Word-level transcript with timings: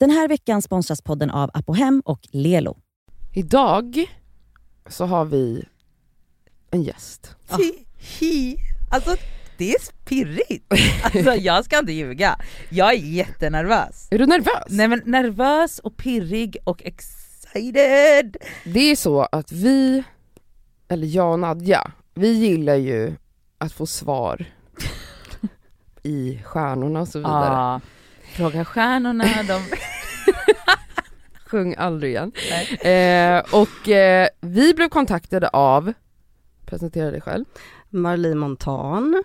Den 0.00 0.10
här 0.10 0.28
veckan 0.28 0.62
sponsras 0.62 1.02
podden 1.02 1.30
av 1.30 1.50
Apohem 1.54 2.02
och 2.04 2.20
Lelo. 2.30 2.76
Idag 3.34 4.06
så 4.88 5.04
har 5.06 5.24
vi 5.24 5.64
en 6.70 6.82
gäst. 6.82 7.36
Hi. 8.18 8.56
Alltså 8.90 9.16
det 9.58 9.70
är 9.74 10.04
pirrigt. 10.04 10.72
Alltså 11.04 11.34
jag 11.34 11.64
ska 11.64 11.78
inte 11.78 11.92
ljuga. 11.92 12.38
Jag 12.68 12.92
är 12.92 12.98
jättenervös. 12.98 14.08
Är 14.10 14.18
du 14.18 14.26
nervös? 14.26 14.64
Nej 14.68 14.88
men 14.88 15.02
nervös 15.04 15.78
och 15.78 15.96
pirrig 15.96 16.56
och 16.64 16.82
excited. 16.84 18.36
Det 18.64 18.80
är 18.80 18.96
så 18.96 19.20
att 19.32 19.52
vi, 19.52 20.04
eller 20.88 21.06
jag 21.06 21.32
och 21.32 21.40
Nadja, 21.40 21.90
vi 22.14 22.28
gillar 22.32 22.74
ju 22.76 23.16
att 23.58 23.72
få 23.72 23.86
svar 23.86 24.44
i 26.02 26.38
stjärnorna 26.44 27.00
och 27.00 27.08
så 27.08 27.18
vidare. 27.18 27.54
Ja. 27.54 27.80
Fråga 28.32 28.64
stjärnorna, 28.64 29.24
de... 29.48 29.60
Sjung 31.46 31.74
aldrig 31.78 32.10
igen. 32.12 32.32
Eh, 32.80 33.60
och 33.60 33.88
eh, 33.88 34.28
vi 34.40 34.74
blev 34.74 34.88
kontaktade 34.88 35.48
av, 35.48 35.92
presentera 36.66 37.10
dig 37.10 37.20
själv. 37.20 37.44
Marlie 37.90 38.34
Montan. 38.34 39.22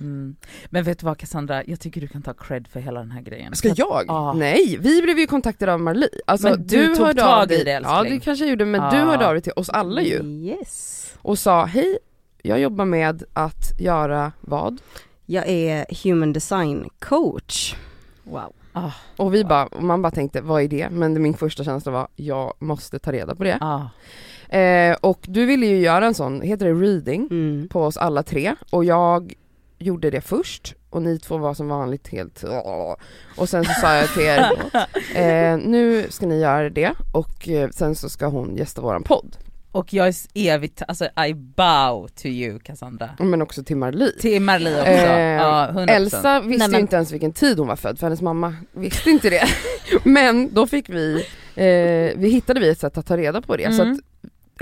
Mm. 0.00 0.36
Men 0.66 0.84
vet 0.84 0.98
du 0.98 1.06
vad 1.06 1.18
Cassandra, 1.18 1.64
jag 1.64 1.80
tycker 1.80 2.00
du 2.00 2.08
kan 2.08 2.22
ta 2.22 2.34
cred 2.34 2.68
för 2.68 2.80
hela 2.80 3.00
den 3.00 3.10
här 3.10 3.20
grejen. 3.22 3.54
Ska 3.56 3.68
jag? 3.76 4.04
Ja. 4.08 4.32
Nej, 4.32 4.76
vi 4.80 5.02
blev 5.02 5.18
ju 5.18 5.26
kontaktade 5.26 5.72
av 5.72 5.80
Marlie. 5.80 6.08
Alltså, 6.26 6.48
Men 6.48 6.66
du 6.66 6.94
tog 6.94 7.06
hörde 7.06 7.20
tag 7.22 7.40
av 7.40 7.48
dig, 7.48 7.60
i 7.60 7.64
det, 7.64 7.70
Ja 7.70 7.76
älskling. 7.98 8.18
det 8.18 8.24
kanske 8.24 8.44
jag 8.44 8.50
gjorde, 8.50 8.64
men 8.64 8.80
Ja. 8.82 8.90
du 8.90 8.96
hörde 8.96 9.26
av 9.26 9.32
dig 9.34 9.42
till 9.42 9.52
oss 9.56 9.68
alla 9.68 10.02
ju. 10.02 10.22
Yes. 10.24 11.12
Och 11.22 11.38
sa 11.38 11.64
hej, 11.64 11.98
jag 12.42 12.60
jobbar 12.60 12.84
med 12.84 13.22
att 13.32 13.80
göra 13.80 14.32
vad? 14.40 14.80
Jag 15.26 15.48
är 15.48 15.86
human 16.04 16.32
design 16.32 16.88
coach. 16.98 17.74
Wow. 18.26 18.52
Ah, 18.72 18.90
Och 19.16 19.34
vi 19.34 19.44
bara, 19.44 19.66
och 19.66 19.82
man 19.82 20.02
bara 20.02 20.10
tänkte 20.10 20.40
vad 20.40 20.62
är 20.62 20.68
det? 20.68 20.90
Men 20.90 21.22
min 21.22 21.34
första 21.34 21.64
känsla 21.64 21.92
var, 21.92 22.08
jag 22.16 22.52
måste 22.58 22.98
ta 22.98 23.12
reda 23.12 23.34
på 23.34 23.44
det. 23.44 23.58
ah. 23.60 23.88
Eh, 24.56 24.96
och 25.00 25.18
du 25.22 25.46
ville 25.46 25.66
ju 25.66 25.76
göra 25.78 26.06
en 26.06 26.14
sån, 26.14 26.40
heter 26.40 26.66
det 26.66 26.72
reading, 26.72 27.28
Mm. 27.30 27.68
på 27.68 27.82
oss 27.84 27.96
alla 27.96 28.22
tre 28.22 28.54
och 28.70 28.84
jag 28.84 29.34
gjorde 29.78 30.10
det 30.10 30.20
först 30.20 30.74
och 30.90 31.02
ni 31.02 31.18
två 31.18 31.38
var 31.38 31.54
som 31.54 31.68
vanligt 31.68 32.08
helt 32.08 32.44
och 33.36 33.48
sen 33.48 33.64
så 33.64 33.72
sa 33.80 33.94
jag 33.94 34.08
till 34.08 34.22
er 34.22 34.52
eh, 35.52 35.58
nu 35.58 36.06
ska 36.10 36.26
ni 36.26 36.40
göra 36.40 36.70
det 36.70 36.92
och 37.12 37.48
eh, 37.48 37.70
sen 37.70 37.94
så 37.94 38.08
ska 38.08 38.26
hon 38.26 38.56
gästa 38.56 38.80
våran 38.80 39.02
podd 39.02 39.36
Och 39.76 39.92
jag 39.94 40.08
är 40.08 40.14
evigt, 40.34 40.82
alltså 40.88 41.04
I 41.28 41.34
bow 41.34 42.08
to 42.08 42.26
you 42.26 42.58
Cassandra. 42.58 43.10
men 43.18 43.42
också 43.42 43.64
till 43.64 43.76
Marlie. 43.76 44.12
Till 44.20 44.42
Marlie 44.42 44.80
också. 44.80 44.90
Eh, 44.90 45.20
ja, 45.32 45.68
100%. 45.72 45.90
Elsa 45.90 46.40
visste 46.40 46.58
Nej, 46.58 46.66
ju 46.68 46.72
men- 46.72 46.80
inte 46.80 46.96
ens 46.96 47.12
vilken 47.12 47.32
tid 47.32 47.58
hon 47.58 47.68
var 47.68 47.76
född 47.76 47.98
för 47.98 48.06
hennes 48.06 48.22
mamma 48.22 48.54
visste 48.72 49.10
inte 49.10 49.30
det. 49.30 49.44
men 50.04 50.54
då 50.54 50.66
fick 50.66 50.88
vi, 50.88 51.14
eh, 51.54 52.18
vi 52.20 52.28
hittade 52.30 52.60
vi 52.60 52.68
ett 52.68 52.78
sätt 52.80 52.98
att 52.98 53.06
ta 53.06 53.16
reda 53.16 53.42
på 53.42 53.56
det 53.56 53.72
så 53.72 53.82
Mm. 53.82 53.94
att 53.94 54.00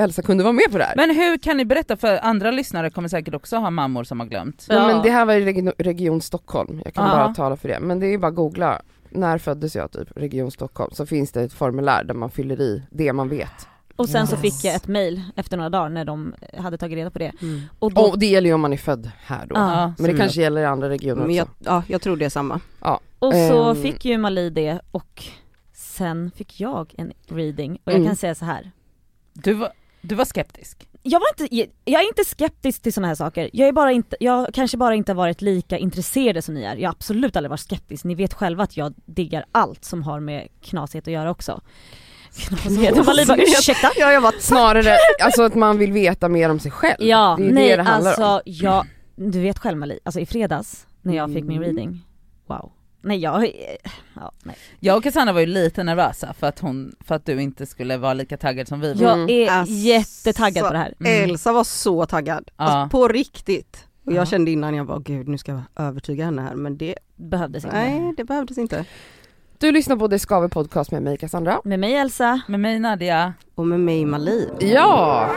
Elsa 0.01 0.23
kunde 0.23 0.45
vara 0.45 0.53
med 0.53 0.71
på 0.73 0.79
det 0.79 0.85
här. 0.85 0.97
Men 0.97 1.11
hur 1.17 1.39
kan 1.39 1.57
ni 1.57 1.65
berätta 1.65 1.97
för 1.97 2.19
andra 2.23 2.51
lyssnare 2.51 2.91
kommer 2.91 3.09
säkert 3.09 3.35
också 3.35 3.57
ha 3.57 3.71
mammor 3.71 4.05
som 4.05 4.21
har 4.21 4.27
glömt. 4.27 4.67
Ja. 4.69 4.87
Men 4.87 5.03
det 5.03 5.11
här 5.11 5.25
var 5.25 5.35
i 5.35 5.45
region, 5.45 5.73
region 5.79 6.21
Stockholm, 6.21 6.81
jag 6.85 6.95
kan 6.95 7.07
Ja. 7.07 7.11
bara 7.17 7.35
tala 7.35 7.57
för 7.57 7.69
det. 7.69 7.81
Men 7.81 8.01
det 8.01 8.07
är 8.07 8.11
ju 8.11 8.19
bara 8.19 8.29
att 8.29 8.35
googla, 8.35 8.83
när 9.11 9.39
föddes 9.39 9.77
jag 9.77 9.93
typ, 9.93 10.09
region 10.17 10.51
Stockholm, 10.51 10.91
så 10.95 11.07
finns 11.07 11.33
det 11.33 11.43
ett 11.43 11.53
formulär 11.53 12.05
där 12.05 12.15
man 12.15 12.31
fyller 12.31 12.61
i 12.61 12.83
det 12.91 13.13
man 13.13 13.29
vet. 13.29 13.69
Och 13.97 14.09
sen 14.09 14.27
så 14.27 14.33
Yes. 14.35 14.41
fick 14.43 14.65
jag 14.65 14.75
ett 14.75 14.89
mail 14.89 15.23
efter 15.37 15.57
några 15.57 15.71
dagar 15.71 15.89
när 15.89 16.05
de 16.05 16.35
hade 16.59 16.79
tagit 16.79 16.97
reda 16.97 17.11
på 17.11 17.19
det. 17.19 17.33
Mm. 17.43 17.61
Och 17.79 17.93
då, 17.93 18.03
Och 18.03 18.19
det 18.19 18.27
gäller 18.27 18.49
ju 18.49 18.55
om 18.55 18.61
man 18.61 18.73
är 18.73 18.77
född 18.77 19.11
här 19.25 19.47
då. 19.47 19.55
Ja. 19.55 19.73
Ja. 19.81 19.87
Men 19.87 19.95
det 20.05 20.11
Mm. 20.11 20.19
kanske 20.21 20.41
gäller 20.41 20.61
i 20.61 20.65
andra 20.65 20.89
regioner 20.89 21.17
också. 21.23 21.27
Men 21.27 21.37
jag, 21.37 21.49
ja, 21.59 21.83
jag 21.89 22.03
tror 22.03 22.17
det 22.17 22.25
är 22.25 22.29
samma. 22.31 22.61
och 23.19 23.33
så 23.35 23.71
ehm. 23.71 23.83
fick 23.83 24.05
ju 24.05 24.19
Mali 24.19 24.51
det 24.51 24.81
och 24.91 25.25
sen 25.73 26.31
fick 26.37 26.61
jag 26.61 26.95
en 26.99 27.13
reading 27.29 27.73
och 27.73 27.81
jag 27.93 27.95
Mm. 27.95 28.07
kan 28.07 28.17
säga 28.17 28.35
så 28.35 28.45
här. 28.45 28.71
Du 29.33 29.53
var, 29.53 29.73
du 30.01 30.15
var 30.15 30.25
skeptisk. 30.25 30.89
Jag, 31.03 31.21
var 31.21 31.27
inte, 31.43 31.71
jag 31.85 32.03
är 32.03 32.09
inte 32.09 32.25
skeptisk 32.25 32.83
till 32.83 32.93
sådana 32.93 33.09
här 33.09 33.15
saker. 33.15 33.51
Jag 33.53 33.69
är 33.69 33.73
bara 33.73 33.93
inte, 33.93 34.17
jag 34.21 34.55
kanske 34.55 34.77
bara 34.77 34.95
inte 34.95 35.13
har 35.13 35.17
varit 35.17 35.43
lika 35.43 35.79
intresserad 35.79 36.45
som 36.45 36.55
ni 36.55 36.63
är. 36.63 36.77
Jag 36.77 36.89
har 36.89 36.93
absolut 36.95 37.37
aldrig 37.37 37.51
varit 37.51 37.61
skeptisk. 37.61 38.05
Ni 38.05 38.15
vet 38.15 38.35
själva 38.35 38.63
att 38.65 38.77
jag 38.77 38.95
diggar 39.07 39.45
allt 39.53 39.85
som 39.85 40.03
har 40.03 40.21
med 40.21 40.49
knasighet 40.61 41.09
att 41.09 41.13
göra 41.13 41.31
också. 41.31 41.61
Bara 43.07 43.37
ursäkta? 43.37 43.91
Ja, 43.97 44.13
jag 44.13 44.21
var 44.21 44.33
Snarare, 44.41 44.97
alltså 45.23 45.43
att 45.43 45.55
man 45.55 45.79
vill 45.79 45.93
veta 45.93 46.29
mer 46.29 46.49
om 46.51 46.59
sig 46.61 46.71
själv. 46.71 46.97
Ja, 46.99 47.35
det 47.39 47.47
är 47.47 47.53
nej 47.53 47.69
det 47.69 47.77
det 47.77 47.83
handlar 47.83 48.11
alltså 48.11 48.25
om. 48.27 48.41
jag, 48.45 48.87
du 49.17 49.41
vet 49.41 49.59
själv 49.59 49.79
Mali, 49.79 49.99
alltså 50.05 50.21
i 50.21 50.27
fredags 50.27 50.87
när 51.03 51.17
jag 51.17 51.33
fick 51.33 51.45
min 51.45 51.57
Mm. 51.57 51.63
reading, 51.63 52.01
wow. 52.47 52.73
Nej 53.03 53.19
jag, 53.19 53.51
ja 54.15 54.33
nej. 54.43 54.57
Jag 54.81 54.97
och 54.97 55.03
Cassandra 55.03 55.33
var 55.33 55.41
ju 55.41 55.47
lite 55.47 55.85
nervösa 55.85 56.35
för 56.39 56.47
att, 56.47 56.59
hon, 56.61 56.95
för 57.01 57.15
att 57.15 57.27
du 57.27 57.43
inte 57.43 57.67
skulle 57.67 57.97
vara 57.97 58.15
lika 58.15 58.37
taggad 58.37 58.69
som 58.69 58.81
vi 58.81 58.93
var. 58.95 59.03
Jag 59.03 59.15
Mm. 59.15 59.31
är 59.31 59.51
Alltså, 59.51 59.75
jättetaggad 59.75 60.67
på 60.67 60.73
det 60.73 60.79
här. 60.79 60.95
Mm. 61.01 61.31
Elsa 61.31 61.53
var 61.53 61.65
så 61.65 62.07
taggad. 62.07 62.45
Ja. 62.57 62.65
Alltså, 62.65 62.99
på 62.99 63.09
riktigt. 63.09 63.85
Och 64.07 64.13
jag 64.13 64.21
Ja. 64.21 64.27
kände 64.27 64.51
innan, 64.51 64.75
jag 64.75 64.87
bara 64.87 64.99
gud 64.99 65.29
nu 65.29 65.39
ska 65.39 65.53
jag 65.53 65.63
övertyga 65.87 66.25
henne 66.25 66.43
här 66.43 66.55
men 66.55 66.77
det, 66.77 66.95
Behövdes 67.17 67.65
inte. 67.65 67.77
nej 67.77 68.15
det 68.17 68.25
behövdes 68.25 68.59
inte. 68.59 68.85
Du 69.59 69.71
lyssnar 69.73 69.97
på 69.97 70.07
Det 70.09 70.19
Skaver 70.19 70.49
Podcast 70.49 70.91
med 70.93 71.03
mig 71.03 71.19
Cassandra. 71.19 71.61
Med 71.65 71.79
mig 71.79 71.95
Elsa, 71.95 72.41
Med 72.49 72.61
mig 72.61 72.79
Nadia. 72.79 73.33
Och 73.55 73.67
med 73.67 73.81
mig 73.81 74.05
Mali. 74.05 74.49
Ja! 74.61 75.31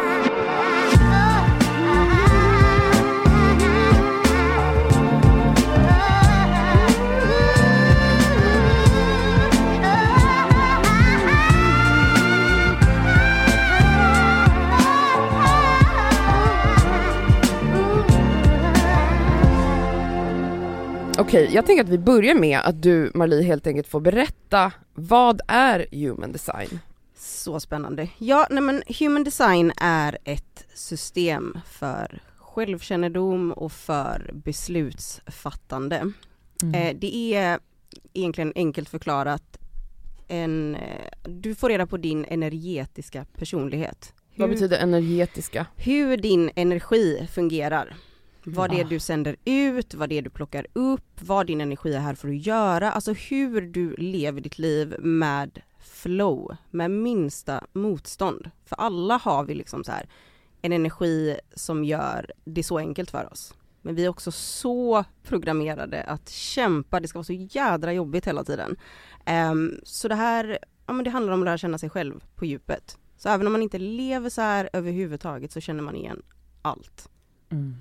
Okej, 21.19 21.49
jag 21.53 21.65
tänker 21.65 21.83
att 21.83 21.89
vi 21.89 21.97
börjar 21.97 22.35
med 22.35 22.59
att 22.63 22.81
du 22.81 23.11
Marlie 23.13 23.43
helt 23.43 23.67
enkelt 23.67 23.87
får 23.87 23.99
berätta 23.99 24.71
vad 24.93 25.41
är 25.47 25.85
human 25.91 26.31
design? 26.31 26.79
Så 27.17 27.59
spännande. 27.59 28.09
Ja, 28.17 28.47
nej 28.49 28.61
men 28.63 28.83
human 28.99 29.23
design 29.23 29.71
är 29.77 30.17
ett 30.23 30.65
system 30.73 31.57
för 31.65 32.21
självkännedom 32.37 33.51
och 33.51 33.71
för 33.71 34.31
beslutsfattande. 34.33 36.11
Mm. 36.63 36.75
Eh, 36.75 36.95
det 36.99 37.33
är 37.33 37.59
egentligen 38.13 38.53
enkelt 38.55 38.89
förklarat 38.89 39.57
en, 40.27 40.75
eh, 40.75 41.11
du 41.23 41.55
får 41.55 41.69
reda 41.69 41.87
på 41.87 41.97
din 41.97 42.25
energetiska 42.25 43.25
personlighet. 43.37 44.13
Vad 44.35 44.49
Hur- 44.49 44.55
betyder 44.55 44.77
energetiska? 44.77 45.65
hur 45.75 46.17
din 46.17 46.51
energi 46.55 47.27
fungerar. 47.33 47.95
Vad 48.55 48.69
det 48.69 48.79
är 48.79 48.85
Ah. 48.85 48.87
du 48.87 48.99
sänder 48.99 49.35
ut, 49.45 49.93
vad 49.93 50.09
det 50.09 50.17
är 50.17 50.21
du 50.21 50.29
plockar 50.29 50.67
upp, 50.73 51.21
vad 51.21 51.47
din 51.47 51.61
energi 51.61 51.93
är 51.93 51.99
här 51.99 52.15
för 52.15 52.27
att 52.27 52.45
göra. 52.45 52.91
Alltså 52.91 53.13
hur 53.13 53.61
du 53.61 53.95
lever 53.95 54.41
ditt 54.41 54.59
liv 54.59 54.95
med 54.99 55.61
flow, 55.79 56.55
med 56.71 56.91
minsta 56.91 57.63
motstånd. 57.73 58.51
För 58.65 58.75
alla 58.75 59.17
har 59.17 59.43
vi 59.43 59.55
liksom 59.55 59.83
så 59.83 59.91
här 59.91 60.09
en 60.61 60.73
energi 60.73 61.37
som 61.55 61.83
gör 61.83 62.31
det 62.45 62.63
så 62.63 62.77
enkelt 62.77 63.11
för 63.11 63.31
oss. 63.31 63.53
Men 63.81 63.95
vi 63.95 64.05
är 64.05 64.09
också 64.09 64.31
så 64.31 65.03
programmerade 65.23 66.03
att 66.03 66.29
kämpa, 66.29 66.99
det 66.99 67.07
ska 67.07 67.17
vara 67.19 67.23
så 67.23 67.33
jädra 67.33 67.93
jobbigt 67.93 68.27
hela 68.27 68.43
tiden. 68.43 68.77
Ehm, 69.25 69.79
så 69.83 70.07
det 70.07 70.15
här, 70.15 70.57
ja 70.87 70.93
men 70.93 71.03
det 71.03 71.09
handlar 71.09 71.33
om 71.33 71.41
att 71.41 71.45
lära 71.45 71.57
känna 71.57 71.77
sig 71.77 71.89
själv 71.89 72.23
på 72.35 72.45
djupet. 72.45 72.97
Så 73.17 73.29
även 73.29 73.47
om 73.47 73.53
man 73.53 73.63
inte 73.63 73.79
lever 73.79 74.29
så 74.29 74.41
här 74.41 74.69
överhuvudtaget 74.73 75.51
så 75.51 75.61
känner 75.61 75.83
man 75.83 75.95
igen 75.95 76.21
allt. 76.61 77.09
Mm. 77.51 77.75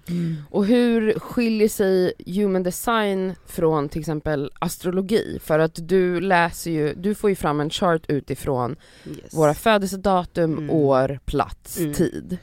Och 0.50 0.66
hur 0.66 1.18
skiljer 1.18 1.68
sig 1.68 2.12
human 2.26 2.62
design 2.62 3.34
från 3.46 3.88
till 3.88 4.00
exempel 4.00 4.50
astrologi? 4.58 5.38
För 5.42 5.58
att 5.58 5.88
du 5.88 6.20
läser 6.20 6.70
ju, 6.70 6.94
du 6.94 7.14
får 7.14 7.30
ju 7.30 7.36
fram 7.36 7.60
en 7.60 7.70
chart 7.70 8.02
utifrån 8.08 8.76
Yes. 9.06 9.34
våra 9.34 9.54
födelsedatum, 9.54 10.52
Mm. 10.58 10.70
år, 10.70 11.18
plats, 11.24 11.78
Mm. 11.78 11.92
tid. 11.94 12.38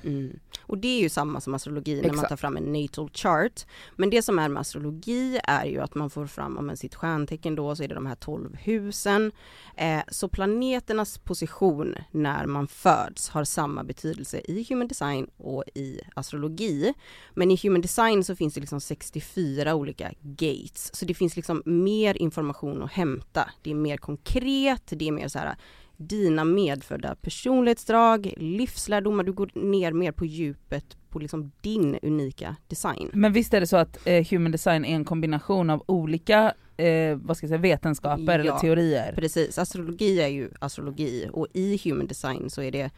Och 0.62 0.78
det 0.78 0.88
är 0.88 1.02
ju 1.02 1.10
samma 1.10 1.42
som 1.42 1.54
astrologi 1.54 1.96
när 1.96 2.02
man 2.02 2.12
Exakt. 2.12 2.30
tar 2.30 2.36
fram 2.36 2.58
en 2.58 2.74
natal 2.74 3.10
chart. 3.14 3.66
Men 3.96 4.10
det 4.10 4.22
som 4.22 4.40
är 4.40 4.50
med 4.50 4.62
astrologi 4.62 5.40
är 5.44 5.66
ju 5.66 5.80
att 5.80 5.96
man 5.96 6.10
får 6.10 6.28
fram 6.28 6.58
om 6.58 6.78
sitt 6.78 6.96
stjärntecken 6.96 7.56
då 7.56 7.76
så 7.76 7.84
är 7.84 7.88
det 7.88 7.96
de 7.96 8.06
här 8.06 8.16
12 8.16 8.56
husen. 8.56 9.32
Eh, 9.78 10.02
så 10.08 10.28
planeternas 10.28 11.18
position 11.18 11.96
när 12.12 12.46
man 12.46 12.68
föds 12.68 13.30
har 13.30 13.44
samma 13.44 13.84
betydelse 13.84 14.42
i 14.46 14.66
human 14.70 14.88
design 14.88 15.28
och 15.38 15.64
i 15.76 16.00
astrologi. 16.16 16.94
Men 17.34 17.52
i 17.52 17.60
human 17.64 17.82
design 17.82 18.24
så 18.24 18.36
finns 18.36 18.54
det 18.54 18.60
liksom 18.60 18.82
64 18.82 19.76
olika 19.76 20.12
gates. 20.22 20.96
Så 20.96 21.06
det 21.06 21.14
finns 21.14 21.36
liksom 21.36 21.64
mer 21.66 22.18
information 22.18 22.84
att 22.84 22.92
hämta. 22.92 23.50
Det 23.62 23.72
är 23.72 23.76
mer 23.76 23.98
konkret, 23.98 24.84
det 24.86 25.08
är 25.08 25.12
mer 25.12 25.28
så 25.28 25.40
här 25.40 25.56
dina 25.98 26.44
medfödda 26.44 27.16
personlighetsdrag, 27.16 28.34
livslärdomar, 28.38 29.24
du 29.24 29.32
går 29.32 29.50
ner 29.54 29.92
mer 29.92 30.12
på 30.12 30.26
djupet 30.26 30.98
på 31.10 31.20
liksom 31.20 31.52
din 31.62 32.00
unika 32.02 32.56
design. 32.68 33.10
Men 33.14 33.34
visst 33.34 33.54
är 33.54 33.60
det 33.60 33.68
så 33.68 33.78
att 33.78 34.08
eh, 34.08 34.28
human 34.30 34.52
design 34.52 34.86
är 34.86 34.96
en 34.96 35.06
kombination 35.06 35.70
av 35.70 35.84
olika 35.88 36.54
eh, 36.78 37.16
vad 37.16 37.38
ska 37.38 37.44
jag 37.46 37.50
säga, 37.50 37.62
vetenskaper 37.62 38.40
eller 38.40 38.46
Ja. 38.46 38.60
teorier. 38.60 39.14
Precis, 39.16 39.58
astrologi 39.58 40.22
är 40.22 40.28
ju 40.28 40.50
astrologi 40.60 41.30
och 41.34 41.48
i 41.54 41.80
human 41.84 42.08
design 42.08 42.50
så 42.50 42.62
är 42.62 42.72
det 42.72 42.92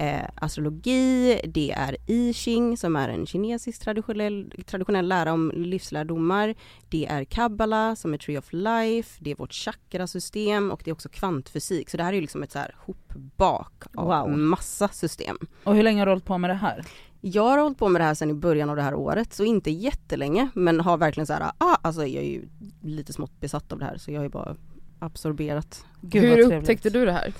eh, 0.00 0.28
astrologi, 0.34 1.40
det 1.44 1.72
är 1.72 1.96
I 2.06 2.32
Ching 2.32 2.76
som 2.76 2.96
är 2.96 3.08
en 3.08 3.26
kinesisk 3.26 3.80
traditionell, 3.80 4.52
traditionell 4.66 5.08
lära 5.08 5.32
om 5.32 5.52
livslärdomar. 5.54 6.54
Det 6.88 7.06
är 7.06 7.24
kabbala 7.24 7.96
som 7.96 8.14
är 8.14 8.18
tree 8.18 8.38
of 8.38 8.52
life, 8.52 9.18
det 9.24 9.30
är 9.30 9.36
vårt 9.36 9.52
chakrasystem 9.52 10.70
och 10.70 10.80
det 10.84 10.90
är 10.90 10.92
också 10.92 11.08
kvantfysik. 11.08 11.90
Så 11.90 11.96
det 11.96 12.02
här 12.02 12.10
är 12.10 12.14
ju 12.14 12.20
liksom 12.20 12.42
ett 12.42 12.52
så 12.52 12.58
här 12.58 12.74
hopbak 12.78 13.72
av 13.94 14.06
Wow. 14.06 14.38
massa 14.38 14.88
system. 14.88 15.38
Och 15.64 15.74
hur 15.74 15.82
länge 15.82 16.00
har 16.00 16.06
du 16.06 16.12
hållit 16.12 16.24
på 16.24 16.38
med 16.38 16.50
det 16.50 16.54
här? 16.54 16.84
Jag 17.20 17.42
har 17.42 17.58
hållit 17.58 17.78
på 17.78 17.88
med 17.88 18.00
det 18.00 18.04
här 18.04 18.14
sedan 18.14 18.30
i 18.30 18.34
början 18.34 18.70
av 18.70 18.76
det 18.76 18.82
här 18.82 18.94
året, 18.94 19.32
så 19.32 19.44
inte 19.44 19.70
jättelänge 19.70 20.48
men 20.54 20.80
har 20.80 20.96
verkligen 20.96 21.26
så 21.26 21.32
här, 21.32 21.52
ah, 21.58 21.76
alltså 21.82 22.06
jag 22.06 22.24
är 22.24 22.28
ju 22.28 22.48
lite 22.82 23.12
smått 23.12 23.40
besatt 23.40 23.72
av 23.72 23.78
det 23.78 23.84
här 23.84 23.96
så 23.96 24.10
jag 24.10 24.18
har 24.18 24.24
ju 24.24 24.30
bara 24.30 24.56
absorberat 24.98 25.84
Gud, 26.00 26.22
Hur 26.22 26.52
upptäckte 26.52 26.90
du 26.90 27.04
det 27.04 27.12
här? 27.12 27.32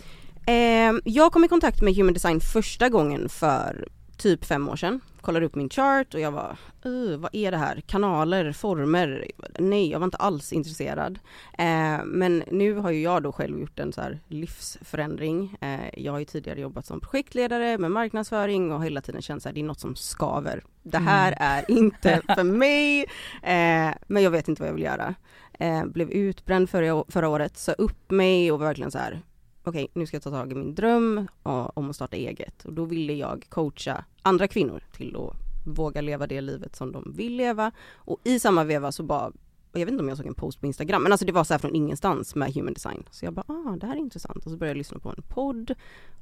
Eh, 0.46 0.92
jag 1.04 1.32
kom 1.32 1.44
i 1.44 1.48
kontakt 1.48 1.82
med 1.82 1.94
human 1.94 2.14
design 2.14 2.40
första 2.40 2.88
gången 2.88 3.28
för 3.28 3.88
typ 4.16 4.44
fem 4.44 4.68
år 4.68 4.76
sedan. 4.76 5.00
Kollade 5.20 5.46
upp 5.46 5.54
min 5.54 5.68
chart 5.70 6.14
och 6.14 6.20
jag 6.20 6.30
var, 6.32 6.56
"Uh, 6.86 7.16
vad 7.16 7.34
är 7.34 7.50
det 7.50 7.56
här? 7.56 7.80
Kanaler, 7.86 8.52
former? 8.52 9.30
Nej, 9.58 9.90
jag 9.90 9.98
var 9.98 10.04
inte 10.04 10.16
alls 10.16 10.52
intresserad. 10.52 11.18
Eh, 11.58 12.04
men 12.04 12.42
nu 12.50 12.74
har 12.74 12.90
ju 12.90 13.02
jag 13.02 13.22
då 13.22 13.32
själv 13.32 13.60
gjort 13.60 13.78
en 13.78 13.92
så 13.92 14.00
här 14.00 14.20
livsförändring. 14.28 15.56
Eh, 15.60 16.00
jag 16.04 16.12
har 16.12 16.18
ju 16.18 16.24
tidigare 16.24 16.60
jobbat 16.60 16.86
som 16.86 17.00
projektledare 17.00 17.78
med 17.78 17.90
marknadsföring 17.90 18.72
och 18.72 18.84
hela 18.84 19.00
tiden 19.00 19.22
känt 19.22 19.46
att 19.46 19.54
det 19.54 19.60
är 19.60 19.64
något 19.64 19.80
som 19.80 19.96
skaver. 19.96 20.62
Det 20.82 20.98
här 20.98 21.34
är 21.40 21.70
inte 21.70 22.22
för 22.36 22.42
mig, 22.42 23.00
eh, 23.42 23.94
men 24.06 24.22
jag 24.22 24.30
vet 24.30 24.48
inte 24.48 24.62
vad 24.62 24.68
jag 24.68 24.74
vill 24.74 24.84
göra. 24.84 25.14
Eh, 25.58 25.84
blev 25.84 26.10
utbränd 26.10 26.70
förra, 26.70 27.04
förra 27.08 27.28
året, 27.28 27.58
sa 27.58 27.72
upp 27.72 28.10
mig 28.10 28.52
och 28.52 28.58
var 28.58 28.66
verkligen 28.66 28.90
så 28.90 28.98
här 28.98 29.20
okej 29.64 29.88
nu 29.94 30.06
ska 30.06 30.14
jag 30.14 30.22
ta 30.22 30.30
tag 30.30 30.52
i 30.52 30.54
min 30.54 30.74
dröm 30.74 31.28
om 31.42 31.90
att 31.90 31.96
starta 31.96 32.16
eget 32.16 32.64
och 32.64 32.72
då 32.72 32.84
ville 32.84 33.12
jag 33.12 33.46
coacha 33.48 34.04
andra 34.22 34.48
kvinnor 34.48 34.82
till 34.92 35.16
att 35.16 35.36
våga 35.66 36.00
leva 36.00 36.26
det 36.26 36.40
livet 36.40 36.76
som 36.76 36.92
de 36.92 37.12
vill 37.16 37.36
leva 37.36 37.72
och 37.94 38.18
i 38.24 38.38
samma 38.40 38.64
veva 38.64 38.92
så 38.92 39.02
bara 39.02 39.26
och 39.72 39.78
jag 39.80 39.86
vet 39.86 39.92
inte 39.92 40.02
om 40.02 40.08
jag 40.08 40.16
såg 40.18 40.26
en 40.26 40.34
post 40.34 40.60
på 40.60 40.66
Instagram 40.66 41.02
men 41.02 41.12
alltså 41.12 41.26
det 41.26 41.32
var 41.32 41.44
så 41.44 41.54
här 41.54 41.58
från 41.58 41.74
ingenstans 41.74 42.34
med 42.34 42.54
human 42.54 42.74
design 42.74 43.04
så 43.10 43.24
jag 43.24 43.32
bara 43.34 43.44
ah 43.48 43.76
det 43.76 43.86
här 43.86 43.94
är 43.94 43.98
intressant 44.00 44.44
och 44.46 44.50
så 44.52 44.56
började 44.56 44.70
jag 44.70 44.78
lyssna 44.78 44.98
på 44.98 45.08
en 45.08 45.22
podd 45.28 45.74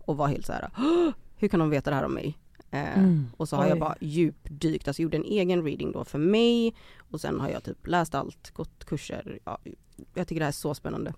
och 0.04 0.16
var 0.16 0.26
helt 0.26 0.46
så 0.46 0.52
här 0.52 0.70
"Åh, 0.78 1.10
hur 1.36 1.48
kan 1.48 1.60
de 1.60 1.70
veta 1.70 1.90
det 1.90 1.96
här 1.96 2.04
om 2.04 2.14
mig? 2.14 2.38
Eh, 2.70 2.98
Mm. 2.98 3.26
och 3.36 3.48
så 3.48 3.56
har 3.56 3.62
Oj. 3.64 3.68
jag 3.68 3.78
bara 3.78 3.96
djupdykt, 4.00 4.88
alltså 4.88 5.02
gjorde 5.02 5.16
en 5.16 5.24
egen 5.24 5.64
reading 5.64 5.92
då 5.92 6.04
för 6.04 6.18
mig 6.18 6.74
och 7.10 7.20
sen 7.20 7.40
har 7.40 7.48
jag 7.48 7.64
typ 7.64 7.86
läst 7.86 8.14
allt, 8.14 8.50
gått 8.50 8.84
kurser, 8.84 9.38
ja, 9.44 9.58
jag 10.14 10.28
tycker 10.28 10.40
det 10.40 10.44
här 10.44 10.50
är 10.50 10.52
så 10.52 10.74
spännande. 10.74 11.12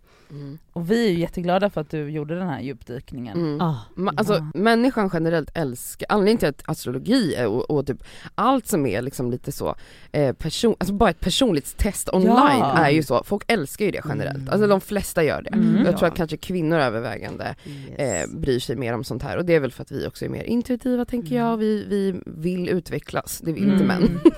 Och 0.72 0.90
vi 0.90 1.06
är 1.06 1.10
ju 1.10 1.18
jätteglada 1.18 1.70
för 1.70 1.80
att 1.80 1.90
du 1.90 2.10
gjorde 2.10 2.38
den 2.38 2.48
här 2.48 2.60
djupdykningen. 2.60 3.38
Mm. 3.38 3.60
Ah. 3.60 3.76
Alltså 4.16 4.46
människan 4.54 5.10
generellt 5.12 5.50
älskar, 5.54 6.06
anledningen 6.08 6.38
till 6.38 6.48
att 6.48 6.62
astrologi 6.68 7.34
är 7.34 7.46
och, 7.46 7.70
och 7.70 7.86
typ 7.86 8.02
allt 8.34 8.66
som 8.66 8.86
är 8.86 9.02
liksom 9.02 9.30
lite 9.30 9.52
så, 9.52 9.74
eh, 10.12 10.32
person, 10.32 10.74
alltså 10.78 10.94
bara 10.94 11.10
ett 11.10 11.20
personligt 11.20 11.76
test 11.76 12.08
online 12.12 12.58
Ja. 12.58 12.72
är 12.78 12.90
ju 12.90 13.02
så, 13.02 13.22
folk 13.24 13.42
älskar 13.46 13.84
ju 13.84 13.90
det 13.90 14.00
generellt, 14.08 14.36
Mm. 14.36 14.48
alltså 14.48 14.66
de 14.66 14.80
flesta 14.80 15.22
gör 15.24 15.42
det. 15.42 15.50
Mm. 15.50 15.84
Jag 15.86 15.98
tror 15.98 16.08
att 16.08 16.16
kanske 16.16 16.36
kvinnor 16.36 16.78
övervägande 16.78 17.54
eh, 17.96 18.06
Yes. 18.06 18.32
bryr 18.34 18.60
sig 18.60 18.76
mer 18.76 18.92
om 18.94 19.04
sånt 19.04 19.22
här 19.22 19.36
och 19.36 19.44
det 19.44 19.54
är 19.54 19.60
väl 19.60 19.72
för 19.72 19.82
att 19.82 19.92
vi 19.92 20.06
också 20.06 20.24
är 20.24 20.28
mer 20.28 20.42
intuitiva 20.44 21.04
tänker 21.04 21.36
jag, 21.36 21.56
vi, 21.56 21.84
vi 21.88 22.20
vill 22.26 22.68
utvecklas, 22.68 23.38
det 23.44 23.52
vill 23.52 23.62
inte 23.72 23.84
Mm. 23.84 23.86
män. 23.86 24.20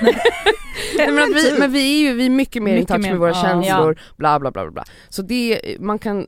Nej, 1.06 1.12
men, 1.14 1.34
vi, 1.34 1.58
men 1.58 1.72
vi 1.72 1.80
är 2.04 2.08
ju 2.08 2.14
vi 2.14 2.26
är 2.26 2.30
mycket 2.30 2.62
mer 2.62 2.74
Mycket 2.74 2.88
touch 2.88 3.00
mer- 3.00 3.10
med 3.10 3.18
våra 3.20 3.30
ja. 3.30 3.42
känslor, 3.42 3.98
bla 4.16 4.40
bla 4.40 4.50
bla 4.50 4.70
bla. 4.70 4.84
Så 5.08 5.22
det, 5.22 5.60
man 5.80 5.98
kan, 5.98 6.26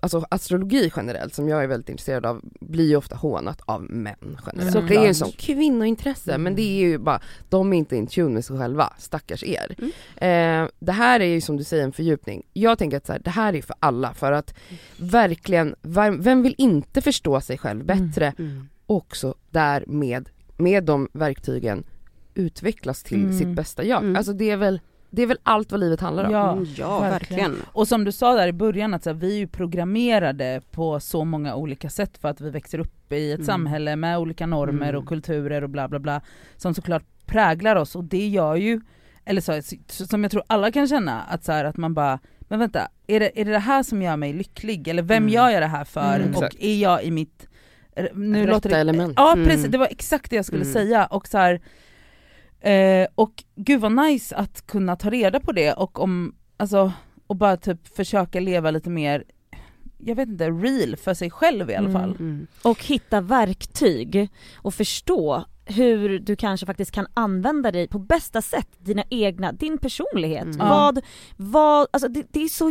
alltså 0.00 0.24
astrologi 0.30 0.92
generellt 0.96 1.34
som 1.34 1.48
jag 1.48 1.62
är 1.62 1.66
väldigt 1.66 1.88
intresserad 1.88 2.26
av 2.26 2.40
blir 2.60 2.88
ju 2.88 2.96
ofta 2.96 3.16
hånat 3.16 3.60
av 3.64 3.82
män 3.82 4.38
generellt. 4.46 4.72
Såklart. 4.72 4.88
Det 4.88 4.96
är 4.96 5.06
ju 5.06 5.14
sån 5.14 5.32
kvinnointresse 5.32 6.30
men 6.30 6.40
Mm. 6.40 6.54
det 6.54 6.62
är 6.62 6.80
ju 6.80 6.98
bara, 6.98 7.20
de 7.48 7.72
är 7.72 7.76
inte 7.76 7.96
in 7.96 8.06
tune 8.06 8.28
med 8.34 8.44
sig 8.44 8.58
själva, 8.58 8.92
stackars 8.98 9.44
er. 9.44 9.76
Mm. 9.78 10.62
Eh, 10.64 10.70
det 10.78 10.92
här 10.92 11.20
är 11.20 11.24
ju 11.26 11.40
som 11.40 11.56
du 11.56 11.64
säger 11.64 11.84
en 11.84 11.92
fördjupning. 11.92 12.42
Jag 12.52 12.78
tänker 12.78 12.96
att 12.96 13.06
så 13.06 13.12
här, 13.12 13.20
det 13.24 13.30
här 13.30 13.54
är 13.54 13.62
för 13.62 13.76
alla 13.80 14.14
för 14.14 14.32
att 14.32 14.54
verkligen, 14.96 15.74
vem, 15.82 16.20
vem 16.22 16.42
vill 16.42 16.54
inte 16.58 17.00
förstå 17.02 17.40
sig 17.40 17.58
själv 17.58 17.90
Mm. 17.90 18.06
bättre 18.08 18.32
Mm. 18.38 18.68
också 18.86 19.34
därmed, 19.50 20.28
med 20.56 20.84
de 20.84 21.08
verktygen 21.12 21.84
utvecklas 22.34 23.02
till 23.02 23.22
Mm. 23.24 23.38
sitt 23.38 23.48
bästa 23.48 23.84
jag. 23.84 24.02
Mm. 24.02 24.16
Alltså 24.16 24.32
det 24.32 24.50
är 24.50 24.56
väl, 24.56 24.80
det 25.10 25.22
är 25.22 25.26
väl 25.26 25.38
allt 25.42 25.70
vad 25.72 25.80
livet 25.80 26.00
handlar 26.00 26.24
om. 26.24 26.32
Ja, 26.32 26.52
Mm, 26.52 26.66
ja 26.76 27.00
verkligen. 27.00 27.10
verkligen. 27.50 27.66
Och 27.72 27.88
som 27.88 28.04
du 28.04 28.12
sa 28.12 28.34
där 28.34 28.48
i 28.48 28.52
början 28.52 28.94
att 28.94 29.02
så 29.02 29.10
här, 29.10 29.14
vi 29.14 29.34
är 29.34 29.38
ju 29.38 29.46
programmerade 29.46 30.60
på 30.70 31.00
så 31.00 31.24
många 31.24 31.54
olika 31.54 31.90
sätt 31.90 32.18
för 32.18 32.28
att 32.28 32.40
vi 32.40 32.50
växer 32.50 32.78
upp 32.78 33.12
i 33.12 33.32
ett 33.32 33.38
Mm. 33.38 33.46
samhälle 33.46 33.96
med 33.96 34.18
olika 34.18 34.46
normer 34.46 34.88
Mm. 34.88 35.02
och 35.02 35.08
kulturer 35.08 35.62
och 35.64 35.70
bla 35.70 35.88
bla 35.88 35.98
bla 35.98 36.20
som 36.56 36.74
såklart 36.74 37.04
präglar 37.26 37.76
oss 37.76 37.96
och 37.96 38.04
det 38.04 38.28
gör 38.28 38.56
ju, 38.56 38.80
eller 39.24 39.40
så, 39.40 39.60
som 40.06 40.22
jag 40.22 40.30
tror 40.30 40.42
alla 40.46 40.70
kan 40.72 40.88
känna 40.88 41.22
att 41.22 41.44
så 41.44 41.52
här, 41.52 41.64
att 41.64 41.76
man 41.76 41.94
bara 41.94 42.18
men 42.40 42.58
vänta, 42.58 42.88
är 43.06 43.20
det, 43.20 43.40
är 43.40 43.44
det 43.44 43.50
det 43.50 43.58
här 43.58 43.82
som 43.82 44.02
gör 44.02 44.16
mig 44.16 44.32
lycklig? 44.32 44.88
Eller 44.88 45.02
vem 45.02 45.16
Mm. 45.22 45.28
gör 45.28 45.50
jag 45.50 45.62
det 45.62 45.66
här 45.66 45.84
för? 45.84 46.20
Mm. 46.20 46.36
och 46.36 46.56
är 46.60 46.76
jag 46.80 47.04
i 47.04 47.10
mitt... 47.10 47.48
Nu 48.14 48.40
Rätta 48.42 48.52
låter 48.52 48.70
det, 48.70 48.76
element. 48.76 49.12
Ja 49.16 49.32
Mm. 49.32 49.44
precis, 49.48 49.66
det 49.66 49.78
var 49.78 49.86
exakt 49.90 50.30
det 50.30 50.36
jag 50.36 50.44
skulle 50.44 50.62
Mm. 50.62 50.72
säga 50.72 51.06
och 51.06 51.28
så 51.28 51.38
här, 51.38 51.60
eh, 52.62 53.06
och 53.14 53.44
gud 53.56 53.80
vad 53.80 53.92
nice 53.92 54.36
att 54.36 54.66
kunna 54.66 54.96
ta 54.96 55.10
reda 55.10 55.40
på 55.40 55.52
det 55.52 55.72
och 55.72 56.00
om, 56.00 56.34
alltså, 56.56 56.92
och 57.26 57.36
bara 57.36 57.56
typ 57.56 57.96
försöka 57.96 58.40
leva 58.40 58.70
lite 58.70 58.90
mer, 58.90 59.24
jag 59.98 60.14
vet 60.14 60.28
inte, 60.28 60.50
real 60.50 60.96
för 60.96 61.14
sig 61.14 61.30
själv 61.30 61.70
i 61.70 61.74
alla 61.74 61.88
Mm. 61.88 62.00
fall. 62.02 62.10
Mm. 62.18 62.46
Och 62.62 62.84
hitta 62.84 63.20
verktyg 63.20 64.28
och 64.54 64.74
förstå 64.74 65.44
hur 65.64 66.18
du 66.18 66.36
kanske 66.36 66.66
faktiskt 66.66 66.90
kan 66.90 67.06
använda 67.14 67.70
dig 67.72 67.88
på 67.88 67.98
bästa 67.98 68.42
sätt, 68.42 68.68
dina 68.78 69.04
egna, 69.10 69.52
din 69.52 69.78
personlighet. 69.78 70.44
Mm. 70.44 70.58
Vad, 70.68 71.00
vad, 71.36 71.86
alltså 71.90 72.08
det, 72.08 72.26
det 72.30 72.42
är 72.44 72.48
så 72.48 72.70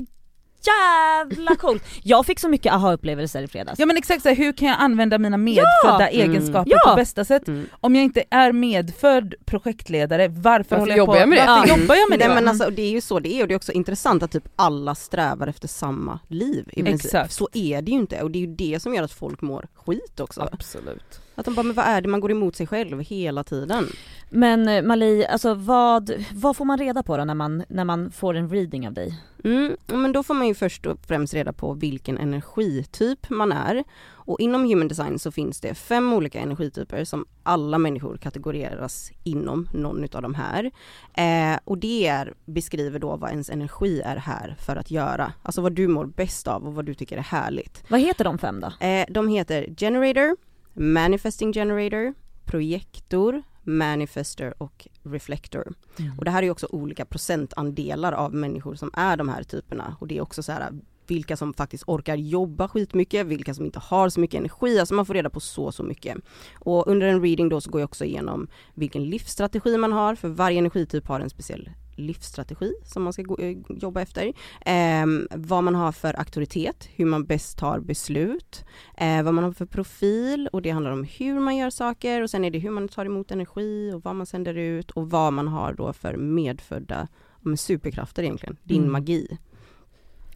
jävla 0.67 1.55
coolt. 1.55 1.83
Jag 2.03 2.25
fick 2.25 2.39
så 2.39 2.49
mycket 2.49 2.73
aha-upplevelser 2.73 3.43
i 3.43 3.47
fredags. 3.47 3.79
Ja 3.79 3.85
men 3.85 3.97
exakt 3.97 4.23
så 4.23 4.29
här, 4.29 4.35
hur 4.35 4.53
kan 4.53 4.67
jag 4.67 4.77
använda 4.79 5.17
mina 5.17 5.37
medfödda 5.37 6.09
Mm. 6.09 6.31
egenskaper 6.31 6.71
Ja. 6.71 6.89
på 6.89 6.95
bästa 6.95 7.25
sätt? 7.25 7.47
Mm. 7.47 7.65
Om 7.79 7.95
jag 7.95 8.03
inte 8.03 8.23
är 8.29 8.51
medfödd 8.51 9.33
projektledare, 9.45 10.27
varför, 10.27 10.75
Varför 10.75 10.87
jag 10.89 10.97
jobbar 10.97 11.13
på, 11.13 11.19
jag 11.19 11.29
med 11.29 11.37
det? 11.37 11.45
Varför 11.47 11.67
Ja. 11.67 11.77
jobbar 11.77 11.95
jag 11.95 12.09
med 12.09 12.19
Nej 12.19 12.27
det? 12.27 12.33
men 12.35 12.47
alltså 12.47 12.69
det 12.69 12.81
är 12.81 12.91
ju 12.91 13.01
så 13.01 13.19
det 13.19 13.33
är 13.33 13.41
och 13.41 13.47
det 13.47 13.53
är 13.53 13.55
också 13.55 13.71
intressant 13.71 14.23
att 14.23 14.31
typ 14.31 14.47
alla 14.55 14.95
strävar 14.95 15.47
efter 15.47 15.67
samma 15.67 16.19
liv 16.27 16.69
i 16.73 16.83
princip. 16.83 17.05
Exakt. 17.05 17.33
Så 17.33 17.49
är 17.53 17.81
det 17.81 17.91
ju 17.91 17.97
inte 17.97 18.21
och 18.21 18.31
det 18.31 18.37
är 18.39 18.47
ju 18.47 18.55
det 18.55 18.79
som 18.81 18.95
gör 18.95 19.03
att 19.03 19.11
folk 19.13 19.41
mår 19.41 19.67
skit 19.75 20.19
också. 20.19 20.49
Absolut. 20.51 21.21
Att 21.35 21.45
de 21.45 21.55
bara, 21.55 21.63
men 21.63 21.75
vad 21.75 21.85
är 21.85 22.01
det, 22.01 22.09
man 22.09 22.19
går 22.19 22.31
emot 22.31 22.55
sig 22.55 22.67
själv 22.67 22.99
hela 22.99 23.43
tiden. 23.43 23.87
Men 24.29 24.67
eh, 24.67 24.83
Mali, 24.83 25.25
alltså 25.25 25.53
vad, 25.53 26.11
vad 26.33 26.57
får 26.57 26.65
man 26.65 26.77
reda 26.77 27.03
på 27.03 27.17
då 27.17 27.25
när 27.25 27.33
man, 27.33 27.63
när 27.69 27.83
man 27.83 28.11
får 28.11 28.33
en 28.33 28.49
reading 28.49 28.87
av 28.87 28.93
dig? 28.93 29.19
Mm, 29.43 29.75
men 29.87 30.11
då 30.11 30.23
får 30.23 30.33
man 30.33 30.47
ju 30.47 30.53
först 30.53 30.85
och 30.85 30.99
främst 31.07 31.33
reda 31.33 31.53
på 31.53 31.73
vilken 31.73 32.17
energityp 32.17 33.29
man 33.29 33.51
är. 33.51 33.83
Och 34.23 34.39
inom 34.39 34.65
human 34.65 34.87
design 34.87 35.19
så 35.19 35.31
finns 35.31 35.61
det 35.61 35.75
fem 35.75 36.13
olika 36.13 36.39
energityper 36.39 37.03
som 37.03 37.25
alla 37.43 37.77
människor 37.77 38.17
kategoriseras 38.17 39.11
inom 39.23 39.67
någon 39.73 40.03
utav 40.03 40.21
de 40.21 40.35
här. 40.35 40.71
Eh, 41.13 41.59
och 41.63 41.77
det 41.77 42.07
är, 42.07 42.33
beskriver 42.45 42.99
då 42.99 43.15
vad 43.15 43.29
ens 43.29 43.49
energi 43.49 44.01
är 44.01 44.15
här 44.15 44.55
för 44.59 44.75
att 44.75 44.91
göra. 44.91 45.33
Alltså 45.43 45.61
vad 45.61 45.73
du 45.73 45.87
mår 45.87 46.05
bäst 46.05 46.47
av 46.47 46.67
och 46.67 46.73
vad 46.73 46.85
du 46.85 46.93
tycker 46.93 47.17
är 47.17 47.21
härligt. 47.21 47.83
Vad 47.87 47.99
heter 47.99 48.23
de 48.23 48.37
fem 48.37 48.59
då? 48.59 48.85
Eh, 48.85 49.05
de 49.09 49.27
heter 49.27 49.75
Generator, 49.77 50.35
Manifesting 50.73 51.53
Generator, 51.53 52.13
Projektor, 52.45 53.43
Manifester 53.63 54.53
och 54.57 54.87
Reflector. 55.03 55.73
Och 56.17 56.25
det 56.25 56.31
här 56.31 56.39
är 56.39 56.43
ju 56.43 56.51
också 56.51 56.67
olika 56.69 57.05
procentandelar 57.05 58.13
av 58.13 58.33
människor 58.33 58.75
som 58.75 58.89
är 58.93 59.17
de 59.17 59.29
här 59.29 59.43
typerna 59.43 59.95
och 59.99 60.07
det 60.07 60.17
är 60.17 60.21
också 60.21 60.43
så 60.43 60.51
här 60.51 60.71
vilka 61.07 61.37
som 61.37 61.53
faktiskt 61.53 61.83
orkar 61.87 62.15
jobba 62.15 62.67
skitmycket, 62.67 63.25
vilka 63.25 63.53
som 63.53 63.65
inte 63.65 63.79
har 63.79 64.09
så 64.09 64.19
mycket 64.19 64.39
energi, 64.39 64.79
alltså 64.79 64.93
man 64.93 65.05
får 65.05 65.13
reda 65.13 65.29
på 65.29 65.39
så 65.39 65.71
så 65.71 65.83
mycket. 65.83 66.17
Och 66.59 66.87
under 66.87 67.07
en 67.07 67.21
reading 67.21 67.49
då 67.49 67.61
så 67.61 67.71
går 67.71 67.81
jag 67.81 67.87
också 67.87 68.05
igenom 68.05 68.47
vilken 68.73 69.05
livsstrategi 69.05 69.77
man 69.77 69.91
har, 69.91 70.15
för 70.15 70.27
varje 70.27 70.57
energityp 70.57 71.07
har 71.07 71.19
en 71.19 71.29
speciell 71.29 71.69
livsstrategi 72.05 72.73
som 72.85 73.03
man 73.03 73.13
ska 73.13 73.21
gå, 73.21 73.37
eh, 73.37 73.57
jobba 73.69 74.01
efter. 74.01 74.33
Eh, 74.65 75.05
vad 75.31 75.63
man 75.63 75.75
har 75.75 75.91
för 75.91 76.19
auktoritet, 76.19 76.89
hur 76.95 77.05
man 77.05 77.25
bäst 77.25 77.57
tar 77.57 77.79
beslut, 77.79 78.65
eh, 78.97 79.23
vad 79.23 79.33
man 79.33 79.43
har 79.43 79.51
för 79.51 79.65
profil 79.65 80.49
och 80.53 80.61
det 80.61 80.69
handlar 80.69 80.91
om 80.91 81.03
hur 81.17 81.39
man 81.39 81.57
gör 81.57 81.69
saker 81.69 82.21
och 82.21 82.29
sen 82.29 82.45
är 82.45 82.51
det 82.51 82.59
hur 82.59 82.69
man 82.71 82.87
tar 82.87 83.05
emot 83.05 83.31
energi 83.31 83.91
och 83.95 84.03
vad 84.03 84.15
man 84.15 84.25
sänder 84.25 84.55
ut 84.57 84.91
och 84.91 85.09
vad 85.09 85.33
man 85.33 85.47
har 85.47 85.73
då 85.73 85.93
för 85.93 86.17
medfödda 86.17 87.07
men 87.41 87.57
superkrafter 87.57 88.23
egentligen, 88.23 88.57
din 88.63 88.79
Mm. 88.81 88.91
magi. 88.91 89.37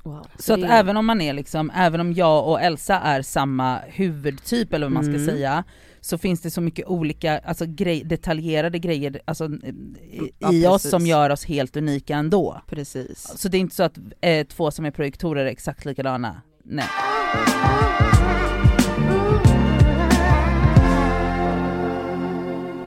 Wow. 0.03 0.27
Så 0.39 0.53
att 0.53 0.63
även 0.63 0.97
om 0.97 1.05
man 1.05 1.21
är 1.21 1.33
liksom, 1.33 1.71
även 1.75 2.01
om 2.01 2.13
jag 2.13 2.47
och 2.47 2.61
Elsa 2.61 2.99
är 2.99 3.21
samma 3.21 3.77
huvudtyp 3.87 4.73
eller 4.73 4.85
vad 4.85 4.93
man 4.93 5.03
ska 5.03 5.13
Mm. 5.13 5.25
säga, 5.25 5.63
så 6.05 6.17
finns 6.17 6.41
det 6.41 6.51
så 6.51 6.61
mycket 6.61 6.87
olika, 6.87 7.39
alltså 7.39 7.65
grej, 7.67 8.03
detaljerade 8.03 8.79
grejer 8.79 9.21
alltså, 9.25 9.45
i, 9.45 10.31
Ja, 10.39 10.53
i 10.53 10.67
oss 10.67 10.89
som 10.89 11.05
gör 11.07 11.29
oss 11.29 11.45
helt 11.45 11.77
unika 11.77 12.15
ändå. 12.15 12.61
Precis. 12.69 13.31
Så 13.35 13.49
det 13.49 13.57
är 13.57 13.59
inte 13.59 13.75
så 13.75 13.83
att 13.83 13.97
eh, 14.21 14.47
två 14.47 14.71
som 14.71 14.85
är 14.85 14.91
projektorer 14.91 15.45
är 15.45 15.49
exakt 15.49 15.85
likadana. 15.85 16.41
Nej. 16.63 16.85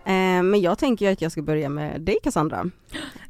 Eh, 0.06 0.42
men 0.42 0.60
jag 0.60 0.78
tänker 0.78 1.06
ju 1.06 1.12
att 1.12 1.22
jag 1.22 1.32
ska 1.32 1.42
börja 1.42 1.68
med 1.68 2.00
dig 2.00 2.18
Cassandra. 2.22 2.70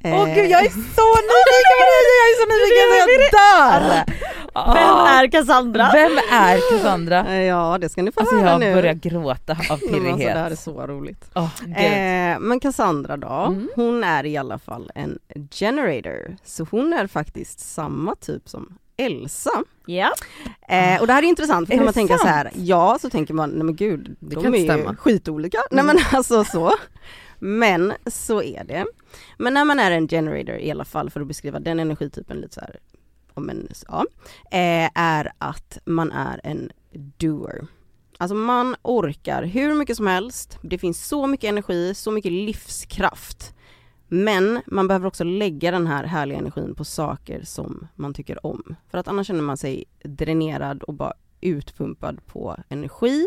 Åh 0.05 0.11
Eh, 0.11 0.35
gud 0.35 0.51
jag 0.51 0.65
är 0.65 0.71
så 0.71 1.09
nyfiken 1.31 1.77
på 1.81 1.95
det, 2.09 2.17
jag 2.21 2.29
är 2.31 2.37
så 2.41 2.47
nyfiken 2.53 2.87
så 2.91 2.97
jag 2.99 3.31
dör! 3.33 4.05
Vem 4.67 4.77
Ah. 4.95 5.09
är 5.23 5.29
Cassandra? 5.31 5.91
Vem 5.93 6.13
är 6.33 6.71
Cassandra? 6.71 7.27
eh, 7.27 7.43
Ja 7.43 7.79
det 7.81 7.89
ska 7.89 8.03
ni 8.03 8.13
få 8.13 8.21
Alltså 8.21 8.37
höra 8.37 8.51
jag 8.51 8.61
nu. 8.61 8.75
börjar 8.75 8.95
gråta 8.95 9.53
av 9.53 9.59
Men 9.69 9.71
Alltså, 9.71 9.89
det 9.89 9.99
här 10.01 10.11
är 10.11 10.35
pirrighet. 10.35 10.59
så 10.59 10.87
roligt. 10.87 11.31
Gud. 11.61 11.77
Eh, 11.77 12.39
men 12.41 12.61
Cassandra 12.61 13.17
då, 13.17 13.29
Mm. 13.49 13.69
hon 13.77 14.05
är 14.05 14.27
i 14.27 14.37
alla 14.37 14.59
fall 14.59 14.91
en 14.95 15.19
generator. 15.51 16.37
Så 16.45 16.67
hon 16.71 16.93
är 16.93 17.07
faktiskt 17.07 17.61
samma 17.61 18.15
typ 18.15 18.49
som 18.49 18.79
Elsa. 18.97 19.51
Ja. 19.87 20.13
Eh, 20.69 21.01
och 21.01 21.07
det 21.07 21.13
här 21.13 21.23
är 21.23 21.27
intressant 21.27 21.69
för 21.69 21.75
kan 21.77 21.85
man 21.85 21.95
tänka 21.95 22.15
så 22.15 22.19
sant? 22.19 22.31
här, 22.31 22.51
ja 22.55 22.99
så 23.01 23.11
tänker 23.11 23.35
man, 23.35 23.51
nej 23.51 23.63
men 23.65 23.77
gud, 23.77 24.17
Det 24.21 24.35
de 24.35 24.43
kan 24.45 24.55
är 24.55 24.59
inte 24.59 24.73
ju 24.75 24.79
stämma. 24.81 24.97
skitolika. 24.97 25.59
Nej 25.71 25.85
men 25.85 25.99
alltså 26.13 26.45
så. 26.45 26.73
Men 27.39 27.93
så 28.07 28.43
är 28.43 28.65
det. 28.65 28.85
Men 29.39 29.55
när 29.55 29.65
man 29.65 29.79
är 29.81 29.91
en 29.91 30.09
generator 30.09 30.55
i 30.57 30.71
alla 30.71 30.85
fall 30.85 31.11
för 31.11 31.21
att 31.21 31.27
beskriva 31.27 31.61
den 31.61 31.81
energitypen 31.81 32.37
lite 32.37 32.55
så 32.55 32.61
här, 32.61 32.77
om 33.39 33.51
en, 33.51 33.69
ja, 33.89 34.05
eh, 34.51 34.91
är 34.95 35.33
att 35.39 35.79
man 35.85 36.13
är 36.13 36.41
en 36.45 36.71
doer. 37.17 37.67
Alltså 38.19 38.35
man 38.35 38.77
orkar 38.83 39.43
hur 39.43 39.75
mycket 39.75 39.97
som 39.97 40.07
helst, 40.07 40.59
det 40.63 40.79
finns 40.79 41.09
så 41.09 41.27
mycket 41.27 41.49
energi, 41.49 41.95
så 41.95 42.11
mycket 42.11 42.33
livskraft. 42.33 43.55
Men 44.09 44.63
man 44.67 44.89
behöver 44.89 45.07
också 45.07 45.25
lägga 45.25 45.71
den 45.71 45.87
här 45.87 46.05
härliga 46.05 46.39
energin 46.39 46.75
på 46.75 46.85
saker 46.85 47.43
som 47.45 47.89
man 47.95 48.15
tycker 48.15 48.47
om. 48.47 48.75
För 48.91 48.99
att 48.99 49.09
annars 49.09 49.27
känner 49.27 49.43
man 49.43 49.57
sig 49.57 49.85
dränerad 50.05 50.83
och 50.83 50.95
bara 50.95 51.13
utpumpad 51.41 52.27
på 52.27 52.57
energi. 52.69 53.27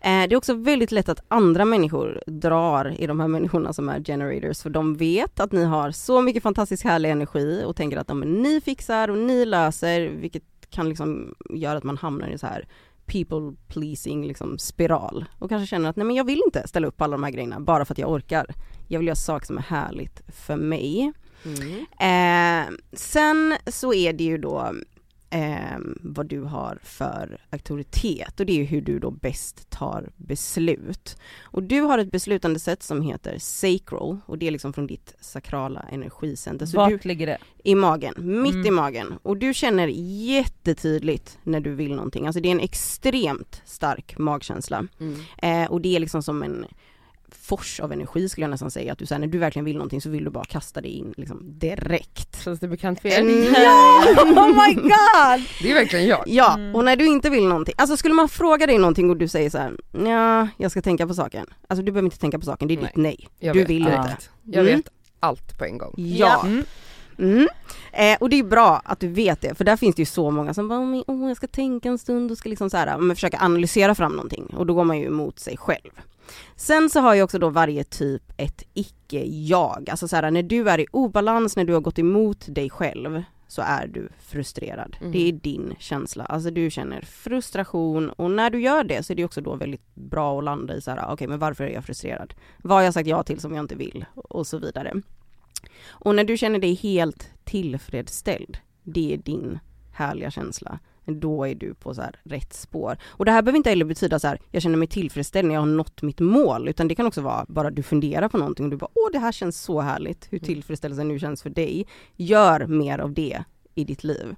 Eh, 0.00 0.28
det 0.28 0.34
är 0.34 0.36
också 0.36 0.54
väldigt 0.54 0.92
lätt 0.92 1.08
att 1.08 1.24
andra 1.28 1.64
människor 1.64 2.22
drar 2.26 2.94
i 2.98 3.06
de 3.06 3.20
här 3.20 3.28
människorna 3.28 3.72
som 3.72 3.88
är 3.88 4.04
generators 4.04 4.62
för 4.62 4.70
de 4.70 4.96
vet 4.96 5.40
att 5.40 5.52
ni 5.52 5.64
har 5.64 5.90
så 5.90 6.20
mycket 6.20 6.42
fantastisk 6.42 6.84
härlig 6.84 7.10
energi 7.10 7.62
och 7.66 7.76
tänker 7.76 7.96
att 7.96 8.08
ja, 8.08 8.14
ni 8.14 8.60
fixar 8.60 9.08
och 9.08 9.18
ni 9.18 9.44
löser 9.44 10.08
vilket 10.08 10.42
kan 10.70 10.88
liksom 10.88 11.34
göra 11.50 11.78
att 11.78 11.84
man 11.84 11.98
hamnar 11.98 12.28
i 12.28 12.38
så 12.38 12.46
här 12.46 12.68
people 13.06 13.56
pleasing 13.68 14.26
liksom 14.26 14.58
spiral 14.58 15.24
och 15.38 15.48
kanske 15.48 15.66
känner 15.66 15.90
att 15.90 15.96
nej 15.96 16.06
men 16.06 16.16
jag 16.16 16.24
vill 16.24 16.42
inte 16.46 16.68
ställa 16.68 16.86
upp 16.86 16.96
på 16.96 17.04
alla 17.04 17.16
de 17.16 17.24
här 17.24 17.30
grejerna 17.30 17.60
bara 17.60 17.84
för 17.84 17.94
att 17.94 17.98
jag 17.98 18.10
orkar. 18.10 18.46
Jag 18.88 18.98
vill 18.98 19.06
göra 19.06 19.16
saker 19.16 19.46
som 19.46 19.58
är 19.58 19.62
härligt 19.62 20.22
för 20.28 20.56
mig. 20.56 21.12
Mm. 21.44 21.86
Eh, 22.00 22.78
sen 22.92 23.56
så 23.66 23.94
är 23.94 24.12
det 24.12 24.24
ju 24.24 24.38
då 24.38 24.72
eh, 25.30 25.78
vad 26.02 26.26
du 26.26 26.40
har 26.40 26.78
för 26.82 27.40
auktoritet 27.50 28.40
och 28.40 28.46
det 28.46 28.60
är 28.60 28.64
hur 28.64 28.80
du 28.80 28.98
då 28.98 29.10
bäst 29.10 29.70
tar 29.70 30.10
beslut. 30.16 31.16
Och 31.42 31.62
du 31.62 31.80
har 31.80 31.98
ett 31.98 32.12
beslutande 32.12 32.58
sätt 32.60 32.82
som 32.82 33.02
heter 33.02 33.38
sacral 33.38 34.18
och 34.26 34.38
det 34.38 34.46
är 34.46 34.50
liksom 34.50 34.72
från 34.72 34.86
ditt 34.86 35.14
sakrala 35.20 35.84
energicenter. 35.92 36.66
Så 36.66 36.86
du, 36.86 36.92
Vart 36.92 37.04
ligger 37.04 37.26
det? 37.26 37.38
I 37.64 37.74
magen, 37.74 38.14
mitt 38.16 38.54
Mm. 38.54 38.66
i 38.66 38.70
magen. 38.70 39.14
Och 39.22 39.36
du 39.36 39.54
känner 39.54 39.88
jättetydligt 40.34 41.38
när 41.42 41.60
du 41.60 41.74
vill 41.74 41.94
någonting. 41.94 42.26
Alltså 42.26 42.40
det 42.40 42.48
är 42.48 42.52
en 42.52 42.60
extremt 42.60 43.62
stark 43.64 44.18
magkänsla. 44.18 44.86
Mm. 45.00 45.20
Eh, 45.38 45.70
och 45.70 45.80
det 45.80 45.96
är 45.96 46.00
liksom 46.00 46.22
som 46.22 46.42
en 46.42 46.64
fors 47.50 47.80
av 47.80 47.92
energi 47.92 48.28
skulle 48.28 48.44
jag 48.44 48.50
nästan 48.50 48.70
säga. 48.70 48.92
Att 48.92 48.98
du 48.98 49.06
säger 49.06 49.20
när 49.20 49.26
du 49.26 49.38
verkligen 49.38 49.64
vill 49.64 49.76
någonting 49.76 50.00
så 50.00 50.10
vill 50.10 50.24
du 50.24 50.30
bara 50.30 50.44
kasta 50.44 50.80
dig 50.80 50.90
in 50.90 51.14
liksom 51.16 51.58
direkt. 51.58 52.44
Känns 52.44 52.60
det 52.60 52.68
bekant 52.68 53.00
för 53.00 53.08
er? 53.08 53.20
Ja! 53.64 54.04
Oh 54.22 54.46
my 54.66 54.74
god! 54.74 55.46
Det 55.62 55.70
är 55.70 55.74
verkligen 55.74 56.06
jag. 56.06 56.22
Ja, 56.26 56.54
Mm. 56.54 56.74
och 56.74 56.84
när 56.84 56.96
du 56.96 57.06
inte 57.06 57.30
vill 57.30 57.46
någonting, 57.48 57.74
alltså 57.78 57.96
skulle 57.96 58.14
man 58.14 58.28
fråga 58.28 58.66
dig 58.66 58.78
någonting 58.78 59.10
och 59.10 59.16
du 59.16 59.28
säger 59.28 59.50
så 59.50 59.58
här, 59.58 59.76
ja, 60.06 60.48
jag 60.56 60.70
ska 60.70 60.82
tänka 60.82 61.06
på 61.06 61.14
saken. 61.14 61.46
Alltså 61.68 61.82
du 61.84 61.92
behöver 61.92 62.06
inte 62.06 62.18
tänka 62.18 62.38
på 62.38 62.44
saken, 62.44 62.68
det 62.68 62.74
är 62.74 62.80
ditt 62.80 62.96
nej. 62.96 63.28
Jag 63.38 63.54
du 63.54 63.60
vet 63.60 63.70
vill 63.70 63.88
allt. 63.88 64.10
inte. 64.10 64.22
Jag 64.44 64.66
Mm. 64.66 64.76
vet 64.76 64.88
allt 65.20 65.58
på 65.58 65.64
en 65.64 65.78
gång. 65.78 65.94
Ja. 65.96 66.42
Mm. 66.46 66.64
Mm. 67.18 67.48
Eh, 67.92 68.16
och 68.20 68.30
det 68.30 68.38
är 68.38 68.44
bra 68.44 68.82
att 68.84 69.00
du 69.00 69.08
vet 69.08 69.40
det, 69.40 69.54
för 69.54 69.64
där 69.64 69.76
finns 69.76 69.96
det 69.96 70.02
ju 70.02 70.06
så 70.06 70.30
många 70.30 70.54
som 70.54 70.68
bara, 70.68 70.80
"Men, 70.80 71.04
åh, 71.06 71.28
jag 71.28 71.36
ska 71.36 71.46
tänka 71.46 71.88
en 71.88 71.98
stund 71.98 72.30
och 72.30 72.38
ska 72.38 72.48
liksom 72.48 72.70
så 72.70 72.76
här, 72.76 72.98
men 72.98 73.16
försöka 73.16 73.38
analysera 73.40 73.94
fram 73.94 74.12
någonting 74.12 74.46
och 74.56 74.66
då 74.66 74.74
går 74.74 74.84
man 74.84 74.98
ju 74.98 75.06
emot 75.06 75.38
sig 75.38 75.56
själv. 75.56 75.90
Sen 76.56 76.90
så 76.90 77.00
har 77.00 77.14
ju 77.14 77.22
också 77.22 77.38
då 77.38 77.48
varje 77.48 77.84
typ 77.84 78.22
ett 78.36 78.62
icke-jag, 78.74 79.90
alltså 79.90 80.08
så 80.08 80.16
här, 80.16 80.30
när 80.30 80.42
du 80.42 80.70
är 80.70 80.80
i 80.80 80.86
obalans, 80.90 81.56
när 81.56 81.64
du 81.64 81.72
har 81.72 81.80
gått 81.80 81.98
emot 81.98 82.44
dig 82.48 82.70
själv 82.70 83.22
så 83.48 83.62
är 83.62 83.86
du 83.86 84.08
frustrerad. 84.18 84.96
Mm. 85.00 85.12
Det 85.12 85.28
är 85.28 85.32
din 85.32 85.74
känsla, 85.78 86.24
alltså 86.24 86.50
du 86.50 86.70
känner 86.70 87.00
frustration 87.02 88.10
och 88.10 88.30
när 88.30 88.50
du 88.50 88.60
gör 88.60 88.84
det 88.84 89.02
så 89.02 89.12
är 89.12 89.14
det 89.14 89.24
också 89.24 89.40
då 89.40 89.54
väldigt 89.54 89.94
bra 89.94 90.38
att 90.38 90.44
landa 90.44 90.76
i 90.76 90.80
så 90.80 90.90
här, 90.90 91.12
okej 91.12 91.28
men 91.28 91.38
varför 91.38 91.64
är 91.64 91.74
jag 91.74 91.84
frustrerad? 91.84 92.34
Vad 92.62 92.76
har 92.76 92.82
jag 92.82 92.94
sagt 92.94 93.08
ja 93.08 93.22
till 93.22 93.40
som 93.40 93.54
jag 93.54 93.62
inte 93.62 93.74
vill? 93.74 94.04
Och 94.14 94.46
så 94.46 94.58
vidare. 94.58 94.94
Och 95.88 96.14
när 96.14 96.24
du 96.24 96.36
känner 96.36 96.58
dig 96.58 96.74
helt 96.74 97.30
tillfredsställd, 97.44 98.58
det 98.82 99.14
är 99.14 99.18
din 99.18 99.58
härliga 99.92 100.30
känsla, 100.30 100.78
då 101.04 101.44
är 101.44 101.54
du 101.54 101.74
på 101.74 101.94
så 101.94 102.02
här 102.02 102.20
rätt 102.22 102.52
spår. 102.52 102.96
Och 103.06 103.24
det 103.24 103.30
här 103.30 103.42
behöver 103.42 103.56
inte 103.56 103.70
heller 103.70 103.84
betyda 103.84 104.18
så 104.18 104.28
här, 104.28 104.40
jag 104.50 104.62
känner 104.62 104.76
mig 104.76 104.88
tillfredsställd 104.88 105.48
när 105.48 105.54
jag 105.54 105.62
har 105.62 105.66
nått 105.66 106.02
mitt 106.02 106.20
mål, 106.20 106.68
utan 106.68 106.88
det 106.88 106.94
kan 106.94 107.06
också 107.06 107.20
vara 107.20 107.46
bara 107.48 107.70
du 107.70 107.82
funderar 107.82 108.28
på 108.28 108.38
någonting 108.38 108.64
och 108.64 108.70
du 108.70 108.76
bara, 108.76 108.90
åh 108.94 109.08
det 109.12 109.18
här 109.18 109.32
känns 109.32 109.60
så 109.60 109.80
härligt, 109.80 110.28
hur 110.30 110.38
tillfredsställelsen 110.38 111.08
nu 111.08 111.18
känns 111.18 111.42
för 111.42 111.50
dig. 111.50 111.86
Gör 112.16 112.66
mer 112.66 112.98
av 112.98 113.12
det 113.12 113.44
i 113.74 113.84
ditt 113.84 114.04
liv. 114.04 114.36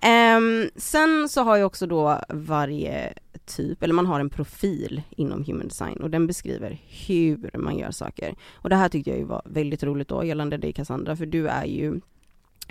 Ehm, 0.00 0.70
sen 0.76 1.28
så 1.28 1.42
har 1.42 1.56
jag 1.56 1.66
också 1.66 1.86
då 1.86 2.20
varje 2.28 3.12
typ, 3.46 3.82
eller 3.82 3.94
man 3.94 4.06
har 4.06 4.20
en 4.20 4.30
profil 4.30 5.02
inom 5.10 5.44
human 5.44 5.68
design 5.68 6.00
och 6.00 6.10
den 6.10 6.26
beskriver 6.26 6.78
hur 7.06 7.50
man 7.58 7.78
gör 7.78 7.90
saker. 7.90 8.34
Och 8.52 8.68
det 8.68 8.76
här 8.76 8.88
tyckte 8.88 9.10
jag 9.10 9.18
ju 9.18 9.24
var 9.24 9.42
väldigt 9.44 9.82
roligt 9.82 10.08
då 10.08 10.24
gällande 10.24 10.56
dig 10.56 10.72
Cassandra, 10.72 11.16
för 11.16 11.26
du 11.26 11.48
är 11.48 11.64
ju 11.64 12.00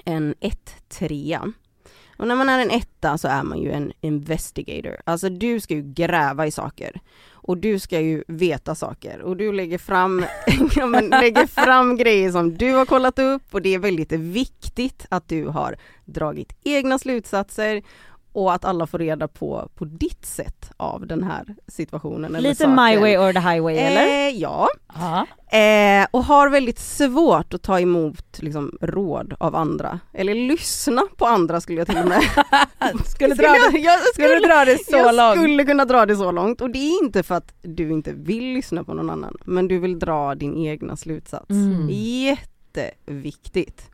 en 0.06 0.36
1-3. 0.90 1.54
Och 2.20 2.28
när 2.28 2.36
man 2.36 2.50
är 2.50 2.60
en 2.60 2.72
etta 2.72 3.18
så 3.18 3.28
är 3.28 3.44
man 3.44 3.60
ju 3.60 3.72
en 3.72 3.92
investigator. 4.02 4.98
Alltså 5.04 5.30
du 5.30 5.60
ska 5.60 5.74
ju 5.74 5.82
gräva 5.82 6.48
i 6.48 6.52
saker. 6.52 7.02
Och 7.32 7.58
du 7.58 7.80
ska 7.80 8.00
ju 8.00 8.24
veta 8.28 8.76
saker 8.76 9.22
och 9.22 9.38
du 9.38 9.52
lägger 9.52 9.78
fram, 9.78 10.26
ja, 10.76 10.86
men, 10.86 11.10
lägger 11.10 11.48
fram 11.48 11.96
grejer 11.98 12.32
som 12.32 12.58
du 12.58 12.72
har 12.72 12.86
kollat 12.86 13.20
upp 13.20 13.44
och 13.52 13.62
det 13.62 13.74
är 13.74 13.80
väldigt 13.80 14.12
viktigt 14.12 15.06
att 15.10 15.28
du 15.28 15.46
har 15.46 15.78
dragit 16.06 16.54
egna 16.64 17.00
slutsatser 17.00 17.82
och 18.44 18.54
att 18.54 18.66
alla 18.66 18.88
får 18.88 19.00
reda 19.00 19.28
på, 19.28 19.70
på 19.76 19.86
ditt 19.86 20.26
sätt 20.26 20.72
av 20.78 21.08
den 21.08 21.24
här 21.24 21.56
situationen. 21.68 22.36
eller 22.36 22.50
Lite 22.50 22.64
saken. 22.64 22.76
my 22.76 22.98
way 22.98 23.18
or 23.18 23.34
the 23.34 23.40
highway 23.40 23.78
eller? 23.78 24.06
Eh, 24.28 24.30
ja, 24.38 24.68
Ja. 24.94 25.26
Eh, 25.58 26.08
och 26.12 26.24
har 26.24 26.50
väldigt 26.50 26.80
svårt 26.80 27.54
att 27.54 27.62
ta 27.62 27.80
emot 27.80 28.40
liksom, 28.42 28.78
råd 28.82 29.34
av 29.40 29.56
andra. 29.56 30.00
Eller 30.14 30.36
lyssna 30.36 31.02
på 31.18 31.26
andra 31.26 31.62
skulle 31.62 31.78
jag 31.80 31.88
till 31.88 31.98
och 31.98 32.08
med. 32.08 32.22
Skulle 33.06 33.36
dra 33.36 33.48
det, 33.48 33.78
jag, 33.80 34.00
jag 34.00 34.00
skulle 34.14 34.40
dra 34.48 34.66
det 34.66 34.78
så 34.86 34.98
jag 34.98 35.16
långt. 35.16 35.40
skulle 35.40 35.64
kunna 35.66 35.86
dra 35.86 36.06
det 36.06 36.16
så 36.16 36.32
långt 36.32 36.62
och 36.62 36.70
det 36.70 36.80
är 36.80 37.04
inte 37.04 37.24
för 37.24 37.36
att 37.36 37.54
du 37.62 37.90
inte 37.92 38.14
vill 38.14 38.44
lyssna 38.54 38.84
på 38.84 38.94
någon 38.94 39.10
annan 39.10 39.38
men 39.46 39.68
du 39.68 39.80
vill 39.80 40.00
dra 40.00 40.36
din 40.36 40.58
egna 40.68 40.96
slutsats. 40.98 41.50
Mm. 41.50 41.88
Jätteviktigt. 41.92 43.90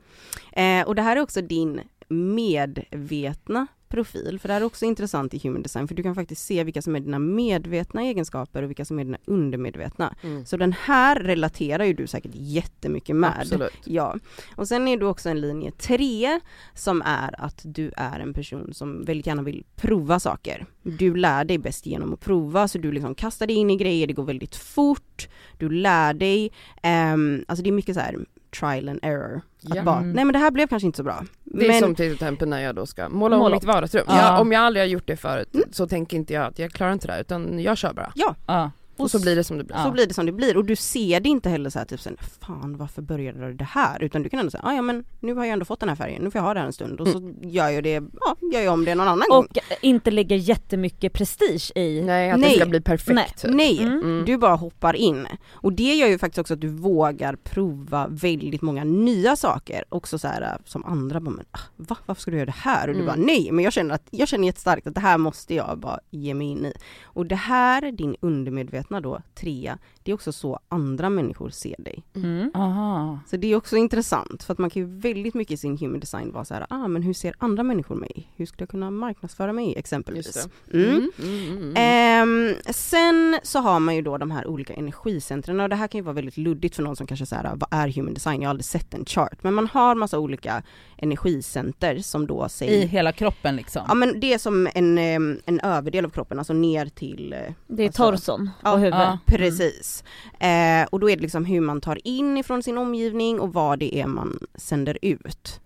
Eh, 0.51 0.81
och 0.87 0.95
det 0.95 1.01
här 1.01 1.15
är 1.17 1.21
också 1.21 1.41
din 1.41 1.81
medvetna 2.07 3.67
profil, 3.95 4.39
för 4.39 4.47
det 4.47 4.53
här 4.53 4.61
är 4.61 4.65
också 4.65 4.85
intressant 4.85 5.33
i 5.33 5.39
human 5.43 5.61
design, 5.61 5.87
för 5.87 5.95
du 5.95 6.03
kan 6.03 6.15
faktiskt 6.15 6.45
se 6.45 6.63
vilka 6.63 6.81
som 6.81 6.95
är 6.95 6.99
dina 6.99 7.19
medvetna 7.19 8.01
egenskaper 8.01 8.63
och 8.63 8.69
vilka 8.69 8.85
som 8.85 8.99
är 8.99 9.03
dina 9.03 9.17
undermedvetna. 9.25 10.15
Mm. 10.23 10.45
Så 10.45 10.57
den 10.57 10.73
här 10.73 11.15
relaterar 11.15 11.85
ju 11.85 11.93
du 11.93 12.07
säkert 12.07 12.31
jättemycket 12.33 13.15
med. 13.15 13.39
Absolut. 13.41 13.71
Ja, 13.83 14.15
och 14.55 14.67
sen 14.67 14.87
är 14.87 14.97
du 14.97 15.05
också 15.05 15.29
en 15.29 15.41
linje 15.41 15.71
3 15.71 16.39
som 16.73 17.01
är 17.05 17.41
att 17.41 17.61
du 17.63 17.91
är 17.97 18.19
en 18.19 18.33
person 18.33 18.73
som 18.73 19.05
väldigt 19.05 19.27
gärna 19.27 19.41
vill 19.41 19.63
prova 19.75 20.19
saker. 20.19 20.65
Du 20.83 21.15
lär 21.15 21.45
dig 21.45 21.57
bäst 21.57 21.85
genom 21.85 22.13
att 22.13 22.19
prova, 22.19 22.67
så 22.67 22.77
du 22.77 22.91
liksom 22.91 23.15
kastar 23.15 23.47
dig 23.47 23.55
in 23.55 23.69
i 23.69 23.75
grejer, 23.75 24.07
det 24.07 24.13
går 24.13 24.23
väldigt 24.23 24.55
fort, 24.55 25.29
du 25.57 25.69
lär 25.69 26.13
dig, 26.13 26.51
ehm, 26.83 27.45
alltså 27.47 27.63
det 27.63 27.69
är 27.69 27.71
mycket 27.71 27.95
så 27.95 28.01
här 28.01 28.25
trial 28.59 28.89
and 28.89 28.99
error. 29.01 29.41
Att 29.69 29.75
Ja. 29.75 29.83
bara, 29.83 29.97
Mm. 29.97 30.11
nej 30.11 30.25
men 30.25 30.33
det 30.33 30.39
här 30.39 30.51
blev 30.51 30.67
kanske 30.67 30.85
inte 30.85 30.97
så 30.97 31.03
bra. 31.03 31.23
Det 31.43 31.65
är 31.65 31.67
men, 31.67 31.79
som 31.79 31.95
till 31.95 32.13
exempel 32.13 32.47
när 32.49 32.61
jag 32.61 32.75
då 32.75 32.85
ska 32.85 33.09
måla 33.09 33.35
om 33.35 33.39
Måla 33.39 33.55
mitt 33.55 33.63
vardagsrum. 33.63 34.03
Ja. 34.07 34.21
Jag, 34.31 34.41
om 34.41 34.51
jag 34.51 34.61
aldrig 34.61 34.83
har 34.83 34.87
gjort 34.87 35.07
det 35.07 35.17
förut 35.17 35.53
Mm. 35.53 35.65
så 35.71 35.87
tänker 35.87 36.17
inte 36.17 36.33
jag 36.33 36.45
att 36.45 36.59
jag 36.59 36.71
klarar 36.71 36.93
inte 36.93 37.07
det 37.07 37.13
här 37.13 37.21
utan 37.21 37.59
jag 37.59 37.77
kör 37.77 37.93
bara. 37.93 38.11
Ja. 38.15 38.71
Och 38.97 39.11
så 39.11 39.21
blir 39.21 39.35
det 39.35 39.43
som 39.43 39.57
det 39.57 39.63
blir. 39.63 39.75
Ja. 39.75 39.83
Så 39.83 39.91
blir 39.91 40.05
det 40.07 40.13
som 40.13 40.25
det 40.25 40.31
blir 40.31 40.57
och 40.57 40.65
du 40.65 40.75
ser 40.75 41.19
det 41.19 41.29
inte 41.29 41.49
heller 41.49 41.69
så 41.69 41.79
här 41.79 41.85
typ 41.85 41.99
sen, 42.01 42.17
fan 42.41 42.77
varför 42.77 43.01
började 43.01 43.53
det 43.53 43.63
här? 43.63 44.03
Utan 44.03 44.23
du 44.23 44.29
kan 44.29 44.39
ändå 44.39 44.51
säga, 44.51 44.61
ah, 44.65 44.73
ja 44.73 44.81
men 44.81 45.03
nu 45.19 45.33
har 45.33 45.45
jag 45.45 45.53
ändå 45.53 45.65
fått 45.65 45.79
den 45.79 45.89
här 45.89 45.95
färgen, 45.95 46.21
nu 46.23 46.31
får 46.31 46.39
jag 46.39 46.43
ha 46.43 46.53
den 46.53 46.61
här 46.61 46.67
en 46.67 46.73
stund 46.73 47.01
och 47.01 47.07
så 47.07 47.33
gör 47.41 47.69
jag 47.69 47.83
det, 47.83 48.03
ja, 48.19 48.35
gör 48.53 48.61
jag 48.61 48.73
om 48.73 48.85
det 48.85 48.95
någon 48.95 49.07
annan 49.07 49.27
gång. 49.29 49.45
Och 49.45 49.57
inte 49.81 50.11
lägger 50.11 50.35
jättemycket 50.35 51.13
prestige 51.13 51.71
i 51.75 52.01
Nej 52.01 52.31
att 52.31 52.39
Nej. 52.39 52.49
det 52.49 52.55
ska 52.59 52.69
bli 52.69 52.81
perfekt. 52.81 53.41
typ. 53.41 53.51
Nej, 53.53 53.79
Mm. 53.83 54.23
du 54.25 54.37
bara 54.37 54.55
hoppar 54.55 54.95
in. 54.95 55.27
Och 55.51 55.73
det 55.73 55.93
gör 55.95 56.07
ju 56.07 56.17
faktiskt 56.17 56.39
också 56.39 56.53
att 56.53 56.61
du 56.61 56.67
vågar 56.67 57.35
prova 57.35 58.07
väldigt 58.09 58.61
många 58.61 58.83
nya 58.83 59.35
saker. 59.35 59.83
Också 59.89 60.17
så 60.19 60.27
här 60.27 60.41
äh, 60.41 60.49
som 60.65 60.85
andra 60.85 61.19
bara, 61.19 61.31
men, 61.31 61.45
ah, 61.51 61.59
va? 61.75 61.97
varför 62.05 62.21
ska 62.21 62.31
du 62.31 62.37
göra 62.37 62.45
det 62.45 62.51
här? 62.57 62.87
Och 62.87 62.93
du 62.93 63.01
Mm. 63.01 63.05
bara 63.15 63.25
nej, 63.25 63.49
men 63.51 63.63
jag 63.63 63.73
känner, 63.73 63.95
att, 63.95 64.07
jag 64.11 64.27
känner 64.27 64.45
jättestarkt 64.45 64.87
att 64.87 64.93
det 64.95 64.99
här 65.01 65.17
måste 65.17 65.55
jag 65.55 65.77
bara 65.79 65.99
ge 66.11 66.33
mig 66.33 66.47
in 66.47 66.65
i. 66.65 66.73
Och 67.03 67.25
det 67.25 67.35
här, 67.35 67.91
din 67.91 68.15
undermedvetna 68.19 68.84
då, 69.01 69.21
trea, 69.33 69.77
det 70.05 70.11
är 70.11 70.15
också 70.15 70.31
så 70.31 70.59
andra 70.69 71.09
människor 71.09 71.49
ser 71.49 71.75
dig. 71.79 72.03
Mm. 72.15 72.51
Aha. 72.53 73.19
Så 73.27 73.37
det 73.37 73.51
är 73.51 73.55
också 73.55 73.77
intressant 73.77 74.43
för 74.43 74.53
att 74.53 74.57
man 74.59 74.69
kan 74.69 74.81
ju 74.81 74.87
väldigt 74.99 75.33
mycket 75.33 75.51
i 75.53 75.57
sin 75.57 75.77
human 75.77 75.99
design 75.99 76.31
vara 76.31 76.45
så 76.45 76.53
här, 76.53 76.65
ah 76.69 76.87
men 76.87 77.01
hur 77.03 77.13
ser 77.13 77.35
andra 77.37 77.63
människor 77.63 77.95
mig? 77.95 78.31
Hur 78.35 78.45
skulle 78.45 78.61
jag 78.61 78.69
kunna 78.69 78.91
marknadsföra 78.91 79.53
mig 79.53 79.73
exempelvis? 79.77 80.25
Just 80.25 80.49
Mm. 80.73 80.89
Mm. 80.89 81.09
Mm. 81.19 81.57
Mm. 81.57 81.73
Ehm, 81.75 82.55
sen 82.73 83.39
så 83.43 83.59
har 83.59 83.79
man 83.79 83.95
ju 83.95 84.01
då 84.01 84.17
de 84.17 84.31
här 84.31 84.47
olika 84.47 84.73
energicentren 84.73 85.59
och 85.59 85.69
det 85.69 85.75
här 85.75 85.87
kan 85.87 85.99
ju 85.99 86.03
vara 86.03 86.13
väldigt 86.13 86.37
luddigt 86.37 86.75
för 86.75 86.83
någon 86.83 86.95
som 86.95 87.07
kanske 87.07 87.25
säger 87.25 87.43
vad 87.55 87.67
är 87.71 87.87
human 87.87 88.13
design? 88.13 88.41
Jag 88.41 88.47
har 88.47 88.49
aldrig 88.49 88.65
sett 88.65 88.93
en 88.93 89.05
chart. 89.05 89.43
Men 89.43 89.53
man 89.53 89.67
har 89.67 89.95
massa 89.95 90.19
olika 90.19 90.63
energicenter 90.97 91.99
som 91.99 92.27
då 92.27 92.49
säger 92.49 92.71
I 92.83 92.85
hela 92.87 93.11
kroppen 93.11 93.55
liksom. 93.55 93.81
Ja 93.87 93.93
men 93.93 94.19
det 94.19 94.33
är 94.33 94.37
som 94.37 94.67
en, 94.75 94.97
ehm, 94.97 95.39
en 95.45 95.59
överdel 95.59 96.05
av 96.05 96.09
kroppen, 96.09 96.39
alltså 96.39 96.53
ner 96.53 96.85
till 96.85 97.33
eh, 97.33 97.39
Det 97.67 97.83
är 97.83 97.87
Alltså, 97.87 98.11
torson 98.11 98.49
ja, 98.63 98.71
och 98.73 98.79
huvudet. 98.79 98.99
ja. 98.99 99.19
Precis. 99.25 99.94
Eh, 100.39 100.87
och 100.91 100.99
då 100.99 101.09
är 101.09 101.15
det 101.15 101.21
liksom 101.21 101.45
hur 101.45 101.61
man 101.61 101.81
tar 101.81 102.07
in 102.07 102.37
ifrån 102.37 102.63
sin 102.63 102.77
omgivning 102.77 103.39
och 103.39 103.53
vad 103.53 103.79
det 103.79 103.95
är 104.01 104.07
man 104.07 104.39
sänder 104.55 104.97
ut. 105.01 105.61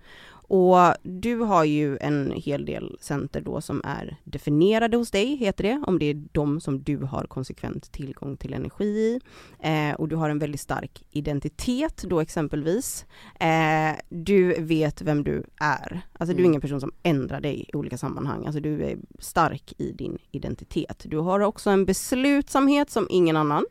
Och 0.52 0.78
du 1.04 1.36
har 1.36 1.64
ju 1.64 1.98
en 1.98 2.32
hel 2.36 2.66
del 2.66 2.98
center 3.02 3.42
då 3.42 3.62
som 3.62 3.82
är 3.86 4.18
definierade 4.24 4.98
hos 4.98 5.12
dig, 5.12 5.36
heter 5.36 5.64
det, 5.64 5.84
om 5.88 6.00
det 6.00 6.06
är 6.06 6.24
de 6.32 6.62
som 6.62 6.84
du 6.84 6.98
har 6.98 7.24
konsekvent 7.24 7.92
tillgång 7.92 8.38
till 8.38 8.54
energi 8.54 8.86
i. 8.86 9.20
Eh, 9.60 9.96
och 9.96 10.08
du 10.08 10.16
har 10.16 10.30
en 10.30 10.40
väldigt 10.40 10.62
stark 10.62 11.04
identitet 11.12 12.04
då 12.08 12.20
exempelvis. 12.20 13.06
Eh, 13.40 14.00
du 14.10 14.62
vet 14.62 15.02
vem 15.02 15.24
du 15.24 15.44
är. 15.60 16.02
Alltså 16.14 16.34
du 16.34 16.40
är 16.40 16.40
Mm. 16.40 16.46
ingen 16.52 16.62
person 16.62 16.82
som 16.82 16.92
ändrar 17.04 17.42
dig 17.42 17.66
i 17.74 17.76
olika 17.76 17.98
sammanhang. 17.98 18.46
Alltså 18.46 18.62
du 18.62 18.84
är 18.84 18.98
stark 19.20 19.74
i 19.78 19.92
din 19.92 20.18
identitet. 20.32 21.04
Du 21.08 21.18
har 21.18 21.40
också 21.40 21.70
en 21.70 21.86
beslutsamhet 21.86 22.90
som 22.90 23.08
ingen 23.10 23.38
annan. 23.38 23.66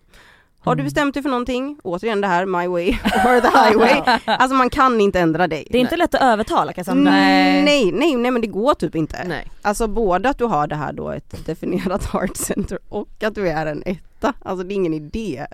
Har 0.60 0.74
du 0.74 0.80
Mm. 0.80 0.84
bestämt 0.86 1.14
dig 1.14 1.22
för 1.22 1.30
någonting, 1.30 1.78
återigen 1.84 2.20
det 2.20 2.26
här 2.26 2.46
my 2.46 2.66
way 2.66 2.88
or 3.26 3.40
the 3.40 3.58
highway. 3.58 4.18
Alltså 4.24 4.54
man 4.56 4.70
kan 4.70 5.00
inte 5.00 5.20
ändra 5.20 5.46
dig. 5.46 5.66
Det 5.70 5.78
är 5.78 5.80
inte 5.80 5.96
lätt 5.96 6.14
att 6.14 6.22
övertala 6.22 6.72
Cassandra. 6.72 7.10
Nej. 7.12 7.62
Nej, 7.64 7.92
nej, 7.92 8.16
nej 8.16 8.30
men 8.30 8.40
det 8.42 8.48
går 8.48 8.74
typ 8.74 8.94
inte. 8.94 9.24
Nej. 9.24 9.46
Alltså 9.62 9.86
både 9.86 10.28
att 10.28 10.38
du 10.38 10.44
har 10.44 10.66
det 10.66 10.76
här 10.76 10.92
då 10.92 11.10
ett 11.10 11.46
definierat 11.46 12.04
heart 12.12 12.36
center 12.36 12.78
och 12.88 13.22
att 13.22 13.34
du 13.34 13.48
är 13.48 13.66
en 13.66 13.82
etta. 13.86 14.32
Alltså 14.42 14.64
det 14.66 14.74
är 14.74 14.76
ingen 14.76 14.94
idé. 14.94 15.46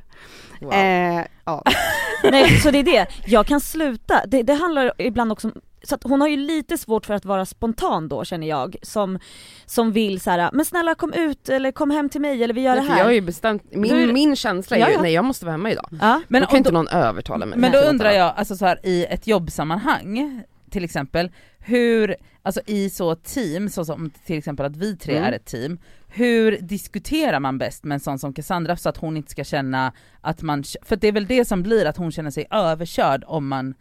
Wow. 0.60 0.72
Eh, 0.74 1.24
ja. 1.44 1.62
Nej 2.30 2.60
så 2.60 2.70
det 2.70 2.78
är 2.78 2.82
det, 2.82 3.06
jag 3.26 3.46
kan 3.46 3.60
sluta, 3.60 4.20
det, 4.26 4.42
det 4.42 4.54
handlar 4.54 4.92
ibland 4.98 5.32
också 5.32 5.48
om 5.48 5.54
så 5.84 5.94
att 5.94 6.02
hon 6.04 6.20
har 6.20 6.28
ju 6.28 6.36
lite 6.36 6.78
svårt 6.78 7.06
för 7.06 7.14
att 7.14 7.24
vara 7.24 7.46
spontan 7.46 8.08
då 8.08 8.24
känner 8.24 8.46
jag, 8.46 8.76
som, 8.82 9.18
som 9.66 9.92
vill 9.92 10.20
så 10.20 10.30
här: 10.30 10.50
men 10.52 10.64
snälla 10.64 10.94
kom 10.94 11.12
ut 11.12 11.48
eller 11.48 11.72
kom 11.72 11.90
hem 11.90 12.08
till 12.08 12.20
mig 12.20 12.44
eller 12.44 12.54
vi 12.54 12.60
gör 12.60 12.74
Nej, 12.74 12.84
det 12.84 12.90
här. 12.90 12.98
jag 12.98 13.04
har 13.04 13.12
ju 13.12 13.20
bestämt, 13.20 13.62
min, 13.70 13.96
Du- 14.06 14.12
min 14.12 14.36
känsla 14.36 14.76
är 14.76 14.80
ju, 14.80 14.86
Ja, 14.86 14.92
ja. 14.92 15.02
nej 15.02 15.12
jag 15.12 15.24
måste 15.24 15.44
vara 15.44 15.52
hemma 15.52 15.70
idag. 15.70 15.88
Ja. 16.00 16.22
Men, 16.28 16.42
då 16.42 16.48
kan 16.48 16.56
inte 16.58 16.70
då, 16.70 16.74
någon 16.74 16.88
övertala 16.88 17.46
mig. 17.46 17.58
men 17.58 17.72
då 17.72 17.78
undrar 17.78 18.10
jag, 18.10 18.34
alltså 18.36 18.56
så 18.56 18.66
här, 18.66 18.78
i 18.82 19.04
ett 19.10 19.26
jobbsammanhang 19.26 20.42
till 20.70 20.84
exempel, 20.84 21.30
hur, 21.58 22.16
alltså 22.42 22.60
i 22.66 22.90
så 22.90 23.14
team, 23.14 23.68
så 23.68 23.84
som 23.84 24.10
till 24.26 24.38
exempel 24.38 24.66
att 24.66 24.76
vi 24.76 24.96
tre 24.96 25.16
Mm. 25.16 25.28
är 25.28 25.32
ett 25.36 25.44
team, 25.44 25.78
hur 26.08 26.58
diskuterar 26.60 27.40
man 27.40 27.58
bäst 27.58 27.84
med 27.84 27.94
en 27.94 28.00
sån 28.00 28.18
som 28.18 28.32
Cassandra 28.32 28.76
så 28.76 28.88
att 28.88 28.96
hon 28.96 29.16
inte 29.16 29.30
ska 29.30 29.44
känna 29.44 29.92
att 30.20 30.42
man, 30.42 30.64
för 30.82 30.96
det 30.96 31.08
är 31.08 31.12
väl 31.12 31.26
det 31.26 31.44
som 31.44 31.62
blir 31.62 31.86
att 31.86 31.96
hon 31.96 32.12
känner 32.12 32.30
sig 32.30 32.46
överkörd 32.50 33.24
om 33.26 33.48
man 33.48 33.74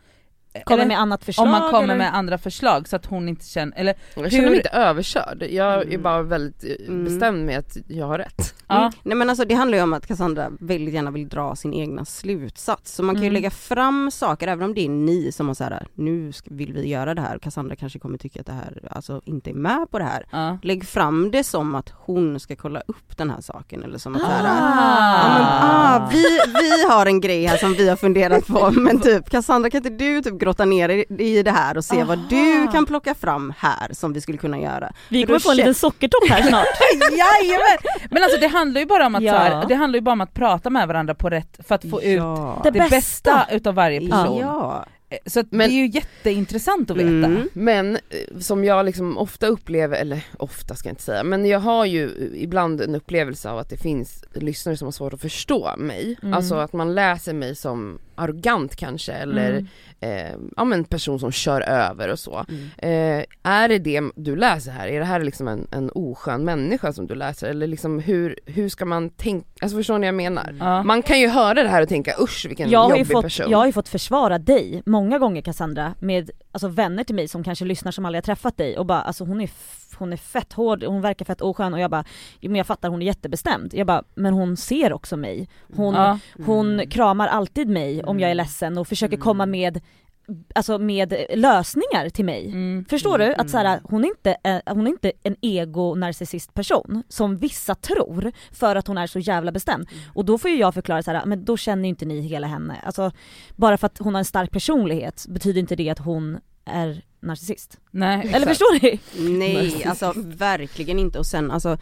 Kommer 0.66 0.78
eller 0.82 0.88
med 0.88 1.00
annat 1.00 1.24
förslag 1.26 1.46
om 1.46 1.52
man 1.52 1.72
kommer 1.72 1.84
eller? 1.84 1.96
med 1.96 2.16
andra 2.16 2.38
förslag 2.38 2.88
så 2.88 2.96
att 2.96 3.06
hon 3.06 3.30
inte 3.30 3.46
känner, 3.46 3.78
eller 3.78 3.96
Jag 4.16 4.32
känner 4.32 4.44
mig 4.44 4.50
hur- 4.50 4.58
inte 4.58 4.70
överkörd, 4.70 5.44
jag 5.50 5.74
är 5.74 5.82
Mm. 5.88 6.02
bara 6.02 6.22
väldigt 6.22 6.64
eh, 6.64 6.88
Mm. 6.88 7.04
bestämd 7.06 7.46
med 7.46 7.60
att 7.60 7.78
jag 7.88 8.06
har 8.08 8.18
rätt. 8.18 8.54
ja. 8.68 8.78
Mm. 8.80 8.92
Nej 9.04 9.18
men 9.18 9.30
alltså 9.30 9.46
det 9.46 9.56
handlar 9.56 9.78
ju 9.78 9.84
om 9.84 9.94
att 9.94 10.08
Cassandra 10.08 10.50
väldigt 10.60 10.94
gärna 10.94 11.12
vill 11.12 11.30
dra 11.30 11.56
sin 11.56 11.74
egna 11.74 12.06
slutsats. 12.06 12.96
Så 12.96 13.04
man 13.04 13.16
kan 13.16 13.22
ju 13.24 13.28
Mm. 13.28 13.34
lägga 13.34 13.50
fram 13.52 14.12
saker, 14.12 14.48
även 14.48 14.66
om 14.66 14.74
det 14.74 14.86
är 14.86 14.90
ni 14.90 15.32
som 15.32 15.48
har 15.48 15.54
såhär, 15.56 15.88
nu 15.94 16.32
vill 16.46 16.74
vi 16.74 16.88
göra 16.88 17.14
det 17.14 17.22
här. 17.22 17.38
Cassandra 17.40 17.76
kanske 17.76 18.00
kommer 18.00 18.18
tycka 18.18 18.40
att 18.40 18.46
det 18.46 18.54
här, 18.54 18.88
alltså 18.92 19.22
inte 19.26 19.50
är 19.50 19.54
med 19.54 19.88
på 19.92 20.00
det 20.00 20.06
här. 20.06 20.26
ja. 20.32 20.58
Lägg 20.64 20.88
fram 20.88 21.32
det 21.32 21.44
som 21.44 21.76
att 21.76 21.90
hon 21.96 22.40
ska 22.40 22.56
kolla 22.56 22.82
upp 22.88 23.18
den 23.18 23.30
här 23.30 23.42
saken 23.42 23.84
eller 23.84 23.98
som 23.98 24.16
att 24.16 24.22
Ah. 24.22 24.26
Ja, 24.28 25.30
men, 25.34 25.48
ah, 25.48 26.10
vi, 26.12 26.24
vi 26.60 26.84
har 26.94 27.06
en 27.06 27.22
grej 27.22 27.46
här 27.46 27.58
som 27.58 27.74
vi 27.74 27.90
har 27.90 27.96
funderat 27.96 28.48
på 28.48 28.72
men 28.76 29.00
typ 29.00 29.30
Cassandra 29.30 29.70
kan 29.70 29.78
inte 29.86 30.06
du 30.06 30.22
typ 30.22 30.40
grotta 30.44 30.66
ner 30.66 30.90
i, 31.22 31.44
det 31.44 31.52
här 31.52 31.78
och 31.78 31.86
se 31.86 32.04
vad 32.04 32.20
du 32.30 32.58
Aha. 32.62 32.72
kan 32.72 32.86
plocka 32.86 33.16
fram 33.16 33.54
här 33.58 33.88
som 33.94 34.14
vi 34.14 34.22
skulle 34.22 34.38
kunna 34.38 34.60
göra. 34.60 34.92
Vi 35.10 35.26
kommer 35.26 35.40
få 35.40 35.52
en 35.52 35.58
liten 35.58 35.74
sockertopp 35.74 36.30
här 36.30 36.42
snart. 36.42 36.66
Jajamän! 37.12 37.78
Men 38.12 38.24
alltså 38.24 38.40
det 38.40 38.48
handlar 38.48 38.82
ju 38.82 38.88
bara 38.88 39.06
om 39.06 39.16
att, 39.16 39.24
Ja. 39.24 39.34
så 39.34 39.38
här, 39.40 39.66
det 39.68 39.76
handlar 39.76 39.98
ju 39.98 40.02
bara 40.02 40.12
om 40.12 40.22
att 40.22 40.34
prata 40.34 40.70
med 40.70 40.88
varandra 40.88 41.16
på 41.16 41.30
rätt, 41.30 41.60
för 41.68 41.76
att 41.76 41.90
få 41.90 42.02
ut 42.02 42.18
ja. 42.18 42.60
Det 42.64 42.70
det 42.72 42.80
bästa. 42.80 42.96
bästa 42.96 43.46
utav 43.52 43.76
varje 43.76 44.00
person. 44.10 44.38
Ja. 44.40 44.86
Så 45.26 45.40
att 45.40 45.52
Men- 45.52 45.70
det 45.70 45.76
är 45.76 45.78
ju 45.78 45.88
jätteintressant 45.88 46.92
att 46.92 46.98
veta. 46.98 47.08
Mm. 47.08 47.50
Men 47.54 47.96
eh, 47.96 48.40
som 48.40 48.64
jag 48.66 48.86
liksom 48.86 49.18
ofta 49.18 49.48
upplever, 49.48 49.98
eller 49.98 50.22
ofta 50.38 50.76
ska 50.76 50.90
jag 50.90 50.92
inte 50.92 51.04
säga, 51.04 51.24
men 51.24 51.46
jag 51.46 51.60
har 51.60 51.86
ju 51.86 52.04
eh, 52.06 52.44
ibland 52.44 52.82
en 52.82 52.96
upplevelse 52.96 53.50
av 53.50 53.58
att 53.58 53.70
det 53.70 53.78
finns 53.78 54.24
lyssnare 54.34 54.78
som 54.78 54.86
har 54.88 54.92
svårt 54.92 55.14
att 55.14 55.22
förstå 55.22 55.74
mig. 55.78 56.18
Mm. 56.24 56.34
Alltså 56.34 56.56
att 56.56 56.74
man 56.74 56.96
läser 56.96 57.34
mig 57.34 57.56
som 57.56 58.00
arrogant 58.16 58.76
kanske 58.76 59.14
eller 59.14 59.50
Mm. 59.52 59.68
eh, 60.00 60.36
ja 60.58 60.64
men 60.64 60.84
person 60.84 61.20
som 61.20 61.32
kör 61.32 61.62
över 61.62 62.10
och 62.12 62.20
så. 62.20 62.46
Mm. 62.50 63.20
Eh, 63.20 63.26
är 63.44 63.70
det 63.70 63.80
det 63.80 64.02
du 64.16 64.36
läser 64.36 64.72
här? 64.72 64.88
Är 64.88 65.00
det 65.00 65.06
här 65.06 65.20
liksom 65.24 65.48
en, 65.48 65.68
en 65.72 65.90
oskön 65.96 66.46
människa 66.46 66.94
som 66.94 67.08
du 67.08 67.16
läser? 67.16 67.48
Eller 67.48 67.68
liksom 67.68 68.00
hur, 68.00 68.40
hur 68.46 68.70
ska 68.70 68.86
man 68.86 69.10
tänka, 69.10 69.48
alltså 69.62 69.78
förstår 69.78 69.94
ni 69.98 70.00
vad 70.00 70.08
jag 70.08 70.16
menar? 70.16 70.56
Ja. 70.60 70.84
Man 70.84 71.02
kan 71.02 71.20
ju 71.20 71.28
höra 71.28 71.64
det 71.64 71.70
här 71.70 71.82
och 71.82 71.90
tänka 71.90 72.16
usch 72.22 72.46
vilken 72.48 72.70
Jag 72.70 72.90
jobbig 72.90 73.08
fått, 73.12 73.24
person. 73.24 73.50
jag 73.52 73.58
har 73.58 73.66
ju 73.66 73.72
fått 73.72 73.90
försvara 73.90 74.38
dig 74.40 74.84
många 74.86 75.20
gånger 75.20 75.42
Cassandra 75.42 75.94
med 76.00 76.30
alltså, 76.52 76.68
vänner 76.68 77.04
till 77.04 77.16
mig 77.16 77.28
som 77.28 77.44
kanske 77.44 77.66
lyssnar 77.66 77.92
som 77.92 78.06
aldrig 78.06 78.18
har 78.18 78.26
träffat 78.36 78.58
dig 78.58 78.78
och 78.78 78.86
bara 78.86 79.02
alltså 79.02 79.24
hon 79.24 79.42
är, 79.42 79.50
hon 79.98 80.14
är 80.14 80.18
fett 80.18 80.54
hård, 80.54 80.84
hon 80.84 81.02
verkar 81.02 81.26
fett 81.26 81.42
oskön 81.42 81.74
och 81.74 81.80
jag 81.80 81.92
bara, 81.92 82.04
men 82.42 82.56
jag 82.56 82.68
fattar 82.68 82.90
hon 82.90 83.02
är 83.02 83.06
jättebestämd. 83.06 83.74
Jag 83.74 83.88
bara, 83.88 84.04
men 84.16 84.34
hon 84.34 84.58
ser 84.58 84.94
också 84.94 85.18
mig. 85.18 85.48
Hon, 85.76 85.94
Ja. 85.96 86.20
hon 86.46 86.74
Mm. 86.74 86.90
kramar 86.90 87.28
alltid 87.28 87.68
mig 87.70 88.03
om 88.06 88.20
jag 88.20 88.32
är 88.32 88.36
ledsen 88.36 88.78
och 88.78 88.88
försöker 88.88 89.18
komma 89.18 89.46
med 89.46 89.82
Alltså 90.56 90.78
med 90.80 91.14
lösningar 91.36 92.10
till 92.10 92.26
mig. 92.26 92.46
Mm. 92.48 92.86
Förstår 92.90 93.18
du? 93.18 93.26
Att 93.32 93.38
Mm. 93.40 93.48
så 93.50 93.58
här, 93.58 93.80
hon, 93.84 94.04
är 94.04 94.08
inte, 94.08 94.38
eh, 94.44 94.60
hon 94.66 94.88
är 94.88 94.92
inte 94.92 95.12
en 95.24 95.36
ego-narcissist 95.42 96.54
person 96.54 97.04
som 97.10 97.38
vissa 97.38 97.76
tror 97.76 98.32
för 98.52 98.76
att 98.76 98.88
hon 98.88 98.98
är 98.98 99.08
så 99.08 99.20
jävla 99.20 99.52
bestämd. 99.52 99.88
Och 100.14 100.26
då 100.26 100.38
får 100.38 100.52
ju 100.52 100.58
jag 100.58 100.74
förklara 100.74 101.04
så 101.04 101.12
här, 101.12 101.26
men 101.26 101.46
då 101.46 101.58
känner 101.58 101.84
ju 101.84 101.90
inte 101.90 102.06
ni 102.06 102.22
hela 102.22 102.48
henne. 102.48 102.76
Alltså, 102.84 103.12
bara 103.56 103.78
för 103.78 103.88
att 103.88 103.98
hon 103.98 104.14
har 104.14 104.20
en 104.20 104.26
stark 104.26 104.52
personlighet 104.52 105.26
betyder 105.30 105.60
inte 105.60 105.76
det 105.76 105.90
att 105.90 106.00
hon 106.00 106.38
är 106.66 107.02
narcissist. 107.20 107.80
Nej, 107.92 108.20
Eller 108.20 108.30
exakt. 108.30 108.48
förstår 108.48 108.84
ni? 108.84 109.00
Nej, 109.40 109.84
alltså 109.86 110.14
verkligen 110.16 111.00
inte 111.00 111.20
och 111.20 111.26
sen 111.26 111.52
alltså 111.52 111.78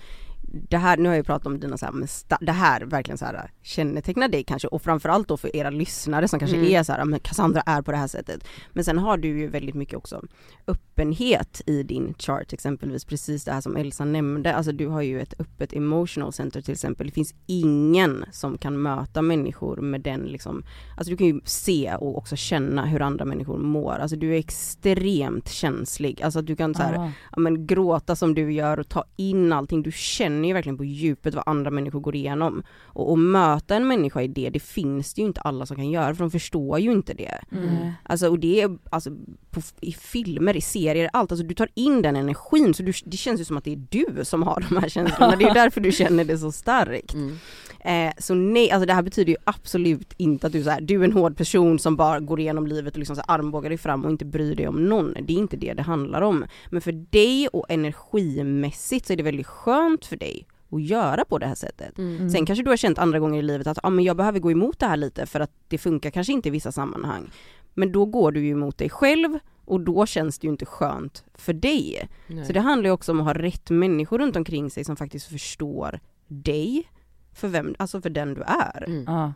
det 0.54 0.78
här, 0.78 0.98
nu 0.98 1.04
har 1.10 1.14
jag 1.14 1.20
ju 1.20 1.24
pratat 1.24 1.48
om 1.48 1.60
dina 1.60 1.78
så 1.78 1.86
här, 1.86 1.94
men 1.94 2.08
det 2.42 2.52
här 2.52 2.82
verkligen 2.82 3.18
så 3.18 3.26
här 3.26 3.52
kännetecknar 3.62 4.28
dig 4.28 4.44
kanske 4.44 4.68
och 4.68 4.82
framförallt 4.82 5.28
då 5.28 5.38
för 5.38 5.56
era 5.56 5.70
lyssnare 5.70 6.28
som 6.28 6.40
kanske 6.40 6.58
Mm. 6.58 6.72
är 6.72 6.84
så 6.84 6.94
här, 6.94 7.06
men 7.06 7.20
Cassandra 7.20 7.62
är 7.66 7.82
på 7.82 7.92
det 7.92 7.98
här 7.98 8.08
sättet. 8.08 8.48
Men 8.74 8.84
sen 8.84 8.98
har 8.98 9.18
du 9.18 9.28
ju 9.28 9.48
väldigt 9.48 9.76
mycket 9.76 9.96
också 9.96 10.22
öppenhet 10.68 11.62
i 11.66 11.84
din 11.84 12.14
chart 12.18 12.54
exempelvis, 12.54 13.06
precis 13.06 13.44
det 13.44 13.52
här 13.52 13.62
som 13.62 13.76
Elsa 13.76 14.06
nämnde, 14.06 14.56
alltså 14.56 14.72
du 14.72 14.88
har 14.88 15.02
ju 15.02 15.22
ett 15.22 15.34
öppet 15.40 15.74
emotional 15.74 16.34
center 16.34 16.62
till 16.62 16.72
exempel. 16.72 17.08
Det 17.08 17.14
finns 17.14 17.34
ingen 17.46 18.26
som 18.32 18.58
kan 18.58 18.82
möta 18.82 19.22
människor 19.22 19.78
med 19.78 20.02
den 20.02 20.22
liksom, 20.22 20.64
alltså 20.98 21.12
du 21.12 21.18
kan 21.18 21.28
ju 21.28 21.42
se 21.46 21.96
och 21.96 22.18
också 22.18 22.36
känna 22.36 22.86
hur 22.86 23.02
andra 23.02 23.26
människor 23.26 23.58
mår, 23.58 23.92
alltså 24.00 24.16
du 24.16 24.34
är 24.36 24.40
extremt 24.40 25.50
känslig, 25.50 26.22
alltså 26.22 26.42
du 26.42 26.56
kan 26.56 26.76
så 26.76 26.84
här, 26.84 27.12
ja, 27.32 27.40
men 27.40 27.68
gråta 27.68 28.16
som 28.16 28.36
du 28.36 28.54
gör 28.54 28.80
och 28.80 28.90
ta 28.90 29.04
in 29.16 29.54
allting. 29.54 29.84
Du 29.84 29.92
känner 29.92 30.41
ju 30.48 30.54
verkligen 30.54 30.78
på 30.78 30.86
djupet 30.86 31.36
vad 31.36 31.44
andra 31.48 31.72
människor 31.72 32.00
går 32.00 32.16
igenom. 32.16 32.64
Och 32.84 33.14
att 33.14 33.20
möta 33.20 33.76
en 33.76 33.88
människa 33.88 34.22
i 34.22 34.28
det, 34.28 34.50
det 34.50 34.60
finns 34.60 35.14
det 35.14 35.22
ju 35.22 35.28
inte 35.28 35.42
alla 35.42 35.66
som 35.66 35.76
kan 35.76 35.90
göra 35.90 36.16
för 36.16 36.24
de 36.24 36.32
förstår 36.32 36.80
ju 36.80 36.92
inte 36.92 37.14
det. 37.14 37.40
Nej. 37.50 37.94
Alltså 38.04 38.30
och 38.30 38.40
det 38.40 38.62
är 38.62 38.78
alltså 38.90 39.12
på, 39.50 39.62
i 39.82 39.94
filmer, 39.94 40.58
i 40.58 40.62
serier, 40.62 41.10
allt. 41.14 41.32
Alltså 41.32 41.46
du 41.46 41.56
tar 41.56 41.70
in 41.74 42.02
den 42.02 42.16
energin 42.16 42.74
så 42.74 42.84
du, 42.84 42.94
det 43.06 43.18
känns 43.18 43.42
ju 43.42 43.46
som 43.46 43.58
att 43.58 43.64
det 43.64 43.74
är 43.74 43.84
du 43.90 44.26
som 44.26 44.44
har 44.44 44.66
de 44.70 44.78
här 44.78 44.90
känslorna. 44.90 45.36
Det 45.42 45.46
är 45.46 45.54
därför 45.54 45.82
du 45.82 45.92
känner 45.92 46.26
det 46.26 46.38
så 46.38 46.52
starkt. 46.52 47.14
Mm. 47.14 47.38
Eh, 47.84 48.14
så 48.18 48.34
nej, 48.34 48.72
alltså 48.72 48.86
det 48.86 48.94
här 48.94 49.02
betyder 49.02 49.32
ju 49.32 49.38
absolut 49.44 50.14
inte 50.18 50.48
att 50.48 50.54
du, 50.54 50.64
så 50.64 50.70
här, 50.70 50.82
du 50.82 51.00
är 51.00 51.04
en 51.04 51.14
hård 51.14 51.38
person 51.38 51.80
som 51.80 51.96
bara 51.96 52.20
går 52.20 52.40
igenom 52.40 52.68
livet 52.68 52.94
och 52.94 53.00
liksom 53.00 53.16
så 53.16 53.22
här, 53.28 53.36
armbågar 53.36 53.70
dig 53.70 53.78
fram 53.78 54.06
och 54.06 54.12
inte 54.12 54.26
bryr 54.26 54.56
dig 54.56 54.68
om 54.68 54.90
någon. 54.90 55.14
Det 55.22 55.34
är 55.34 55.38
inte 55.38 55.58
det 55.58 55.74
det 55.74 55.82
handlar 55.82 56.22
om. 56.22 56.46
Men 56.70 56.82
för 56.82 56.92
dig 56.92 57.48
och 57.48 57.66
energimässigt 57.70 59.06
så 59.08 59.14
är 59.14 59.18
det 59.18 59.24
väldigt 59.24 59.48
skönt 59.48 60.06
för 60.06 60.16
dig 60.16 60.48
att 60.72 60.82
göra 60.82 61.26
på 61.26 61.38
det 61.38 61.46
här 61.46 61.56
sättet. 61.56 61.98
Mm. 61.98 62.30
Sen 62.30 62.46
kanske 62.46 62.64
du 62.64 62.70
har 62.70 62.78
känt 62.78 62.98
andra 62.98 63.20
gånger 63.20 63.40
i 63.40 63.42
livet 63.42 63.68
att 63.68 63.80
ah, 63.84 63.90
men 63.90 64.06
jag 64.06 64.18
behöver 64.18 64.40
gå 64.40 64.52
emot 64.52 64.80
det 64.80 64.86
här 64.86 64.98
lite 64.98 65.26
för 65.26 65.40
att 65.40 65.52
det 65.68 65.78
funkar 65.78 66.10
kanske 66.10 66.34
inte 66.34 66.48
i 66.48 66.52
vissa 66.52 66.72
sammanhang. 66.72 67.30
Men 67.74 67.92
då 67.92 68.06
går 68.06 68.32
du 68.32 68.46
ju 68.46 68.52
emot 68.52 68.78
dig 68.78 68.90
själv 68.90 69.40
och 69.66 69.82
då 69.82 70.06
känns 70.06 70.40
det 70.40 70.48
ju 70.48 70.52
inte 70.52 70.66
skönt 70.66 71.24
för 71.34 71.54
dig. 71.54 72.10
Nej. 72.28 72.46
Så 72.46 72.54
det 72.54 72.60
handlar 72.60 72.88
ju 72.88 72.94
också 72.94 73.12
om 73.12 73.20
att 73.20 73.26
ha 73.26 73.34
rätt 73.34 73.70
människor 73.70 74.20
runt 74.20 74.36
omkring 74.36 74.70
sig 74.70 74.84
som 74.84 74.96
faktiskt 74.96 75.28
förstår 75.28 76.00
dig 76.28 76.84
för 77.34 77.48
vem, 77.48 77.76
alltså 77.80 78.02
för 78.02 78.10
den 78.10 78.34
du 78.34 78.42
är. 78.42 78.84
Mm. 78.88 79.04
Ja. 79.08 79.34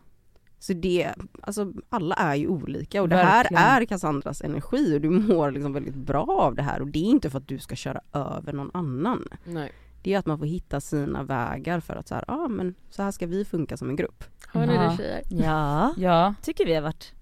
Så 0.60 0.73
det, 0.73 1.12
alltså 1.41 1.73
alla 1.89 2.15
är 2.15 2.36
ju 2.36 2.47
olika 2.47 3.01
och 3.01 3.10
det 3.10 3.15
Verkligen. 3.15 3.63
här 3.63 3.81
är 3.81 3.86
Cassandras 3.86 4.41
energi 4.41 4.97
och 4.97 5.01
du 5.01 5.10
mår 5.10 5.51
liksom 5.51 5.73
väldigt 5.73 5.95
bra 5.95 6.25
av 6.41 6.55
det 6.55 6.62
här 6.63 6.81
och 6.81 6.88
det 6.88 6.99
är 6.99 7.10
inte 7.10 7.29
för 7.29 7.38
att 7.38 7.47
du 7.47 7.60
ska 7.60 7.75
köra 7.75 8.01
över 8.13 8.53
någon 8.53 8.71
annan. 8.73 9.27
Nej. 9.45 9.71
Det 10.03 10.13
är 10.13 10.19
att 10.19 10.25
man 10.25 10.38
får 10.38 10.45
hitta 10.45 10.81
sina 10.81 11.23
vägar 11.23 11.79
för 11.79 11.95
att 11.95 12.08
så 12.08 12.15
här, 12.15 12.23
ah, 12.27 12.47
men 12.47 12.75
så 12.89 13.03
här 13.03 13.12
ska 13.12 13.27
vi 13.27 13.45
funka 13.45 13.77
som 13.77 13.89
en 13.89 13.95
grupp. 13.95 14.23
Hör 14.53 14.65
ni 14.65 14.73
Ja. 14.75 14.81
det 14.81 14.97
tjejer? 14.97 15.21
Ja, 15.29 15.93
ja. 15.97 16.34
tycker 16.41 16.65
vi 16.65 16.75
har 16.75 16.81
varit, 16.81 17.13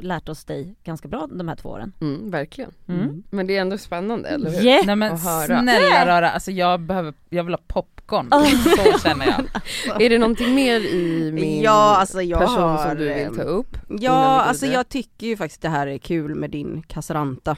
lärt 0.00 0.28
oss 0.28 0.44
dig 0.44 0.74
ganska 0.84 1.08
bra 1.08 1.28
de 1.30 1.48
här 1.48 1.56
två 1.56 1.68
åren. 1.68 1.92
Mm, 2.00 2.30
verkligen. 2.30 2.70
Mm. 2.88 3.22
Men 3.30 3.46
det 3.46 3.56
är 3.56 3.60
ändå 3.60 3.78
spännande, 3.78 4.28
eller 4.28 4.50
hur? 4.50 4.64
Yeah. 4.64 4.86
Nej 4.86 4.96
men 4.96 5.18
snälla 5.18 6.06
rara, 6.06 6.30
alltså 6.30 6.50
jag 6.50 6.80
behöver, 6.80 7.14
jag 7.28 7.44
vill 7.44 7.54
ha 7.54 7.60
popcorn. 7.66 8.28
Oh. 8.30 8.46
Så 8.76 9.08
känner 9.08 9.26
jag. 9.26 10.02
Är 10.02 10.10
det 10.10 10.18
någonting 10.18 10.54
mer 10.54 10.80
i 10.80 11.32
min 11.32 11.62
Ja, 11.62 11.96
alltså 11.96 12.22
jag 12.22 12.40
person 12.40 12.62
har, 12.62 12.88
som 12.88 12.96
du 12.96 13.04
vill 13.14 13.26
ehm, 13.26 13.36
ta 13.36 13.42
upp? 13.42 13.76
Ja, 13.88 14.40
alltså 14.40 14.66
jag 14.66 14.88
tycker 14.88 15.26
ju 15.26 15.36
faktiskt 15.36 15.62
det 15.62 15.68
här 15.68 15.86
är 15.86 15.98
kul 15.98 16.34
med 16.34 16.50
din 16.50 16.82
Casaranta. 16.82 17.56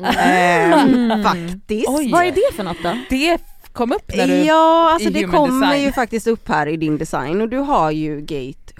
Mm. 0.00 1.10
Eh, 1.10 1.22
faktiskt. 1.22 1.88
Oj. 1.88 2.10
Vad 2.12 2.24
är 2.24 2.32
det 2.32 2.56
för 2.56 2.64
något 2.64 2.82
då? 2.82 2.96
Det 3.10 3.38
kom 3.72 3.92
upp 3.92 4.16
när 4.16 4.26
du, 4.26 4.34
Ja, 4.34 4.90
alltså 4.92 5.10
det 5.10 5.24
kommer 5.24 5.66
design. 5.66 5.82
ju 5.82 5.92
faktiskt 5.92 6.26
upp 6.26 6.48
här 6.48 6.66
i 6.66 6.76
din 6.76 6.98
design 6.98 7.40
och 7.40 7.48
du 7.48 7.58
har 7.58 7.90
ju 7.90 8.20
gate 8.20 8.72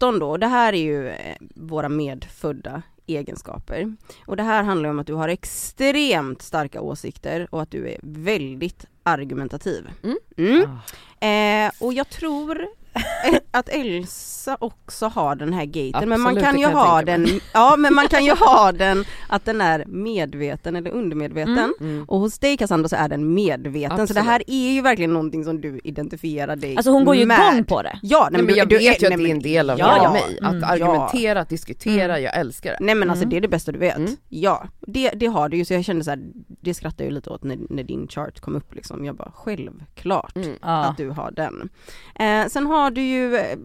17 0.00 0.18
då. 0.18 0.36
Det 0.36 0.46
här 0.46 0.72
är 0.72 0.82
ju 0.82 1.08
eh, 1.08 1.36
våra 1.54 1.88
medfödda 1.88 2.82
egenskaper. 3.06 3.96
Och 4.26 4.36
det 4.36 4.42
här 4.42 4.62
handlar 4.62 4.90
om 4.90 4.98
att 4.98 5.06
du 5.06 5.14
har 5.14 5.28
extremt 5.28 6.42
starka 6.42 6.80
åsikter 6.80 7.48
och 7.50 7.62
att 7.62 7.70
du 7.70 7.88
är 7.88 7.98
väldigt 8.02 8.86
argumentativ. 9.02 9.88
Mm. 10.02 10.18
Mm. 10.36 10.70
Ah. 10.70 11.26
Eh, 11.26 11.70
och 11.80 11.92
jag 11.92 12.08
tror 12.08 12.66
att 13.50 13.68
Elsa 13.68 14.56
också 14.60 15.06
har 15.06 15.34
den 15.34 15.52
här 15.52 15.64
gaten 15.64 16.08
men 16.08 16.20
man 16.20 16.26
Absolut, 16.36 16.44
kan 16.44 16.58
ju 16.58 16.66
kan 16.66 16.74
ha 16.74 17.02
den, 17.02 17.26
ja 17.54 17.76
men 17.78 17.94
man 17.94 18.08
kan 18.08 18.24
ju 18.24 18.32
ha 18.34 18.72
den 18.72 19.04
att 19.28 19.44
den 19.44 19.60
är 19.60 19.84
medveten 19.86 20.76
eller 20.76 20.90
undermedveten. 20.90 21.58
Mm. 21.58 21.72
Mm. 21.80 22.04
Och 22.08 22.20
hos 22.20 22.38
dig 22.38 22.56
Cassandra 22.56 22.88
så 22.88 22.96
är 22.96 23.08
den 23.08 23.34
medveten 23.34 23.90
så 23.90 23.96
det 23.96 24.02
Absolut. 24.20 24.24
här 24.24 24.42
är 24.46 24.72
ju 24.72 24.80
verkligen 24.82 25.12
någonting 25.12 25.44
som 25.44 25.60
du 25.60 25.80
identifierar 25.84 26.56
dig 26.56 26.76
Alltså 26.76 26.90
hon 26.90 27.04
går 27.04 27.16
ju 27.16 27.26
med. 27.26 27.38
igång 27.52 27.64
på 27.64 27.82
det. 27.82 27.98
Ja, 28.02 28.28
Nej, 28.32 28.42
men 28.42 28.54
jag 28.54 28.68
du- 28.68 28.78
vet 28.78 29.02
ju 29.02 29.08
nej, 29.08 29.14
att 29.14 29.20
det 29.22 29.28
är 29.30 29.32
en 29.34 29.42
del 29.42 29.70
av 29.70 29.78
ja, 29.78 29.92
hela 29.92 30.04
ja. 30.04 30.12
mig, 30.12 30.38
att 30.42 30.52
Mm. 30.54 30.64
argumentera, 30.64 31.40
att 31.40 31.48
diskutera, 31.48 32.20
jag 32.20 32.36
älskar 32.38 32.70
det. 32.70 32.76
Nej 32.80 32.94
men 32.94 33.10
alltså 33.10 33.22
Mm. 33.22 33.30
det 33.30 33.36
är 33.36 33.40
det 33.40 33.48
bästa 33.48 33.72
du 33.72 33.78
vet. 33.78 33.96
Mm. 33.96 34.16
Ja, 34.28 34.64
det, 34.80 35.10
det 35.10 35.26
har 35.26 35.48
du 35.48 35.56
ju 35.56 35.64
så 35.64 35.74
jag 35.74 35.84
kände 35.84 36.04
så 36.04 36.10
här, 36.10 36.20
det 36.60 36.74
skrattar 36.74 37.04
jag 37.04 37.10
ju 37.10 37.14
lite 37.14 37.30
åt 37.30 37.44
när, 37.44 37.58
när 37.70 37.82
din 37.82 38.08
chart 38.08 38.40
kom 38.40 38.56
upp 38.56 38.74
liksom. 38.74 39.04
Jag 39.04 39.16
bara 39.16 39.32
självklart 39.34 40.36
Mm. 40.36 40.56
Att 40.60 40.96
du 40.96 41.10
har 41.10 41.30
den. 41.30 41.68
Eh, 42.14 42.46
sen 42.48 42.66
har 42.66 42.79
du 42.90 43.00
ju 43.02 43.36
eh, 43.36 43.58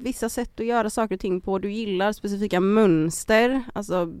vissa 0.00 0.28
sätt 0.28 0.60
att 0.60 0.66
göra 0.66 0.90
saker 0.90 1.14
och 1.14 1.20
ting 1.20 1.40
på, 1.40 1.58
du 1.58 1.72
gillar 1.72 2.12
specifika 2.12 2.60
mönster, 2.60 3.62
alltså 3.74 4.12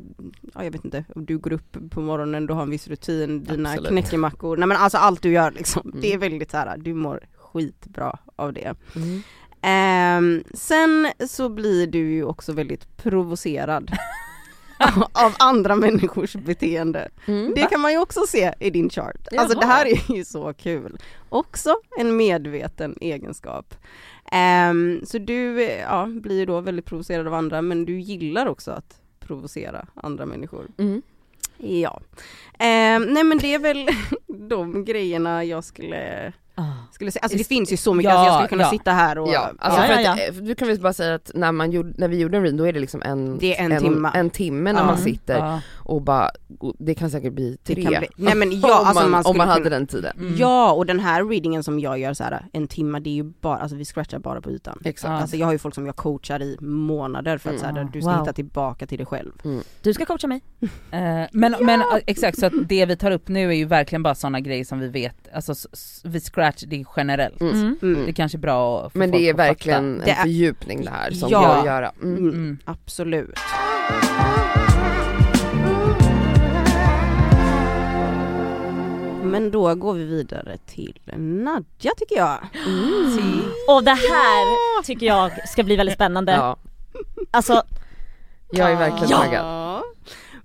ja, 0.54 0.64
jag 0.64 0.70
vet 0.70 0.84
inte, 0.84 1.04
om 1.14 1.24
du 1.26 1.38
går 1.38 1.52
upp 1.52 1.76
på 1.90 2.00
morgonen, 2.00 2.46
du 2.46 2.54
har 2.54 2.62
en 2.62 2.70
viss 2.70 2.88
rutin, 2.88 3.44
dina 3.44 3.68
Absolut. 3.70 3.90
knäckemackor, 3.90 4.56
nej 4.56 4.68
men 4.68 4.76
alltså 4.76 4.98
allt 4.98 5.22
du 5.22 5.32
gör 5.32 5.50
liksom, 5.50 5.82
Mm. 5.88 6.00
det 6.00 6.12
är 6.12 6.18
väldigt 6.18 6.50
så 6.50 6.56
här, 6.56 6.76
du 6.76 6.94
mår 6.94 7.20
skitbra 7.36 8.18
av 8.36 8.52
det. 8.52 8.74
Mm. 8.96 9.22
Ehm, 9.62 10.44
sen 10.54 11.12
så 11.28 11.48
blir 11.48 11.86
du 11.86 11.98
ju 12.12 12.24
också 12.24 12.52
väldigt 12.52 12.96
provocerad 12.96 13.90
av- 15.12 15.34
andra 15.38 15.76
människors 15.76 16.32
beteende. 16.36 17.08
Mm. 17.26 17.52
Det 17.54 17.62
kan 17.66 17.80
man 17.80 17.92
ju 17.92 17.98
också 17.98 18.20
se 18.28 18.54
i 18.60 18.70
din 18.70 18.90
chart. 18.90 19.16
Alltså 19.38 19.56
Jaha. 19.56 19.60
det 19.60 19.66
här 19.66 19.86
är 19.86 20.16
ju 20.16 20.24
så 20.24 20.52
kul. 20.54 20.98
Också 21.28 21.76
en 21.98 22.16
medveten 22.16 22.96
egenskap. 23.00 23.74
Ehm, 24.32 25.00
så 25.04 25.18
du 25.18 25.62
ja, 25.62 26.06
blir 26.06 26.38
ju 26.38 26.46
då 26.46 26.60
väldigt 26.60 26.84
provocerad 26.84 27.26
av 27.26 27.34
andra 27.34 27.62
men 27.62 27.84
du 27.84 28.00
gillar 28.00 28.46
också 28.46 28.70
att 28.70 29.00
provocera 29.18 29.86
andra 29.94 30.26
människor. 30.26 30.66
Mm. 30.78 31.02
Ja. 31.58 32.00
Ehm, 32.58 33.02
nej 33.02 33.24
men 33.24 33.38
det 33.38 33.54
är 33.54 33.58
väl 33.58 33.88
de 34.48 34.84
grejerna 34.84 35.44
jag 35.44 35.64
skulle, 35.64 36.32
skulle 36.92 37.10
säga. 37.10 37.20
Alltså 37.22 37.38
det 37.38 37.44
finns 37.44 37.72
ju 37.72 37.76
så 37.76 37.94
mycket, 37.94 38.12
Ja, 38.12 38.18
alltså 38.18 38.28
jag 38.32 38.34
skulle 38.34 38.48
kunna 38.48 38.62
ja. 38.62 38.70
sitta 38.70 38.92
här 38.92 39.18
och 39.18 39.28
Ja, 39.28 39.50
alltså 39.58 39.80
Ja, 39.80 39.86
för 39.86 40.00
ja, 40.02 40.12
att, 40.12 40.18
eh, 40.18 40.34
du 40.34 40.54
kan 40.54 40.68
väl 40.68 40.80
bara 40.80 40.92
säga 40.92 41.14
att 41.14 41.30
när, 41.34 41.52
man 41.52 41.70
gjorde, 41.70 41.92
när 41.98 42.08
vi 42.08 42.18
gjorde 42.20 42.36
en 42.36 42.42
read 42.42 42.54
då 42.56 42.66
är 42.66 42.72
det 42.72 42.80
liksom 42.80 43.02
en, 43.02 43.38
Det 43.38 43.58
är 43.60 43.70
en 43.70 43.80
timme. 43.80 44.10
en 44.14 44.30
timme 44.30 44.72
när 44.72 44.80
Ja. 44.80 44.86
man 44.86 44.98
sitter 44.98 45.38
Ja. 45.38 45.60
och 45.76 46.02
bara, 46.02 46.30
och 46.60 46.74
det 46.78 46.94
kan 46.94 47.10
säkert 47.10 47.32
bli 47.32 47.58
Det 47.64 47.74
tre. 47.74 47.82
kan 47.84 47.92
bli, 47.98 48.08
nej 48.16 48.34
men 48.34 48.60
ja, 48.60 48.80
om 48.80 48.86
alltså 48.86 49.02
man, 49.02 49.10
man 49.10 49.22
om 49.26 49.36
man 49.36 49.48
hade 49.48 49.62
kunna, 49.62 49.76
den 49.76 49.86
tiden. 49.86 50.12
Mm. 50.18 50.36
Ja 50.38 50.72
och 50.72 50.86
den 50.86 51.00
här 51.00 51.24
readingen 51.24 51.62
som 51.62 51.80
jag 51.80 51.98
gör 51.98 52.14
så 52.14 52.24
här 52.24 52.44
en 52.52 52.68
timme 52.68 53.00
det 53.00 53.10
är 53.10 53.14
ju 53.14 53.22
bara, 53.40 53.56
alltså 53.58 53.76
vi 53.76 53.84
scratchar 53.84 54.18
bara 54.18 54.40
på 54.40 54.50
ytan. 54.50 54.78
Exakt. 54.84 55.10
Ja. 55.10 55.20
Alltså 55.20 55.36
jag 55.36 55.46
har 55.46 55.52
ju 55.52 55.58
folk 55.58 55.74
som 55.74 55.86
jag 55.86 55.96
coachar 55.96 56.42
i 56.42 56.56
månader 56.60 57.38
för 57.38 57.50
att 57.54 57.58
så 57.60 57.64
här, 57.66 57.72
Mm. 57.72 57.88
du 57.92 58.00
ska 58.02 58.10
Wow. 58.10 58.20
hitta 58.20 58.32
tillbaka 58.32 58.86
till 58.86 58.98
dig 58.98 59.06
själv. 59.06 59.32
Du 59.82 59.92
ska 59.94 60.04
coacha 60.04 60.26
mig. 60.26 60.40
Eh, 60.90 61.26
men, 61.32 61.56
men 61.60 61.80
eh, 61.80 61.86
exakt 62.06 62.38
så 62.38 62.45
att 62.46 62.68
det 62.68 62.86
vi 62.86 62.96
tar 62.96 63.10
upp 63.10 63.28
nu 63.28 63.48
är 63.48 63.52
ju 63.56 63.64
verkligen 63.64 64.02
bara 64.02 64.14
sådana 64.14 64.40
grejer 64.40 64.64
som 64.64 64.78
vi 64.80 64.88
vet, 64.88 65.16
alltså 65.34 65.54
vi 66.04 66.20
scratch 66.20 66.62
det 66.66 66.80
är 66.80 66.84
generellt. 66.96 67.40
Mm. 67.40 67.54
Mm. 67.56 67.78
Mm. 67.82 68.06
Det 68.06 68.12
kanske 68.12 68.38
är 68.38 68.40
bra 68.40 68.86
att 68.86 68.92
få 68.92 68.98
Men 68.98 69.10
folk 69.10 69.20
det 69.22 69.28
är 69.28 69.32
att 69.32 69.36
fatta. 69.36 69.48
verkligen 69.48 69.98
Det 70.04 70.10
en 70.10 70.16
är- 70.18 70.22
fördjupning 70.22 70.84
det 70.84 70.90
här 70.90 71.10
som 71.10 71.30
Ja. 71.30 71.40
går 71.40 71.54
att 71.60 71.66
göra. 71.66 71.92
Mm. 72.02 72.16
Mm. 72.16 72.28
Mm. 72.34 72.58
Absolut. 72.64 73.38
Men 79.22 79.50
då 79.50 79.74
går 79.74 79.92
vi 79.94 80.04
vidare 80.04 80.56
till 80.66 81.00
Nadja 81.16 81.90
tycker 81.96 82.16
jag. 82.16 82.38
Mm. 82.66 83.42
Och 83.68 83.84
det 83.84 83.90
här 83.90 84.82
tycker 84.82 85.06
jag 85.06 85.48
ska 85.48 85.62
bli 85.62 85.76
väldigt 85.76 85.94
spännande. 85.94 86.32
Ja, 86.32 86.56
Alltså, 87.30 87.62
jag 88.50 88.70
är 88.72 88.76
verkligen 88.76 89.08
Ja. 89.10 89.16
taggad. 89.18 89.82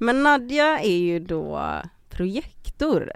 Men 0.03 0.23
Nadja 0.23 0.79
är 0.79 0.97
ju 0.97 1.19
då 1.19 1.81
projektor. 2.09 3.11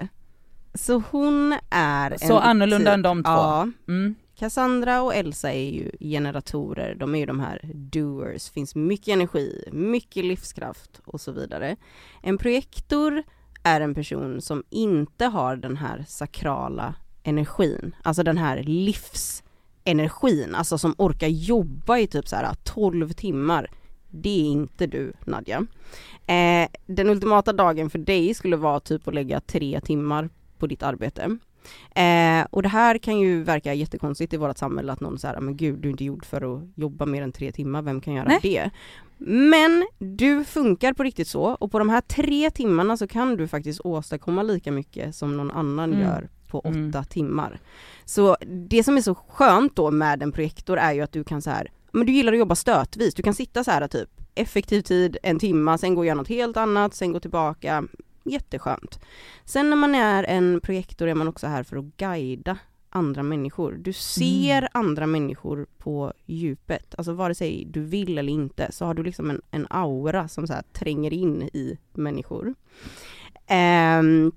Så 0.74 1.04
hon 1.12 1.58
är 1.70 2.18
Så 2.28 2.38
annorlunda 2.38 2.94
än 2.94 3.02
de 3.02 3.24
två. 3.24 3.32
Ja, 3.32 3.68
Mm. 3.88 4.16
Cassandra 4.36 5.02
och 5.02 5.16
Elsa 5.16 5.54
är 5.54 5.70
ju 5.70 5.92
generatorer, 6.00 6.96
de 6.96 7.16
är 7.16 7.20
ju 7.20 7.26
de 7.26 7.40
här 7.40 7.62
doers, 7.74 8.50
finns 8.50 8.76
mycket 8.76 9.08
energi, 9.08 9.64
mycket 9.72 10.26
livskraft 10.26 11.02
och 11.06 11.22
så 11.22 11.32
vidare. 11.32 11.76
En 12.22 12.38
projektor 12.38 13.24
är 13.64 13.82
en 13.82 13.96
person 13.96 14.42
som 14.42 14.64
inte 14.70 15.26
har 15.26 15.56
den 15.56 15.78
här 15.78 16.06
sakrala 16.08 16.96
energin, 17.24 17.96
alltså 18.04 18.24
den 18.24 18.38
här 18.38 18.64
livsenergin, 18.64 20.56
alltså 20.56 20.78
som 20.78 20.96
orkar 20.98 21.28
jobba 21.28 21.98
i 21.98 22.08
typ 22.08 22.28
så 22.28 22.36
här 22.36 22.54
12 22.64 23.10
timmar. 23.10 23.72
Det 24.10 24.30
är 24.42 24.52
inte 24.52 24.88
du 24.88 25.14
Nadja. 25.26 25.66
Eh, 26.28 26.68
den 26.86 27.10
ultimata 27.10 27.54
dagen 27.54 27.90
för 27.90 28.00
dig 28.00 28.34
skulle 28.34 28.56
vara 28.56 28.80
typ 28.80 29.08
att 29.08 29.14
lägga 29.14 29.40
tre 29.40 29.82
timmar 29.82 30.30
på 30.60 30.68
ditt 30.68 30.84
arbete. 30.84 31.38
Eh, 31.96 32.48
och 32.50 32.64
det 32.64 32.70
här 32.70 32.98
kan 32.98 33.20
ju 33.20 33.44
verka 33.44 33.74
jättekonstigt 33.74 34.34
i 34.34 34.38
vårt 34.38 34.58
samhälle 34.58 34.92
att 34.92 35.00
någon 35.00 35.20
säger 35.20 35.40
men 35.40 35.58
gud 35.58 35.80
du 35.80 35.88
är 35.88 35.92
inte 35.92 36.04
gjord 36.06 36.26
för 36.26 36.56
att 36.56 36.64
jobba 36.76 37.06
mer 37.06 37.22
än 37.22 37.32
tre 37.32 37.52
timmar, 37.52 37.82
vem 37.82 38.02
kan 38.02 38.14
göra 38.14 38.28
Nej. 38.28 38.40
det? 38.42 38.70
Men 39.18 39.88
du 39.98 40.44
funkar 40.44 40.94
på 40.94 41.04
riktigt 41.04 41.28
så 41.28 41.42
och 41.44 41.72
på 41.72 41.80
de 41.80 41.90
här 41.90 42.02
tre 42.02 42.52
timmarna 42.52 42.98
så 42.98 43.08
kan 43.08 43.38
du 43.38 43.48
faktiskt 43.48 43.82
åstadkomma 43.84 44.44
lika 44.44 44.72
mycket 44.72 45.16
som 45.16 45.38
någon 45.38 45.52
annan 45.52 45.94
Mm. 45.94 46.06
gör 46.06 46.30
på 46.48 46.60
åtta 46.60 46.70
Mm. 46.78 47.04
timmar. 47.10 47.60
Så 48.06 48.38
det 48.70 48.84
som 48.84 48.98
är 48.98 49.02
så 49.02 49.16
skönt 49.16 49.76
då 49.76 49.92
med 49.92 50.24
en 50.24 50.32
projektor 50.32 50.78
är 50.78 50.94
ju 50.94 51.02
att 51.02 51.12
du 51.12 51.24
kan 51.24 51.42
så 51.42 51.50
här, 51.50 51.72
men 51.92 52.06
du 52.06 52.14
gillar 52.14 52.34
att 52.34 52.40
jobba 52.40 52.56
stötvis, 52.56 53.14
du 53.16 53.24
kan 53.24 53.34
sitta 53.34 53.64
så 53.64 53.72
här 53.72 53.88
typ 53.88 54.10
effektiv 54.36 54.82
tid, 54.82 55.18
en 55.24 55.40
timma, 55.40 55.78
sen 55.78 55.96
gå 55.96 56.02
och 56.02 56.06
göra 56.06 56.16
något 56.16 56.28
helt 56.28 56.58
annat, 56.58 56.94
sen 56.94 57.12
gå 57.12 57.20
tillbaka. 57.20 57.88
Jätteskönt. 58.24 59.00
Sen 59.46 59.70
när 59.70 59.78
man 59.78 59.96
är 59.96 60.24
en 60.24 60.60
projektor 60.64 61.08
är 61.08 61.16
man 61.16 61.28
också 61.28 61.48
här 61.48 61.64
för 61.64 61.78
att 61.78 61.98
guida 61.98 62.58
andra 62.90 63.24
människor. 63.24 63.72
Du 63.72 63.94
ser 63.94 64.58
Mm. 64.58 64.70
andra 64.74 65.08
människor 65.08 65.68
på 65.78 66.14
djupet, 66.26 66.96
alltså 66.98 67.14
vare 67.14 67.36
sig 67.36 67.66
du 67.66 67.82
vill 67.82 68.18
eller 68.18 68.34
inte 68.34 68.72
så 68.72 68.86
har 68.86 68.94
du 68.94 69.04
liksom 69.04 69.30
en, 69.30 69.42
en 69.52 69.68
aura 69.70 70.28
som 70.28 70.48
så 70.48 70.54
här 70.54 70.64
tränger 70.74 71.14
in 71.14 71.42
i 71.42 71.78
människor. 71.94 72.54
Ehm, 73.48 74.32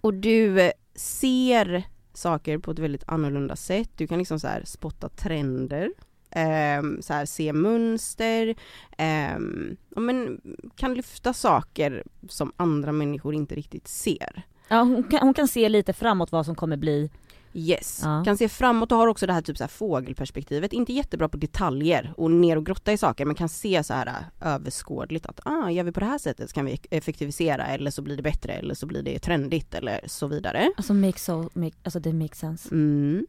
och 0.00 0.14
du 0.14 0.70
ser 0.94 1.84
saker 2.12 2.58
på 2.58 2.70
ett 2.70 2.78
väldigt 2.78 3.04
annorlunda 3.06 3.56
sätt. 3.56 3.90
Du 3.96 4.06
kan 4.06 4.18
liksom 4.18 4.40
så 4.40 4.48
spotta 4.64 5.08
trender 5.08 5.90
ehm, 6.34 7.02
så 7.02 7.12
här, 7.12 7.26
se 7.26 7.52
mönster, 7.52 8.54
ehm, 8.98 9.76
ja, 9.94 10.00
men 10.00 10.40
kan 10.76 10.94
lyfta 10.94 11.32
saker 11.32 12.02
som 12.28 12.52
andra 12.56 12.92
människor 12.92 13.34
inte 13.34 13.54
riktigt 13.54 13.88
ser. 13.88 14.42
Ja, 14.68 14.82
hon, 14.82 15.02
kan, 15.02 15.20
hon 15.20 15.34
kan 15.34 15.48
se 15.48 15.68
lite 15.68 15.92
framåt 15.92 16.32
vad 16.32 16.46
som 16.46 16.54
kommer 16.54 16.76
bli. 16.76 17.10
Yes, 17.56 18.00
Ja. 18.04 18.24
kan 18.24 18.36
se 18.36 18.48
framåt 18.48 18.92
och 18.92 18.98
har 18.98 19.06
också 19.06 19.26
det 19.26 19.32
här 19.32 19.42
typ 19.42 19.58
så 19.58 19.64
här 19.64 19.68
fågelperspektivet, 19.68 20.72
inte 20.72 20.92
jättebra 20.92 21.28
på 21.28 21.36
detaljer 21.36 22.14
och 22.16 22.30
ner 22.30 22.56
och 22.56 22.66
grotta 22.66 22.92
i 22.92 22.98
saker 22.98 23.24
men 23.24 23.34
kan 23.34 23.48
se 23.48 23.84
så 23.84 23.94
här 23.94 24.06
äh, 24.06 24.48
överskådligt 24.54 25.26
att 25.26 25.40
ah, 25.44 25.70
gör 25.70 25.84
vi 25.84 25.92
på 25.92 26.00
det 26.00 26.06
här 26.06 26.18
sättet 26.18 26.50
så 26.50 26.54
kan 26.54 26.64
vi 26.64 26.78
effektivisera 26.90 27.66
eller 27.66 27.90
så 27.90 28.02
blir 28.02 28.16
det 28.16 28.22
bättre 28.22 28.52
eller 28.52 28.74
så 28.74 28.86
blir 28.86 29.02
det 29.02 29.18
trendigt 29.18 29.74
eller 29.74 30.00
så 30.06 30.26
vidare. 30.26 30.72
Alltså 30.76 30.94
make 30.94 31.18
so, 31.18 31.50
make, 31.52 31.76
alltså 31.82 32.00
det 32.00 32.12
makes 32.12 32.38
sense. 32.38 32.68
Mm. 32.74 33.26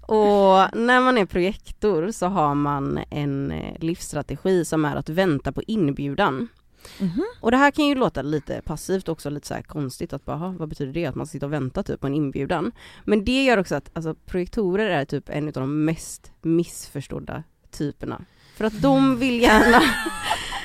Och 0.00 0.76
när 0.78 1.00
man 1.00 1.18
är 1.18 1.26
projektor 1.26 2.10
så 2.10 2.26
har 2.26 2.54
man 2.54 3.00
en 3.10 3.50
eh, 3.50 3.78
livsstrategi 3.80 4.64
som 4.64 4.84
är 4.84 4.96
att 4.96 5.08
vänta 5.08 5.52
på 5.52 5.62
inbjudan. 5.66 6.48
Mhm. 7.00 7.24
Och 7.40 7.50
det 7.50 7.56
här 7.56 7.70
kan 7.70 7.86
ju 7.86 7.94
låta 7.94 8.22
lite 8.22 8.60
passivt 8.64 9.08
också 9.08 9.30
lite 9.30 9.46
så 9.48 9.54
konstigt 9.66 10.12
att 10.12 10.24
bara, 10.24 10.36
"Ha, 10.36 10.48
vad 10.48 10.68
betyder 10.68 10.92
det 10.92 11.06
att 11.06 11.14
man 11.14 11.26
sitter 11.26 11.46
och 11.46 11.52
väntar 11.52 11.82
typ 11.82 12.00
på 12.00 12.06
en 12.06 12.14
inbjudan? 12.14 12.72
Men 13.04 13.24
det 13.24 13.44
gör 13.44 13.58
också 13.58 13.74
att 13.74 13.90
alltså, 13.92 14.14
projektorer 14.14 14.90
är 14.90 15.04
typ 15.04 15.28
en 15.28 15.46
av 15.46 15.52
de 15.52 15.84
mest 15.84 16.32
missförstådda 16.42 17.42
typerna. 17.70 18.24
För 18.56 18.64
att 18.64 18.82
de 18.82 19.18
vill 19.18 19.40
gärna 19.40 19.82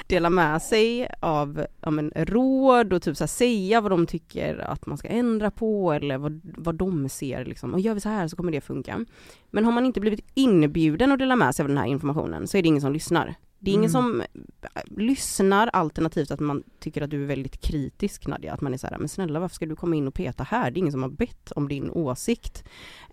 dela 0.08 0.30
med 0.30 0.62
sig 0.62 1.10
av 1.19 1.65
ja, 1.82 1.91
men, 1.91 2.12
råd 2.15 2.93
och 2.93 3.01
typ 3.01 3.17
så 3.17 3.23
här, 3.23 3.27
säga 3.27 3.82
vad 3.82 3.91
de 3.91 4.06
tycker 4.08 4.58
att 4.58 4.86
man 4.86 4.97
ska 4.97 5.08
ändra 5.08 5.51
på 5.51 5.93
eller 5.93 6.17
vad, 6.17 6.41
vad 6.43 6.75
de 6.75 7.10
ser 7.10 7.45
liksom. 7.45 7.73
Och 7.73 7.80
gör 7.80 7.93
vi 7.93 7.99
så 7.99 8.10
här 8.10 8.27
så 8.27 8.36
kommer 8.36 8.51
det 8.51 8.62
funka. 8.62 9.06
Men 9.49 9.65
har 9.65 9.71
man 9.71 9.86
inte 9.86 9.99
blivit 9.99 10.25
inbjuden 10.34 11.12
att 11.12 11.19
dela 11.19 11.36
med 11.36 11.56
sig 11.56 11.63
av 11.63 11.67
den 11.67 11.77
här 11.77 11.86
informationen 11.86 12.47
så 12.47 12.58
är 12.58 12.62
det 12.62 12.67
ingen 12.67 12.82
som 12.82 12.93
lyssnar. 12.93 13.36
Det 13.63 13.71
är 13.71 13.76
ingen 13.76 13.89
Mm. 13.89 14.02
som 14.04 14.21
äh, 14.21 14.82
lyssnar 14.97 15.67
alternativt 15.67 16.32
att 16.32 16.39
man 16.39 16.63
tycker 16.80 17.02
att 17.02 17.10
du 17.10 17.24
är 17.24 17.28
väldigt 17.28 17.62
kritisk 17.62 18.28
Nadja, 18.28 18.54
att 18.54 18.62
man 18.62 18.74
är 18.74 18.78
så 18.78 18.88
här, 18.88 18.97
men 18.97 19.10
snälla 19.10 19.39
varför 19.39 19.56
ska 19.56 19.65
du 19.65 19.76
komma 19.76 19.95
in 19.95 20.08
och 20.08 20.13
peta 20.13 20.43
här? 20.43 20.71
Det 20.71 20.78
är 20.78 20.80
ingen 20.80 20.91
som 20.91 21.02
har 21.04 21.10
bett 21.10 21.52
om 21.52 21.67
din 21.67 21.89
åsikt. 21.91 22.63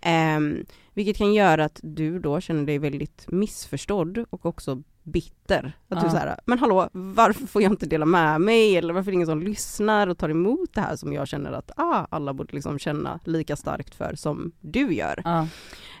Ehm, 0.01 0.65
vilket 0.93 1.17
kan 1.17 1.33
göra 1.33 1.65
att 1.65 1.79
du 1.83 2.19
då 2.19 2.41
känner 2.41 2.65
dig 2.65 2.77
väldigt 2.79 3.25
missförstådd 3.31 4.25
och 4.29 4.45
också 4.45 4.83
bitter. 5.03 5.77
Att 5.89 5.99
du 5.99 6.05
Ja. 6.05 6.05
är 6.05 6.09
så 6.09 6.17
här, 6.17 6.39
men 6.45 6.59
hallå, 6.59 6.89
varför 6.93 7.47
får 7.47 7.61
jag 7.61 7.71
inte 7.71 7.85
dela 7.85 8.05
med 8.05 8.41
mig? 8.41 8.77
Eller 8.77 8.93
varför 8.93 9.07
är 9.09 9.11
det 9.11 9.15
ingen 9.15 9.27
som 9.27 9.41
lyssnar 9.41 10.07
och 10.07 10.17
tar 10.17 10.29
emot 10.29 10.73
det 10.73 10.81
här 10.81 10.95
som 10.95 11.13
jag 11.13 11.27
känner 11.27 11.51
att 11.51 11.71
ah, 11.75 12.07
alla 12.09 12.33
borde 12.33 12.53
liksom 12.53 12.79
känna 12.79 13.19
lika 13.25 13.55
starkt 13.55 13.95
för 13.95 14.15
som 14.15 14.51
du 14.61 14.93
gör. 14.93 15.21
Ja. 15.25 15.47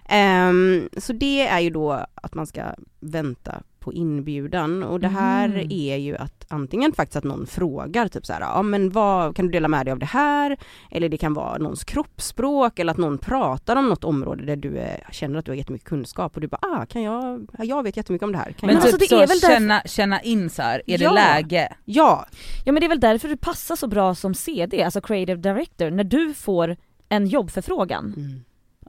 Ehm, 0.09 0.89
så 0.97 1.13
det 1.13 1.47
är 1.47 1.59
ju 1.59 1.69
då 1.69 2.05
att 2.15 2.33
man 2.33 2.47
ska 2.47 2.63
vänta 2.99 3.63
på 3.79 3.93
inbjudan 3.93 4.83
och 4.83 4.99
det 4.99 5.07
här 5.07 5.49
Mm. 5.49 5.67
är 5.71 5.95
ju 5.97 6.17
att 6.17 6.45
antingen 6.47 6.93
faktiskt 6.93 7.15
att 7.15 7.23
någon 7.23 7.47
frågar 7.47 8.07
typ 8.07 8.25
så 8.25 8.33
här, 8.33 8.41
ja 8.41 8.61
men 8.61 8.89
vad 8.89 9.35
kan 9.35 9.45
du 9.45 9.51
dela 9.51 9.67
med 9.67 9.85
dig 9.85 9.91
av 9.91 9.99
det 9.99 10.05
här? 10.05 10.57
Eller 10.91 11.09
det 11.09 11.17
kan 11.17 11.33
vara 11.33 11.57
någons 11.57 11.83
kroppsspråk 11.83 12.79
eller 12.79 12.91
att 12.91 12.97
någon 12.97 13.17
pratar 13.17 13.75
om 13.75 13.89
något 13.89 14.03
område 14.03 14.45
där 14.45 14.55
du 14.55 14.77
är, 14.77 15.03
känner 15.11 15.39
att 15.39 15.45
du 15.45 15.51
har 15.51 15.55
jättemycket 15.57 15.87
kunskap 15.87 16.35
och 16.35 16.41
du 16.41 16.47
bara, 16.47 16.59
ah 16.61 16.85
kan 16.85 17.01
jag, 17.01 17.47
ja, 17.57 17.63
jag 17.63 17.83
vet 17.83 17.97
jättemycket 17.97 18.25
om 18.25 18.31
det 18.31 18.37
här. 18.37 18.51
Kan 18.51 18.67
Men 18.67 18.75
jag? 18.75 18.81
alltså, 18.83 18.97
typ 18.97 19.09
det 19.09 19.15
så 19.15 19.21
är 19.21 19.27
väl 19.27 19.39
därför- 19.39 19.53
känna, 19.55 19.81
känna 19.85 20.21
in 20.21 20.49
så 20.49 20.61
här. 20.61 20.81
är 20.87 21.01
Ja. 21.01 21.09
det 21.09 21.15
läge? 21.15 21.73
Ja, 21.85 22.25
Ja 22.65 22.71
men 22.71 22.79
det 22.81 22.85
är 22.87 22.89
väl 22.89 22.99
därför 22.99 23.27
du 23.27 23.37
passar 23.37 23.75
så 23.75 23.87
bra 23.87 24.15
som 24.15 24.33
CD, 24.33 24.83
alltså 24.83 25.01
creative 25.01 25.35
director, 25.41 25.89
när 25.91 26.03
du 26.03 26.33
får 26.33 26.75
en 27.09 27.27
jobbförfrågan. 27.27 28.15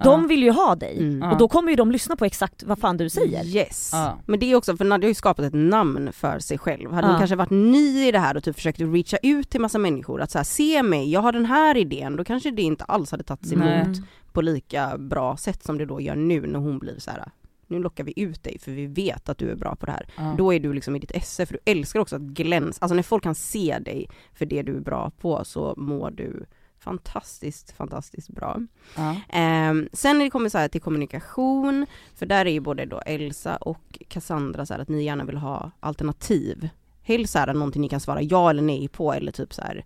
De 0.04 0.28
vill 0.28 0.42
ju 0.42 0.50
ha 0.50 0.74
dig 0.74 0.98
Mm. 0.98 1.30
Och 1.30 1.38
då 1.38 1.48
kommer 1.48 1.70
ju 1.70 1.76
de 1.76 1.90
lyssna 1.92 2.16
på 2.16 2.24
exakt 2.24 2.62
vad 2.62 2.78
fan 2.78 2.96
du 2.96 3.08
säger. 3.08 3.44
Yes. 3.44 3.90
Ja. 3.92 4.18
Men 4.26 4.40
det 4.40 4.52
är 4.52 4.56
också 4.56 4.76
för 4.76 4.84
Nadja 4.84 5.06
har 5.06 5.08
ju 5.08 5.14
skapat 5.14 5.44
ett 5.44 5.54
namn 5.54 6.12
för 6.12 6.38
sig 6.38 6.58
själv. 6.58 6.92
Hade 6.92 7.08
hon 7.08 7.18
kanske 7.18 7.36
varit 7.36 7.50
ny 7.50 8.08
i 8.08 8.12
det 8.12 8.18
här 8.18 8.36
och 8.36 8.44
typ 8.44 8.56
försökt 8.56 8.80
reacha 8.80 9.16
ut 9.22 9.50
till 9.50 9.60
massa 9.60 9.78
människor 9.78 10.20
att 10.20 10.30
så 10.30 10.38
här, 10.38 10.44
se 10.44 10.82
mig, 10.82 11.10
jag 11.10 11.20
har 11.20 11.32
den 11.32 11.46
här 11.46 11.76
idén, 11.76 12.16
då 12.16 12.24
kanske 12.24 12.50
det 12.50 12.62
inte 12.62 12.84
alls 12.84 13.10
hade 13.10 13.24
tagits 13.24 13.52
emot 13.52 13.64
Nej. 13.64 13.80
Mm. 13.80 13.94
på 14.32 14.42
lika 14.42 14.98
bra 14.98 15.36
sätt 15.36 15.64
som 15.64 15.78
det 15.78 15.86
då 15.86 16.00
gör 16.00 16.16
nu 16.16 16.46
när 16.46 16.58
hon 16.58 16.78
blir 16.78 16.98
så 16.98 17.10
här. 17.10 17.30
nu 17.66 17.78
lockar 17.78 18.04
vi 18.04 18.12
ut 18.16 18.42
dig 18.42 18.58
för 18.58 18.70
vi 18.70 18.86
vet 18.86 19.28
att 19.28 19.38
du 19.38 19.50
är 19.50 19.56
bra 19.56 19.76
på 19.76 19.86
det 19.86 19.92
här. 19.92 20.06
Ja. 20.16 20.34
Då 20.38 20.54
är 20.54 20.60
du 20.60 20.72
liksom 20.72 20.96
i 20.96 20.98
ditt 20.98 21.10
esse 21.10 21.46
för 21.46 21.54
du 21.54 21.72
älskar 21.72 22.00
också 22.00 22.16
att 22.16 22.22
glänsa, 22.22 22.78
alltså 22.80 22.94
när 22.94 23.02
folk 23.02 23.22
kan 23.22 23.34
se 23.34 23.78
dig 23.78 24.08
för 24.34 24.46
det 24.46 24.62
du 24.62 24.76
är 24.76 24.80
bra 24.80 25.10
på 25.20 25.44
så 25.44 25.74
mår 25.76 26.10
du 26.10 26.46
fantastiskt, 26.80 27.76
fantastiskt 27.76 28.28
bra. 28.28 28.60
Ja. 28.96 29.16
Ehm, 29.28 29.88
sen 29.92 30.18
när 30.18 30.24
det 30.24 30.30
kommer 30.30 30.48
så 30.48 30.58
här 30.58 30.68
till 30.68 30.80
kommunikation, 30.80 31.86
för 32.14 32.26
där 32.26 32.46
är 32.46 32.50
ju 32.50 32.60
både 32.60 32.84
då 32.84 33.00
Elsa 33.06 33.56
och 33.56 33.98
Cassandra 34.08 34.66
så 34.66 34.74
här 34.74 34.80
att 34.80 34.88
ni 34.88 35.02
gärna 35.02 35.24
vill 35.24 35.36
ha 35.36 35.70
alternativ. 35.80 36.68
Helst 37.02 37.32
så 37.32 37.38
här 37.38 37.54
någonting 37.54 37.82
ni 37.82 37.88
kan 37.88 38.00
svara 38.00 38.22
ja 38.22 38.50
eller 38.50 38.62
nej 38.62 38.88
på 38.88 39.12
eller 39.12 39.32
typ 39.32 39.54
så 39.54 39.62
här 39.62 39.84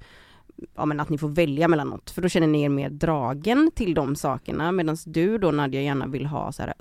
ja 0.75 0.85
men 0.87 1.01
att 1.01 1.09
ni 1.09 1.19
får 1.19 1.29
välja 1.29 1.69
mellan 1.69 1.89
något 1.89 2.11
för 2.11 2.23
då 2.23 2.29
känner 2.29 2.47
ni 2.47 2.63
er 2.63 2.69
mer 2.69 2.91
dragen 2.91 3.71
till 3.75 3.95
de 3.95 4.17
sakerna 4.17 4.73
medan 4.73 4.97
du 5.07 5.39
då 5.39 5.51
Nadja 5.51 5.81
gärna 5.81 6.07
vill 6.07 6.27
ha 6.27 6.53
så 6.53 6.63
här 6.63 6.75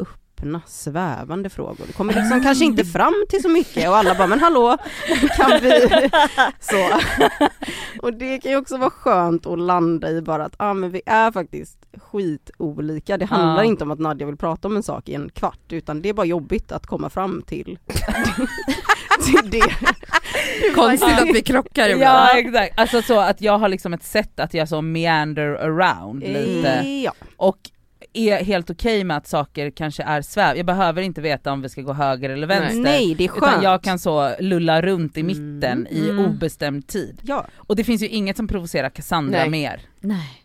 öppna 0.43 0.61
svävande 0.67 1.49
frågor. 1.49 1.83
Det 1.87 1.93
kommer 1.93 2.13
liksom 2.13 2.43
kanske 2.43 2.65
inte 2.65 2.85
fram 2.85 3.13
till 3.29 3.41
så 3.41 3.49
mycket 3.49 3.89
och 3.89 3.97
alla 3.97 4.15
bara 4.15 4.27
men 4.27 4.39
hallå 4.39 4.77
kan 5.37 5.51
vi 5.61 5.81
så. 6.59 6.89
Och 8.01 8.13
det 8.13 8.37
kan 8.37 8.51
ju 8.51 8.57
också 8.57 8.77
vara 8.77 8.89
skönt 8.89 9.45
att 9.45 9.59
landa 9.59 10.09
i 10.09 10.21
bara 10.21 10.45
att 10.45 10.53
ah, 10.57 10.73
men 10.73 10.91
vi 10.91 11.01
är 11.05 11.31
faktiskt 11.31 11.77
skitolika. 11.97 13.17
Det 13.17 13.25
handlar 13.25 13.63
Ja. 13.63 13.69
inte 13.69 13.83
om 13.83 13.91
att 13.91 13.99
Nadja 13.99 14.25
vill 14.27 14.37
prata 14.37 14.67
om 14.67 14.75
en 14.75 14.83
sak 14.83 15.09
i 15.09 15.13
en 15.13 15.29
kvart 15.29 15.59
utan 15.71 16.01
det 16.01 16.09
är 16.09 16.13
bara 16.13 16.25
jobbigt 16.25 16.71
att 16.71 16.85
komma 16.85 17.09
fram 17.09 17.41
till, 17.47 17.79
till 19.25 19.49
det. 19.51 19.75
Konstigt 20.75 21.19
att 21.19 21.27
vi 21.35 21.41
krockar 21.41 21.89
ibland. 21.89 22.29
Ja 22.29 22.37
exakt, 22.39 22.79
alltså 22.79 23.01
så 23.01 23.19
att 23.19 23.41
jag 23.41 23.57
har 23.57 23.69
liksom 23.69 23.93
ett 23.93 24.03
sätt 24.03 24.39
att 24.39 24.53
jag 24.53 24.69
så 24.69 24.81
meander 24.81 25.47
around 25.49 26.23
lite 26.23 26.81
Ja. 27.05 27.11
och 27.37 27.57
är 28.13 28.43
helt 28.43 28.69
okej 28.69 29.03
med 29.03 29.17
att 29.17 29.27
saker 29.27 29.69
kanske 29.69 30.03
är 30.03 30.21
sväv, 30.21 30.57
jag 30.57 30.65
behöver 30.65 31.01
inte 31.01 31.21
veta 31.21 31.51
om 31.51 31.61
vi 31.61 31.69
ska 31.69 31.81
gå 31.81 31.93
höger 31.93 32.29
eller 32.29 32.47
vänster 32.47 32.79
Nej 32.81 33.15
det 33.15 33.23
är 33.23 33.27
skönt. 33.27 33.51
utan 33.51 33.63
jag 33.63 33.83
kan 33.83 33.99
så 33.99 34.35
lulla 34.39 34.81
runt 34.81 35.17
i 35.17 35.19
Mm. 35.21 35.27
mitten 35.27 35.87
i 35.87 36.09
Mm. 36.09 36.25
obestämd 36.25 36.87
tid. 36.87 37.19
Ja, 37.23 37.45
Och 37.55 37.75
det 37.75 37.83
finns 37.83 38.01
ju 38.01 38.07
inget 38.07 38.37
som 38.37 38.47
provocerar 38.47 38.89
Cassandra 38.89 39.39
Nej. 39.39 39.49
mer. 39.49 39.81
Nej. 39.99 40.39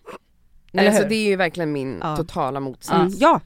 Nej, 0.72 0.86
Eller 0.86 0.90
alltså 0.96 1.08
det 1.08 1.14
är 1.14 1.28
ju 1.28 1.36
verkligen 1.36 1.72
min 1.72 1.98
Ja. 2.02 2.16
totala 2.16 2.60
motsats. 2.60 2.92
mm, 3.00 3.12
ja 3.18 3.40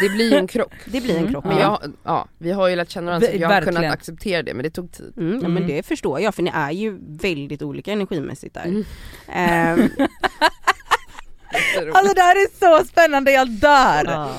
Det 0.00 0.08
blir 0.08 0.32
ju 0.32 0.38
en 0.38 0.46
krock. 0.46 0.72
det 0.86 1.00
blir 1.00 1.10
en 1.14 1.18
Mm. 1.20 1.32
krock. 1.32 1.44
Men 1.44 1.58
Ja. 1.58 1.78
jag, 1.82 1.92
ja, 2.04 2.28
vi 2.38 2.52
har 2.52 2.68
ju 2.68 2.76
lärt 2.76 2.90
känna 2.90 3.06
varandra 3.06 3.28
så 3.28 3.36
jag 3.36 3.48
har 3.48 3.62
kunnat 3.62 3.84
acceptera 3.84 4.42
det 4.42 4.54
men 4.54 4.62
det 4.62 4.70
tog 4.70 4.92
tid. 4.92 5.12
Mm, 5.16 5.32
ja, 5.32 5.38
Mm. 5.38 5.54
men 5.54 5.66
det 5.66 5.86
förstår 5.86 6.20
jag 6.20 6.34
för 6.34 6.42
ni 6.42 6.50
är 6.54 6.70
ju 6.70 6.98
väldigt 7.00 7.62
olika 7.62 7.92
energimässigt 7.92 8.54
där. 8.54 8.64
Mm. 8.64 8.84
Jätteroligt. 9.28 9.94
Alltså 11.94 12.14
det 12.14 12.20
här 12.22 12.36
är 12.36 12.78
så 12.80 12.86
spännande, 12.88 13.32
jag 13.32 13.48
dör! 13.50 14.04
Ja. 14.04 14.30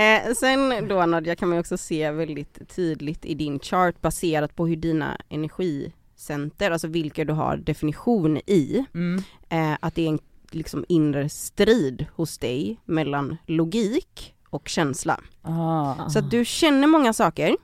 Eh, 0.00 0.32
sen 0.34 0.88
då 0.88 1.06
Nadja 1.06 1.36
kan 1.36 1.48
man 1.48 1.56
ju 1.56 1.60
också 1.60 1.78
se 1.78 2.10
väldigt 2.10 2.74
tydligt 2.76 3.24
i 3.24 3.34
din 3.34 3.58
chart 3.60 4.00
baserat 4.00 4.56
på 4.56 4.66
hur 4.66 4.76
dina 4.76 5.16
energicenter, 5.28 6.70
alltså 6.70 6.86
vilka 6.88 7.24
du 7.24 7.32
har 7.32 7.56
definition 7.56 8.36
i, 8.36 8.84
Mm. 8.94 9.22
eh, 9.48 9.78
att 9.80 9.94
det 9.94 10.02
är 10.02 10.08
en 10.08 10.18
liksom 10.50 10.84
inre 10.88 11.28
strid 11.28 12.06
hos 12.16 12.38
dig 12.38 12.80
mellan 12.84 13.36
logik 13.46 14.34
och 14.50 14.68
känsla. 14.68 15.20
Ah. 15.42 16.08
Så 16.08 16.18
att 16.18 16.30
du 16.30 16.44
känner 16.44 16.86
många 16.86 17.12
saker 17.12 17.56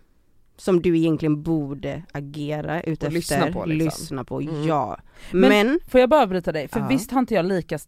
som 0.56 0.82
du 0.82 0.96
egentligen 0.98 1.42
borde 1.42 2.02
agera 2.12 2.82
utefter, 2.82 3.10
lyssna 3.14 3.52
på, 3.52 3.64
liksom. 3.64 3.86
lyssna 4.02 4.24
på 4.24 4.40
Mm. 4.40 4.66
ja. 4.66 4.98
Men- 5.30 5.48
Men, 5.50 5.80
Får 5.88 6.00
jag 6.00 6.10
bara 6.10 6.22
avbryta 6.22 6.52
dig? 6.52 6.68
För 6.68 6.80
Ja. 6.80 6.86
visst 6.88 7.10
har 7.10 7.18
inte 7.18 7.34
jag 7.34 7.44
lika, 7.46 7.78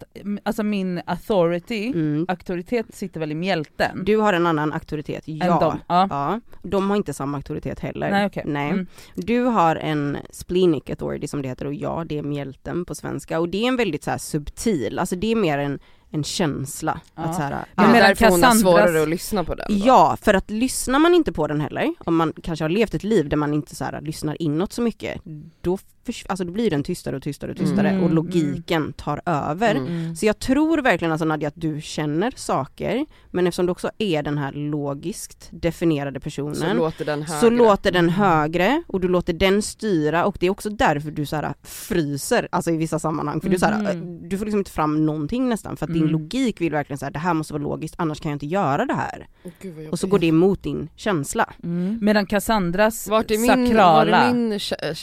alltså 0.42 0.62
min 0.62 1.00
authority, 1.06 1.86
mm, 1.86 2.26
auktoritet 2.28 2.86
sitter 2.94 3.20
väl 3.20 3.32
i 3.32 3.34
mjälten? 3.34 4.02
du 4.04 4.16
har 4.16 4.32
en 4.32 4.46
annan 4.46 4.72
auktoritet, 4.72 5.22
ja. 5.28 5.44
Än 5.54 5.60
dem? 5.60 5.78
Ja. 5.88 6.06
Ja, 6.10 6.40
de 6.62 6.90
har 6.90 6.96
inte 6.96 7.14
samma 7.14 7.36
auktoritet 7.36 7.80
heller. 7.80 8.10
Nej 8.10 8.26
okej. 8.26 8.42
Nej. 8.46 8.70
Mm. 8.70 8.86
Du 9.14 9.40
har 9.44 9.76
en 9.76 10.16
splenic 10.30 10.82
authority 10.90 11.28
som 11.28 11.42
det 11.42 11.48
heter 11.48 11.66
och 11.66 11.74
ja, 11.74 12.04
det 12.08 12.18
är 12.18 12.22
mjälten 12.22 12.84
på 12.84 12.94
svenska 12.94 13.40
och 13.40 13.48
det 13.48 13.64
är 13.64 13.68
en 13.68 13.76
väldigt 13.76 14.04
så 14.04 14.10
här 14.10 14.18
subtil, 14.18 14.98
alltså 14.98 15.16
det 15.16 15.32
är 15.32 15.36
mer 15.36 15.58
en, 15.58 15.78
en 16.10 16.24
känsla. 16.24 17.00
Ja. 17.14 17.22
Att 17.22 17.34
så 17.34 17.42
här, 17.42 17.64
Men 17.74 17.92
därför 17.92 18.28
hon 18.28 18.42
har 18.42 18.50
Cassandras- 18.50 18.60
svårare 18.60 19.02
att 19.02 19.08
lyssna 19.08 19.44
på 19.44 19.54
den 19.54 19.66
då. 19.68 19.74
Ja, 19.86 20.16
för 20.22 20.34
att 20.34 20.50
lyssnar 20.50 20.98
man 20.98 21.14
inte 21.14 21.32
på 21.32 21.46
den 21.46 21.60
heller, 21.60 21.94
om 21.98 22.16
man 22.16 22.32
kanske 22.42 22.64
har 22.64 22.68
levt 22.68 22.94
ett 22.94 23.04
liv 23.04 23.28
där 23.28 23.36
man 23.36 23.54
inte 23.54 23.76
så 23.76 23.84
här, 23.84 24.00
lyssnar 24.00 24.42
inåt 24.42 24.72
så 24.72 24.82
mycket, 24.82 25.20
då, 25.60 25.78
förs- 26.06 26.26
alltså, 26.28 26.44
då 26.44 26.52
blir 26.52 26.70
den 26.70 26.82
tystare 26.82 27.16
och 27.16 27.22
tystare 27.22 27.50
och 27.50 27.56
tystare 27.58 27.88
Mm, 27.88 28.04
och 28.04 28.10
logiken 28.14 28.92
tar 28.92 29.20
över. 29.26 29.74
Mm. 29.74 29.86
Mm. 29.86 30.16
Så 30.16 30.26
jag 30.26 30.38
tror 30.38 30.78
verkligen 30.78 31.12
alltså 31.12 31.24
Nadja 31.24 31.48
att 31.48 31.54
du 31.56 31.80
känner 31.80 32.32
saker, 32.36 33.06
men 33.30 33.46
eftersom 33.46 33.66
du 33.66 33.72
också 33.72 33.90
är 33.98 34.22
den 34.22 34.38
här 34.38 34.52
logiskt 34.52 35.48
definierade 35.50 36.20
personen 36.20 36.54
Så 36.54 36.74
låter 36.74 37.04
den 37.04 37.22
högre. 37.22 37.40
så 37.40 37.50
låter 37.50 37.92
den 37.92 38.08
högre 38.08 38.82
och 38.86 39.00
du 39.00 39.08
låter 39.08 39.32
den 39.32 39.62
styra 39.62 40.24
och 40.26 40.36
det 40.40 40.46
är 40.46 40.50
också 40.50 40.70
därför 40.70 41.10
du 41.10 41.26
så 41.26 41.36
här 41.36 41.54
fryser, 41.62 42.48
alltså 42.52 42.70
i 42.70 42.76
vissa 42.76 42.98
sammanhang, 42.98 43.40
för 43.40 43.48
du, 43.50 43.58
så 43.58 43.66
här, 43.66 43.94
Mhm. 43.94 44.28
du 44.28 44.38
får 44.38 44.44
liksom 44.44 44.58
inte 44.58 44.70
fram 44.70 45.06
någonting 45.06 45.48
nästan 45.48 45.76
för 45.76 45.86
din 45.98 46.08
Mm. 46.08 46.20
logik 46.20 46.60
vill 46.60 46.72
verkligen 46.72 46.98
säga 46.98 47.10
det 47.10 47.18
här 47.18 47.34
måste 47.34 47.52
vara 47.52 47.62
logiskt 47.62 47.94
annars 47.98 48.20
kan 48.20 48.30
jag 48.30 48.36
inte 48.36 48.46
göra 48.46 48.84
det 48.86 48.94
här. 48.94 49.26
Vad 49.76 49.88
Och 49.88 49.98
så 49.98 50.06
går 50.06 50.18
det 50.18 50.26
emot 50.26 50.62
din 50.62 50.88
känsla. 50.96 51.52
Mm. 51.64 51.98
Medan 52.02 52.26
Cassandras 52.26 53.08
Vart 53.08 53.30
är 53.30 53.38
min, 53.38 53.48
var 53.48 53.66
sakrala, 53.66 54.16
är 54.18 54.34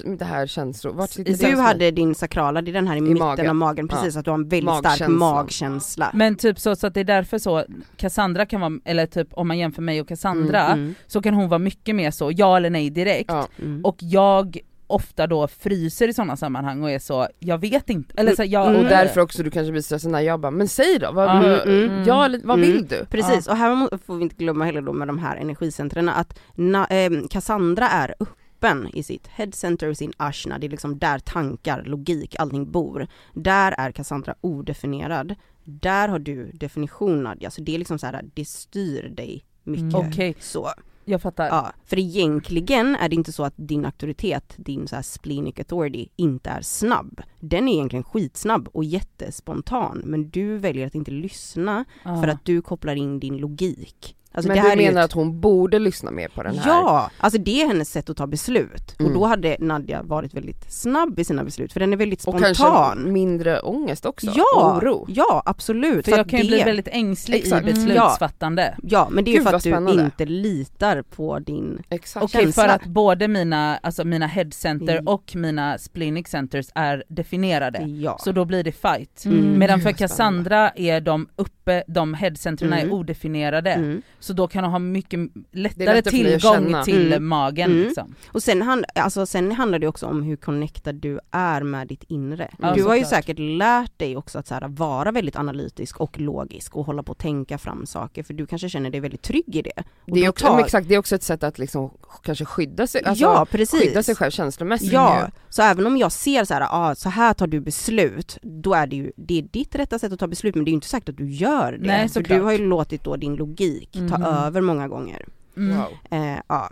min 0.03 0.17
det 0.17 0.25
här 0.25 0.47
känslor, 0.47 0.93
vart 0.93 1.19
I-? 1.19 1.23
Du 1.23 1.55
hade 1.58 1.91
din 1.91 2.15
sakrala, 2.15 2.62
det 2.62 2.71
är 2.71 2.73
den 2.73 2.88
här 2.88 2.95
i, 2.95 3.01
mitten 3.01 3.17
magen. 3.17 3.49
av 3.49 3.55
magen, 3.55 3.88
Ja. 3.91 3.95
precis 3.97 4.15
att 4.17 4.25
du 4.25 4.31
har 4.31 4.38
en 4.38 4.47
väldigt 4.47 4.75
stark 4.77 4.84
Magkänslan. 4.84 5.17
magkänsla. 5.17 6.12
men 6.13 6.36
typ 6.36 6.60
så, 6.60 6.75
så 6.75 6.88
att 6.88 6.93
det 6.93 6.99
är 6.99 7.03
därför 7.03 7.38
så, 7.38 7.65
Cassandra 7.97 8.45
kan 8.45 8.62
vara, 8.62 8.73
eller 8.86 9.05
typ 9.05 9.27
om 9.34 9.47
man 9.47 9.58
jämför 9.58 9.81
mig 9.81 10.01
och 10.01 10.08
Cassandra, 10.08 10.65
Mm, 10.65 10.79
mm, 10.79 10.95
så 11.08 11.21
kan 11.21 11.34
hon 11.34 11.49
vara 11.49 11.60
mycket 11.60 11.95
mer 11.95 12.12
så, 12.12 12.31
ja 12.36 12.58
eller 12.58 12.69
nej 12.69 12.89
direkt. 12.89 13.29
Ja. 13.31 13.47
mm. 13.62 13.86
Och 13.86 13.95
jag 13.99 14.58
ofta 14.88 15.28
då 15.28 15.48
fryser 15.48 16.08
i 16.08 16.13
sådana 16.13 16.38
sammanhang 16.38 16.84
och 16.84 16.91
är 16.91 17.00
så, 17.00 17.28
jag 17.39 17.58
vet 17.58 17.89
inte, 17.89 18.13
eller 18.17 18.36
så, 18.36 18.43
jag, 18.43 18.67
Mm. 18.69 18.82
Och 18.82 18.88
därför 18.89 19.21
också 19.21 19.43
du 19.43 19.52
kanske 19.52 19.71
blir 19.71 19.82
stressad 19.82 20.12
när 20.12 20.19
jag 20.21 20.39
bara, 20.39 20.52
men 20.52 20.67
säg 20.67 21.00
då, 21.00 21.12
vad, 21.12 21.30
Mm, 21.38 21.50
vad- 21.52 21.67
mm, 21.67 22.04
ja, 22.08 22.30
vad 22.43 22.58
mm. 22.60 22.62
vill 22.71 22.88
du? 22.88 23.06
Precis, 23.06 23.48
och 23.48 23.58
här 23.58 23.98
får 23.98 24.15
vi 24.15 24.24
inte 24.24 24.36
glömma 24.36 24.65
heller 24.65 24.82
då 24.82 24.93
med 24.93 25.08
de 25.08 25.19
här 25.19 25.38
energicentren 25.38 26.10
att 26.10 26.39
na, 26.56 26.88
eh, 26.88 27.12
Cassandra 27.30 27.89
är 27.89 28.15
öppen 28.19 28.89
i 28.93 29.04
sitt 29.04 29.28
head 29.28 29.52
center, 29.54 29.93
sin 29.93 30.13
ashna, 30.17 30.60
det 30.60 30.67
är 30.67 30.69
liksom 30.69 31.00
där 31.00 31.19
tankar, 31.19 31.84
logik, 31.86 32.36
allting 32.39 32.71
bor. 32.71 33.08
Där 33.34 33.71
är 33.78 33.91
Cassandra 33.91 34.36
odefinierad. 34.41 35.36
Där 35.63 36.08
har 36.08 36.19
du 36.19 36.52
definition 36.52 37.24
Nadja, 37.24 37.52
så 37.52 37.62
det 37.62 37.76
är 37.76 37.80
liksom 37.80 38.00
så 38.00 38.06
här, 38.06 38.21
det 38.34 38.45
styr 38.45 39.10
dig 39.10 39.45
mycket. 39.63 39.93
Mm. 39.95 40.10
Okej. 40.10 40.36
Så, 40.39 40.69
jag 41.06 41.22
fattar. 41.22 41.48
ja. 41.48 41.72
För 41.86 42.00
egentligen 42.00 42.96
är 42.96 43.10
det 43.10 43.15
inte 43.15 43.32
så 43.32 43.44
att 43.44 43.54
din 43.58 43.86
auktoritet, 43.86 44.54
din 44.58 44.88
så 44.88 44.96
här 44.96 45.04
splenic 45.04 45.60
authority, 45.60 46.08
inte 46.15 46.50
är 46.50 46.62
snabb. 46.62 47.22
Den 47.39 47.68
är 47.68 47.74
egentligen 47.74 48.04
skitsnabb 48.04 48.68
och 48.74 48.84
jättespontan, 48.84 50.02
men 50.06 50.30
du 50.30 50.58
väljer 50.58 50.88
att 50.88 50.96
inte 50.96 51.12
lyssna 51.12 51.86
Ja. 52.04 52.22
för 52.22 52.28
att 52.28 52.46
du 52.46 52.62
kopplar 52.62 52.96
in 52.96 53.20
din 53.20 53.38
logik. 53.38 54.15
Alltså 54.36 54.48
men 54.48 54.63
det 54.63 54.69
du 54.71 54.76
menar 54.78 55.00
ett- 55.02 55.06
att 55.06 55.12
hon 55.12 55.39
borde 55.41 55.80
lyssna 55.80 56.12
mer 56.12 56.28
på 56.28 56.43
den 56.43 56.58
här? 56.58 56.71
Ja, 56.71 57.10
alltså 57.17 57.39
det 57.39 57.62
är 57.62 57.67
hennes 57.67 57.91
sätt 57.91 58.10
att 58.10 58.17
ta 58.17 58.28
beslut. 58.28 58.95
Mm. 59.00 59.12
Och 59.12 59.17
då 59.19 59.26
hade 59.26 59.58
Nadja 59.60 60.04
varit 60.04 60.34
väldigt 60.34 60.71
snabb 60.71 61.19
i 61.19 61.24
sina 61.24 61.43
beslut, 61.43 61.74
för 61.74 61.80
den 61.80 61.93
är 61.93 61.98
väldigt 61.98 62.19
Och 62.19 62.21
spontan. 62.39 62.54
kanske 62.56 63.00
mindre 63.10 63.60
ångest 63.60 64.06
också? 64.06 64.28
ja, 64.36 64.78
Oro? 64.82 65.06
ja 65.10 65.43
absolut. 65.45 66.06
För 66.06 66.12
Så 66.12 66.17
jag 66.17 66.30
kan 66.30 66.39
ju 66.39 66.43
det, 66.43 66.50
bli 66.50 66.63
väldigt 66.63 66.88
ängslig 66.91 67.38
Exakt. 67.38 67.67
i 67.67 67.71
Mm. 67.71 67.86
beslutsfattande. 67.86 68.76
Ja, 68.84 69.08
men 69.12 69.24
det 69.24 69.30
är 69.30 69.34
ju 69.34 69.38
Gud, 69.39 69.48
för 69.48 69.54
att 69.56 69.63
du 69.63 70.02
inte 70.04 70.26
litar 70.26 71.02
på 71.02 71.39
din... 71.39 71.82
Exakt. 71.89 72.24
Okej, 72.24 72.39
för 72.39 72.45
känsla. 72.62 72.74
att 72.74 72.86
både 72.86 73.28
mina, 73.28 73.78
alltså 73.78 74.04
mina 74.04 74.28
head 74.28 74.50
center 74.52 74.93
Mm. 74.93 75.08
och 75.08 75.36
mina 75.36 75.78
splenic 75.78 76.28
centers 76.28 76.65
är 76.76 77.04
definierade. 77.08 77.80
Ja. 77.80 78.17
Så 78.19 78.32
då 78.32 78.45
blir 78.45 78.63
det 78.63 78.71
fight. 78.71 79.26
Mm. 79.26 79.60
Medan 79.60 79.82
för 79.82 79.91
Cassandra 79.91 80.69
är 80.69 81.02
de 81.02 81.28
uppe, 81.36 81.84
de 81.88 82.13
headcentrerna 82.13 82.80
Mm. 82.80 82.89
är 82.89 82.93
odefinierade. 82.93 84.02
Mm. 84.26 84.28
Så 84.28 84.34
då 84.34 84.48
kan 84.48 84.64
hon 84.64 84.72
ha 84.72 84.80
mycket 84.80 85.20
lättare, 85.52 85.86
lättare 85.94 86.02
tillgång 86.02 86.84
till 86.84 87.08
Mm. 87.14 87.28
magen 87.28 87.72
Mm. 87.72 87.84
liksom. 87.84 88.16
Och 88.28 88.44
sen, 88.44 88.62
hand, 88.62 88.86
alltså, 88.96 89.26
sen 89.26 89.52
handlar 89.52 89.80
det 89.80 89.88
också 89.88 90.06
om 90.06 90.24
hur 90.24 90.36
connectad 90.36 90.96
du 90.96 91.20
är 91.32 91.64
med 91.64 91.88
ditt 91.88 92.04
inre. 92.08 92.52
Ja, 92.62 92.74
du 92.76 92.84
har 92.84 92.96
ju 92.96 93.06
säkert 93.06 93.40
lärt 93.40 94.00
dig 94.00 94.18
också 94.18 94.40
att 94.40 94.48
så 94.48 94.54
här, 94.54 94.68
vara 94.68 95.12
väldigt 95.12 95.36
analytisk 95.36 96.00
och 96.02 96.20
logisk 96.20 96.76
och 96.76 96.86
hålla 96.86 97.04
på 97.04 97.12
att 97.12 97.18
tänka 97.18 97.58
fram 97.58 97.86
saker 97.86 98.24
för 98.24 98.34
du 98.34 98.46
kanske 98.46 98.70
känner 98.70 98.90
dig 98.90 99.00
väldigt 99.00 99.22
trygg 99.22 99.56
i 99.56 99.62
det. 99.62 99.84
Och 100.08 100.16
Det 100.16 100.26
är, 100.26 100.30
också, 100.30 100.48
tar- 100.48 100.60
exakt, 100.60 100.88
det 100.88 100.96
är 100.96 101.00
också 101.00 101.16
ett 101.16 101.24
sätt 101.24 101.44
att 101.44 101.60
liksom 101.60 101.92
kanske 102.24 102.46
skydda 102.46 102.88
sig, 102.88 103.04
alltså 103.04 103.24
ja 103.24 103.46
precis. 103.52 103.82
skydda 103.82 104.04
sig 104.04 104.16
själv 104.16 104.32
känslomässigt 104.32 104.92
Ja, 104.94 105.28
så 105.50 105.62
även 105.62 105.88
om 105.88 105.98
jag 105.98 106.12
ser 106.12 106.44
så 106.46 106.54
här, 106.54 106.68
ah, 106.72 106.96
så 106.96 107.10
här 107.10 107.34
tar 107.34 107.48
du 107.48 107.60
beslut, 107.60 108.38
då 108.42 108.74
är 108.74 108.88
det 108.88 108.96
ju, 108.96 109.12
det 109.18 109.38
är 109.40 109.42
ditt 109.42 109.76
rätta 109.76 110.00
sätt 110.00 110.14
att 110.14 110.20
ta 110.20 110.28
beslut 110.28 110.56
men 110.56 110.66
det 110.66 110.70
är 110.70 110.72
ju 110.72 110.76
inte 110.76 110.88
sagt 110.88 111.10
att 111.10 111.18
du 111.18 111.30
gör 111.32 111.72
det. 111.72 111.88
Nej, 111.88 112.10
för 112.10 112.22
du 112.22 112.42
har 112.42 112.52
ju 112.52 112.58
låtit 112.68 113.04
då 113.04 113.16
din 113.16 113.36
logik 113.36 113.90
ta 114.10 114.14
Mhm. 114.17 114.28
över 114.28 114.62
många 114.62 114.88
gånger. 114.88 115.25
Mm. 115.58 115.78
Wow. 115.78 115.88
Eh, 116.12 116.39
ja. 116.47 116.69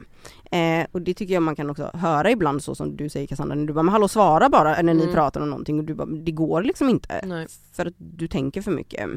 eh, 0.57 0.85
och 0.91 1.01
det 1.01 1.13
tycker 1.13 1.33
jag 1.33 1.43
man 1.43 1.55
kan 1.55 1.69
också 1.69 1.91
höra 1.93 2.31
ibland 2.31 2.63
så 2.63 2.75
som 2.75 2.95
du 2.95 3.09
säger 3.09 3.27
Cassandra, 3.27 3.55
när 3.55 3.65
du 3.65 3.73
bara 3.73 3.83
men 3.83 3.91
hallå 3.93 4.07
svara 4.07 4.49
bara 4.49 4.81
när 4.81 4.93
ni 4.93 5.03
Mm. 5.03 5.13
pratar 5.15 5.41
om 5.41 5.49
någonting 5.49 5.79
och 5.79 5.85
du 5.85 5.93
bara 5.93 6.05
det 6.07 6.31
går 6.31 6.63
liksom 6.63 6.89
inte. 6.89 7.21
Nej. 7.25 7.47
För 7.73 7.85
att 7.85 7.93
du 7.97 8.27
tänker 8.27 8.61
för 8.61 8.71
mycket. 8.71 9.09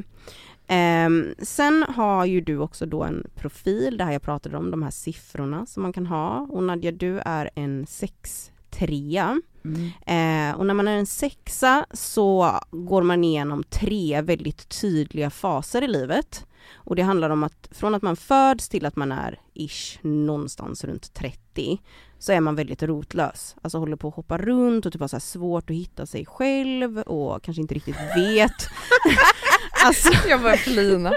Ehm, 0.67 1.35
sen 1.39 1.83
har 1.89 2.25
ju 2.25 2.41
du 2.41 2.59
också 2.59 2.87
då 2.87 3.03
en 3.05 3.27
profil, 3.35 3.97
det 3.99 4.05
här 4.05 4.13
jag 4.13 4.23
pratade 4.23 4.57
om, 4.57 4.71
de 4.71 4.83
här 4.83 4.91
siffrorna 4.91 5.67
som 5.67 5.83
man 5.83 5.93
kan 5.93 6.07
ha. 6.07 6.47
Och 6.51 6.63
Nadja 6.63 6.93
du 6.93 7.19
är 7.19 7.51
en 7.55 7.87
6-3. 7.87 9.41
Mm. 9.67 10.51
Eh, 10.51 10.59
och 10.59 10.67
när 10.67 10.75
man 10.75 10.89
är 10.89 10.97
en 10.97 11.07
sexa 11.07 11.87
så 11.93 12.61
går 12.71 13.03
man 13.03 13.25
igenom 13.25 13.63
tre 13.63 14.21
väldigt 14.21 14.81
tydliga 14.81 15.31
faser 15.31 15.83
i 15.83 15.89
livet. 15.89 16.47
Och 16.75 16.97
det 16.97 17.03
handlar 17.03 17.31
om 17.31 17.45
att 17.45 17.69
från 17.71 17.95
att 17.95 18.03
man 18.03 18.17
föds 18.17 18.69
till 18.69 18.87
att 18.87 18.97
man 18.97 19.13
är 19.13 19.41
ish 19.55 19.99
någonstans 20.03 20.85
runt 20.85 21.15
30 21.15 21.79
så 22.19 22.33
är 22.33 22.41
man 22.41 22.57
väldigt 22.57 22.83
rotlös. 22.83 23.57
Alltså 23.63 23.79
håller 23.79 23.97
på 23.97 24.09
att 24.09 24.15
hoppa 24.15 24.39
runt 24.39 24.87
och 24.87 24.93
typ 24.93 25.01
har 25.01 25.09
så 25.09 25.21
svårt 25.21 25.71
att 25.71 25.77
hitta 25.77 26.07
sig 26.07 26.27
själv 26.27 26.99
och 26.99 27.43
kanske 27.43 27.61
inte 27.61 27.75
riktigt 27.75 27.97
vet 28.17 28.69
alltså, 29.85 30.29
Jag 30.29 30.43
börjar 30.43 30.57
flina. 30.57 31.13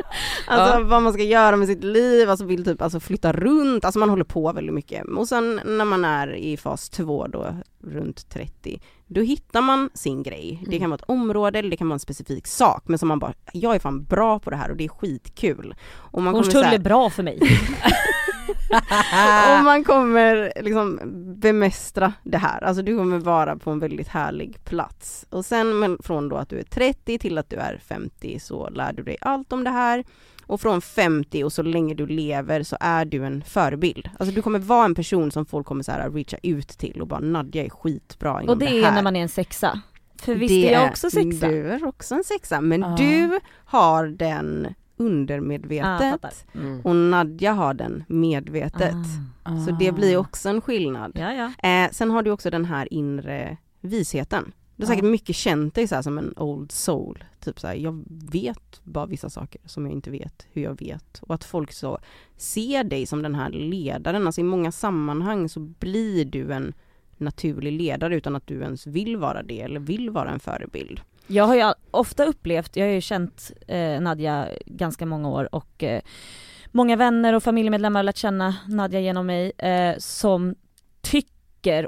alltså 0.47 0.83
vad 0.83 1.01
man 1.01 1.13
ska 1.13 1.23
göra 1.23 1.55
med 1.55 1.67
sitt 1.67 1.83
liv, 1.83 2.29
alltså 2.29 2.45
vill 2.45 2.65
typ 2.65 2.81
alltså 2.81 2.99
flytta 2.99 3.33
runt, 3.33 3.85
alltså 3.85 3.99
man 3.99 4.09
håller 4.09 4.23
på 4.23 4.53
väldigt 4.53 4.75
mycket. 4.75 5.05
Och 5.17 5.27
sen 5.27 5.61
när 5.65 5.85
man 5.85 6.05
är 6.05 6.35
i 6.35 6.57
fas 6.57 6.89
2 6.89 7.27
då, 7.27 7.55
runt 7.83 8.29
30, 8.29 8.81
då 9.07 9.21
hittar 9.21 9.61
man 9.61 9.89
sin 9.93 10.23
grej. 10.23 10.63
Det 10.67 10.79
kan 10.79 10.89
vara 10.89 10.95
ett 10.97 11.09
område 11.09 11.59
eller 11.59 11.69
det 11.69 11.77
kan 11.77 11.87
vara 11.87 11.93
en 11.95 11.99
specifik 11.99 12.47
sak, 12.47 12.83
men 12.85 12.99
som 12.99 13.07
man 13.07 13.19
bara, 13.19 13.33
jag 13.53 13.75
är 13.75 13.79
fan 13.79 14.03
bra 14.03 14.39
på 14.39 14.49
det 14.49 14.55
här 14.55 14.71
och 14.71 14.77
det 14.77 14.83
är 14.85 14.89
skitkul. 14.89 15.75
Och 15.91 16.21
man 16.21 16.33
Hornstull 16.33 16.63
här- 16.63 16.73
är 16.73 16.79
bra 16.79 17.09
för 17.09 17.23
mig. 17.23 17.39
och 19.57 19.63
man 19.63 19.83
kommer 19.83 20.53
liksom 20.61 20.99
bemästra 21.39 22.13
det 22.23 22.37
här, 22.37 22.63
alltså 22.63 22.83
du 22.83 22.97
kommer 22.97 23.19
vara 23.19 23.55
på 23.55 23.71
en 23.71 23.79
väldigt 23.79 24.07
härlig 24.07 24.63
plats. 24.65 25.25
Och 25.29 25.45
sen 25.45 25.97
från 26.03 26.29
då 26.29 26.35
att 26.35 26.49
du 26.49 26.59
är 26.59 26.63
30 26.63 27.19
till 27.19 27.37
att 27.37 27.49
du 27.49 27.55
är 27.55 27.81
50 27.87 28.39
så 28.39 28.69
lär 28.69 28.93
du 28.93 29.03
dig 29.03 29.17
allt 29.21 29.53
om 29.53 29.63
det 29.63 29.69
här. 29.69 30.03
Och 30.49 30.61
från 30.61 30.81
50 30.81 31.43
och 31.43 31.53
så 31.53 31.61
länge 31.61 31.93
du 31.93 32.07
lever 32.07 32.63
så 32.63 32.77
är 32.79 33.05
du 33.05 33.25
en 33.25 33.43
förebild. 33.43 34.09
Alltså 34.19 34.35
du 34.35 34.41
kommer 34.41 34.59
vara 34.59 34.85
en 34.85 34.95
person 34.95 35.31
som 35.31 35.45
folk 35.45 35.67
kommer 35.67 35.83
så 35.83 35.91
här 35.91 36.09
reacha 36.11 36.37
ut 36.43 36.67
till 36.67 37.01
och 37.01 37.07
bara 37.07 37.19
Nadja 37.19 37.65
är 37.65 37.69
skitbra 37.69 38.41
inom 38.41 38.53
Och 38.53 38.57
det 38.59 38.65
det 38.65 38.79
är 38.79 38.83
här. 38.83 38.91
när 38.95 39.01
man 39.01 39.15
är 39.15 39.21
en 39.21 39.29
sexa. 39.29 39.81
För 40.21 40.35
visst 40.35 40.49
Det 40.53 40.69
är 40.73 40.81
jag 40.81 40.89
också 40.89 41.09
sexa? 41.09 41.47
Du 41.47 41.71
är 41.71 41.85
också 41.87 42.15
en 42.15 42.23
sexa, 42.23 42.61
men 42.61 42.81
Ja. 42.81 42.95
du 42.97 43.39
har 43.65 44.07
den 44.07 44.67
undermedvetet 44.97 46.11
fattar. 46.11 46.31
Mm. 46.55 46.81
och 46.81 46.95
Nadja 46.95 47.51
har 47.53 47.73
den 47.73 48.03
medvetet. 48.07 48.95
Ah. 49.43 49.57
Så 49.65 49.71
det 49.71 49.91
blir 49.91 50.17
också 50.17 50.49
en 50.49 50.61
skillnad. 50.61 51.11
Ja, 51.15 51.33
ja. 51.33 51.69
Eh, 51.69 51.91
sen 51.91 52.11
har 52.11 52.23
du 52.23 52.31
också 52.31 52.49
den 52.49 52.65
här 52.65 52.93
inre 52.93 53.57
visheten. 53.81 54.51
Du 54.79 54.85
har 54.85 54.91
Ja. 54.91 54.95
säkert 54.95 55.11
mycket 55.11 55.35
känt 55.35 55.75
dig 55.75 55.87
så 55.87 56.03
som 56.03 56.17
en 56.17 56.33
old 56.37 56.71
soul. 56.71 57.23
Typ 57.39 57.59
så 57.59 57.67
här, 57.67 57.75
jag 57.75 58.03
vet 58.31 58.81
bara 58.83 59.05
vissa 59.05 59.29
saker 59.29 59.61
som 59.65 59.85
jag 59.85 59.93
inte 59.93 60.11
vet 60.11 60.47
hur 60.53 60.61
jag 60.61 60.79
vet. 60.79 61.19
Och 61.21 61.35
att 61.35 61.43
folk 61.43 61.71
så 61.71 61.97
ser 62.37 62.83
dig 62.83 63.05
som 63.05 63.21
den 63.21 63.35
här 63.35 63.49
ledaren. 63.49 64.25
Alltså 64.25 64.41
i 64.41 64.43
många 64.43 64.71
sammanhang 64.71 65.49
så 65.49 65.59
blir 65.59 66.25
du 66.25 66.53
en 66.53 66.73
naturlig 67.17 67.71
ledare 67.73 68.15
utan 68.15 68.35
att 68.35 68.47
du 68.47 68.61
ens 68.61 68.87
vill 68.87 69.17
vara 69.17 69.43
det 69.43 69.61
eller 69.61 69.79
vill 69.79 70.09
vara 70.09 70.29
en 70.31 70.39
förebild. 70.39 71.01
Jag 71.27 71.43
har 71.47 71.55
ju 71.55 71.73
ofta 71.91 72.25
upplevt, 72.25 72.75
jag 72.75 72.85
har 72.85 72.93
ju 72.93 73.01
känt 73.01 73.51
eh, 73.67 74.01
Nadja 74.01 74.49
ganska 74.65 75.05
många 75.05 75.29
år 75.29 75.55
och 75.55 75.83
eh, 75.83 76.01
många 76.71 76.95
vänner 76.95 77.33
och 77.33 77.43
familjemedlemmar 77.43 77.99
har 77.99 78.03
lärt 78.03 78.17
känna 78.17 78.55
Nadja 78.67 78.99
genom 78.99 79.25
mig 79.25 79.51
eh, 79.57 79.95
som 79.97 80.55
tycker, 81.01 81.38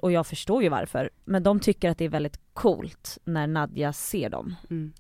och 0.02 0.12
jag 0.12 0.28
förstår 0.28 0.64
ju 0.64 0.70
varför, 0.70 1.10
men 1.26 1.44
de 1.44 1.60
tycker 1.60 1.90
att 1.90 1.98
det 1.98 2.06
är 2.06 2.10
väldigt 2.10 2.40
coolt 2.54 3.18
när 3.24 3.48
Nadja 3.48 3.94
ser 3.94 4.30
dem. 4.30 4.56
Mm. 4.70 4.94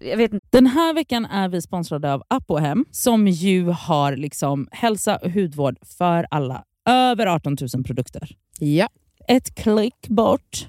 Jag 0.00 0.16
vet 0.16 0.32
inte, 0.32 0.46
Den 0.50 0.66
här 0.66 0.94
veckan 0.94 1.26
är 1.26 1.48
vi 1.48 1.62
sponsrade 1.62 2.12
av 2.12 2.22
Apohem 2.28 2.84
som 2.90 3.28
ju 3.28 3.64
har 3.64 4.16
liksom 4.16 4.68
hälsa 4.70 5.16
och 5.16 5.30
hudvård 5.30 5.76
för 5.98 6.26
alla. 6.30 6.64
Över 6.88 7.26
18 7.26 7.56
000 7.74 7.84
produkter. 7.84 8.36
Ja. 8.58 8.88
Ett 9.28 9.54
klick 9.54 10.08
bort. 10.08 10.68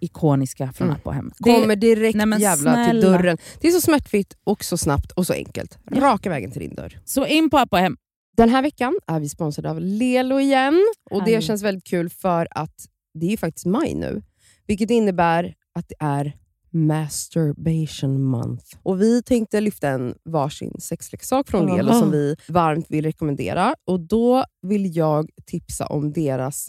ikoniska 0.00 0.72
från 0.72 0.88
Mm. 0.88 1.30
Det- 1.38 1.52
Kommer 1.60 1.76
direkt 1.76 2.16
Nej, 2.16 2.26
men 2.26 2.40
jävla 2.40 2.74
till 2.74 3.00
snälla. 3.00 3.18
dörren. 3.18 3.38
Det 3.60 3.68
är 3.68 3.72
så 3.72 3.80
smärtfritt 3.80 4.36
och 4.44 4.64
så 4.64 4.76
snabbt 4.78 5.12
och 5.12 5.26
så 5.26 5.32
enkelt. 5.32 5.78
Raka 5.92 6.30
vägen 6.30 6.50
till 6.50 6.60
din 6.60 6.74
dörr. 6.74 6.98
Så 7.04 7.26
in 7.26 7.50
på 7.50 7.58
Apohem. 7.58 7.96
Den 8.36 8.48
här 8.48 8.62
veckan 8.62 8.98
är 9.06 9.20
vi 9.20 9.28
sponsrade 9.28 9.70
av 9.70 9.80
Lelo 9.80 10.40
igen. 10.40 10.86
Och 11.10 11.24
Det 11.24 11.40
känns 11.42 11.62
väldigt 11.62 11.84
kul 11.84 12.10
för 12.10 12.48
att 12.50 12.74
det 13.14 13.26
är 13.26 13.30
ju 13.30 13.36
faktiskt 13.36 13.66
maj 13.66 13.94
nu. 13.94 14.22
Vilket 14.66 14.90
innebär 14.90 15.54
att 15.74 15.88
det 15.88 15.94
är 16.00 16.32
masturbation 16.70 18.22
month. 18.22 18.64
Och 18.82 19.00
Vi 19.02 19.22
tänkte 19.22 19.60
lyfta 19.60 19.88
en 19.88 20.14
varsin 20.24 20.74
sexleksak 20.80 21.48
från. 21.48 21.66
Lelo 21.76 21.92
som 21.92 22.10
vi 22.10 22.36
varmt 22.48 22.86
vill 22.88 23.04
rekommendera. 23.04 23.74
Och 23.86 24.00
Då 24.00 24.44
vill 24.62 24.96
jag 24.96 25.30
tipsa 25.46 25.86
om 25.86 26.12
deras 26.12 26.68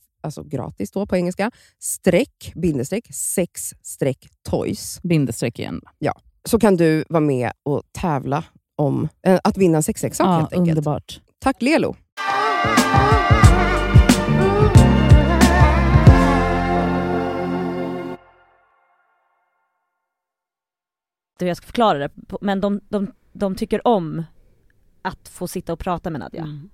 alltså 0.21 0.43
gratis 0.43 0.91
då 0.91 1.05
på 1.05 1.15
engelska, 1.15 1.51
streck, 1.79 2.51
bindestreck, 2.55 3.15
sex 3.15 3.73
streck 3.81 4.27
toys. 4.49 4.99
Bindestreck 5.03 5.59
igen. 5.59 5.81
Så 6.45 6.59
kan 6.59 6.75
du 6.75 7.03
vara 7.09 7.21
med 7.21 7.51
och 7.63 7.83
tävla 7.91 8.43
om 8.75 9.09
eh, 9.27 9.39
att 9.43 9.57
vinna 9.57 9.77
en 9.77 9.83
sexleksak 9.83 10.27
Ja, 10.27 10.31
helt 10.31 10.53
enkelt. 10.53 10.77
underbart. 10.77 11.21
Tack 11.39 11.61
Lelo! 11.61 11.95
hur 21.41 21.47
jag 21.47 21.57
ska 21.57 21.65
förklara 21.65 21.97
det, 21.97 22.09
men 22.41 22.61
de, 22.61 22.81
de, 22.89 23.11
de 23.33 23.55
tycker 23.55 23.87
om 23.87 24.23
att 25.01 25.27
få 25.27 25.47
sitta 25.47 25.73
och 25.73 25.79
prata 25.79 26.09
med 26.09 26.19
Nadja. 26.19 26.43
Mm. 26.43 26.69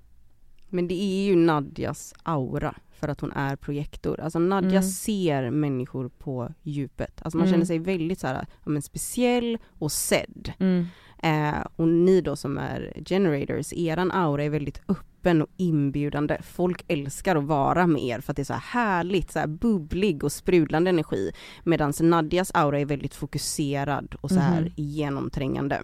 Men 0.69 0.87
det 0.87 0.93
är 0.93 1.25
ju 1.25 1.35
Nadjas 1.35 2.13
aura 2.23 2.75
för 2.99 3.07
att 3.07 3.21
hon 3.21 3.31
är 3.31 3.55
projektor. 3.55 4.19
Alltså 4.19 4.39
Nadja 4.39 4.69
Mm. 4.69 4.83
ser 4.83 5.49
människor 5.51 6.09
på 6.09 6.53
djupet. 6.63 7.21
Alltså 7.21 7.37
man 7.37 7.47
Mm. 7.47 7.53
känner 7.53 7.65
sig 7.65 7.79
väldigt 7.79 8.19
så 8.19 8.27
här, 8.27 8.45
ja, 8.63 8.69
men 8.71 8.81
speciell 8.81 9.57
och 9.79 9.91
sedd. 9.91 10.51
Mm. 10.59 10.85
Eh, 11.23 11.65
och 11.75 11.87
ni 11.87 12.21
då 12.21 12.35
som 12.35 12.57
är 12.57 13.03
generators, 13.05 13.73
eran 13.73 14.11
aura 14.11 14.43
är 14.43 14.49
väldigt 14.49 14.81
öppen 14.87 15.41
och 15.41 15.49
inbjudande. 15.57 16.37
Folk 16.43 16.83
älskar 16.87 17.35
att 17.35 17.43
vara 17.43 17.87
med 17.87 18.03
er 18.03 18.19
för 18.19 18.31
att 18.31 18.35
det 18.35 18.41
är 18.41 18.43
så 18.43 18.53
här 18.53 18.59
härligt, 18.81 19.31
så 19.31 19.39
här 19.39 19.47
bubblig 19.47 20.23
och 20.23 20.31
sprudlande 20.31 20.89
energi. 20.89 21.31
Medan 21.63 21.93
Nadjas 22.01 22.51
aura 22.53 22.79
är 22.79 22.85
väldigt 22.85 23.15
fokuserad 23.15 24.15
och 24.21 24.29
så 24.29 24.39
här 24.39 24.61
Mhm. 24.61 24.71
genomträngande. 24.75 25.81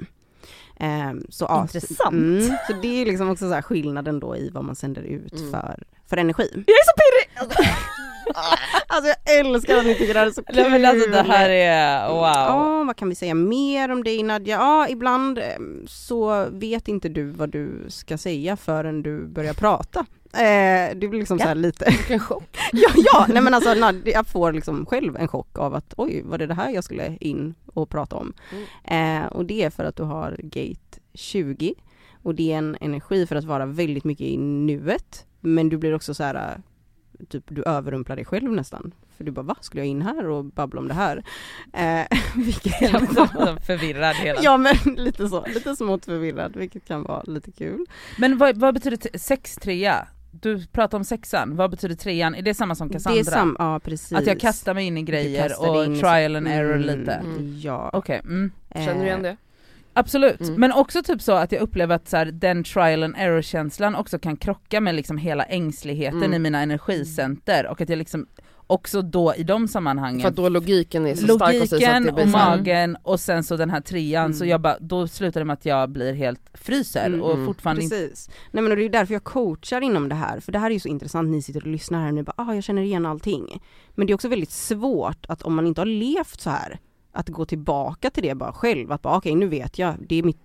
Eh, 0.80 1.14
så, 1.30 1.46
ja, 1.50 1.68
så- 1.72 1.78
Intressant. 1.78 2.14
Mm, 2.14 2.42
så 2.68 2.74
det 2.82 3.02
är 3.02 3.06
liksom 3.06 3.30
också 3.30 3.50
så 3.50 3.62
skillnaden 3.62 4.20
då 4.20 4.38
i 4.38 4.50
vad 4.50 4.64
man 4.64 4.76
sänder 4.76 5.02
ut 5.02 5.34
Mm. 5.40 5.52
för, 5.52 5.84
för 6.10 6.18
energi. 6.18 6.50
Jag 6.54 6.62
är 6.62 6.86
så 6.86 6.94
pirrig! 6.98 7.54
Alltså 8.88 9.14
jag 9.26 9.38
älskar 9.40 9.78
att 9.78 9.86
ni 9.86 9.96
tycker 9.96 10.14
det 10.14 10.20
här 10.20 10.28
är 10.28 10.32
så 10.32 10.44
kul! 10.44 10.56
Nej, 10.56 10.70
men 10.70 10.86
alltså, 10.86 11.10
det 11.10 11.22
här 11.22 11.50
är 11.50 12.08
wow. 12.10 12.24
Ja, 12.24 12.84
vad 12.88 12.96
kan 12.98 13.10
vi 13.10 13.16
säga 13.16 13.34
mer 13.36 13.92
om 13.92 14.04
dig 14.04 14.24
Nadja? 14.24 14.56
Ja, 14.56 14.88
ibland 14.90 15.38
eh, 15.38 15.44
så 15.88 16.46
vet 16.52 16.88
inte 16.88 17.10
du 17.10 17.24
vad 17.26 17.50
du 17.50 17.86
ska 17.88 18.18
säga 18.18 18.58
förrän 18.58 19.04
du 19.04 19.26
börjar 19.28 19.54
prata. 19.54 20.06
Eh, 20.34 20.96
det 20.96 21.08
blir 21.08 21.20
liksom 21.20 21.40
så 21.40 21.46
här 21.46 21.56
lite, 21.56 21.86
Vilken 21.90 22.20
chock! 22.20 22.58
ja, 22.74 22.90
ja, 22.96 23.26
nej 23.30 23.44
men 23.44 23.54
alltså 23.54 23.74
Nadja 23.74 24.14
jag 24.14 24.28
får 24.28 24.54
liksom 24.54 24.86
själv 24.86 25.16
en 25.16 25.28
chock 25.28 25.58
av 25.58 25.76
att 25.76 25.94
oj, 25.98 26.22
var 26.26 26.38
det 26.38 26.48
det 26.48 26.54
här 26.54 26.70
jag 26.70 26.84
skulle 26.84 27.18
in 27.20 27.56
och 27.66 27.90
prata 27.90 28.16
om? 28.16 28.34
Eh, 28.84 29.26
och 29.26 29.46
det 29.46 29.64
är 29.64 29.70
för 29.70 29.84
att 29.84 29.96
du 29.96 30.04
har 30.04 30.38
gate 30.44 31.00
20 31.14 31.74
och 32.24 32.36
det 32.36 32.54
är 32.54 32.58
en 32.58 32.78
energi 32.82 33.28
för 33.28 33.36
att 33.36 33.44
vara 33.44 33.66
väldigt 33.66 34.04
mycket 34.04 34.28
i 34.28 34.38
nuet 34.38 35.26
men 35.40 35.70
du 35.70 35.78
blir 35.78 35.96
också 35.96 36.14
så 36.14 36.24
här 36.24 36.62
typ 37.30 37.44
du 37.48 37.64
överrumplar 37.64 38.16
dig 38.16 38.26
själv 38.26 38.52
nästan. 38.52 38.94
För 39.18 39.24
du 39.24 39.32
bara 39.32 39.42
va, 39.42 39.56
skulle 39.62 39.82
jag 39.82 39.88
in 39.88 40.02
här 40.02 40.28
och 40.28 40.46
babbla 40.46 40.80
om 40.80 40.88
det 40.88 40.94
här? 40.94 41.24
Eh, 41.74 42.20
vilket 42.36 42.92
kan 42.92 43.06
vara, 43.06 43.60
förvirrad 43.60 44.16
hela 44.16 44.42
ja 44.42 44.58
men 44.58 44.76
lite 44.96 45.28
så, 45.28 45.46
lite 45.46 45.76
smått 45.76 46.06
förvirrad 46.06 46.56
vilket 46.56 46.86
kan 46.86 47.04
vara 47.04 47.24
lite 47.24 47.52
kul. 47.52 47.86
Men 48.18 48.38
vad, 48.38 48.58
vad 48.58 48.74
betyder 48.74 49.18
sex 49.18 49.56
trea? 49.56 50.08
Du 50.42 50.66
pratar 50.66 50.98
om 50.98 51.04
sexan, 51.04 51.56
vad 51.56 51.72
betyder 51.72 51.96
trean? 51.96 52.36
Är 52.36 52.42
det 52.42 52.54
samma 52.54 52.76
som 52.76 52.90
Cassandra? 52.90 53.22
Det 53.22 53.28
är 53.30 53.32
sam, 53.32 53.56
ja 53.60 53.80
precis. 53.80 54.18
Att 54.18 54.28
jag 54.28 54.40
kastar 54.40 54.74
mig 54.74 54.86
in 54.86 54.98
i 54.98 55.02
grejer 55.04 55.52
och 55.70 55.86
in 55.86 56.00
trial 56.00 56.36
and 56.36 56.48
error 56.48 56.76
Mm, 56.76 57.00
lite? 57.00 57.12
Mm. 57.14 57.60
Ja. 57.60 57.90
Okej, 57.94 58.20
mm. 58.24 58.52
Känner 58.76 59.00
du 59.00 59.06
igen 59.06 59.22
det? 59.22 59.38
Absolut, 59.96 60.42
Mm. 60.42 60.56
men 60.60 60.72
också 60.72 61.04
typ 61.04 61.22
så 61.22 61.32
att 61.32 61.52
jag 61.52 61.62
upplever 61.62 61.96
att 61.96 62.08
så 62.10 62.18
här, 62.18 62.26
den 62.26 62.64
trial 62.64 63.04
and 63.04 63.16
error 63.18 63.42
känslan 63.42 63.96
också 63.96 64.20
kan 64.20 64.38
krocka 64.38 64.82
med 64.82 64.96
liksom 64.96 65.18
hela 65.18 65.44
ängsligheten 65.44 66.24
Mm. 66.24 66.34
i 66.34 66.40
mina 66.40 66.62
energicenter 66.62 67.68
och 67.68 67.82
att 67.82 67.90
jag 67.90 67.98
liksom 67.98 68.26
också 68.74 69.02
då 69.02 69.34
i 69.36 69.44
de 69.44 69.68
sammanhangen 69.68 70.22
För 70.22 70.28
att 70.30 70.36
då 70.36 70.50
logiken 70.50 71.06
är 71.08 71.16
så 71.16 71.22
stark 71.24 71.42
och 71.42 71.72
Logiken 71.72 72.04
det 72.04 72.12
blir 72.12 72.24
och 72.24 72.30
här- 72.30 72.58
magen 72.58 72.98
och 73.04 73.20
sen 73.20 73.44
så 73.44 73.58
den 73.58 73.70
här 73.70 73.82
trean 73.82 74.26
Mm. 74.26 74.38
så 74.38 74.46
jag 74.46 74.62
bara, 74.62 74.78
då 74.80 75.08
slutar 75.08 75.42
det 75.42 75.46
med 75.46 75.54
att 75.54 75.66
jag 75.66 75.90
blir 75.90 76.14
helt 76.14 76.42
fryser 76.54 77.06
Mm. 77.06 77.22
och 77.22 77.34
Mm. 77.34 77.46
fortfarande 77.46 77.84
inte 77.84 77.96
Precis. 77.96 78.30
Nej 78.52 78.64
men 78.64 78.72
och 78.72 78.78
det 78.78 78.84
är 78.86 78.90
därför 78.90 79.14
jag 79.14 79.24
coachar 79.24 79.82
inom 79.82 80.10
det 80.10 80.16
här, 80.16 80.40
för 80.40 80.52
det 80.52 80.60
här 80.60 80.70
är 80.70 80.74
ju 80.74 80.80
så 80.80 80.88
intressant, 80.88 81.30
ni 81.30 81.42
sitter 81.42 81.62
och 81.62 81.68
lyssnar 81.68 82.00
här 82.02 82.08
och 82.08 82.14
ni 82.14 82.24
bara 82.24 82.34
ah 82.38 82.54
jag 82.54 82.64
känner 82.64 82.82
igen 82.82 83.06
allting. 83.06 83.62
Men 83.96 84.08
det 84.08 84.14
är 84.14 84.16
också 84.16 84.28
väldigt 84.28 84.52
svårt 84.52 85.26
att 85.28 85.42
om 85.42 85.56
man 85.56 85.68
inte 85.68 85.82
har 85.82 85.86
levt 85.86 86.42
så 86.42 86.50
här 86.50 86.80
att 87.16 87.30
gå 87.30 87.46
tillbaka 87.46 88.10
till 88.10 88.24
det 88.24 88.36
bara 88.36 88.54
själv, 88.54 88.92
att 88.92 89.02
bara 89.02 89.18
okej 89.18 89.36
nu 89.36 89.48
vet 89.48 89.80
jag, 89.80 89.96
det 90.10 90.16
är 90.16 90.24
mitt 90.24 90.42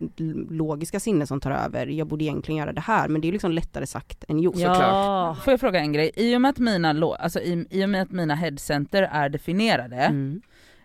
logiska 0.50 1.00
sinne 1.00 1.26
som 1.26 1.40
tar 1.40 1.50
över, 1.50 1.86
jag 1.86 2.06
borde 2.06 2.24
egentligen 2.24 2.58
göra 2.58 2.72
det 2.72 2.80
här, 2.80 3.08
men 3.08 3.20
det 3.20 3.28
är 3.28 3.32
liksom 3.32 3.52
lättare 3.52 3.86
sagt 3.86 4.24
än 4.28 4.38
gjort. 4.40 4.56
Ja. 4.56 5.36
Får 5.44 5.52
jag 5.52 5.60
fråga 5.60 5.80
en 5.80 5.92
grej? 5.92 6.10
I 6.16 6.36
och 6.36 6.40
med 6.40 6.48
att 6.48 6.58
mina, 6.58 6.90
alltså 7.18 7.40
i, 7.40 7.66
i 7.70 7.84
och 7.84 7.88
med 7.90 8.02
att 8.02 8.10
mina 8.10 8.34
headcenter 8.34 9.02
är 9.02 9.28
definierade 9.28 9.96
Mm. 9.96 10.40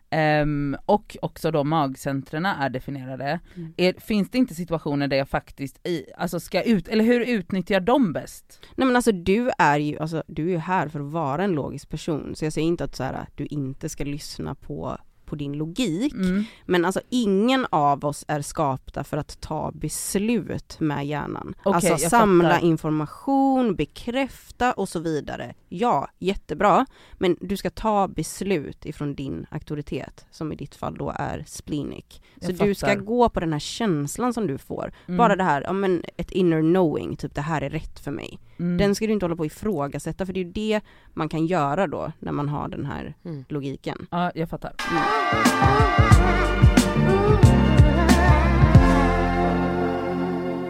ehm, 0.09 0.77
och 0.86 1.17
också 1.21 1.51
då 1.51 1.63
magcentren 1.63 2.45
är 2.45 2.69
definierade, 2.69 3.39
Mm. 3.55 3.73
är, 3.77 3.93
finns 3.93 4.29
det 4.29 4.38
inte 4.38 4.55
situationer 4.55 5.07
där 5.07 5.17
jag 5.17 5.29
faktiskt 5.29 5.88
i, 5.88 6.05
alltså 6.17 6.39
ska 6.39 6.61
ut, 6.63 6.88
eller 6.88 7.03
hur 7.05 7.19
utnyttjar 7.21 7.75
jag 7.75 7.84
dem 7.84 8.13
bäst? 8.13 8.61
Nej 8.75 8.88
men 8.88 8.95
alltså 8.95 9.11
du 9.11 9.49
är 9.57 9.79
ju, 9.79 9.99
alltså, 9.99 10.23
du 10.27 10.45
är 10.45 10.49
ju 10.51 10.57
här 10.57 10.88
för 10.88 10.99
att 10.99 11.11
vara 11.11 11.43
en 11.43 11.51
logisk 11.51 11.89
person, 11.89 12.36
så 12.36 12.45
jag 12.45 12.53
säger 12.53 12.67
inte 12.67 12.84
att 12.84 12.95
så 12.95 13.03
här, 13.03 13.13
att 13.13 13.38
du 13.38 13.45
inte 13.45 13.89
ska 13.89 14.03
lyssna 14.03 14.55
på 14.55 14.97
på 15.34 15.38
din 15.38 15.53
logik. 15.57 16.13
Mm. 16.13 16.43
Men 16.65 16.86
alltså 16.86 17.01
ingen 17.09 17.67
av 17.69 18.05
oss 18.05 18.25
är 18.27 18.41
skapta 18.41 19.03
för 19.03 19.17
att 19.17 19.41
ta 19.41 19.71
beslut 19.73 20.79
med 20.79 21.05
hjärnan. 21.07 21.53
Okej, 21.63 21.91
alltså 21.91 22.09
samla 22.09 22.49
fattar. 22.49 22.65
information, 22.67 23.75
bekräfta 23.75 24.73
och 24.73 24.89
så 24.89 24.99
vidare. 24.99 25.53
Ja, 25.69 26.07
jättebra. 26.19 26.86
Men 27.13 27.38
du 27.41 27.57
ska 27.57 27.69
ta 27.69 28.07
beslut 28.07 28.86
ifrån 28.86 29.15
din 29.15 29.45
auktoritet, 29.51 30.25
som 30.31 30.51
i 30.51 30.55
ditt 30.55 30.75
fall 30.75 30.95
då 30.97 31.13
är 31.15 31.43
splenic. 31.47 32.05
Så 32.41 32.51
Jag 32.51 32.67
du 32.67 32.75
ska 32.75 32.88
fattar. 32.88 33.01
gå 33.01 33.29
på 33.29 33.39
den 33.39 33.53
här 33.53 33.59
känslan 33.59 34.34
som 34.34 34.47
du 34.47 34.57
får. 34.57 34.93
Mm. 35.07 35.17
Bara 35.17 35.36
det 35.36 35.43
här, 35.43 35.61
ja 35.61 35.73
men 35.73 36.03
ett 36.17 36.31
inner 36.31 36.61
knowing, 36.61 37.15
typ 37.15 37.36
det 37.36 37.41
här 37.41 37.61
är 37.61 37.69
rätt 37.69 37.99
för 37.99 38.11
mig. 38.11 38.39
Mm. 38.59 38.77
Den 38.77 38.95
ska 38.95 39.07
du 39.07 39.13
inte 39.13 39.25
hålla 39.25 39.36
på 39.36 39.39
och 39.39 39.45
ifrågasätta 39.45 40.25
för 40.25 40.34
det 40.34 40.39
är 40.39 40.45
ju 40.45 40.51
det 40.51 40.81
man 41.13 41.29
kan 41.29 41.45
göra 41.45 41.88
då 41.88 42.11
när 42.19 42.31
man 42.31 42.49
har 42.49 42.67
den 42.67 42.86
här 42.86 43.13
Mm. 43.25 43.45
logiken. 43.49 44.07
Ja, 44.11 44.31
jag 44.36 44.49
fattar. 44.49 44.73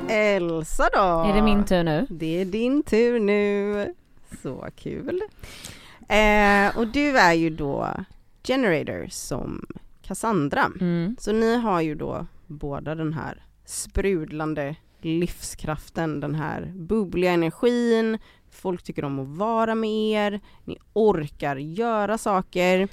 Elsa 0.10 0.90
då? 0.94 1.24
Är 1.30 1.34
det 1.34 1.42
min 1.42 1.66
tur 1.66 1.84
nu? 1.84 2.08
Det 2.10 2.42
är 2.42 2.46
din 2.46 2.84
tur 2.84 3.20
nu. 3.20 3.94
Så 4.44 4.68
kul. 4.76 5.22
Eh, 6.08 6.78
och 6.78 6.88
du 6.88 7.18
är 7.18 7.34
ju 7.34 7.50
då 7.50 7.90
generator 8.44 9.08
som 9.10 9.66
Cassandra. 10.02 10.72
Mm. 10.82 11.16
Så 11.20 11.32
ni 11.32 11.56
har 11.58 11.82
ju 11.82 11.96
då 11.96 12.26
båda 12.48 12.96
den 12.96 13.14
här 13.14 13.46
sprudlande 13.66 14.76
livskraften, 15.02 16.20
den 16.20 16.36
här 16.36 16.74
bubbliga 16.76 17.32
energin, 17.32 18.18
folk 18.52 18.84
tycker 18.84 19.06
om 19.06 19.20
att 19.20 19.38
vara 19.38 19.76
med 19.76 20.34
er, 20.34 20.42
ni 20.66 20.78
orkar 20.94 21.56
göra 21.56 22.18
saker, 22.18 22.88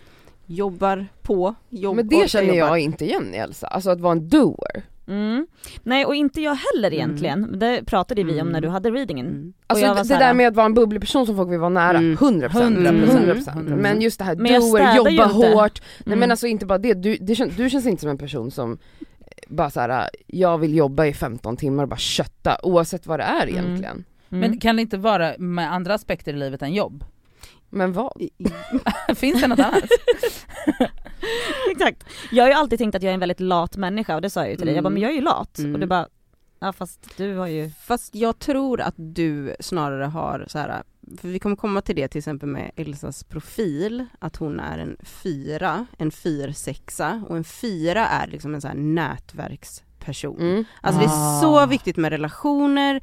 jobbar 0.54 1.06
på, 1.22 1.54
jobb, 1.68 1.96
Men 1.96 2.08
det 2.08 2.30
känner 2.30 2.46
jobba. 2.54 2.56
jag 2.56 2.78
inte 2.78 3.04
igen 3.04 3.34
i 3.34 3.36
Elsa, 3.36 3.66
alltså 3.66 3.90
att 3.90 4.00
vara 4.00 4.12
en 4.12 4.28
doer. 4.28 4.82
Mm. 5.08 5.46
Nej 5.82 6.04
och 6.04 6.14
inte 6.14 6.40
jag 6.40 6.54
heller 6.54 6.88
Mm. 6.88 6.98
egentligen, 6.98 7.58
det 7.58 7.84
pratade 7.86 8.22
vi 8.24 8.32
om 8.32 8.38
Mm. 8.38 8.52
när 8.52 8.60
du 8.60 8.68
hade 8.68 8.90
readingen. 8.90 9.26
Mm. 9.26 9.52
Alltså 9.66 9.86
jag 9.86 9.96
det 9.96 10.14
här- 10.14 10.20
där 10.20 10.34
med 10.34 10.48
att 10.48 10.54
vara 10.56 10.66
en 10.66 10.74
bubblig 10.74 11.00
person 11.00 11.26
som 11.26 11.36
folk 11.36 11.50
vill 11.52 11.58
vara 11.58 11.68
nära, 11.68 11.98
Mm. 11.98 12.16
100%. 12.16 12.76
100%. 12.76 13.10
100%. 13.10 13.76
Men 13.76 14.00
just 14.00 14.18
det 14.18 14.24
här 14.24 14.36
jag 14.38 14.60
doer, 14.62 15.10
jobba 15.10 15.26
hårt. 15.26 15.80
Nej 15.80 16.02
Mm. 16.06 16.18
men 16.18 16.30
alltså 16.30 16.46
inte 16.46 16.66
bara 16.66 16.78
det, 16.78 16.94
du, 16.94 17.16
det 17.20 17.34
kän, 17.34 17.50
du 17.56 17.70
känns 17.70 17.86
inte 17.86 18.00
som 18.00 18.10
en 18.10 18.18
person 18.18 18.50
som 18.50 18.78
bara 19.48 19.70
såhär, 19.70 20.08
jag 20.26 20.58
vill 20.58 20.74
jobba 20.76 21.06
i 21.06 21.12
15 21.14 21.56
timmar 21.56 21.82
och 21.82 21.88
bara 21.88 21.96
kötta 21.96 22.56
oavsett 22.62 23.06
vad 23.06 23.20
det 23.20 23.24
är 23.24 23.46
Mm. 23.46 23.54
egentligen. 23.64 24.04
Mm. 24.32 24.40
Men 24.50 24.58
kan 24.60 24.76
det 24.76 24.82
inte 24.82 24.96
vara 24.98 25.34
med 25.38 25.72
andra 25.72 25.94
aspekter 25.94 26.32
i 26.34 26.36
livet 26.36 26.62
än 26.62 26.74
jobb? 26.74 27.04
Men 27.70 27.92
vad? 27.92 28.22
Finns 29.16 29.40
det 29.40 29.46
något 29.48 29.58
annat? 29.58 29.84
Exakt. 31.70 32.04
Jag 32.30 32.44
har 32.44 32.48
ju 32.48 32.54
alltid 32.54 32.78
tänkt 32.78 32.94
att 32.94 33.02
jag 33.02 33.10
är 33.10 33.14
en 33.14 33.20
väldigt 33.20 33.40
lat 33.40 33.76
människa 33.76 34.14
och 34.14 34.20
det 34.22 34.30
sa 34.30 34.40
jag 34.40 34.50
ju 34.50 34.56
till 34.56 34.66
dig, 34.66 34.74
jag 34.74 34.84
bara 34.84 34.88
Mm. 34.88 34.94
men 34.94 35.02
jag 35.02 35.10
är 35.10 35.14
ju 35.16 35.20
lat. 35.22 35.58
Mm. 35.58 35.74
Och 35.74 35.80
du 35.80 35.86
bara, 35.86 36.06
ja 36.60 36.72
fast 36.72 37.16
du 37.16 37.34
har 37.36 37.46
ju 37.46 37.70
Fast 37.70 38.14
jag 38.14 38.38
tror 38.38 38.80
att 38.80 38.94
du 38.96 39.56
snarare 39.60 40.04
har 40.04 40.44
så 40.48 40.58
här, 40.58 40.82
för 41.20 41.28
vi 41.28 41.38
kommer 41.38 41.56
komma 41.56 41.82
till 41.82 41.96
det 41.96 42.08
till 42.08 42.18
exempel 42.18 42.48
med 42.48 42.70
Elsas 42.76 43.24
profil, 43.24 44.06
att 44.18 44.36
hon 44.36 44.60
är 44.60 44.78
en 44.78 44.96
fyra, 45.02 45.86
en 45.98 46.10
fyrsexa 46.10 47.22
och 47.28 47.36
en 47.36 47.44
fyra 47.44 48.06
är 48.06 48.26
liksom 48.26 48.54
en 48.54 48.60
så 48.60 48.68
här 48.68 48.74
nätverksperson. 48.74 50.40
Mm. 50.40 50.64
Alltså 50.80 51.00
det 51.02 51.08
Ah. 51.08 51.36
är 51.36 51.40
så 51.40 51.66
viktigt 51.66 51.96
med 51.96 52.10
relationer, 52.12 53.00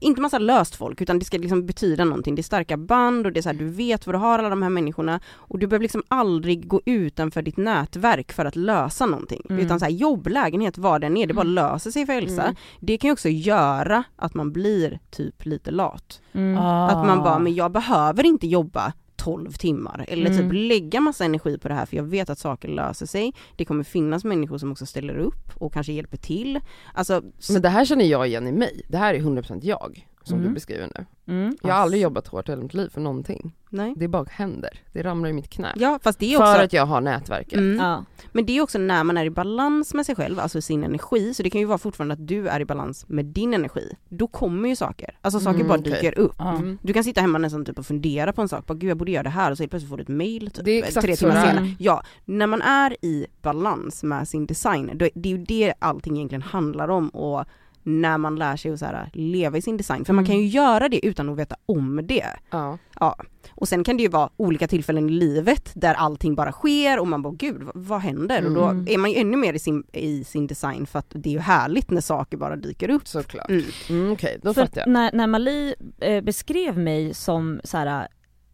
inte 0.00 0.20
massa 0.20 0.38
löst 0.38 0.74
folk 0.76 1.00
utan 1.00 1.18
det 1.18 1.24
ska 1.24 1.38
liksom 1.38 1.66
betyda 1.66 2.04
någonting, 2.04 2.34
det 2.34 2.40
är 2.40 2.42
starka 2.42 2.76
band 2.76 3.26
och 3.26 3.32
det 3.32 3.40
är 3.40 3.42
så 3.42 3.48
här, 3.48 3.56
du 3.56 3.68
vet 3.68 4.06
vad 4.06 4.14
du 4.14 4.18
har 4.18 4.38
alla 4.38 4.48
de 4.48 4.62
här 4.62 4.70
människorna 4.70 5.20
och 5.30 5.58
du 5.58 5.66
behöver 5.66 5.82
liksom 5.82 6.02
aldrig 6.08 6.68
gå 6.68 6.80
utanför 6.84 7.42
ditt 7.42 7.56
nätverk 7.56 8.32
för 8.32 8.44
att 8.44 8.56
lösa 8.56 9.06
någonting. 9.06 9.42
Mm. 9.50 9.64
Utan 9.64 9.78
så 9.78 9.84
här, 9.84 9.92
jobb, 9.92 10.26
lägenhet, 10.26 10.78
vad 10.78 11.00
den 11.00 11.16
är, 11.16 11.26
det 11.26 11.34
bara 11.34 11.42
löser 11.42 11.90
sig 11.90 12.06
för 12.06 12.12
Elsa. 12.12 12.42
Mm. 12.42 12.54
Det 12.80 12.98
kan 12.98 13.08
ju 13.08 13.12
också 13.12 13.28
göra 13.28 14.04
att 14.16 14.34
man 14.34 14.52
blir 14.52 14.98
typ 15.10 15.46
lite 15.46 15.70
lat. 15.70 16.20
mm. 16.32 16.58
Ah. 16.58 16.88
Att 16.88 17.06
man 17.06 17.18
bara, 17.18 17.38
men 17.38 17.54
jag 17.54 17.72
behöver 17.72 18.26
inte 18.26 18.46
jobba 18.46 18.92
12 19.28 19.52
timmar 19.52 20.04
eller 20.08 20.30
typ 20.30 20.38
Mm. 20.40 20.56
lägga 20.56 21.00
massa 21.00 21.24
energi 21.24 21.58
på 21.58 21.68
det 21.68 21.74
här 21.74 21.86
för 21.86 21.96
jag 21.96 22.04
vet 22.04 22.30
att 22.30 22.38
saker 22.38 22.68
löser 22.68 23.06
sig. 23.06 23.32
Det 23.56 23.64
kommer 23.64 23.84
finnas 23.84 24.24
människor 24.24 24.58
som 24.58 24.72
också 24.72 24.86
ställer 24.86 25.18
upp 25.18 25.50
och 25.54 25.72
kanske 25.72 25.92
hjälper 25.92 26.16
till. 26.16 26.60
Alltså, 26.94 27.22
Men 27.52 27.62
det 27.62 27.68
här 27.68 27.84
känner 27.84 28.04
jag 28.04 28.26
igen 28.28 28.46
i 28.46 28.52
mig, 28.52 28.82
det 28.88 28.96
här 28.98 29.14
är 29.14 29.18
100% 29.18 29.60
jag 29.62 30.06
som 30.28 30.38
Mm. 30.38 30.48
du 30.48 30.54
beskriver 30.54 30.90
nu. 30.98 31.06
Mm. 31.34 31.56
Jag 31.62 31.74
har 31.74 31.80
aldrig 31.82 32.02
jobbat 32.02 32.26
hårt 32.28 32.48
i 32.48 32.52
hela 32.52 32.62
mitt 32.62 32.74
liv 32.74 32.88
för 32.88 33.00
någonting. 33.00 33.52
nej. 33.70 33.94
Det 33.96 34.08
bara 34.08 34.24
händer, 34.30 34.70
det 34.92 35.02
ramlar 35.02 35.28
i 35.28 35.32
mitt 35.32 35.48
knä. 35.50 35.72
Ja 35.76 35.98
fast 36.02 36.18
det 36.18 36.34
är 36.34 36.36
också 36.38 36.52
För 36.54 36.64
att 36.64 36.72
jag 36.72 36.86
har 36.86 37.00
nätverket. 37.00 37.52
Mm. 37.58 37.76
Ja. 37.78 38.04
Men 38.32 38.46
det 38.46 38.58
är 38.58 38.62
också 38.62 38.78
när 38.78 39.04
man 39.04 39.16
är 39.18 39.24
i 39.24 39.30
balans 39.30 39.94
med 39.94 40.06
sig 40.06 40.14
själv, 40.16 40.40
alltså 40.40 40.60
sin 40.60 40.84
energi, 40.84 41.34
så 41.34 41.42
det 41.42 41.50
kan 41.50 41.60
ju 41.60 41.66
vara 41.66 41.78
fortfarande 41.78 42.12
att 42.14 42.26
du 42.26 42.48
är 42.48 42.60
i 42.60 42.64
balans 42.64 43.04
med 43.08 43.24
din 43.24 43.54
energi. 43.54 43.96
Då 44.08 44.26
kommer 44.26 44.68
ju 44.68 44.76
saker, 44.76 45.18
alltså 45.20 45.40
saker 45.40 45.54
Mm, 45.60 45.68
bara 45.68 45.78
okej. 45.78 45.92
dyker 45.92 46.18
upp. 46.18 46.40
Mm. 46.40 46.78
Du 46.82 46.92
kan 46.92 47.04
sitta 47.04 47.20
hemma 47.20 47.38
nästan 47.38 47.64
typ 47.64 47.78
och 47.78 47.86
fundera 47.86 48.32
på 48.32 48.42
en 48.42 48.48
sak, 48.48 48.66
bara 48.66 48.74
gud 48.78 48.90
jag 48.90 48.96
borde 48.96 49.12
göra 49.12 49.22
det 49.22 49.28
här 49.30 49.50
och 49.50 49.56
så 49.56 49.62
helt 49.62 49.70
plötsligt 49.70 49.90
får 49.90 49.96
du 49.96 50.02
ett 50.02 50.08
mail 50.08 50.50
typ, 50.50 50.64
Det 50.64 50.70
är 50.70 50.84
exakt 50.84 51.06
tre 51.06 51.16
timmar 51.16 51.46
senare. 51.46 51.74
Ja, 51.78 52.02
när 52.24 52.46
man 52.46 52.62
är 52.62 52.96
i 53.04 53.26
balans 53.42 54.02
med 54.02 54.28
sin 54.28 54.46
design, 54.46 54.90
då, 54.94 55.08
det 55.14 55.28
är 55.32 55.36
ju 55.38 55.44
det 55.44 55.74
allting 55.78 56.16
egentligen 56.16 56.42
handlar 56.42 56.88
om 56.88 57.08
och 57.08 57.44
när 57.88 58.18
man 58.18 58.36
lär 58.36 58.56
sig 58.56 58.70
att 58.70 58.78
så 58.78 58.84
här, 58.84 59.10
leva 59.12 59.58
i 59.58 59.62
sin 59.62 59.76
design, 59.76 60.04
för 60.04 60.12
man 60.12 60.24
Mm. 60.24 60.30
kan 60.34 60.40
ju 60.40 60.46
göra 60.46 60.88
det 60.88 61.06
utan 61.06 61.28
att 61.28 61.38
veta 61.38 61.56
om 61.66 62.00
det. 62.06 62.26
Ja. 62.50 62.78
Ja, 63.00 63.16
och 63.50 63.68
sen 63.68 63.84
kan 63.84 63.96
det 63.96 64.02
ju 64.02 64.08
vara 64.08 64.30
olika 64.36 64.68
tillfällen 64.68 65.08
i 65.08 65.12
livet 65.12 65.70
där 65.74 65.94
allting 65.94 66.34
bara 66.34 66.52
sker 66.52 66.98
och 66.98 67.06
man 67.08 67.22
bara 67.22 67.34
gud 67.34 67.62
vad, 67.62 67.72
vad 67.76 68.00
händer? 68.00 68.40
Och 68.46 68.70
Mm. 68.70 68.84
då 68.84 68.92
är 68.92 68.98
man 68.98 69.10
ju 69.10 69.16
ännu 69.16 69.36
mer 69.36 69.52
i 69.54 69.58
sin, 69.58 69.84
i 69.92 70.24
sin 70.24 70.46
design 70.46 70.86
för 70.86 70.98
att 70.98 71.06
det 71.10 71.28
är 71.28 71.32
ju 71.32 71.38
härligt 71.38 71.90
när 71.90 72.00
saker 72.00 72.36
bara 72.36 72.56
dyker 72.56 72.90
upp. 72.90 73.08
Såklart. 73.08 73.50
Mm. 73.50 73.64
Mm, 73.90 74.12
Okej, 74.12 74.38
då 74.42 74.54
För 74.54 74.62
fattar 74.62 74.80
jag. 74.80 74.88
när, 74.88 75.10
när 75.12 75.26
Mali 75.26 75.74
eh, 76.00 76.20
beskrev 76.24 76.78
mig 76.78 77.14
som 77.14 77.60
så 77.64 77.76
här, 77.78 78.08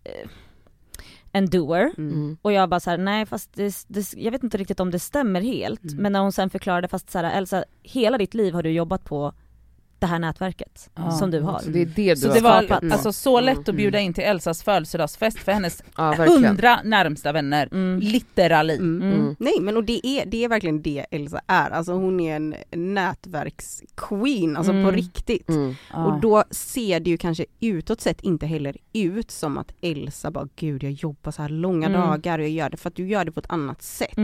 eh, 0.04 0.28
en 1.34 1.46
doer 1.46 1.92
Mm. 1.98 2.12
Mm. 2.14 2.36
och 2.42 2.52
jag 2.52 2.68
bara 2.68 2.80
så 2.80 2.90
här, 2.90 2.98
nej 2.98 3.26
fast 3.26 3.52
det, 3.54 3.84
det, 3.88 4.14
jag 4.16 4.32
vet 4.32 4.44
inte 4.44 4.56
riktigt 4.56 4.80
om 4.80 4.90
det 4.90 4.98
stämmer 4.98 5.40
helt. 5.40 5.84
Mm. 5.84 6.02
Men 6.02 6.12
när 6.12 6.20
hon 6.20 6.32
sen 6.32 6.50
förklarade 6.50 6.88
fast 6.88 7.10
så 7.10 7.18
här, 7.18 7.38
Elsa, 7.38 7.64
hela 7.82 8.18
ditt 8.18 8.34
liv 8.34 8.54
har 8.54 8.62
du 8.62 8.70
jobbat 8.70 9.04
på 9.04 9.32
det 9.98 10.06
här 10.06 10.18
nätverket 10.18 10.90
Ja. 10.94 11.10
som 11.10 11.30
du 11.30 11.40
har. 11.40 11.58
Så 11.58 11.70
det 11.70 11.82
är 11.82 11.86
det 11.86 12.14
du 12.14 12.16
Så 12.20 12.28
har 12.28 12.34
det 12.34 12.40
var 12.40 12.62
skapat. 12.62 12.92
alltså 12.92 13.12
så 13.12 13.40
lätt 13.40 13.54
Mm. 13.56 13.64
att 13.68 13.74
bjuda 13.76 14.00
in 14.00 14.14
till 14.14 14.24
Elsas 14.24 14.62
födelsedagsfest 14.62 15.38
för 15.38 15.52
hennes 15.52 15.82
hundra 16.18 16.80
närmsta 16.84 17.32
vänner, 17.32 17.68
Mm. 17.72 18.00
literally. 18.00 18.74
Mm. 18.76 19.12
Mm. 19.12 19.36
Nej 19.38 19.54
men 19.60 19.76
och 19.76 19.84
det 19.84 20.06
är, 20.06 20.26
det 20.26 20.44
är 20.44 20.48
verkligen 20.48 20.82
det 20.82 21.06
Elsa 21.10 21.40
är, 21.46 21.70
alltså 21.70 21.92
hon 21.92 22.20
är 22.20 22.36
en 22.36 22.54
nätverksqueen, 22.72 24.56
alltså 24.56 24.72
Mm. 24.72 24.84
på 24.84 24.90
riktigt. 24.90 25.48
Mm. 25.48 25.74
Ja. 25.92 26.04
Och 26.06 26.20
då 26.20 26.44
ser 26.50 27.00
det 27.00 27.10
ju 27.10 27.16
kanske 27.18 27.46
utåt 27.60 28.00
sett 28.00 28.20
inte 28.20 28.46
heller 28.46 28.76
ut 28.92 29.30
som 29.30 29.58
att 29.58 29.72
Elsa 29.80 30.30
bara 30.30 30.48
gud 30.56 30.82
jag 30.82 30.92
jobbar 30.92 31.32
så 31.32 31.42
här 31.42 31.48
långa 31.48 31.86
Mm. 31.88 32.00
dagar 32.00 32.38
och 32.38 32.44
jag 32.44 32.50
gör 32.52 32.70
det 32.70 32.76
för 32.76 32.88
att 32.88 32.96
du 32.96 33.08
gör 33.08 33.24
det 33.24 33.32
på 33.32 33.40
ett 33.40 33.50
annat 33.50 33.82
sätt. 33.82 34.14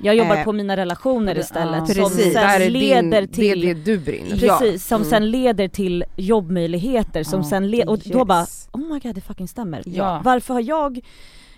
Ja. 0.00 0.06
Jag 0.06 0.16
jobbar 0.16 0.36
Eh, 0.36 0.44
på 0.44 0.52
mina 0.52 0.76
relationer 0.76 1.38
istället 1.38 1.82
ja. 1.88 1.94
som 1.94 1.94
Precis. 2.10 2.32
sen 2.32 2.72
leder 2.72 3.20
din, 3.20 3.28
till 3.28 3.60
det 3.60 3.70
är 3.70 3.74
det 3.74 3.84
du 3.84 3.98
brinner. 3.98 4.36
Precis, 4.36 4.86
som 4.86 4.96
Mm. 5.00 5.10
sen 5.10 5.30
leder 5.30 5.68
till 5.68 6.04
jobbmöjligheter 6.16 7.22
som 7.22 7.40
Ja. 7.40 7.48
sen 7.48 7.70
le- 7.70 7.84
och 7.84 7.98
då 7.98 8.24
bara 8.24 8.46
oh 8.72 8.92
my 8.92 9.00
god 9.00 9.14
det 9.14 9.20
fucking 9.20 9.48
stämmer. 9.48 9.82
Ja. 9.86 10.20
Varför 10.24 10.54
har 10.54 10.60
jag 10.60 11.00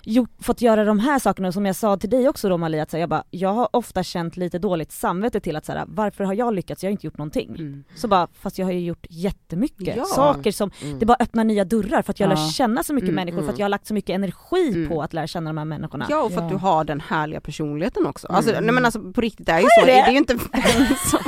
gjort, 0.05 0.31
fått 0.41 0.61
göra 0.61 0.85
de 0.85 0.99
här 0.99 1.19
sakerna 1.19 1.53
som 1.53 1.67
jag 1.67 1.77
sa 1.77 1.97
till 1.97 2.11
dig 2.11 2.29
också 2.29 2.49
då 2.49 2.57
Malia, 2.59 2.83
att 2.83 2.91
så 2.91 2.97
här, 2.97 3.01
jag 3.01 3.09
bara, 3.09 3.25
jag 3.31 3.53
har 3.55 3.69
ofta 3.73 4.03
känt 4.03 4.37
lite 4.37 4.59
dåligt 4.59 4.93
samvete 4.93 5.41
till 5.41 5.57
att 5.57 5.65
så 5.67 5.73
här, 5.73 5.85
varför 5.89 6.25
har 6.25 6.35
jag 6.35 6.55
lyckats, 6.55 6.83
jag 6.83 6.89
har 6.89 6.93
inte 6.93 7.07
gjort 7.07 7.19
någonting. 7.19 7.49
Mm. 7.49 7.85
Så 7.95 8.09
bara, 8.09 8.29
fast 8.41 8.59
jag 8.59 8.67
har 8.67 8.73
ju 8.73 8.81
gjort 8.81 9.07
jättemycket 9.11 9.97
Ja. 9.97 10.05
saker 10.05 10.53
som, 10.53 10.71
Mm. 10.83 10.99
det 10.99 11.07
bara 11.07 11.17
öppnar 11.21 11.45
nya 11.45 11.65
dörrar 11.65 12.03
för 12.03 12.11
att 12.11 12.21
jag 12.21 12.31
Ja. 12.31 12.35
lär 12.35 12.51
känna 12.51 12.83
så 12.83 12.95
mycket 12.95 13.09
Mm, 13.09 13.15
människor, 13.17 13.37
för 13.39 13.43
mm. 13.43 13.53
att 13.55 13.59
jag 13.59 13.65
har 13.65 13.71
lagt 13.71 13.87
så 13.87 13.95
mycket 13.95 14.15
energi 14.15 14.69
Mm. 14.75 14.89
på 14.89 15.03
att 15.03 15.13
lära 15.13 15.27
känna 15.27 15.51
de 15.51 15.59
här 15.59 15.65
människorna. 15.65 16.07
Ja 16.09 16.23
och 16.23 16.33
för 16.33 16.39
att 16.41 16.45
Ja. 16.51 16.51
du 16.51 16.57
har 16.57 16.85
den 16.85 17.01
härliga 17.01 17.41
personligheten 17.41 18.07
också. 18.07 18.27
Alltså, 18.27 18.51
Mm. 18.53 18.65
nej 18.65 18.75
men 18.75 18.85
alltså 18.85 19.13
på 19.13 19.21
riktigt 19.21 19.47
det 19.47 19.53
är 19.53 19.61
ju 19.61 19.69
så, 19.81 19.87
det 19.87 19.93
det? 19.93 19.99
är 19.99 20.11
ju 20.11 20.17
inte 20.19 20.35
vem 20.35 20.87
som... 21.11 21.19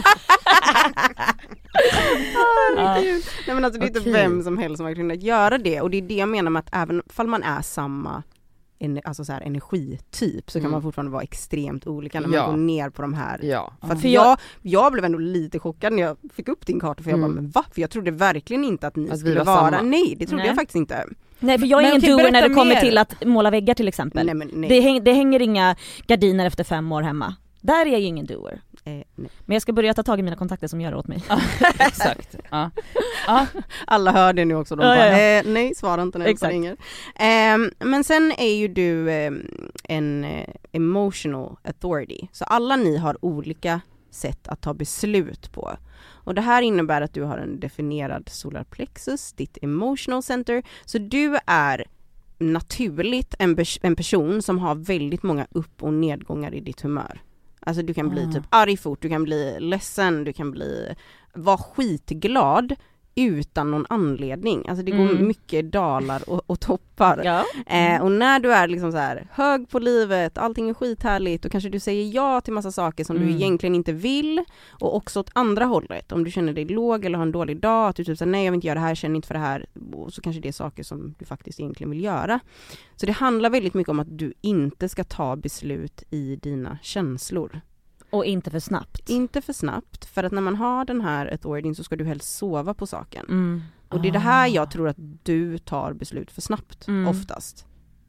Herregud. 2.76 3.22
Nej 3.46 3.54
men 3.54 3.64
alltså 3.64 3.80
det 3.80 3.86
är 3.86 3.88
inte 3.88 4.00
Okej. 4.00 4.12
vem 4.12 4.42
som 4.42 4.58
helst 4.58 4.76
som 4.76 4.86
har 4.86 4.94
kunnat 4.94 5.22
göra 5.22 5.58
det 5.58 5.80
och 5.80 5.90
det 5.90 5.96
är 5.98 6.02
det 6.02 6.14
jag 6.14 6.28
menar 6.28 6.50
med 6.50 6.60
att 6.60 6.68
även 6.72 7.02
fall 7.06 7.26
man 7.26 7.42
är 7.42 7.62
samma 7.62 8.22
en, 8.84 9.00
alltså 9.04 9.24
så 9.24 9.32
här, 9.32 9.40
energityp 9.40 10.50
så 10.50 10.58
kan 10.58 10.62
Mm. 10.62 10.72
man 10.72 10.82
fortfarande 10.82 11.12
vara 11.12 11.22
extremt 11.22 11.86
olika 11.86 12.20
när 12.20 12.28
man 12.28 12.36
Ja. 12.38 12.46
går 12.50 12.56
ner 12.56 12.90
på 12.90 13.02
de 13.02 13.14
här 13.14 13.40
Ja. 13.44 13.72
För, 13.80 13.96
För 13.96 14.08
jag, 14.08 14.38
jag- 14.62 14.92
blev 14.92 15.04
ändå 15.04 15.18
lite 15.18 15.58
chockad 15.58 15.92
när 15.92 16.02
jag 16.02 16.16
fick 16.34 16.48
upp 16.48 16.66
din 16.66 16.80
karta 16.80 17.02
för 17.02 17.10
jag 17.10 17.18
Mm. 17.18 17.30
bara 17.30 17.34
men 17.40 17.50
va? 17.50 17.64
För 17.74 17.80
jag 17.80 17.90
trodde 17.90 18.10
verkligen 18.10 18.64
inte 18.64 18.86
att 18.86 18.96
ni 18.96 19.10
Att 19.10 19.18
skulle 19.18 19.38
var 19.38 19.44
vara, 19.44 19.70
samma. 19.70 19.82
nej 19.82 20.16
det 20.18 20.26
trodde 20.26 20.42
Nej. 20.42 20.46
jag 20.46 20.56
faktiskt 20.56 20.76
inte. 20.76 21.06
Nej 21.40 21.58
för 21.58 21.66
jag 21.66 21.80
är 21.80 21.84
Men 21.92 22.04
ingen 22.04 22.16
doer 22.18 22.32
när 22.32 22.48
det 22.48 22.54
kommer 22.54 22.74
mer. 22.74 22.80
till 22.80 22.98
att 22.98 23.24
måla 23.26 23.50
väggar 23.50 23.74
till 23.74 23.88
exempel. 23.88 24.26
Nej 24.26 24.34
men 24.34 24.50
nej. 24.54 24.68
Det, 24.68 24.80
häng, 24.80 25.04
det 25.04 25.12
hänger 25.12 25.42
inga 25.42 25.76
gardiner 26.06 26.46
efter 26.46 26.64
fem 26.64 26.92
år 26.92 27.02
hemma. 27.02 27.34
Där 27.60 27.86
är 27.86 27.90
jag 27.90 28.00
ingen 28.00 28.26
doer. 28.26 28.60
Eh. 28.84 29.02
Men 29.16 29.54
jag 29.54 29.62
ska 29.62 29.72
börja 29.72 29.94
ta 29.94 30.02
tag 30.02 30.18
i 30.18 30.22
mina 30.22 30.36
kontakter 30.36 30.68
som 30.68 30.80
gör 30.80 30.90
det 30.90 30.96
åt 30.96 31.08
mig. 31.08 31.24
Exakt. 31.78 32.36
Ja. 32.50 32.70
Ja. 33.26 33.46
Alla 33.86 34.12
hör 34.12 34.32
det 34.32 34.44
nu 34.44 34.54
också, 34.54 34.76
de 34.76 34.86
Ja, 34.86 34.94
bara 34.94 35.06
ja, 35.06 35.18
ja. 35.18 35.38
Eh, 35.38 35.44
nej 35.46 35.74
svara 35.74 36.02
inte 36.02 36.18
när 36.18 36.26
jag 36.26 36.50
ringer. 36.50 36.76
Ehm, 37.14 37.70
men 37.78 38.04
sen 38.04 38.32
är 38.38 38.54
ju 38.54 38.68
du 38.68 39.10
ehm, 39.12 39.48
en 39.84 40.24
eh, 40.24 40.48
emotional 40.72 41.56
authority, 41.62 42.28
så 42.32 42.44
alla 42.44 42.76
ni 42.76 42.96
har 42.96 43.24
olika 43.24 43.80
sätt 44.10 44.48
att 44.48 44.60
ta 44.60 44.74
beslut 44.74 45.52
på. 45.52 45.76
Och 46.24 46.34
det 46.34 46.40
här 46.40 46.62
innebär 46.62 47.00
att 47.00 47.14
du 47.14 47.22
har 47.22 47.38
en 47.38 47.60
definierad 47.60 48.28
solar 48.28 48.64
plexus, 48.64 49.32
ditt 49.32 49.58
emotional 49.62 50.22
center, 50.22 50.62
så 50.84 50.98
du 50.98 51.38
är 51.46 51.84
naturligt 52.38 53.34
en, 53.38 53.56
en 53.82 53.96
person 53.96 54.42
som 54.42 54.58
har 54.58 54.74
väldigt 54.74 55.22
många 55.22 55.46
upp 55.50 55.82
och 55.82 55.92
nedgångar 55.92 56.54
i 56.54 56.60
ditt 56.60 56.80
humör. 56.80 57.20
Alltså 57.66 57.82
du 57.82 57.94
kan 57.94 58.08
bli 58.08 58.24
Ah. 58.28 58.32
typ 58.32 58.42
arg 58.50 58.76
fort, 58.76 59.02
du 59.02 59.08
kan 59.08 59.24
bli 59.24 59.60
ledsen, 59.60 60.24
du 60.24 60.32
kan 60.32 60.50
bli, 60.50 60.94
vara 61.34 61.58
skitglad 61.58 62.74
utan 63.14 63.70
någon 63.70 63.86
anledning. 63.88 64.68
Alltså 64.68 64.84
det 64.84 64.90
går 64.90 65.10
Mm. 65.10 65.26
mycket 65.26 65.72
dalar 65.72 66.30
och, 66.30 66.42
och 66.46 66.60
toppar. 66.60 67.20
Ja. 67.24 67.44
Eh, 67.66 68.02
och 68.02 68.12
när 68.12 68.40
du 68.40 68.52
är 68.52 68.68
liksom 68.68 68.92
så 68.92 68.98
här 68.98 69.26
hög 69.32 69.68
på 69.68 69.78
livet, 69.78 70.38
allting 70.38 70.68
är 70.70 70.74
skithärligt, 70.74 71.42
då 71.42 71.48
kanske 71.48 71.70
du 71.70 71.80
säger 71.80 72.14
ja 72.14 72.40
till 72.40 72.52
massa 72.52 72.72
saker 72.72 73.04
som 73.04 73.16
Mm. 73.16 73.28
du 73.28 73.34
egentligen 73.34 73.74
inte 73.74 73.92
vill. 73.92 74.44
Och 74.80 74.96
också 74.96 75.20
åt 75.20 75.30
andra 75.32 75.64
hållet, 75.64 76.12
om 76.12 76.24
du 76.24 76.30
känner 76.30 76.52
dig 76.52 76.64
låg 76.64 77.04
eller 77.04 77.18
har 77.18 77.22
en 77.26 77.32
dålig 77.32 77.60
dag, 77.60 77.88
att 77.88 77.96
du 77.96 78.04
typ 78.04 78.18
säger 78.18 78.32
nej 78.32 78.44
jag 78.44 78.52
vill 78.52 78.56
inte 78.58 78.66
göra 78.66 78.78
det 78.78 78.86
här, 78.86 78.94
känner 78.94 79.16
inte 79.16 79.28
för 79.28 79.34
det 79.34 79.40
här. 79.40 79.66
Och 79.92 80.12
så 80.12 80.20
kanske 80.20 80.40
det 80.42 80.48
är 80.48 80.52
saker 80.52 80.82
som 80.82 81.14
du 81.18 81.24
faktiskt 81.24 81.60
egentligen 81.60 81.90
vill 81.90 82.04
göra. 82.04 82.40
Så 82.96 83.06
det 83.06 83.12
handlar 83.12 83.50
väldigt 83.50 83.74
mycket 83.74 83.90
om 83.90 84.00
att 84.00 84.18
du 84.18 84.32
inte 84.40 84.88
ska 84.88 85.04
ta 85.04 85.36
beslut 85.36 86.02
i 86.10 86.36
dina 86.36 86.78
känslor. 86.82 87.60
Och 88.12 88.24
inte 88.24 88.50
för 88.50 88.60
snabbt. 88.60 89.08
Inte 89.10 89.40
för 89.40 89.52
snabbt, 89.52 90.04
för 90.04 90.24
att 90.24 90.32
när 90.32 90.40
man 90.42 90.56
har 90.56 90.84
den 90.84 91.00
här 91.00 91.26
authority 91.32 91.74
så 91.74 91.84
ska 91.84 91.96
du 91.96 92.04
helst 92.04 92.36
sova 92.36 92.74
på 92.74 92.86
saken. 92.86 93.26
Mm. 93.28 93.62
Och 93.88 94.00
det 94.02 94.08
är 94.08 94.12
det 94.12 94.18
här 94.18 94.44
Ah. 94.44 94.48
jag 94.48 94.70
tror 94.70 94.88
att 94.88 94.96
du 95.22 95.58
tar 95.58 95.92
beslut 95.92 96.30
för 96.30 96.40
snabbt, 96.40 96.88
Mm. 96.88 97.08
oftast. 97.08 97.66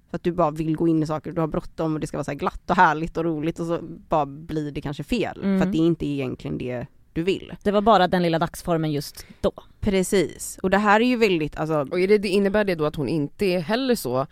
För 0.09 0.15
att 0.15 0.23
du 0.23 0.31
bara 0.31 0.51
vill 0.51 0.75
gå 0.75 0.87
in 0.87 1.03
i 1.03 1.07
saker, 1.07 1.31
du 1.31 1.41
har 1.41 1.47
bråttom 1.47 1.93
och 1.93 1.99
det 1.99 2.07
ska 2.07 2.17
vara 2.17 2.23
så 2.23 2.31
här 2.31 2.37
glatt 2.37 2.69
och 2.69 2.75
härligt 2.75 3.17
och 3.17 3.23
roligt 3.23 3.59
och 3.59 3.65
så 3.65 3.79
bara 4.09 4.25
blir 4.25 4.71
det 4.71 4.81
kanske 4.81 5.03
fel. 5.03 5.39
Mm. 5.43 5.59
För 5.59 5.65
att 5.67 5.71
det 5.71 5.77
är 5.77 5.85
inte 5.87 6.05
egentligen 6.05 6.57
det 6.57 6.85
du 7.13 7.23
vill. 7.23 7.53
Det 7.63 7.71
var 7.71 7.81
bara 7.81 8.07
den 8.07 8.21
lilla 8.23 8.39
dagsformen 8.39 8.91
just 8.91 9.25
då. 9.41 9.51
Precis, 9.79 10.59
och 10.63 10.69
det 10.69 10.77
här 10.77 10.99
är 11.01 11.05
ju 11.05 11.15
väldigt, 11.15 11.57
alltså 11.57 11.73
Och 11.91 11.99
är 11.99 12.07
det, 12.07 12.17
det 12.17 12.27
innebär 12.27 12.63
det 12.63 12.75
då 12.75 12.85
att 12.85 12.95
hon 12.95 13.09
inte 13.09 13.45
är 13.45 13.59
heller 13.59 13.95
så 13.95 14.27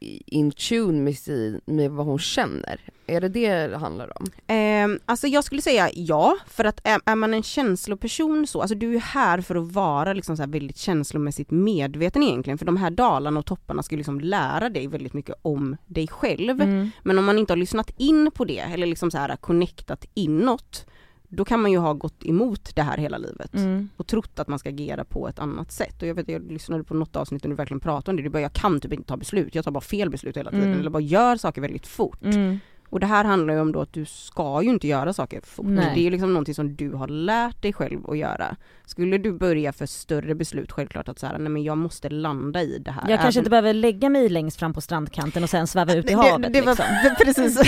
in 0.00 0.50
tune 0.52 1.00
med, 1.00 1.18
sin, 1.18 1.60
med 1.64 1.90
vad 1.90 2.06
hon 2.06 2.18
känner? 2.18 2.80
Är 3.06 3.20
det 3.20 3.28
det 3.28 3.66
det 3.66 3.76
handlar 3.76 4.18
om? 4.20 4.26
Ehm, 4.46 4.98
alltså 5.04 5.26
jag 5.26 5.44
skulle 5.44 5.62
säga 5.62 5.90
ja, 5.94 6.36
för 6.46 6.64
att 6.64 6.80
är, 6.84 7.00
är 7.04 7.14
man 7.14 7.34
en 7.34 7.42
känsloperson 7.42 8.46
så, 8.46 8.60
alltså 8.60 8.74
du 8.74 8.94
är 8.94 9.00
här 9.00 9.40
för 9.40 9.54
att 9.56 9.72
vara 9.72 10.12
liksom 10.12 10.36
så 10.36 10.46
väldigt 10.46 10.78
känslomässigt 10.78 11.50
medveten 11.50 12.22
egentligen, 12.22 12.58
för 12.58 12.66
de 12.66 12.76
här 12.76 12.90
dalarna 12.90 13.40
och 13.40 13.46
topparna 13.46 13.82
ska 13.82 13.96
liksom 13.96 14.20
lära 14.20 14.68
dig 14.68 14.86
väldigt 14.86 15.12
mycket 15.12 15.34
om 15.42 15.76
dig 15.86 16.08
själv. 16.08 16.60
Mm. 16.60 16.90
Men 17.02 17.18
om 17.18 17.24
man 17.24 17.38
inte 17.38 17.52
har 17.52 17.58
lyssnat 17.58 17.90
in 17.96 18.30
på 18.34 18.44
det, 18.44 18.60
eller 18.60 18.86
liksom 18.86 19.10
så 19.10 19.18
här 19.18 19.36
connectat 19.36 20.04
inåt, 20.14 20.86
då 21.28 21.44
kan 21.44 21.60
man 21.62 21.70
ju 21.70 21.78
ha 21.78 21.92
gått 21.92 22.24
emot 22.26 22.70
det 22.76 22.82
här 22.82 22.96
hela 22.96 23.18
livet 23.18 23.54
Mm. 23.54 23.88
och 23.96 24.06
trott 24.06 24.38
att 24.38 24.48
man 24.48 24.58
ska 24.58 24.68
agera 24.68 25.04
på 25.04 25.28
ett 25.28 25.38
annat 25.38 25.72
sätt. 25.72 26.02
Och 26.02 26.08
jag 26.08 26.14
vet, 26.14 26.28
jag 26.28 26.52
lyssnade 26.52 26.84
på 26.84 26.94
något 26.94 27.16
avsnitt 27.16 27.42
och 27.44 27.50
du 27.50 27.56
verkligen 27.56 27.80
pratade 27.80 28.10
om 28.10 28.16
det, 28.16 28.22
du 28.22 28.28
bara 28.28 28.42
jag 28.42 28.52
kan 28.52 28.80
typ 28.80 28.92
inte 28.92 29.08
ta 29.08 29.16
beslut, 29.16 29.54
jag 29.54 29.64
tar 29.64 29.70
bara 29.72 29.80
fel 29.80 30.10
beslut 30.10 30.36
hela 30.36 30.50
tiden, 30.50 30.66
Mm. 30.66 30.80
eller 30.80 30.90
bara 30.90 31.02
gör 31.02 31.36
saker 31.36 31.60
väldigt 31.60 31.86
fort. 31.86 32.24
Mm. 32.24 32.58
Och 32.90 33.00
det 33.00 33.06
här 33.06 33.24
handlar 33.24 33.54
ju 33.54 33.60
om 33.60 33.72
då 33.72 33.80
att 33.80 33.92
du 33.92 34.04
ska 34.04 34.62
ju 34.62 34.70
inte 34.70 34.88
göra 34.88 35.12
saker 35.12 35.40
fort. 35.40 35.66
Nej. 35.68 35.90
Det 35.94 36.00
är 36.00 36.02
ju 36.02 36.10
liksom 36.10 36.32
någonting 36.32 36.54
som 36.54 36.76
du 36.76 36.92
har 36.92 37.08
lärt 37.08 37.62
dig 37.62 37.72
själv 37.72 38.10
att 38.10 38.18
göra. 38.18 38.56
Skulle 38.86 39.18
du 39.18 39.32
börja 39.32 39.72
för 39.72 39.86
större 39.86 40.34
beslut, 40.34 40.72
självklart 40.72 41.08
att 41.08 41.18
så 41.18 41.26
här, 41.26 41.38
nej 41.38 41.48
men 41.48 41.62
jag 41.62 41.78
måste 41.78 42.08
landa 42.08 42.62
i 42.62 42.78
det 42.78 42.90
här. 42.90 43.00
Jag 43.08 43.20
kanske 43.20 43.26
Även- 43.26 43.40
inte 43.40 43.50
behöver 43.50 43.72
lägga 43.74 44.08
mig 44.08 44.28
längst 44.28 44.58
fram 44.58 44.74
på 44.74 44.80
strandkanten 44.80 45.42
och 45.42 45.50
sen 45.50 45.66
sväva 45.66 45.94
ut 45.94 46.04
i 46.04 46.08
det, 46.08 46.14
havet 46.16 46.52
det 46.52 46.60
var 46.60 46.72
liksom. 46.72 46.86
precis 47.24 47.60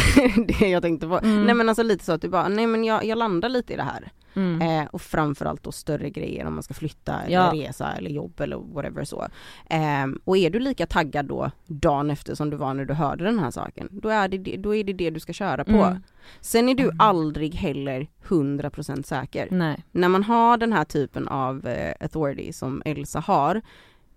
det 0.60 0.68
jag 0.68 0.82
tänkte 0.82 1.06
på. 1.06 1.18
Mm. 1.18 1.44
Nej 1.44 1.54
men 1.54 1.68
alltså 1.68 1.82
lite 1.82 2.04
så 2.04 2.12
att 2.12 2.22
du 2.22 2.28
bara, 2.28 2.48
nej 2.48 2.66
men 2.66 2.84
jag, 2.84 3.04
jag 3.04 3.18
landar 3.18 3.48
lite 3.48 3.72
i 3.72 3.76
det 3.76 3.82
här. 3.82 4.12
Mm. 4.34 4.62
Eh, 4.62 4.88
och 4.92 5.02
framförallt 5.02 5.62
då 5.62 5.72
större 5.72 6.10
grejer 6.10 6.46
om 6.46 6.54
man 6.54 6.62
ska 6.62 6.74
flytta 6.74 7.20
eller 7.22 7.34
Ja. 7.34 7.52
resa 7.54 7.92
eller 7.92 8.10
jobb 8.10 8.40
eller 8.40 8.56
whatever 8.56 9.04
så. 9.04 9.26
Eh, 9.70 10.06
och 10.24 10.36
är 10.36 10.50
du 10.50 10.58
lika 10.58 10.86
taggad 10.86 11.26
då 11.26 11.50
dagen 11.66 12.10
efter 12.10 12.34
som 12.34 12.50
du 12.50 12.56
var 12.56 12.74
när 12.74 12.84
du 12.84 12.94
hörde 12.94 13.24
den 13.24 13.38
här 13.38 13.50
saken, 13.50 13.88
då 13.92 14.08
är 14.08 14.28
det 14.28 14.56
då 14.56 14.74
är 14.74 14.84
det, 14.84 14.92
det 14.92 15.10
du 15.10 15.20
ska 15.20 15.32
köra 15.32 15.64
på. 15.64 15.70
Mm. 15.84 16.02
Sen 16.40 16.68
är 16.68 16.74
du 16.74 16.90
aldrig 16.98 17.54
heller 17.54 18.06
100% 18.28 19.02
säker. 19.02 19.48
Nej. 19.50 19.84
När 19.92 20.08
man 20.08 20.24
har 20.24 20.56
den 20.56 20.72
här 20.72 20.84
typen 20.84 21.28
av 21.28 21.66
eh, 21.66 21.94
authority 22.00 22.52
som 22.52 22.82
Elsa 22.84 23.20
har, 23.20 23.60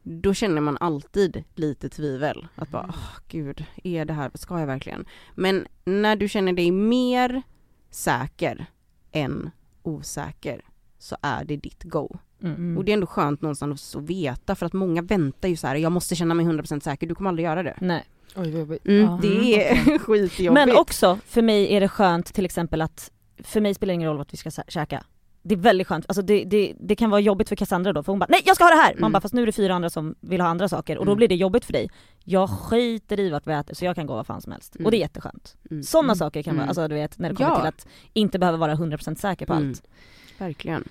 då 0.04 0.34
känner 0.34 0.62
man 0.62 0.78
alltid 0.80 1.44
lite 1.56 1.90
tvivel. 1.90 2.48
Att 2.56 2.70
bara, 2.70 2.86
åh 2.90 3.20
gud, 3.28 3.66
är 3.84 4.06
det 4.06 4.14
här, 4.14 4.32
ska 4.34 4.60
jag 4.60 4.68
verkligen? 4.68 5.06
Men 5.36 5.68
när 5.86 6.16
du 6.16 6.30
känner 6.30 6.54
dig 6.54 6.72
mer 6.72 7.42
säker 7.90 8.66
än 9.12 9.52
osäker 9.84 10.62
så 11.00 11.18
är 11.22 11.44
det 11.46 11.56
ditt 11.58 11.84
go. 11.84 12.18
Mm. 12.44 12.78
Och 12.78 12.86
det 12.86 12.92
är 12.92 12.94
ändå 12.94 13.08
skönt 13.08 13.42
någonstans 13.42 13.96
att 13.96 14.04
veta 14.04 14.56
för 14.56 14.66
att 14.66 14.74
många 14.74 15.02
väntar 15.02 15.50
ju 15.50 15.56
så 15.56 15.68
här, 15.68 15.76
jag 15.76 15.92
måste 15.92 16.16
känna 16.16 16.34
mig 16.34 16.46
100% 16.46 16.80
säker, 16.80 17.08
du 17.08 17.16
kommer 17.16 17.30
aldrig 17.30 17.46
göra 17.46 17.64
det. 17.64 17.78
Nej. 17.82 18.04
Oj. 18.36 18.80
Mm, 18.86 19.20
det 19.22 19.70
är 19.70 20.00
skitjobbigt. 20.00 20.54
Men 20.54 20.78
också, 20.78 21.20
för 21.26 21.42
mig 21.42 21.74
är 21.76 21.80
det 21.82 21.88
skönt 21.88 22.34
till 22.34 22.46
exempel 22.46 22.82
att, 22.82 23.12
för 23.44 23.62
mig 23.62 23.74
spelar 23.74 23.92
det 23.92 23.96
ingen 23.96 24.10
roll 24.10 24.18
vad 24.18 24.28
vi 24.32 24.38
ska 24.38 24.50
kä- 24.50 24.64
käka. 24.70 25.04
Det 25.46 25.56
är 25.56 25.60
väldigt 25.60 25.88
skönt, 25.88 26.06
alltså 26.08 26.22
det, 26.22 26.44
det, 26.44 26.74
det 26.80 26.96
kan 26.96 27.10
vara 27.10 27.22
jobbigt 27.22 27.50
för 27.50 27.56
Cassandra 27.56 27.94
då 27.94 28.04
för 28.04 28.12
hon 28.12 28.20
bara 28.20 28.26
nej 28.30 28.42
jag 28.46 28.56
ska 28.56 28.64
ha 28.66 28.70
det 28.72 28.76
här! 28.82 28.94
Man 28.94 28.98
Mm. 28.98 29.12
bara 29.12 29.22
fast 29.22 29.34
nu 29.34 29.42
är 29.42 29.46
det 29.46 29.52
fyra 29.52 29.74
andra 29.76 29.90
som 29.90 30.16
vill 30.20 30.42
ha 30.42 30.48
andra 30.48 30.70
saker 30.70 30.98
och 30.98 31.06
då 31.06 31.12
Mm. 31.12 31.18
blir 31.18 31.28
det 31.28 31.36
jobbigt 31.36 31.66
för 31.66 31.74
dig. 31.74 31.90
Jag 32.24 32.50
skiter 32.50 33.20
i 33.20 33.30
vart 33.30 33.48
vi 33.48 33.54
äter 33.54 33.76
så 33.76 33.86
jag 33.86 33.96
kan 33.96 34.06
gå 34.08 34.16
vad 34.16 34.28
fan 34.28 34.42
som 34.42 34.52
helst. 34.52 34.76
Mm. 34.76 34.86
Och 34.86 34.92
det 34.92 34.98
är 34.98 35.00
jätteskönt. 35.00 35.56
Mm, 35.72 35.84
Sådana 35.84 36.06
Mm. 36.06 36.16
saker 36.16 36.44
kan 36.44 36.56
vara, 36.56 36.62
Mm. 36.64 36.70
alltså 36.70 36.88
du 36.88 36.96
vet 36.96 37.20
när 37.20 37.30
det 37.30 37.36
kommer 37.36 37.50
Ja. 37.50 37.58
till 37.58 37.68
att 37.68 37.88
inte 38.14 38.40
behöva 38.40 38.58
vara 38.58 38.76
100% 38.76 39.20
säker 39.20 39.46
på 39.46 39.54
Mm. 39.54 39.70
allt. 39.70 39.84
verkligen. 40.38 40.84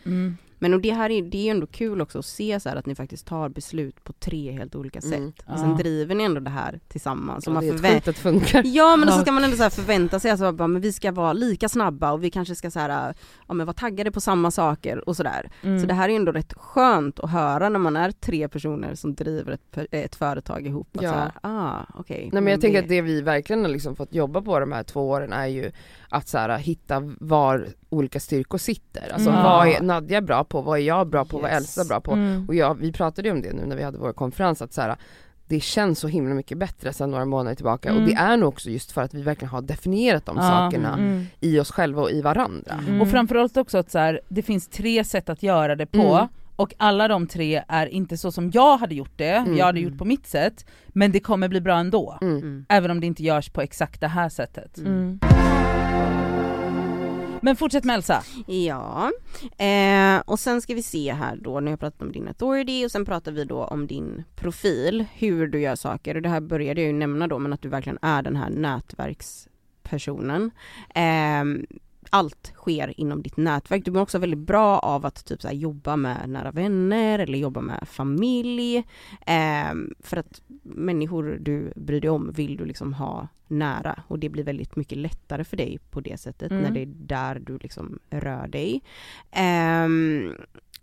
Mm. 0.62 0.70
Men 0.70 0.74
och 0.74 0.80
det 0.82 0.90
här 0.92 1.10
är, 1.10 1.22
det 1.22 1.48
är 1.48 1.50
ändå 1.50 1.66
kul 1.66 2.00
också 2.00 2.18
att 2.18 2.24
se 2.26 2.60
så 2.60 2.68
här 2.68 2.76
att 2.76 2.86
ni 2.86 2.94
faktiskt 2.94 3.26
tar 3.26 3.48
beslut 3.48 4.04
på 4.04 4.12
tre 4.12 4.52
helt 4.52 4.74
olika 4.74 5.00
sätt. 5.00 5.12
Mm. 5.12 5.32
Och 5.46 5.58
sen 5.58 5.70
Ja. 5.70 5.76
driver 5.76 6.14
ni 6.14 6.24
ändå 6.24 6.40
det 6.40 6.50
här 6.50 6.80
tillsammans. 6.88 7.46
Och 7.46 7.50
Ja, 7.50 7.54
man 7.54 7.64
det 7.64 7.70
är 7.70 7.74
förvä- 7.74 7.98
att 7.98 8.04
det 8.04 8.12
funkar. 8.12 8.62
Ja 8.66 8.96
men 8.96 9.08
så 9.08 9.18
Ja. 9.18 9.22
ska 9.22 9.32
man 9.32 9.44
ändå 9.44 9.56
så 9.56 9.62
här 9.62 9.70
förvänta 9.70 10.20
sig 10.20 10.30
alltså 10.30 10.52
bara, 10.52 10.68
men 10.68 10.82
vi 10.82 10.92
ska 10.92 11.12
vara 11.12 11.32
lika 11.32 11.68
snabba 11.68 12.12
och 12.12 12.24
vi 12.24 12.30
kanske 12.30 12.54
ska 12.54 12.70
så 12.70 12.78
här, 12.80 13.14
ja 13.48 13.54
men 13.54 13.66
vara 13.66 13.74
taggade 13.74 14.10
på 14.12 14.20
samma 14.20 14.50
saker 14.50 15.08
och 15.08 15.16
sådär. 15.16 15.50
Mm. 15.62 15.80
Så 15.80 15.86
det 15.86 15.94
här 15.94 16.04
är 16.04 16.08
ju 16.08 16.16
ändå 16.16 16.32
rätt 16.32 16.52
skönt 16.52 17.20
att 17.20 17.30
höra 17.30 17.68
när 17.68 17.78
man 17.78 17.96
är 17.96 18.10
tre 18.10 18.48
personer 18.48 18.94
som 18.94 19.14
driver 19.14 19.52
ett, 19.52 19.78
ett 19.90 20.14
företag 20.14 20.66
ihop. 20.66 20.96
Att 20.96 21.02
Ja. 21.02 21.10
så 21.12 21.16
här, 21.18 21.32
ah 21.40 21.80
okej. 21.94 22.28
Nej 22.32 22.42
men 22.42 22.50
jag 22.50 22.60
tänker 22.60 22.82
att 22.82 22.88
det 22.88 23.00
vi 23.02 23.20
verkligen 23.22 23.62
har 23.64 23.70
liksom 23.70 23.96
fått 23.96 24.14
jobba 24.14 24.42
på 24.42 24.60
de 24.60 24.72
här 24.72 24.82
två 24.82 25.08
åren 25.10 25.32
är 25.32 25.46
ju 25.46 25.70
att 26.08 26.28
så 26.28 26.38
här, 26.38 26.58
hitta 26.58 27.02
var 27.20 27.68
olika 27.88 28.20
styrkor 28.20 28.58
sitter. 28.58 29.12
Alltså 29.14 29.30
Mm. 29.30 29.42
vad 29.42 29.68
är 29.68 29.80
Nadja 29.82 30.20
bra 30.22 30.44
på, 30.53 30.61
vad 30.61 30.78
är 30.78 30.82
jag 30.82 31.07
bra 31.07 31.24
på, 31.24 31.38
vad 31.38 31.50
är 31.50 31.55
Yes. 31.55 31.78
Elsa 31.78 31.84
bra 31.88 32.00
på? 32.00 32.12
Mm. 32.12 32.44
Och 32.48 32.55
jag, 32.55 32.74
vi 32.74 32.92
pratade 32.92 33.28
ju 33.28 33.34
om 33.34 33.42
det 33.42 33.53
nu 33.53 33.66
när 33.66 33.76
vi 33.76 33.82
hade 33.82 33.98
vår 33.98 34.12
konferens 34.12 34.62
att 34.62 34.72
så 34.72 34.80
här, 34.80 34.96
det 35.48 35.61
känns 35.61 35.98
så 35.98 36.09
himla 36.09 36.34
mycket 36.34 36.59
bättre 36.59 36.92
sen 36.92 37.11
några 37.11 37.24
månader 37.24 37.55
tillbaka 37.55 37.88
Mm. 37.90 38.03
och 38.03 38.09
det 38.09 38.14
är 38.14 38.36
nog 38.36 38.48
också 38.48 38.70
just 38.70 38.92
för 38.92 39.03
att 39.03 39.14
vi 39.14 39.22
verkligen 39.22 39.50
har 39.50 39.62
definierat 39.62 40.26
de 40.26 40.36
Ja. 40.36 40.42
sakerna 40.42 40.94
Mm. 40.94 41.24
i 41.40 41.61
oss 41.61 41.70
själva 41.70 42.03
och 42.03 42.11
i 42.11 42.22
varandra. 42.22 42.74
Mm. 42.88 43.00
Och 43.00 43.09
framförallt 43.09 43.57
också 43.57 43.78
att 43.78 43.90
så 43.90 43.98
här, 43.98 44.20
det 44.28 44.42
finns 44.42 44.68
tre 44.68 45.05
sätt 45.05 45.28
att 45.28 45.42
göra 45.42 45.76
det 45.76 45.86
på 45.86 45.98
Mm. 46.16 46.26
och 46.57 46.74
alla 46.76 47.09
de 47.09 47.26
tre 47.26 47.62
är 47.68 47.86
inte 47.86 48.16
så 48.16 48.32
som 48.32 48.50
jag 48.55 48.76
hade 48.76 48.94
gjort 48.94 49.12
det, 49.16 49.30
Mm. 49.36 49.57
jag 49.57 49.66
hade 49.66 49.80
gjort 49.80 49.98
på 49.98 50.05
mitt 50.05 50.26
sätt, 50.26 50.66
men 50.88 51.12
det 51.12 51.20
kommer 51.20 51.48
bli 51.48 51.61
bra 51.61 51.78
ändå. 51.78 52.18
Mm. 52.22 52.36
Mm. 52.36 52.64
Även 52.68 52.90
om 52.90 53.00
det 53.00 53.07
inte 53.07 53.22
görs 53.22 53.50
på 53.50 53.61
exakt 53.61 54.00
det 54.00 54.09
här 54.09 54.28
sättet. 54.28 54.78
Men 57.45 57.57
fortsätt 57.57 57.84
med 57.84 57.95
Elsa. 57.95 58.22
Ja, 58.47 59.11
eh, 59.59 60.22
och 60.26 60.40
sen 60.40 60.62
ska 60.62 60.74
vi 60.74 60.82
se 60.82 61.12
här 61.12 61.36
då, 61.36 61.61
nu 61.61 61.66
har 61.66 61.72
jag 61.72 61.80
pratat 61.80 62.03
om 62.03 62.12
din 62.12 62.28
authority 62.28 62.86
och 62.86 62.90
sen 62.90 63.05
pratar 63.05 63.32
vi 63.32 63.45
då 63.45 63.64
om 63.64 63.86
din 63.86 64.24
profil, 64.36 65.05
hur 65.14 65.47
du 65.47 65.61
gör 65.61 65.76
saker 65.76 66.14
och 66.14 66.22
det 66.22 66.28
här 66.28 66.40
började 66.40 66.80
jag 66.80 66.86
ju 66.86 66.93
nämna 66.93 67.26
då 67.26 67.38
men 67.38 67.53
att 67.53 67.62
du 67.62 67.68
verkligen 67.68 67.99
är 68.03 68.22
den 68.22 68.36
här 68.36 68.51
nätverkspersonen. 68.51 70.51
Eh, 70.95 71.45
allt 72.14 72.52
sker 72.54 73.00
inom 73.00 73.22
ditt 73.22 73.36
nätverk. 73.36 73.84
Du 73.84 73.90
mår 73.90 74.00
också 74.00 74.18
väldigt 74.18 74.38
bra 74.38 74.78
av 74.78 75.06
att 75.06 75.24
typ 75.24 75.42
så 75.42 75.48
här, 75.48 75.54
jobba 75.54 75.96
med 75.96 76.28
nära 76.28 76.50
vänner 76.50 77.18
eller 77.18 77.38
jobba 77.38 77.60
med 77.60 77.88
familj. 77.88 78.76
Eh, 79.26 79.74
för 80.00 80.16
att 80.16 80.42
människor 80.62 81.38
du 81.40 81.72
bryr 81.76 82.00
dig 82.00 82.10
om 82.10 82.32
vill 82.32 82.56
du 82.56 82.64
liksom 82.64 82.94
ha 82.94 83.28
nära 83.48 84.02
och 84.08 84.18
det 84.18 84.28
blir 84.28 84.44
väldigt 84.44 84.76
mycket 84.76 84.98
lättare 84.98 85.44
för 85.44 85.56
dig 85.56 85.78
på 85.90 86.00
det 86.00 86.20
sättet 86.20 86.50
Mm. 86.50 86.62
när 86.62 86.70
det 86.70 86.80
är 86.82 86.86
där 86.86 87.38
du 87.46 87.58
liksom 87.58 87.98
rör 88.10 88.46
dig. 88.48 88.82
Ehm, 89.30 90.34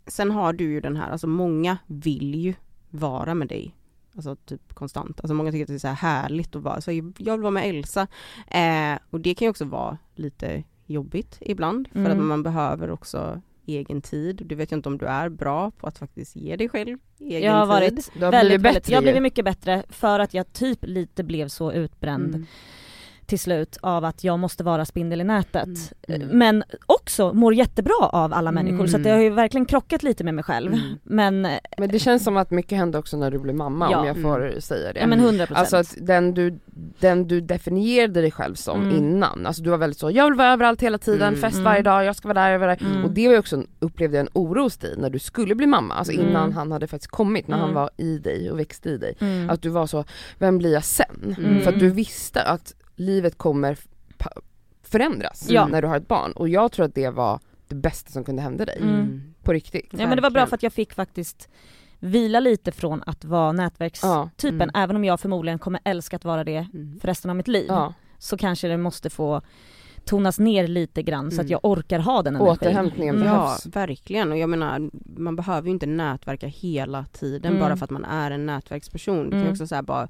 sen 0.07 0.32
har 0.32 0.53
du 0.53 0.63
ju 0.63 0.82
den 0.82 0.95
här, 0.97 1.11
alltså 1.11 1.27
många 1.27 1.77
vill 1.88 2.36
ju 2.36 2.53
vara 2.89 3.34
med 3.34 3.47
dig. 3.47 3.75
Alltså 4.15 4.36
typ 4.36 4.73
konstant. 4.73 5.19
Alltså 5.19 5.34
många 5.34 5.51
tycker 5.51 5.63
att 5.63 5.67
det 5.67 5.73
är 5.73 5.80
så 5.80 5.88
här 5.88 5.95
härligt 5.95 6.55
att 6.55 6.63
vara, 6.63 6.82
så 6.82 6.91
jag 6.91 7.13
vill 7.17 7.41
vara 7.41 7.51
med 7.51 7.69
Elsa. 7.69 8.07
Eh, 8.47 8.99
och 9.09 9.19
det 9.21 9.34
kan 9.36 9.45
ju 9.45 9.49
också 9.49 9.65
vara 9.65 9.97
lite 10.15 10.63
jobbigt 10.89 11.37
ibland 11.41 11.87
för 11.91 11.99
Mm. 11.99 12.11
att 12.11 12.17
man 12.25 12.43
behöver 12.43 12.89
också 12.91 13.41
egen 13.65 14.01
tid. 14.01 14.41
Du 14.45 14.55
vet 14.55 14.71
ju 14.71 14.75
inte 14.75 14.89
om 14.89 14.97
du 14.97 15.05
är 15.05 15.29
bra 15.29 15.71
på 15.71 15.87
att 15.87 15.97
faktiskt 15.97 16.35
ge 16.35 16.55
dig 16.55 16.69
själv 16.69 16.97
egen 17.19 17.41
Jag 17.43 17.53
har 17.53 17.61
tid. 17.61 17.93
varit 17.95 18.11
Du 18.19 18.25
har 18.25 18.31
väldigt, 18.31 18.49
blivit 18.49 18.65
väldigt, 18.65 18.83
bättre 18.83 18.91
jag 18.93 18.97
har 18.97 19.01
blivit 19.03 19.21
mycket 19.21 19.45
bättre 19.45 19.83
för 19.89 20.19
att 20.19 20.33
jag 20.33 20.53
typ 20.53 20.79
lite 20.81 21.23
blev 21.23 21.47
så 21.47 21.71
utbränd 21.71 22.35
Mm. 22.35 22.45
Till 23.30 23.39
slut 23.39 23.77
av 23.82 24.05
att 24.05 24.23
jag 24.23 24.39
måste 24.39 24.63
vara 24.63 24.86
spindel 24.86 25.21
i 25.21 25.23
nätet. 25.23 25.67
Mm. 26.07 26.21
Mm. 26.21 26.38
Men 26.38 26.63
också 26.86 27.34
mår 27.34 27.53
jättebra 27.53 27.93
av 28.11 28.34
alla 28.34 28.51
människor 28.51 28.88
så 28.88 28.97
att 28.97 29.03
det 29.03 29.09
har 29.09 29.19
ju 29.19 29.30
verkligen 29.30 29.65
krockat 29.65 30.03
lite 30.03 30.23
med 30.23 30.34
mig 30.34 30.43
själv. 30.43 30.73
Mm. 30.73 30.86
Men, 31.03 31.41
Men 31.77 31.89
det 31.89 31.99
känns 31.99 32.23
som 32.23 32.38
att 32.38 32.51
mycket 32.51 32.77
hände 32.77 32.97
också 32.97 33.17
när 33.17 33.32
du 33.32 33.39
blev 33.39 33.55
mamma 33.55 33.88
Ja. 33.91 33.97
om 33.99 34.07
jag 34.07 34.21
får 34.21 34.59
säga 34.59 34.93
det. 34.93 34.99
ja 34.99 35.07
men 35.07 35.19
100%. 35.19 35.47
Alltså 35.53 35.77
att 35.77 35.95
den 36.01 36.34
du, 36.34 36.59
den 36.99 37.27
du 37.27 37.41
definierade 37.41 38.21
dig 38.21 38.32
själv 38.32 38.55
som 38.55 38.82
Mm. 38.82 38.95
innan, 38.95 39.45
alltså 39.45 39.63
du 39.63 39.69
var 39.69 39.77
väldigt 39.77 39.99
så, 39.99 40.11
jag 40.11 40.25
vill 40.25 40.34
vara 40.34 40.53
överallt 40.53 40.82
hela 40.82 40.97
tiden, 40.97 41.27
Mm. 41.27 41.39
fest 41.39 41.53
Mm. 41.55 41.63
varje 41.63 41.82
dag, 41.82 42.05
jag 42.05 42.15
ska 42.15 42.27
vara 42.27 42.39
där, 42.41 42.49
jag 42.51 42.59
vara 42.59 42.75
där. 42.75 42.86
Mm. 42.86 43.03
Och 43.05 43.11
det 43.11 43.27
var 43.27 43.34
ju 43.34 43.39
också, 43.39 43.63
upplevde 43.80 44.17
jag 44.17 44.23
en 44.25 44.30
oro 44.34 44.61
hos 44.63 44.77
dig 44.77 44.93
när 44.97 45.09
du 45.09 45.19
skulle 45.19 45.55
bli 45.55 45.65
mamma, 45.67 45.93
alltså 45.93 46.13
Mm. 46.13 46.27
innan 46.30 46.53
han 46.53 46.71
hade 46.71 46.88
faktiskt 46.88 47.11
kommit, 47.11 47.47
när 47.47 47.57
han 47.57 47.69
Mm. 47.69 47.75
var 47.75 47.89
i 47.97 48.17
dig 48.17 48.51
och 48.51 48.59
växte 48.59 48.89
i 48.89 48.97
dig. 48.97 49.15
mm. 49.19 49.49
Att 49.49 49.61
du 49.61 49.69
var 49.69 49.88
så, 49.88 50.03
vem 50.38 50.57
blir 50.57 50.73
jag 50.73 50.84
sen? 50.84 51.36
Mm. 51.38 51.61
För 51.61 51.73
att 51.73 51.80
du 51.80 51.89
visste 51.89 52.41
att 52.43 52.73
livet 52.99 53.37
kommer 53.37 53.77
förändras 54.83 55.45
Ja. 55.49 55.67
när 55.67 55.81
du 55.81 55.87
har 55.87 55.97
ett 55.97 56.07
barn 56.07 56.31
och 56.31 56.49
jag 56.49 56.71
tror 56.71 56.85
att 56.85 56.95
det 56.95 57.09
var 57.09 57.39
det 57.67 57.75
bästa 57.75 58.11
som 58.11 58.23
kunde 58.23 58.41
hända 58.41 58.65
dig, 58.65 58.77
Mm. 58.81 59.33
på 59.43 59.53
riktigt. 59.53 59.87
Ja 59.91 60.07
men 60.07 60.15
det 60.15 60.21
var 60.21 60.29
bra 60.31 60.45
för 60.45 60.55
att 60.55 60.63
jag 60.63 60.73
fick 60.73 60.93
faktiskt 60.93 61.49
vila 61.99 62.39
lite 62.39 62.71
från 62.71 63.03
att 63.05 63.25
vara 63.25 63.51
nätverkstypen, 63.51 64.29
Ja. 64.41 64.49
Mm. 64.49 64.69
även 64.75 64.95
om 64.95 65.03
jag 65.05 65.19
förmodligen 65.19 65.59
kommer 65.59 65.79
älska 65.83 66.15
att 66.15 66.25
vara 66.25 66.43
det 66.43 66.67
Mm. 66.73 66.99
för 67.01 67.07
resten 67.07 67.29
av 67.29 67.35
mitt 67.37 67.47
liv. 67.47 67.65
Ja, 67.67 67.93
Så 68.17 68.37
kanske 68.37 68.67
det 68.67 68.77
måste 68.77 69.09
få 69.09 69.41
tonas 70.05 70.39
ner 70.39 70.67
lite 70.67 71.03
grann 71.03 71.31
så 71.31 71.35
att 71.41 71.47
Mm. 71.47 71.51
jag 71.51 71.59
orkar 71.65 71.99
ha 71.99 72.21
den 72.21 72.35
energin. 72.35 72.51
återhämtningen 72.51 73.15
Mm. 73.15 73.27
Ja, 73.27 73.33
behövs. 73.33 73.65
verkligen. 73.65 74.31
Och 74.31 74.37
jag 74.37 74.49
menar, 74.49 74.89
man 75.17 75.35
behöver 75.35 75.67
ju 75.67 75.73
inte 75.73 75.85
nätverka 75.85 76.47
hela 76.47 77.05
tiden 77.05 77.51
Mm. 77.51 77.61
bara 77.63 77.77
för 77.77 77.83
att 77.83 77.89
man 77.91 78.05
är 78.05 78.31
en 78.31 78.45
nätverksperson. 78.45 79.23
Du 79.23 79.29
kan 79.29 79.39
ju 79.39 79.43
Mm. 79.43 79.51
också 79.51 79.67
så 79.67 79.75
här 79.75 79.81
bara 79.81 80.07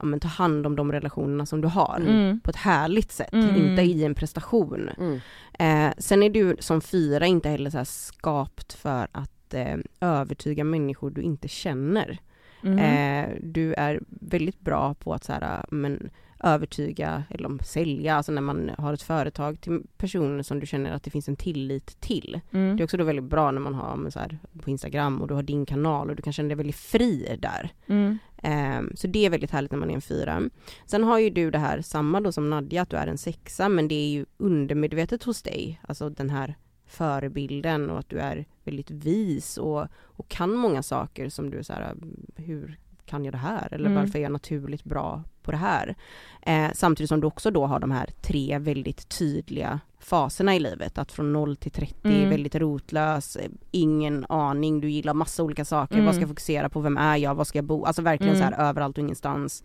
ja, 0.00 0.04
men 0.04 0.20
ta 0.20 0.28
hand 0.28 0.66
om 0.66 0.76
de 0.76 0.92
relationerna 0.92 1.46
som 1.46 1.60
du 1.60 1.68
har. 1.68 1.96
Mm. 2.06 2.40
På 2.40 2.50
ett 2.50 2.56
härligt 2.56 3.12
sätt, 3.12 3.32
Mm. 3.32 3.56
inte 3.56 3.82
i 3.82 4.04
en 4.04 4.14
prestation. 4.14 4.90
Mm. 4.98 5.20
Eh, 5.58 5.94
sen 5.98 6.22
är 6.22 6.30
du 6.30 6.56
som 6.60 6.80
fyra 6.80 7.26
inte 7.26 7.48
heller 7.48 7.70
så 7.70 7.76
här 7.78 7.84
skapt 7.84 8.72
för 8.72 9.08
att 9.12 9.54
eh, 9.54 9.76
övertyga 10.00 10.64
människor 10.64 11.10
du 11.10 11.22
inte 11.22 11.48
känner. 11.48 12.18
Eh, 12.62 13.28
du 13.42 13.74
är 13.74 14.00
väldigt 14.08 14.60
bra 14.60 14.94
på 14.94 15.14
att 15.14 15.24
så 15.24 15.32
här, 15.32 15.64
men, 15.70 16.10
övertyga 16.40 17.24
eller 17.30 17.46
om, 17.46 17.58
sälja, 17.64 18.14
alltså 18.16 18.32
när 18.32 18.42
man 18.42 18.70
har 18.78 18.92
ett 18.92 19.02
företag 19.02 19.60
till 19.60 19.82
personer 19.96 20.42
som 20.42 20.60
du 20.60 20.66
känner 20.66 20.92
att 20.92 21.02
det 21.02 21.10
finns 21.10 21.28
en 21.28 21.36
tillit 21.36 22.00
till. 22.00 22.40
Mm. 22.50 22.76
Det 22.76 22.82
är 22.82 22.84
också 22.84 22.96
då 22.96 23.04
väldigt 23.04 23.24
bra 23.24 23.50
när 23.50 23.60
man 23.60 23.74
har 23.74 24.10
så 24.10 24.18
här, 24.18 24.38
på 24.62 24.70
Instagram 24.70 25.22
och 25.22 25.28
du 25.28 25.34
har 25.34 25.42
din 25.42 25.66
kanal 25.66 26.10
och 26.10 26.16
du 26.16 26.22
kan 26.22 26.32
känna 26.32 26.46
dig 26.48 26.56
väldigt 26.56 26.76
fri 26.76 27.36
där. 27.38 27.70
Mm. 27.86 28.18
Ehm, 28.42 28.92
så 28.96 29.06
det 29.06 29.26
är 29.26 29.30
väldigt 29.30 29.50
härligt 29.50 29.70
när 29.72 29.78
man 29.78 29.90
är 29.90 29.94
en 29.94 30.00
fyra. 30.00 30.42
Sen 30.86 31.04
har 31.04 31.18
ju 31.18 31.30
du 31.30 31.50
det 31.50 31.58
här 31.58 31.80
samma 31.82 32.20
då 32.20 32.32
som 32.32 32.50
Nadja, 32.50 32.82
att 32.82 32.90
du 32.90 32.96
är 32.96 33.06
en 33.06 33.18
sexa 33.18 33.68
men 33.68 33.88
det 33.88 33.94
är 33.94 34.08
ju 34.08 34.26
undermedvetet 34.36 35.22
hos 35.24 35.42
dig, 35.42 35.80
alltså 35.88 36.10
den 36.10 36.30
här 36.30 36.54
förebilden 36.86 37.90
och 37.90 37.98
att 37.98 38.08
du 38.08 38.18
är 38.18 38.44
väldigt 38.64 38.90
vis 38.90 39.58
och, 39.58 39.86
och 40.02 40.28
kan 40.28 40.54
många 40.54 40.82
saker 40.82 41.28
som 41.28 41.50
du 41.50 41.58
är 41.58 41.62
så 41.62 41.72
här, 41.72 41.94
hur 42.36 42.78
kan 43.04 43.24
jag 43.24 43.34
det 43.34 43.38
här? 43.38 43.74
Eller 43.74 43.86
Mm. 43.90 44.02
varför 44.02 44.18
är 44.18 44.22
jag 44.22 44.32
naturligt 44.32 44.84
bra 44.84 45.22
på 45.48 45.52
det 45.52 45.58
här? 45.58 45.96
Eh, 46.42 46.70
samtidigt 46.74 47.08
som 47.08 47.20
du 47.20 47.26
också 47.26 47.50
då 47.50 47.66
har 47.66 47.80
de 47.80 47.90
här 47.90 48.10
tre 48.22 48.58
väldigt 48.58 49.08
tydliga 49.08 49.80
faserna 50.00 50.56
i 50.56 50.60
livet, 50.60 50.98
att 50.98 51.12
från 51.12 51.32
0 51.32 51.56
till 51.56 51.70
30 51.70 51.94
Mm. 52.08 52.30
väldigt 52.30 52.54
rotlös, 52.54 53.36
eh, 53.36 53.50
ingen 53.70 54.26
aning, 54.28 54.80
du 54.80 54.90
gillar 54.90 55.14
massa 55.14 55.42
olika 55.42 55.64
saker, 55.64 55.94
Mm. 55.94 56.06
vad 56.06 56.14
ska 56.14 56.22
jag 56.22 56.28
fokusera 56.28 56.68
på, 56.68 56.80
vem 56.80 56.96
är 56.96 57.16
jag, 57.16 57.34
var 57.34 57.44
ska 57.44 57.58
jag 57.58 57.64
bo, 57.64 57.84
alltså 57.84 58.02
verkligen 58.02 58.34
Mm. 58.36 58.50
så 58.50 58.56
här 58.56 58.68
överallt 58.68 58.98
och 58.98 59.02
ingenstans. 59.04 59.64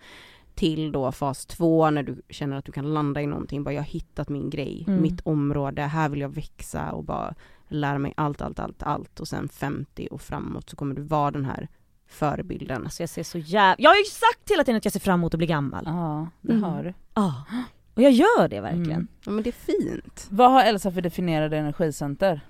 Till 0.56 0.92
då 0.92 1.12
fas 1.12 1.46
två 1.46 1.90
när 1.90 2.04
du 2.04 2.22
känner 2.30 2.58
att 2.58 2.66
du 2.66 2.72
kan 2.72 2.94
landa 2.94 3.22
i 3.22 3.28
någonting, 3.28 3.64
bara 3.64 3.74
jag 3.74 3.82
har 3.82 3.88
hittat 3.88 4.30
min 4.30 4.50
grej, 4.50 4.84
Mm. 4.88 5.02
mitt 5.02 5.22
område, 5.22 5.82
här 5.82 6.10
vill 6.10 6.22
jag 6.22 6.30
växa 6.36 6.92
och 6.92 7.04
bara 7.04 7.34
lära 7.68 7.98
mig 7.98 8.14
allt, 8.18 8.42
allt, 8.42 8.60
allt, 8.60 8.84
allt 8.84 9.20
och 9.20 9.28
sen 9.28 9.50
50 9.50 10.08
och 10.12 10.22
framåt 10.22 10.70
så 10.70 10.76
kommer 10.76 10.96
du 10.96 11.02
vara 11.02 11.32
den 11.32 11.46
här 11.46 11.68
förebilden. 12.14 12.84
Alltså 12.84 13.04
jag 13.04 13.10
ser 13.10 13.24
så 13.24 13.38
jävla... 13.38 13.76
Jag 13.84 13.90
har 13.90 13.98
ju 13.98 14.04
sagt 14.04 14.52
hela 14.52 14.64
tiden 14.64 14.78
att 14.78 14.86
jag 14.86 14.92
ser 14.94 15.00
fram 15.00 15.20
emot 15.20 15.34
att 15.34 15.38
bli 15.38 15.48
gammal. 15.48 15.84
Ja, 15.86 16.28
det 16.42 16.52
Mm. 16.54 16.64
har 16.64 16.84
du. 16.84 16.94
Ja. 17.14 17.44
Och 17.94 18.02
jag 18.02 18.12
gör 18.12 18.48
det 18.48 18.62
verkligen. 18.62 18.92
Mm. 18.92 19.08
Ja 19.26 19.32
men 19.32 19.44
det 19.44 19.50
är 19.50 19.82
fint. 19.92 20.28
Vad 20.30 20.52
har 20.52 20.64
Elsa 20.64 20.92
för 20.92 21.02
definierade 21.02 21.58
energicenter? 21.58 22.42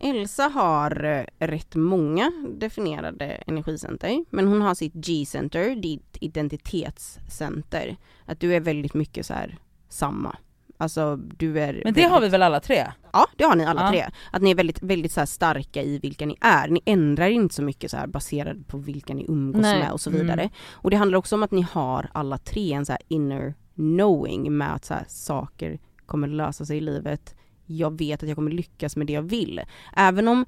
Elsa 0.00 0.42
har 0.42 1.04
eh, 1.04 1.46
rätt 1.46 1.74
många 1.74 2.32
definierade 2.50 3.24
energicenter, 3.24 4.24
men 4.30 4.46
hon 4.48 4.62
har 4.62 4.74
sitt 4.74 4.92
G-center, 4.94 5.76
ditt 5.76 6.16
identitetscenter. 6.20 7.96
Att 8.24 8.40
du 8.40 8.54
är 8.54 8.60
väldigt 8.60 8.94
mycket 8.94 9.26
så 9.26 9.34
här 9.34 9.58
samma. 9.88 10.36
Alltså 10.78 11.16
du 11.16 11.60
är 11.60 11.80
Men 11.84 11.94
det 11.94 12.02
har 12.02 12.08
vi 12.08 12.14
väldigt- 12.14 12.32
väl 12.32 12.42
alla 12.42 12.60
tre? 12.60 12.86
Ja 13.12 13.26
det 13.36 13.44
har 13.44 13.56
ni 13.56 13.64
alla 13.64 13.82
Ja. 13.82 13.90
tre. 13.90 14.04
Att 14.32 14.42
ni 14.42 14.50
är 14.50 14.54
väldigt, 14.54 14.82
väldigt 14.82 15.12
så 15.12 15.26
starka 15.26 15.82
i 15.82 15.98
vilka 15.98 16.26
ni 16.26 16.36
är. 16.40 16.68
Ni 16.68 16.80
ändrar 16.84 17.28
inte 17.28 17.54
så 17.54 17.62
mycket 17.62 17.90
så 17.90 17.96
här 17.96 18.06
baserat 18.06 18.66
på 18.68 18.78
vilka 18.78 19.14
ni 19.14 19.24
umgås 19.28 19.62
Nej. 19.62 19.78
med 19.78 19.92
och 19.92 20.00
så 20.00 20.10
vidare. 20.10 20.40
Mm. 20.40 20.52
Och 20.72 20.90
det 20.90 20.96
handlar 20.96 21.18
också 21.18 21.34
om 21.34 21.42
att 21.42 21.50
ni 21.50 21.66
har 21.72 22.08
alla 22.12 22.38
tre 22.38 22.72
en 22.72 22.86
så 22.86 22.92
här 22.92 23.02
inner 23.08 23.54
knowing 23.74 24.56
med 24.56 24.74
att 24.74 24.84
så 24.84 24.94
här, 24.94 25.04
saker 25.08 25.78
kommer 26.06 26.28
lösa 26.28 26.64
sig 26.64 26.76
i 26.76 26.80
livet. 26.80 27.34
Jag 27.66 27.98
vet 27.98 28.22
att 28.22 28.28
jag 28.28 28.36
kommer 28.36 28.50
lyckas 28.50 28.96
med 28.96 29.06
det 29.06 29.12
jag 29.12 29.22
vill. 29.22 29.60
Även 29.96 30.28
om 30.28 30.44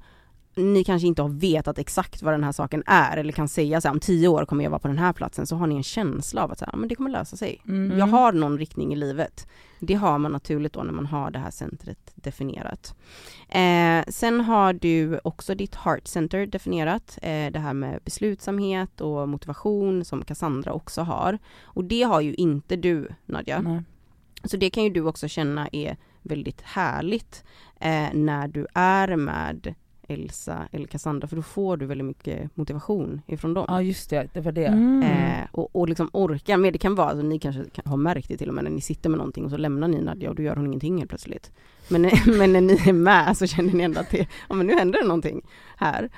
ni 0.55 0.83
kanske 0.83 1.07
inte 1.07 1.21
har 1.21 1.29
vetat 1.29 1.79
exakt 1.79 2.21
vad 2.21 2.33
den 2.33 2.43
här 2.43 2.51
saken 2.51 2.83
är 2.85 3.17
eller 3.17 3.33
kan 3.33 3.47
säga 3.47 3.81
så 3.81 3.87
här, 3.87 3.93
om 3.93 3.99
tio 3.99 4.27
år 4.27 4.45
kommer 4.45 4.63
jag 4.63 4.71
vara 4.71 4.79
på 4.79 4.87
den 4.87 4.97
här 4.97 5.13
platsen 5.13 5.47
så 5.47 5.55
har 5.55 5.67
ni 5.67 5.75
en 5.75 5.83
känsla 5.83 6.43
av 6.43 6.51
att 6.51 6.59
så 6.59 6.65
här, 6.65 6.77
men 6.77 6.89
det 6.89 6.95
kommer 6.95 7.09
lösa 7.09 7.37
sig. 7.37 7.61
Mm. 7.67 7.99
Jag 7.99 8.07
har 8.07 8.31
någon 8.31 8.57
riktning 8.57 8.93
i 8.93 8.95
livet. 8.95 9.47
Det 9.79 9.93
har 9.93 10.17
man 10.17 10.31
naturligt 10.31 10.73
då 10.73 10.83
när 10.83 10.91
man 10.91 11.05
har 11.05 11.31
det 11.31 11.39
här 11.39 11.51
centret 11.51 12.11
definierat. 12.15 12.95
Eh, 13.49 14.03
sen 14.07 14.41
har 14.41 14.73
du 14.73 15.19
också 15.23 15.55
ditt 15.55 15.75
heart 15.75 16.07
center 16.07 16.45
definierat, 16.45 17.19
eh, 17.21 17.51
det 17.51 17.59
här 17.59 17.73
med 17.73 17.99
beslutsamhet 18.03 19.01
och 19.01 19.29
motivation 19.29 20.05
som 20.05 20.23
Cassandra 20.23 20.73
också 20.73 21.01
har. 21.01 21.37
Och 21.61 21.83
det 21.83 22.03
har 22.03 22.21
ju 22.21 22.33
inte 22.33 22.75
du 22.75 23.07
Nadja. 23.25 23.61
Nej. 23.61 23.81
Så 24.43 24.57
det 24.57 24.69
kan 24.69 24.83
ju 24.83 24.89
du 24.89 25.01
också 25.01 25.27
känna 25.27 25.69
är 25.71 25.97
väldigt 26.21 26.61
härligt 26.61 27.43
eh, 27.79 28.13
när 28.13 28.47
du 28.47 28.67
är 28.73 29.15
med 29.15 29.75
Elsa 30.09 30.67
eller 30.71 30.87
Cassandra 30.87 31.27
för 31.27 31.35
då 31.35 31.41
får 31.41 31.77
du 31.77 31.85
väldigt 31.85 32.07
mycket 32.07 32.57
motivation 32.57 33.21
ifrån 33.27 33.53
dem. 33.53 33.65
Ja 33.67 33.81
just 33.81 34.09
det, 34.09 34.27
det 34.33 34.41
var 34.41 34.51
det. 34.51 34.65
Mm. 34.65 35.03
Eh, 35.03 35.47
och, 35.51 35.75
och 35.75 35.89
liksom 35.89 36.09
orka 36.13 36.57
med, 36.57 36.73
det 36.73 36.77
kan 36.77 36.95
vara, 36.95 37.09
alltså, 37.09 37.25
ni 37.25 37.39
kanske 37.39 37.63
kan, 37.69 37.85
har 37.85 37.97
märkt 37.97 38.27
det 38.27 38.37
till 38.37 38.49
och 38.49 38.55
med 38.55 38.63
när 38.63 38.71
ni 38.71 38.81
sitter 38.81 39.09
med 39.09 39.17
någonting 39.17 39.45
och 39.45 39.51
så 39.51 39.57
lämnar 39.57 39.87
ni 39.87 40.01
Nadja 40.01 40.29
och 40.29 40.35
då 40.35 40.43
gör 40.43 40.55
hon 40.55 40.65
ingenting 40.65 40.97
helt 40.97 41.09
plötsligt. 41.09 41.51
Men, 41.89 42.01
men 42.37 42.53
när 42.53 42.61
ni 42.61 42.73
är 42.73 42.93
med 42.93 43.37
så 43.37 43.47
känner 43.47 43.73
ni 43.73 43.83
ändå 43.83 43.99
att 43.99 44.09
det, 44.11 44.27
ja 44.49 44.55
men 44.55 44.67
nu 44.67 44.73
händer 44.73 45.01
det 45.01 45.07
någonting 45.07 45.41
här. 45.77 46.09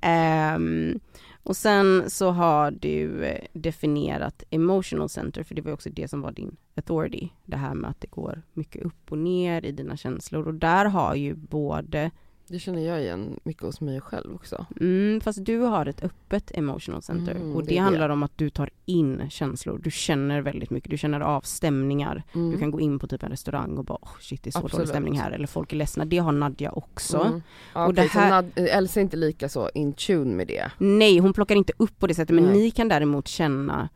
Ehm, 0.00 1.00
Och 1.42 1.56
sen 1.56 2.10
så 2.10 2.30
har 2.30 2.70
du 2.70 3.24
eh, 3.24 3.44
definierat 3.52 4.42
emotional 4.50 5.08
center, 5.08 5.42
för 5.42 5.54
det 5.54 5.62
var 5.62 5.72
också 5.72 5.90
det 5.90 6.08
som 6.08 6.20
var 6.20 6.32
din 6.32 6.56
authority. 6.76 7.28
Det 7.44 7.56
här 7.56 7.74
med 7.74 7.90
att 7.90 8.00
det 8.00 8.10
går 8.10 8.42
mycket 8.54 8.82
upp 8.84 9.12
och 9.12 9.18
ner 9.18 9.64
i 9.64 9.72
dina 9.72 9.96
känslor 9.96 10.46
och 10.48 10.54
där 10.54 10.84
har 10.84 11.14
ju 11.14 11.34
både 11.34 12.10
Det 12.50 12.58
känner 12.58 12.86
jag 12.86 13.00
igen 13.02 13.40
mycket 13.44 13.62
hos 13.62 13.80
mig 13.80 14.00
själv 14.00 14.34
också. 14.34 14.66
Mm, 14.80 15.20
fast 15.20 15.44
du 15.44 15.58
har 15.58 15.86
ett 15.86 16.02
öppet 16.04 16.50
emotional 16.54 17.02
center 17.02 17.34
Mm, 17.34 17.56
och 17.56 17.62
det 17.62 17.68
det, 17.68 17.76
handlar 17.76 18.08
om 18.08 18.22
att 18.22 18.38
du 18.38 18.50
tar 18.50 18.70
in 18.86 19.30
känslor. 19.30 19.80
Du 19.84 19.90
känner 19.90 20.40
väldigt 20.40 20.70
mycket, 20.70 20.90
du 20.90 20.98
känner 20.98 21.20
av 21.20 21.40
stämningar. 21.40 22.22
Mm. 22.34 22.50
Du 22.50 22.58
kan 22.58 22.70
gå 22.70 22.80
in 22.80 22.98
på 22.98 23.06
typ 23.06 23.22
en 23.22 23.30
restaurang 23.30 23.78
och 23.78 23.84
bara 23.84 23.98
oh, 24.02 24.18
shit 24.20 24.42
det 24.42 24.50
är 24.50 24.52
så 24.52 24.58
Absolut. 24.58 24.72
dålig 24.72 24.88
stämning 24.88 25.18
här 25.20 25.30
eller 25.30 25.46
folk 25.46 25.72
är 25.72 25.76
ledsna. 25.76 26.04
Det 26.04 26.18
har 26.18 26.32
Nadja 26.32 26.70
också. 26.72 27.18
Mm. 27.18 27.42
Ja, 27.74 27.86
Och 27.86 27.94
det 27.94 28.02
här- 28.02 28.30
Nad- 28.30 28.50
Elsa 28.56 29.00
är 29.00 29.02
inte 29.04 29.16
lika 29.16 29.48
så 29.48 29.70
in 29.74 29.92
tune 29.92 30.34
med 30.34 30.46
det. 30.46 30.70
Nej, 30.78 31.18
hon 31.18 31.32
plockar 31.32 31.54
inte 31.56 31.72
upp 31.76 31.98
på 31.98 32.06
det 32.06 32.14
sättet 32.14 32.34
men 32.34 32.44
Nej. 32.44 32.52
ni 32.54 32.70
kan 32.70 32.88
däremot 32.88 33.28
känna 33.28 33.88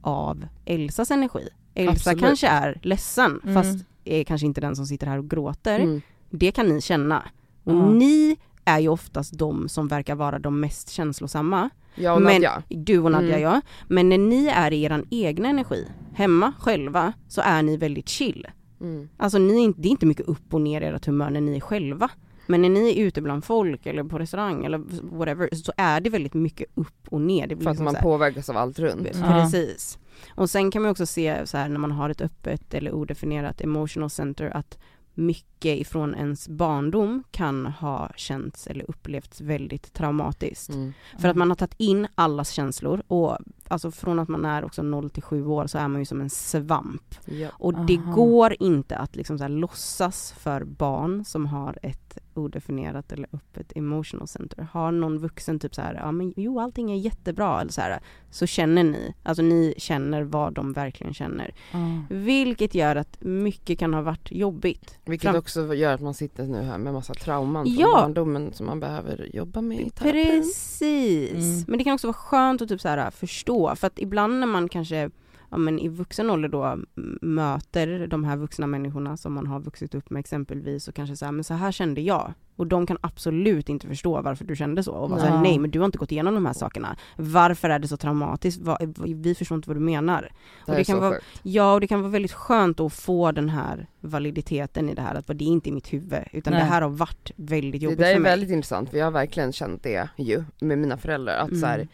av 0.00 0.46
Elsas 0.64 1.10
energi. 1.10 1.48
Elsa 1.74 1.92
Absolut. 1.92 2.20
kanske 2.20 2.48
är 2.48 2.80
ledsen 2.82 3.40
Mm. 3.44 3.54
fast 3.54 3.84
är 4.04 4.24
kanske 4.24 4.46
inte 4.46 4.60
den 4.60 4.76
som 4.76 4.86
sitter 4.86 5.06
här 5.06 5.18
och 5.18 5.30
gråter. 5.30 5.80
Mm. 5.80 6.00
Det 6.30 6.52
kan 6.52 6.66
ni 6.68 6.80
känna. 6.80 7.22
Och 7.68 7.74
Ja. 7.74 7.90
ni 7.90 8.36
är 8.64 8.78
ju 8.78 8.88
oftast 8.88 9.38
de 9.38 9.68
som 9.68 9.88
verkar 9.88 10.14
vara 10.14 10.38
de 10.38 10.60
mest 10.60 10.90
känslosamma. 10.90 11.70
Jag 11.94 12.16
och 12.16 12.22
Men- 12.22 12.32
Nadja. 12.34 12.62
Du 12.68 12.98
och 12.98 13.10
Nadja 13.12 13.28
Mm. 13.38 13.40
ja. 13.42 13.60
Men 13.88 14.08
när 14.08 14.18
ni 14.18 14.46
är 14.46 14.72
i 14.72 14.82
er 14.82 15.04
egna 15.10 15.48
energi, 15.48 15.86
hemma 16.14 16.52
själva, 16.58 17.12
så 17.28 17.40
är 17.40 17.62
ni 17.62 17.76
väldigt 17.76 18.08
chill. 18.08 18.46
Mm. 18.80 19.08
Alltså 19.16 19.38
ni, 19.38 19.54
är 19.54 19.64
inte- 19.64 19.80
det 19.80 19.88
är 19.88 19.90
inte 19.90 20.06
mycket 20.06 20.26
upp 20.28 20.54
och 20.54 20.60
ner 20.60 20.80
i 20.80 20.84
ert 20.84 21.06
humör 21.06 21.30
när 21.30 21.40
ni 21.40 21.56
är 21.56 21.60
själva. 21.60 22.10
Men 22.46 22.62
när 22.62 22.68
ni 22.68 22.90
är 22.90 23.04
ute 23.04 23.22
bland 23.22 23.44
folk 23.44 23.86
eller 23.86 24.04
på 24.04 24.18
restaurang 24.18 24.64
eller 24.64 24.78
whatever 25.18 25.48
så 25.54 25.72
är 25.76 26.00
det 26.00 26.10
väldigt 26.10 26.34
mycket 26.34 26.66
upp 26.74 27.08
och 27.08 27.20
ner. 27.20 27.46
Det 27.46 27.54
blir 27.56 27.64
För 27.64 27.70
att 27.70 27.74
liksom 27.74 27.84
man 27.84 27.94
här- 27.94 28.02
påverkas 28.02 28.48
av 28.50 28.56
allt 28.56 28.78
runt. 28.78 29.08
Ja. 29.14 29.22
Precis. 29.42 29.98
Och 30.34 30.50
sen 30.50 30.70
kan 30.70 30.82
man 30.82 30.90
också 30.90 31.06
se 31.06 31.46
så 31.46 31.56
här 31.56 31.68
när 31.68 31.78
man 31.78 31.90
har 31.92 32.10
ett 32.10 32.20
öppet 32.20 32.74
eller 32.74 32.92
odefinierat 32.92 33.60
emotional 33.60 34.10
center 34.10 34.50
att 34.56 34.78
mycket 35.18 35.78
ifrån 35.78 36.14
ens 36.14 36.48
barndom 36.48 37.22
kan 37.30 37.66
ha 37.66 38.10
känts 38.16 38.66
eller 38.66 38.90
upplevts 38.90 39.40
väldigt 39.40 39.92
traumatiskt. 39.92 40.74
Mm. 40.74 40.92
För 41.18 41.28
att 41.28 41.36
man 41.36 41.48
har 41.48 41.56
tagit 41.56 41.74
in 41.78 42.06
allas 42.14 42.50
känslor 42.50 43.02
och 43.08 43.38
alltså 43.68 43.90
från 43.90 44.18
att 44.18 44.28
man 44.28 44.44
är 44.44 44.64
också 44.64 44.82
0 44.82 45.10
till 45.10 45.22
7 45.22 45.46
år 45.46 45.66
så 45.66 45.78
är 45.78 45.88
man 45.88 46.00
ju 46.00 46.04
som 46.04 46.20
en 46.20 46.30
svamp. 46.30 47.14
Ja. 47.24 47.48
Och 47.52 47.86
det 47.86 47.98
Aha. 47.98 48.12
går 48.12 48.56
inte 48.60 48.96
att 48.96 49.16
liksom 49.16 49.38
så 49.38 49.44
här 49.44 49.48
låtsas 49.48 50.32
för 50.32 50.64
barn 50.64 51.24
som 51.24 51.46
har 51.46 51.78
ett 51.82 52.18
odefinierat 52.38 53.12
eller 53.12 53.28
öppet 53.32 53.72
emotional 53.76 54.28
center. 54.28 54.68
Har 54.72 54.92
någon 54.92 55.18
vuxen 55.18 55.58
typ 55.58 55.74
så 55.74 55.82
här, 55.82 55.94
ja 55.94 56.12
men 56.12 56.34
jo 56.36 56.60
allting 56.60 56.90
är 56.90 56.96
jättebra 56.96 57.60
eller 57.60 57.72
så 57.72 57.80
här, 57.80 58.00
så 58.30 58.46
känner 58.46 58.84
ni, 58.84 59.14
alltså 59.22 59.42
ni 59.42 59.74
känner 59.78 60.22
vad 60.22 60.52
de 60.52 60.72
verkligen 60.72 61.14
känner. 61.14 61.54
Ja. 61.72 61.78
Vilket 62.10 62.74
gör 62.74 62.96
att 62.96 63.16
mycket 63.24 63.78
kan 63.78 63.94
ha 63.94 64.02
varit 64.02 64.32
jobbigt. 64.32 64.98
Vilket 65.04 65.30
Fram- 65.30 65.38
också 65.38 65.74
gör 65.74 65.94
att 65.94 66.00
man 66.00 66.14
sitter 66.14 66.44
nu 66.46 66.62
här 66.62 66.78
med 66.78 66.92
massa 66.92 67.14
trauman 67.14 67.64
från 67.66 67.74
Ja. 67.74 68.00
barndomen 68.00 68.52
som 68.52 68.66
man 68.66 68.80
behöver 68.80 69.30
jobba 69.36 69.60
med 69.60 69.80
i 69.80 69.90
terapin. 69.90 70.24
Precis. 70.24 71.32
Mm. 71.32 71.64
Men 71.68 71.78
det 71.78 71.84
kan 71.84 71.94
också 71.94 72.06
vara 72.06 72.14
skönt 72.14 72.62
att 72.62 72.68
typ 72.68 72.80
så 72.80 72.88
här, 72.88 73.10
förstå 73.10 73.76
för 73.76 73.86
att 73.86 73.98
ibland 73.98 74.40
när 74.40 74.46
man 74.46 74.68
kanske 74.68 75.10
ja, 75.50 75.56
men 75.56 75.78
i 75.78 75.88
vuxen 75.88 76.30
ålder 76.30 76.48
då 76.48 76.78
möter 77.22 78.06
de 78.06 78.24
här 78.24 78.36
vuxna 78.36 78.66
människorna 78.66 79.16
som 79.16 79.32
man 79.34 79.46
har 79.46 79.60
vuxit 79.60 79.94
upp 79.94 80.10
med 80.10 80.20
exempelvis 80.20 80.88
och 80.88 80.94
kanske 80.94 81.16
så 81.16 81.24
här, 81.24 81.32
men 81.32 81.44
så 81.44 81.54
här 81.54 81.72
kände 81.72 82.00
jag. 82.00 82.32
Och 82.56 82.66
de 82.66 82.86
kan 82.86 82.98
absolut 83.00 83.68
inte 83.68 83.86
förstå 83.86 84.22
varför 84.22 84.44
du 84.44 84.56
kände 84.56 84.82
så 84.82 84.92
och 84.92 85.10
vara 85.10 85.26
Ja. 85.26 85.42
nej 85.42 85.58
men 85.58 85.70
du 85.70 85.78
har 85.78 85.86
inte 85.86 85.98
gått 85.98 86.12
igenom 86.12 86.34
de 86.34 86.46
här 86.46 86.52
sakerna. 86.52 86.96
Varför 87.16 87.70
är 87.70 87.78
det 87.78 87.88
så 87.88 87.96
traumatiskt? 87.96 88.60
Va- 88.62 88.78
Vi 88.96 89.34
förstår 89.34 89.56
inte 89.56 89.68
vad 89.68 89.76
du 89.76 89.80
menar. 89.80 90.22
Det, 90.22 90.28
och 90.72 90.74
det 90.76 90.80
är 90.80 90.84
kan 90.84 90.96
så 90.96 91.00
vara- 91.00 91.12
sjukt. 91.14 91.24
Ja 91.42 91.74
och 91.74 91.80
det 91.80 91.86
kan 91.86 92.00
vara 92.00 92.10
väldigt 92.10 92.32
skönt 92.32 92.80
att 92.80 92.92
få 92.92 93.32
den 93.32 93.48
här 93.48 93.86
validiteten 94.00 94.88
i 94.88 94.94
det 94.94 95.02
här 95.02 95.14
att 95.14 95.26
det 95.26 95.44
är 95.44 95.48
inte 95.48 95.68
i 95.68 95.72
mitt 95.72 95.92
huvud 95.92 96.22
utan 96.32 96.52
Nej. 96.52 96.62
det 96.62 96.66
här 96.68 96.82
har 96.82 96.88
varit 96.90 97.30
väldigt 97.36 97.80
Det 97.80 97.84
jobbigt 97.84 97.98
där 97.98 98.04
för 98.06 98.14
är 98.14 98.18
mig. 98.20 98.30
väldigt 98.32 98.50
intressant 98.50 98.90
för 98.90 98.98
jag 98.98 99.06
har 99.06 99.10
verkligen 99.12 99.52
känt 99.52 99.82
det 99.82 100.08
ju 100.16 100.44
med 100.60 100.78
mina 100.78 100.96
föräldrar 100.96 101.36
att 101.36 101.48
Mm. 101.48 101.60
så 101.60 101.66
här, 101.66 101.78
eh, 101.78 101.86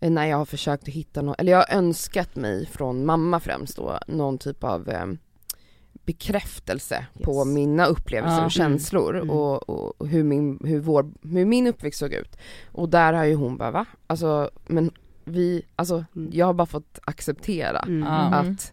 när 0.00 0.26
jag 0.26 0.36
har 0.36 0.44
försökt 0.44 0.82
att 0.82 0.88
hitta 0.94 1.22
något, 1.22 1.40
eller 1.40 1.52
jag 1.52 1.58
har 1.58 1.76
önskat 1.78 2.36
mig 2.36 2.66
från 2.66 3.06
mamma 3.06 3.40
främst 3.40 3.76
då, 3.76 3.98
någon 4.06 4.38
typ 4.38 4.64
av 4.64 4.88
eh, 4.88 5.06
bekräftelse 6.04 7.06
på 7.22 7.32
Yes. 7.46 7.46
mina 7.54 7.86
upplevelser 7.86 8.38
Ja. 8.38 8.44
och 8.44 8.50
känslor 8.50 9.16
Mm. 9.16 9.30
och, 9.30 9.68
och, 9.68 10.00
och 10.00 10.08
hur, 10.08 10.22
min, 10.24 10.60
hur, 10.64 10.80
vår, 10.80 11.10
hur 11.22 11.44
min 11.44 11.66
uppväxt 11.66 11.98
såg 11.98 12.12
ut. 12.12 12.36
Och 12.72 12.88
där 12.88 13.12
har 13.12 13.24
ju 13.24 13.34
hon 13.34 13.56
bara 13.56 13.70
va? 13.70 13.84
Alltså 14.06 14.50
men 14.66 14.90
vi, 15.24 15.62
alltså 15.76 16.04
Mm. 16.16 16.30
jag 16.32 16.46
har 16.46 16.54
bara 16.54 16.66
fått 16.66 16.98
acceptera 17.04 17.78
Mm. 17.78 18.02
Att 18.32 18.72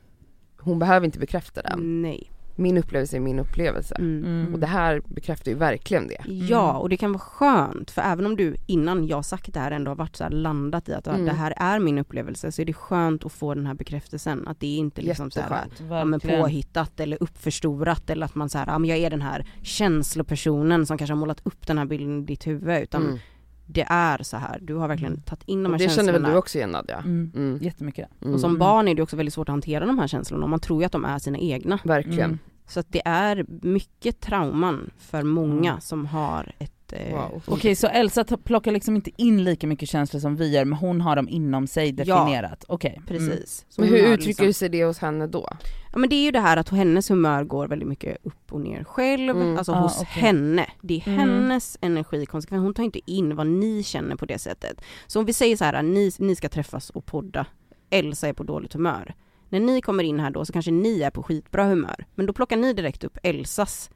hon 0.60 0.80
behöver 0.80 1.06
inte 1.06 1.20
bekräfta 1.20 1.62
den. 1.62 2.02
Nej. 2.02 2.32
Min 2.56 2.78
upplevelse 2.78 3.16
är 3.16 3.20
min 3.20 3.40
upplevelse. 3.40 3.96
Mm. 4.00 4.24
Mm. 4.26 4.54
Och 4.54 4.60
det 4.60 4.68
här 4.68 5.02
bekräftar 5.06 5.52
ju 5.52 5.58
verkligen 5.58 6.08
det. 6.08 6.24
Ja, 6.26 6.78
och 6.78 6.90
det 6.90 6.98
kan 6.98 7.12
vara 7.12 7.20
skönt 7.20 7.92
för 7.92 8.02
även 8.02 8.26
om 8.26 8.36
du 8.36 8.56
innan 8.66 9.08
jag 9.08 9.26
sagt 9.26 9.54
det 9.54 9.60
här 9.60 9.72
ändå 9.72 9.92
har 9.92 9.96
varit 9.96 10.16
så 10.16 10.24
här 10.24 10.32
landat 10.32 10.90
i 10.90 10.94
att 10.94 11.08
Mm. 11.08 11.26
det 11.26 11.32
här 11.32 11.54
är 11.58 11.80
min 11.80 11.98
upplevelse 11.98 12.52
så 12.52 12.62
är 12.62 12.66
det 12.66 12.74
skönt 12.74 13.26
att 13.26 13.32
få 13.32 13.54
den 13.54 13.66
här 13.66 13.74
bekräftelsen 13.74 14.48
att 14.48 14.60
det 14.60 14.68
är 14.68 14.78
inte 14.78 15.02
liksom 15.02 15.32
så 15.32 15.42
här, 15.42 15.66
ja, 15.90 16.06
men 16.06 16.20
påhittat 16.20 17.00
eller 17.00 17.18
uppförstorat 17.24 18.10
eller 18.10 18.26
att 18.26 18.36
man 18.36 18.50
så 18.50 18.58
här, 18.58 18.68
ja 18.68 18.80
men 18.80 18.90
jag 18.90 19.00
är 19.00 19.10
den 19.10 19.22
här 19.22 19.46
känslopersonen 19.62 20.86
som 20.86 20.98
kanske 20.98 21.12
har 21.14 21.20
målat 21.20 21.42
upp 21.44 21.68
den 21.68 21.78
här 21.78 21.86
bilden 21.86 22.24
i 22.24 22.26
ditt 22.26 22.48
huvud 22.48 22.84
utan 22.84 23.04
Mm. 23.04 23.18
Det 23.66 23.86
är 23.90 24.24
så 24.24 24.38
här. 24.38 24.60
du 24.62 24.76
har 24.76 24.88
verkligen 24.88 25.22
tagit 25.22 25.44
in 25.46 25.64
de 25.64 25.72
här 25.72 25.80
det 25.80 25.84
känner 25.84 25.96
känslorna. 25.96 26.20
väl 26.20 26.32
du 26.32 26.38
också 26.38 26.58
igen 26.58 26.72
Nadja? 26.72 26.98
Mm. 26.98 27.32
Mm. 27.36 27.60
Jättemycket. 27.62 28.10
Mm. 28.22 28.34
Och 28.34 28.40
som 28.40 28.50
Mm. 28.50 28.60
barn 28.60 28.88
är 28.88 28.96
det 28.96 29.02
också 29.02 29.16
väldigt 29.16 29.34
svårt 29.34 29.50
att 29.50 29.54
hantera 29.54 29.86
de 29.86 30.00
här 30.00 30.08
känslorna 30.08 30.44
och 30.44 30.50
man 30.50 30.60
tror 30.60 30.82
ju 30.82 30.86
att 30.86 30.92
de 30.92 31.06
är 31.06 31.20
sina 31.20 31.38
egna. 31.38 31.80
Verkligen. 31.84 32.20
Mm. 32.26 32.40
Så 32.68 32.80
att 32.80 32.88
det 32.90 33.02
är 33.06 33.46
mycket 33.62 34.20
trauman 34.22 34.90
för 34.98 35.24
många 35.24 35.70
Mm. 35.72 35.82
som 35.82 36.06
har 36.06 36.52
ett 36.60 36.72
eh, 36.94 37.16
Wow. 37.16 37.42
Okej 37.46 37.76
så 37.76 37.88
Elsa 37.88 38.24
plockar 38.44 38.72
liksom 38.72 38.96
inte 38.96 39.12
in 39.18 39.44
lika 39.44 39.68
mycket 39.68 39.90
känslor 39.90 40.20
som 40.22 40.36
vi 40.36 40.52
gör 40.52 40.66
men 40.66 40.78
hon 40.80 41.02
har 41.02 41.16
dem 41.16 41.30
inom 41.30 41.68
sig 41.68 41.92
definierat. 41.92 42.66
Okej. 42.68 42.94
Mm. 42.98 43.06
Precis. 43.06 43.66
Så 43.70 43.82
Men 43.82 43.90
hur 43.90 43.98
uttrycker 43.98 44.28
liksom- 44.28 44.54
sig 44.54 44.70
det 44.70 44.86
hos 44.86 44.98
henne 45.00 45.28
då? 45.28 45.48
Ja 45.94 46.00
men 46.00 46.10
det 46.10 46.16
är 46.16 46.24
ju 46.24 46.32
det 46.32 46.40
här 46.40 46.58
att 46.58 46.70
hennes 46.70 47.10
humör 47.12 47.44
går 47.44 47.68
väldigt 47.68 47.88
mycket 47.88 48.18
upp 48.24 48.54
och 48.54 48.62
ner 48.62 48.84
själv, 48.84 49.30
Mm. 49.38 49.58
alltså 49.58 49.72
Ah, 49.72 49.80
hos 49.82 50.02
okej. 50.02 50.08
henne. 50.22 50.66
Det 50.82 50.94
är 50.96 51.08
Mm. 51.08 51.20
hennes 51.20 51.78
energikonsekvens, 51.82 52.62
hon 52.64 52.74
tar 52.74 52.84
inte 52.84 53.12
in 53.12 53.36
vad 53.36 53.48
ni 53.48 53.84
känner 53.84 54.16
på 54.16 54.26
det 54.26 54.40
sättet. 54.40 54.82
Så 55.08 55.20
om 55.20 55.26
vi 55.26 55.34
säger 55.34 55.58
så 55.58 55.64
här, 55.66 55.84
ni, 55.84 56.12
ni 56.20 56.36
ska 56.36 56.50
träffas 56.50 56.90
och 56.90 57.06
podda, 57.06 57.46
Elsa 57.90 58.28
är 58.28 58.34
på 58.34 58.44
dåligt 58.44 58.74
humör. 58.74 59.14
När 59.50 59.60
ni 59.60 59.82
kommer 59.82 60.04
in 60.04 60.20
här 60.20 60.32
då 60.32 60.46
så 60.46 60.54
kanske 60.54 60.72
ni 60.72 61.02
är 61.02 61.10
på 61.12 61.24
skitbra 61.24 61.66
humör, 61.66 62.06
men 62.16 62.26
då 62.26 62.34
plockar 62.34 62.58
ni 62.58 62.74
direkt 62.74 63.04
upp 63.04 63.18
Elsas 63.24 63.90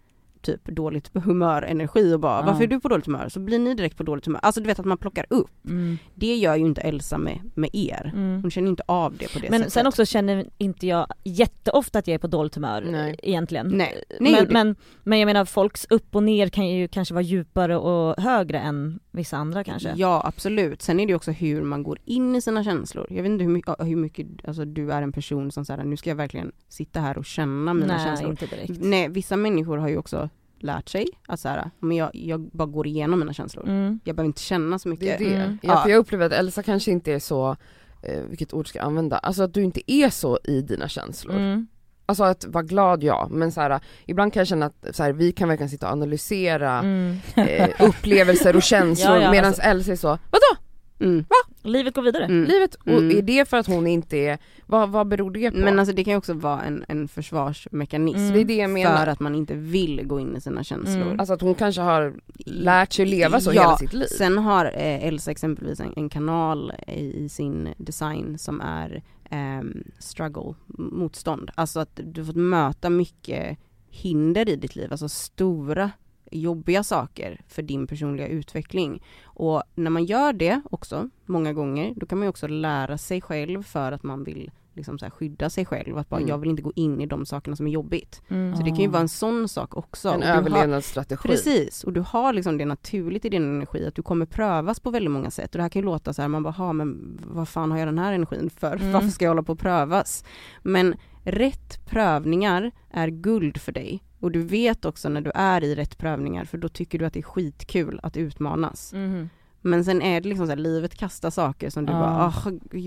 typ 0.51 0.65
dåligt 0.65 1.09
humör, 1.13 1.61
energi 1.61 2.13
och 2.13 2.19
bara 2.19 2.39
Ja. 2.39 2.45
varför 2.45 2.63
är 2.63 2.67
du 2.67 2.79
på 2.79 2.87
dåligt 2.87 3.05
humör? 3.05 3.29
Så 3.29 3.39
blir 3.39 3.59
ni 3.59 3.73
direkt 3.73 3.97
på 3.97 4.03
dåligt 4.03 4.25
humör. 4.25 4.39
Alltså 4.43 4.61
du 4.61 4.67
vet 4.67 4.79
att 4.79 4.85
man 4.85 4.97
plockar 4.97 5.25
upp. 5.29 5.65
Mm. 5.65 5.97
Det 6.15 6.35
gör 6.35 6.55
ju 6.55 6.65
inte 6.65 6.81
Elsa 6.81 7.17
med, 7.17 7.39
med 7.55 7.69
er. 7.73 8.11
Mm. 8.15 8.41
Hon 8.41 8.51
känner 8.51 8.69
inte 8.69 8.83
av 8.85 9.17
det 9.17 9.33
på 9.33 9.39
det 9.39 9.49
Men 9.49 9.59
sättet. 9.59 9.73
sen 9.73 9.87
också 9.87 10.05
känner 10.05 10.45
inte 10.57 10.87
jag 10.87 11.07
jätteofta 11.23 11.99
att 11.99 12.07
jag 12.07 12.15
är 12.15 12.19
på 12.19 12.27
dåligt 12.27 12.55
humör 12.55 12.81
Nej. 12.91 13.15
egentligen. 13.23 13.67
Nej. 13.67 14.03
Nej, 14.19 14.33
men, 14.33 14.47
men, 14.49 14.75
men 15.03 15.19
jag 15.19 15.25
menar 15.25 15.45
folks 15.45 15.87
upp 15.89 16.15
och 16.15 16.23
ner 16.23 16.47
kan 16.49 16.67
ju 16.69 16.87
kanske 16.87 17.13
vara 17.13 17.21
djupare 17.23 17.77
och 17.77 18.21
högre 18.21 18.59
än 18.59 18.99
vissa 19.11 19.37
andra 19.37 19.63
kanske. 19.63 19.93
Ja 19.95 20.21
absolut, 20.25 20.81
sen 20.81 20.99
är 20.99 21.07
det 21.07 21.15
också 21.15 21.31
hur 21.31 21.61
man 21.61 21.83
går 21.83 21.99
in 22.05 22.35
i 22.35 22.41
sina 22.41 22.63
känslor. 22.63 23.07
Jag 23.09 23.23
vet 23.23 23.29
inte 23.31 23.43
hur 23.43 23.51
mycket, 23.51 23.75
hur 23.79 23.95
mycket 23.95 24.27
alltså, 24.47 24.65
du 24.65 24.91
är 24.91 25.01
en 25.01 25.11
person 25.11 25.51
som 25.51 25.65
säger 25.65 25.83
nu 25.83 25.97
ska 25.97 26.09
jag 26.09 26.15
verkligen 26.15 26.51
sitta 26.69 26.99
här 26.99 27.17
och 27.17 27.25
känna 27.25 27.73
mina 27.73 27.95
Nej 27.97 28.05
känslor. 28.05 28.29
inte 28.31 28.45
direkt. 28.45 28.73
Nej, 28.81 29.09
vissa 29.09 29.35
människor 29.37 29.77
har 29.77 29.89
ju 29.89 29.97
också 29.97 30.29
lärt 30.59 30.89
sig 30.89 31.07
att 31.27 31.39
så 31.39 31.49
här, 31.49 31.71
men 31.79 31.97
jag, 31.97 32.09
jag 32.13 32.41
bara 32.41 32.67
går 32.67 32.87
igenom 32.87 33.19
mina 33.19 33.33
känslor. 33.33 33.67
Mm. 33.67 33.99
Jag 34.03 34.15
behöver 34.15 34.27
inte 34.27 34.41
känna 34.41 34.79
så 34.79 34.89
Det 34.89 34.91
mycket. 34.91 35.21
är 35.21 35.25
det. 35.25 35.35
Mm. 35.35 35.57
Ja, 35.61 35.83
för 35.83 35.89
jag 35.89 35.97
upplever 35.97 36.25
att 36.25 36.31
Elsa 36.31 36.63
kanske 36.63 36.91
inte 36.91 37.13
är 37.13 37.19
så, 37.19 37.55
eh, 38.03 38.21
vilket 38.29 38.53
ord 38.53 38.67
ska 38.67 38.79
jag 38.79 38.85
använda, 38.85 39.17
alltså 39.17 39.43
att 39.43 39.53
du 39.53 39.63
inte 39.63 39.91
är 39.91 40.09
så 40.09 40.39
i 40.43 40.61
dina 40.61 40.87
känslor. 40.89 41.35
Mm. 41.35 41.67
Alltså 42.05 42.23
att 42.23 42.45
vara 42.45 42.63
glad 42.63 43.03
ja, 43.03 43.27
men 43.31 43.51
så 43.51 43.61
här, 43.61 43.79
ibland 44.05 44.33
kan 44.33 44.39
jag 44.39 44.47
känna 44.47 44.65
att 44.65 44.85
så 44.95 45.03
här, 45.03 45.13
vi 45.13 45.31
kan 45.31 45.49
verkligen 45.49 45.69
sitta 45.69 45.85
och 45.87 45.91
analysera 45.93 46.79
Mm. 46.79 47.17
eh, 47.35 47.69
upplevelser 47.79 48.55
och 48.55 48.63
känslor 48.73 49.15
Ja, 49.15 49.21
ja, 49.21 49.31
medan 49.31 49.45
alltså- 49.47 49.61
Elsa 49.61 49.91
är 49.91 49.95
så, 49.95 50.07
vadå? 50.07 50.61
Mm. 50.99 51.25
Livet 51.67 51.95
går 51.95 52.01
vidare. 52.01 52.25
Mm. 52.25 52.45
Livet, 52.45 52.75
och 52.75 52.87
Mm. 52.87 53.17
är 53.17 53.21
det 53.21 53.49
för 53.49 53.57
att 53.57 53.67
hon 53.67 53.87
inte 53.87 54.17
är, 54.17 54.37
vad, 54.65 54.89
vad 54.89 55.07
beror 55.07 55.31
det 55.31 55.51
på? 55.51 55.57
Men 55.57 55.79
alltså 55.79 55.95
det 55.95 56.03
kan 56.03 56.11
ju 56.13 56.17
också 56.17 56.33
vara 56.33 56.61
en, 56.61 56.85
en 56.87 57.07
försvarsmekanism. 57.07 58.19
Mm. 58.19 58.33
det 58.33 58.39
är 58.39 58.45
det 58.45 58.55
jag 58.55 58.69
menar. 58.69 58.97
För 58.97 59.07
att 59.07 59.19
man 59.19 59.35
inte 59.35 59.53
vill 59.53 60.01
gå 60.07 60.19
in 60.19 60.35
i 60.35 60.41
sina 60.41 60.63
känslor. 60.63 61.01
Mm. 61.01 61.19
Alltså 61.19 61.33
att 61.33 61.41
hon 61.41 61.55
kanske 61.55 61.81
har 61.81 62.13
lärt 62.45 62.93
sig 62.93 63.05
leva 63.05 63.39
så 63.39 63.53
Ja, 63.53 63.61
hela 63.61 63.77
sitt 63.77 63.93
liv. 63.93 64.07
Sen 64.17 64.37
har 64.37 64.65
eh, 64.65 65.05
Elsa 65.07 65.31
exempelvis 65.31 65.79
en, 65.79 65.93
en 65.95 66.09
kanal 66.09 66.73
i, 66.87 67.23
i 67.25 67.29
sin 67.29 67.69
design 67.77 68.37
som 68.37 68.61
är 68.61 69.03
ehm, 69.29 69.83
struggle, 69.99 70.53
motstånd. 70.67 71.51
Alltså 71.55 71.79
att 71.79 71.99
du 72.03 72.25
fått 72.25 72.35
möta 72.35 72.89
mycket 72.89 73.57
hinder 73.89 74.49
i 74.49 74.55
ditt 74.55 74.75
liv, 74.75 74.87
alltså 74.91 75.09
stora 75.09 75.91
jobbiga 76.31 76.83
saker 76.83 77.41
för 77.47 77.61
din 77.61 77.87
personliga 77.87 78.27
utveckling. 78.27 79.03
Och 79.23 79.63
när 79.75 79.89
man 79.91 80.05
gör 80.05 80.33
det 80.33 80.61
också, 80.71 81.09
många 81.25 81.53
gånger, 81.53 81.93
då 81.95 82.05
kan 82.05 82.17
man 82.17 82.25
ju 82.25 82.29
också 82.29 82.47
lära 82.47 82.97
sig 82.97 83.21
själv 83.21 83.63
för 83.63 83.91
att 83.91 84.03
man 84.03 84.23
vill 84.23 84.51
liksom 84.73 84.99
så 84.99 85.09
skydda 85.09 85.49
sig 85.49 85.65
själv, 85.65 85.97
att 85.97 86.09
bara 86.09 86.17
Mm. 86.17 86.29
jag 86.29 86.37
vill 86.37 86.49
inte 86.49 86.61
gå 86.61 86.71
in 86.75 87.01
i 87.01 87.05
de 87.05 87.25
sakerna 87.25 87.55
som 87.55 87.67
är 87.67 87.71
jobbigt. 87.71 88.21
Mm. 88.27 88.55
Så 88.57 88.63
det 88.63 88.69
kan 88.69 88.79
ju 88.79 88.87
vara 88.87 89.01
en 89.01 89.09
sån 89.09 89.47
sak 89.47 89.77
också. 89.77 90.09
En 90.09 90.23
överlevnadsstrategi. 90.23 91.27
Precis, 91.29 91.83
och 91.83 91.93
du 91.93 91.99
har 92.07 92.33
liksom 92.33 92.57
det 92.57 92.65
naturligt 92.65 93.25
i 93.25 93.29
din 93.29 93.43
energi 93.43 93.87
att 93.87 93.95
du 93.95 94.01
kommer 94.01 94.25
prövas 94.25 94.79
på 94.79 94.89
väldigt 94.91 95.11
många 95.11 95.31
sätt 95.31 95.55
och 95.55 95.57
det 95.57 95.61
här 95.61 95.69
kan 95.69 95.79
ju 95.81 95.85
låta 95.85 96.13
så 96.13 96.21
här, 96.21 96.29
man 96.29 96.43
bara, 96.43 96.51
"Ha, 96.53 96.73
men 96.73 97.19
vad 97.27 97.47
fan 97.49 97.71
har 97.71 97.77
jag 97.77 97.87
den 97.87 97.99
här 97.99 98.13
energin 98.13 98.49
för? 98.49 98.75
Mm. 98.75 98.91
Varför 98.91 99.09
ska 99.09 99.25
jag 99.25 99.29
hålla 99.29 99.43
på 99.43 99.51
och 99.53 99.59
prövas? 99.59 100.23
Men 100.63 100.95
rätt 101.23 101.85
prövningar 101.85 102.71
är 102.91 103.07
guld 103.07 103.57
för 103.61 103.71
dig 103.71 104.03
och 104.19 104.31
du 104.31 104.41
vet 104.41 104.85
också 104.85 105.09
när 105.09 105.21
du 105.21 105.31
är 105.35 105.63
i 105.63 105.75
rätt 105.75 105.97
prövningar 105.97 106.45
för 106.45 106.57
då 106.57 106.69
tycker 106.69 106.99
du 106.99 107.05
att 107.05 107.13
det 107.13 107.19
är 107.19 107.23
skitkul 107.23 107.99
att 108.03 108.17
utmanas. 108.17 108.93
Mhm. 108.93 109.29
Men 109.61 109.85
sen 109.85 110.01
är 110.01 110.21
det 110.21 110.29
liksom 110.29 110.45
så 110.45 110.51
här, 110.51 110.57
livet 110.57 110.95
kastar 110.95 111.29
saker 111.29 111.69
som 111.69 111.85
du 111.85 111.93
Ja. 111.93 111.99
bara, 111.99 112.25
"Ah, 112.25 112.33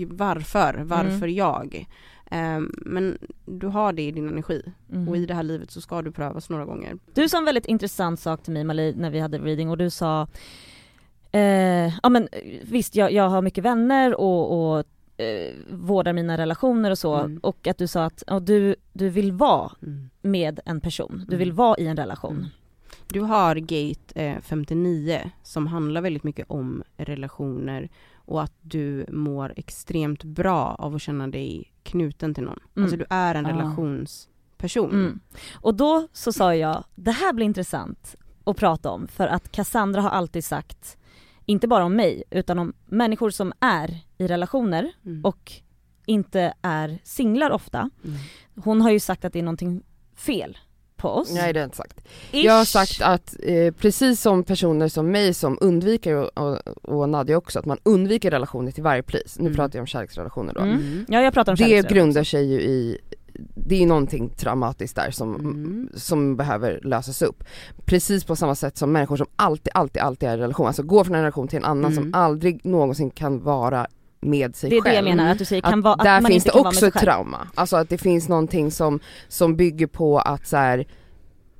varför? 0.09 0.73
Varför 0.83 1.15
Mm. 1.27 1.33
jag? 1.35 1.85
Ehm, 2.31 2.71
men 2.77 3.17
du 3.45 3.67
har 3.67 3.93
det 3.93 4.01
i 4.01 4.11
din 4.11 4.27
energi 4.29 4.63
Mhm. 4.87 5.07
och 5.09 5.17
i 5.17 5.25
det 5.25 5.33
här 5.33 5.43
livet 5.43 5.71
så 5.71 5.81
ska 5.81 6.01
du 6.01 6.11
prövas 6.11 6.49
några 6.49 6.65
gånger. 6.65 6.97
Du 7.13 7.29
sa 7.29 7.37
en 7.37 7.45
väldigt 7.45 7.65
intressant 7.65 8.19
sak 8.19 8.43
till 8.43 8.53
mig 8.53 8.63
Malie 8.63 8.93
när 8.97 9.09
vi 9.09 9.19
hade 9.19 9.37
reading 9.39 9.69
och 9.69 9.77
du 9.77 9.89
sa 9.89 10.27
eh, 11.31 11.93
Ja 12.03 12.09
men 12.09 12.27
visst 12.63 12.95
jag, 12.95 13.11
jag 13.11 13.29
har 13.29 13.41
mycket 13.41 13.63
vänner 13.63 14.15
och, 14.21 14.77
och 14.79 14.85
eh, 15.21 15.53
vårdar 15.69 16.13
mina 16.13 16.37
relationer 16.37 16.91
och 16.91 16.97
så 16.97 17.15
Mm. 17.15 17.39
och 17.43 17.67
att 17.67 17.77
du 17.77 17.87
sa 17.87 18.03
att 18.05 18.23
ja, 18.27 18.39
du, 18.39 18.75
du 18.93 19.09
vill 19.09 19.31
vara 19.31 19.71
Mm. 19.83 20.09
med 20.21 20.59
en 20.65 20.81
person, 20.81 21.17
du 21.17 21.35
Mm. 21.35 21.39
vill 21.39 21.51
vara 21.51 21.77
i 21.77 21.87
en 21.87 21.97
relation. 21.97 22.35
Mm. 22.37 22.47
Du 23.07 23.19
har 23.21 23.55
gate 23.55 24.21
eh, 24.25 24.41
59 24.41 25.31
som 25.43 25.67
handlar 25.67 26.01
väldigt 26.01 26.23
mycket 26.23 26.45
om 26.49 26.83
relationer 26.97 27.89
och 28.15 28.41
att 28.43 28.53
du 28.61 29.05
mår 29.09 29.53
extremt 29.55 30.23
bra 30.23 30.75
av 30.79 30.95
att 30.95 31.01
känna 31.01 31.27
dig 31.27 31.73
knuten 31.83 32.33
till 32.33 32.43
någon. 32.43 32.59
Mm. 32.75 32.83
Alltså 32.83 32.97
du 32.97 33.05
är 33.09 33.35
en 33.35 33.45
Ah. 33.45 33.49
relationsperson. 33.49 34.91
Mm. 34.91 35.19
Och 35.53 35.75
då 35.75 36.07
så 36.13 36.33
sa 36.33 36.55
jag, 36.55 36.83
det 36.95 37.11
här 37.11 37.33
blir 37.33 37.45
intressant 37.45 38.15
att 38.43 38.57
prata 38.57 38.89
om 38.89 39.07
för 39.07 39.27
att 39.27 39.51
Cassandra 39.51 40.01
har 40.01 40.09
alltid 40.09 40.45
sagt, 40.45 40.97
inte 41.45 41.67
bara 41.67 41.83
om 41.85 41.95
mig, 41.95 42.23
utan 42.29 42.59
om 42.59 42.73
människor 42.85 43.29
som 43.29 43.53
är 43.59 43.97
i 44.17 44.27
relationer 44.27 44.91
Mm. 45.05 45.25
och 45.25 45.51
inte 46.05 46.53
är 46.61 46.99
singlar 47.03 47.51
ofta. 47.51 47.77
Mm. 48.05 48.17
Hon 48.63 48.81
har 48.81 48.91
ju 48.91 48.99
sagt 48.99 49.25
att 49.25 49.33
det 49.33 49.39
är 49.39 49.43
någonting 49.43 49.83
fel 50.15 50.57
på 50.97 51.09
oss. 51.09 51.31
Nej 51.33 51.53
det 51.53 51.59
har 51.59 51.63
jag 51.63 51.67
inte 51.67 51.77
sagt. 51.77 51.99
Ish. 52.31 52.45
Jag 52.45 52.53
har 52.53 52.65
sagt 52.65 53.01
att 53.01 53.35
eh, 53.43 53.73
precis 53.73 54.21
som 54.21 54.43
personer 54.43 54.87
som 54.87 55.11
mig 55.11 55.33
som 55.33 55.57
undviker 55.61 56.15
och, 56.15 56.37
och, 56.37 56.57
och 56.83 57.09
Nadja 57.09 57.37
också, 57.37 57.59
att 57.59 57.65
man 57.65 57.77
undviker 57.83 58.31
relationer 58.31 58.71
till 58.71 58.83
varje 58.83 59.03
pris. 59.03 59.35
Nu 59.39 59.45
Mm. 59.45 59.55
pratar 59.55 59.77
jag 59.79 59.83
om 59.83 59.87
kärleksrelationer 59.87 60.53
då. 60.53 60.59
Mm. 60.61 60.75
Mm. 60.75 61.05
Ja 61.09 61.21
jag 61.21 61.33
pratar 61.33 61.51
om 61.51 61.55
Det 61.55 61.89
grundar 61.89 62.23
sig 62.23 62.45
ju 62.53 62.61
i, 62.61 62.97
det 63.55 63.83
är 63.83 63.85
någonting 63.87 64.29
traumatiskt 64.29 64.95
där 64.95 65.11
som, 65.11 65.35
Mm. 65.35 65.89
som 65.95 66.35
behöver 66.37 66.79
lösas 66.83 67.21
upp. 67.21 67.43
Precis 67.85 68.23
på 68.23 68.35
samma 68.35 68.55
sätt 68.55 68.77
som 68.77 68.91
människor 68.91 69.17
som 69.17 69.27
alltid, 69.35 69.71
alltid, 69.73 70.01
alltid 70.01 70.29
är 70.29 70.37
i 70.37 70.41
relation, 70.41 70.67
alltså 70.67 70.83
går 70.83 71.03
från 71.03 71.15
en 71.15 71.21
relation 71.21 71.47
till 71.47 71.57
en 71.57 71.65
annan 71.65 71.91
Mm. 71.91 72.03
som 72.03 72.13
aldrig 72.21 72.65
någonsin 72.65 73.09
kan 73.11 73.43
vara 73.43 73.87
med 74.21 74.55
sig 74.55 74.69
Det 74.69 74.75
är 74.77 74.81
själv. 74.81 74.91
det 74.91 74.95
jag 75.09 75.17
menar, 75.17 75.31
att 75.31 75.37
du 75.39 75.45
säger 75.45 75.61
kan 75.61 75.79
att 75.79 75.83
vara, 75.83 75.93
att 75.93 76.03
där 76.03 76.21
man 76.21 76.31
finns 76.31 76.45
inte 76.45 76.57
det 76.57 76.61
också 76.67 76.87
ett 76.87 76.93
själv. 76.93 77.03
trauma. 77.05 77.47
Alltså 77.55 77.75
att 77.77 77.89
det 77.89 77.97
finns 77.97 78.29
någonting 78.29 78.71
som, 78.71 78.99
som 79.27 79.55
bygger 79.55 79.87
på 79.87 80.19
att 80.19 80.47
så 80.47 80.57
här, 80.57 80.87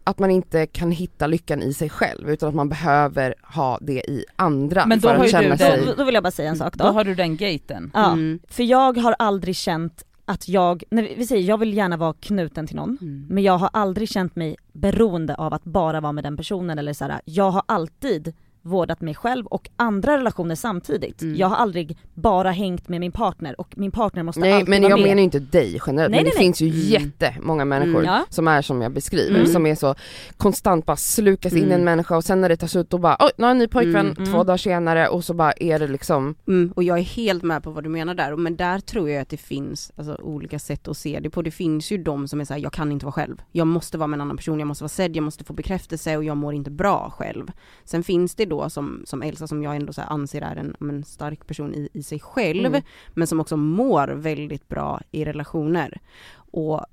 att 0.03 0.19
man 0.19 0.31
inte 0.31 0.65
kan 0.65 0.91
hitta 0.91 1.27
lyckan 1.27 1.61
i 1.61 1.73
sig 1.73 1.89
själv 1.89 2.29
utan 2.29 2.49
att 2.49 2.55
man 2.55 2.69
behöver 2.69 3.35
ha 3.55 3.77
det 3.81 3.93
i 4.09 4.25
andra 4.35 4.85
Men 4.85 4.99
då 4.99 5.07
för 5.09 5.15
att 5.15 5.25
ju 5.25 5.29
känna 5.29 5.49
du 5.49 5.57
sig... 5.57 5.83
Då, 5.85 5.93
då 5.97 6.03
vill 6.03 6.13
jag 6.13 6.23
bara 6.23 6.31
säga 6.31 6.49
en 6.49 6.57
sak 6.57 6.75
Då 6.77 6.83
då. 6.83 6.91
har 6.91 7.03
du 7.03 7.15
den 7.15 7.37
gaten. 7.37 7.91
Ja, 7.93 8.11
Mm. 8.11 8.39
för 8.49 8.63
jag 8.63 8.97
har 8.97 9.15
aldrig 9.19 9.55
känt 9.55 10.03
att 10.25 10.47
jag, 10.49 10.83
när 10.89 11.03
vi 11.17 11.25
säger 11.27 11.47
jag 11.49 11.57
vill 11.57 11.73
gärna 11.73 11.97
vara 11.97 12.13
knuten 12.13 12.67
till 12.67 12.75
någon, 12.75 12.97
Mm. 13.01 13.25
men 13.29 13.43
jag 13.43 13.57
har 13.57 13.69
aldrig 13.73 14.09
känt 14.09 14.35
mig 14.35 14.55
beroende 14.73 15.35
av 15.35 15.53
att 15.53 15.63
bara 15.63 16.01
vara 16.01 16.11
med 16.11 16.23
den 16.23 16.37
personen 16.37 16.79
eller 16.79 16.93
så 16.93 17.05
här. 17.05 17.21
jag 17.25 17.51
har 17.51 17.63
alltid 17.65 18.33
vårdat 18.61 19.01
mig 19.01 19.15
själv 19.15 19.45
och 19.45 19.69
andra 19.75 20.17
relationer 20.17 20.55
samtidigt. 20.55 21.21
Mm. 21.21 21.35
Jag 21.35 21.47
har 21.47 21.55
aldrig 21.55 21.97
bara 22.13 22.51
hängt 22.51 22.89
med 22.89 22.99
min 22.99 23.11
partner 23.11 23.61
och 23.61 23.73
min 23.77 23.91
partner 23.91 24.23
måste 24.23 24.41
Nej 24.41 24.53
alltid 24.53 24.69
men 24.69 24.81
vara 24.81 24.89
jag 24.89 24.99
med. 24.99 25.07
menar 25.07 25.17
ju 25.17 25.23
inte 25.23 25.39
dig 25.39 25.79
generellt, 25.87 25.87
Nej, 25.95 26.03
men 26.09 26.11
nej, 26.11 26.23
det 26.23 26.29
nej. 26.37 26.45
finns 26.45 26.61
ju 26.61 26.67
Mm. 26.67 26.79
jättemånga 26.79 27.65
människor 27.65 27.99
Mm. 28.01 28.05
Ja. 28.05 28.25
som 28.29 28.47
är 28.47 28.61
som 28.61 28.81
jag 28.81 28.91
beskriver, 28.91 29.35
Mm. 29.39 29.47
som 29.51 29.65
är 29.65 29.75
så 29.75 29.95
konstant 30.37 30.85
bara 30.85 30.97
slukas 30.97 31.53
in 31.53 31.59
i 31.59 31.61
en 31.61 31.71
Mm. 31.71 31.83
människa 31.85 32.15
och 32.17 32.23
sen 32.23 32.41
när 32.41 32.49
det 32.49 32.57
tar 32.57 32.67
slut 32.67 32.89
då 32.89 32.97
bara 32.97 33.17
oj, 33.19 33.31
nu 33.37 33.43
har 33.43 33.49
jag 33.49 33.51
en 33.51 33.57
ny 33.59 33.67
pojkvän 33.67 34.05
Mm. 34.05 34.15
två 34.15 34.23
Mm. 34.35 34.45
dagar 34.45 34.57
senare 34.57 35.07
och 35.07 35.23
så 35.23 35.33
bara 35.33 35.51
är 35.51 35.79
det 35.79 35.87
liksom 35.87 36.35
Mm, 36.47 36.73
och 36.75 36.83
jag 36.83 36.97
är 36.99 37.03
helt 37.03 37.43
med 37.43 37.63
på 37.63 37.71
vad 37.71 37.83
du 37.83 37.89
menar 37.89 38.13
där, 38.13 38.35
men 38.35 38.55
där 38.55 38.79
tror 38.79 39.09
jag 39.09 39.21
att 39.21 39.29
det 39.29 39.37
finns 39.37 39.91
alltså, 39.95 40.15
olika 40.23 40.59
sätt 40.59 40.87
att 40.87 40.97
se 40.97 41.19
det 41.19 41.29
på. 41.29 41.41
Det 41.41 41.51
finns 41.51 41.91
ju 41.91 41.97
de 41.97 42.27
som 42.27 42.41
är 42.41 42.45
såhär, 42.45 42.61
jag 42.61 42.73
kan 42.73 42.91
inte 42.91 43.05
vara 43.05 43.13
själv. 43.13 43.41
Jag 43.51 43.67
måste 43.67 43.97
vara 43.97 44.07
med 44.07 44.17
en 44.17 44.21
annan 44.21 44.37
person, 44.37 44.59
jag 44.59 44.67
måste 44.67 44.83
vara 44.83 44.89
sedd, 44.89 45.15
jag 45.15 45.23
måste 45.23 45.43
få 45.43 45.53
bekräftelse 45.53 46.17
och 46.17 46.23
jag 46.23 46.37
mår 46.37 46.53
inte 46.53 46.71
bra 46.71 47.13
själv. 47.17 47.51
Sen 47.85 48.03
finns 48.03 48.35
det 48.35 48.45
då 48.51 48.69
som, 48.69 49.01
som 49.05 49.21
Elsa, 49.21 49.47
som 49.47 49.63
jag 49.63 49.75
ändå 49.75 49.93
så 49.93 50.01
anser 50.01 50.41
är 50.41 50.55
en, 50.55 50.75
en 50.79 51.03
stark 51.03 51.47
person 51.47 51.73
i, 51.75 51.89
i 51.93 52.03
sig 52.03 52.19
själv, 52.19 52.65
Mm. 52.65 52.81
men 53.13 53.27
som 53.27 53.39
också 53.39 53.57
mår 53.57 54.07
väldigt 54.07 54.67
bra 54.67 55.01
i 55.11 55.25
relationer. 55.25 55.99
Och 56.35 56.85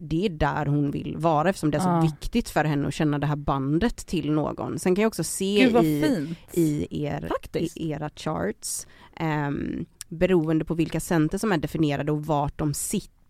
det 0.00 0.26
är 0.26 0.30
där 0.30 0.66
hon 0.66 0.90
vill 0.90 1.16
vara 1.16 1.48
eftersom 1.48 1.70
det 1.70 1.76
är 1.78 1.82
så 1.82 1.88
Ja. 1.88 2.00
viktigt 2.00 2.48
för 2.48 2.64
henne 2.64 2.88
att 2.88 2.94
känna 2.94 3.18
det 3.18 3.26
här 3.26 3.36
bandet 3.36 3.96
till 3.96 4.32
någon. 4.32 4.78
Sen 4.78 4.94
kan 4.94 5.02
jag 5.02 5.08
också 5.10 5.24
se 5.24 5.70
Gud 5.72 5.84
i 5.84 6.36
i, 6.52 7.04
er, 7.04 7.26
Faktiskt. 7.28 7.76
i 7.76 7.90
era 7.90 8.10
charts. 8.16 8.86
Um, 9.20 9.86
beroende 10.08 10.64
på 10.64 10.74
vilka 10.74 11.00
center 11.00 11.38
som 11.38 11.52
är 11.52 11.58
definierade 11.58 12.12
och 12.12 12.26
vart 12.26 12.58
de 12.58 12.74
sitter 12.74 13.21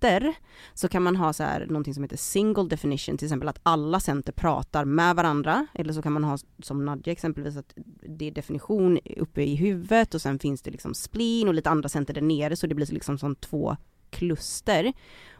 så 0.75 0.89
kan 0.89 1.03
man 1.03 1.17
ha 1.17 1.33
så 1.33 1.43
här 1.43 1.67
någonting 1.67 1.95
som 1.95 2.03
heter 2.03 2.17
single 2.17 2.69
definition, 2.69 3.19
till 3.19 3.27
exempel 3.27 3.49
att 3.49 3.61
alla 3.63 4.01
center 4.01 4.33
pratar 4.33 4.85
med 4.85 5.17
varandra 5.17 5.67
eller 5.75 5.93
så 5.93 6.03
kan 6.03 6.13
man 6.13 6.25
ha 6.25 6.39
som 6.63 6.85
Nadja 6.85 7.13
exempelvis 7.13 7.57
att 7.57 7.73
det 8.03 8.27
är 8.27 8.31
definition 8.31 8.99
uppe 9.17 9.43
i 9.43 9.55
huvudet 9.55 10.15
och 10.15 10.23
sen 10.23 10.39
finns 10.39 10.63
det 10.63 10.71
liksom 10.71 10.95
spleen 10.95 11.49
och 11.49 11.55
lite 11.55 11.71
andra 11.71 11.89
center 11.89 12.15
där 12.15 12.21
nere 12.21 12.57
så 12.57 12.67
det 12.67 12.75
blir 12.75 12.87
liksom 12.87 13.19
som 13.19 13.35
två 13.35 13.77
kluster. 14.13 14.93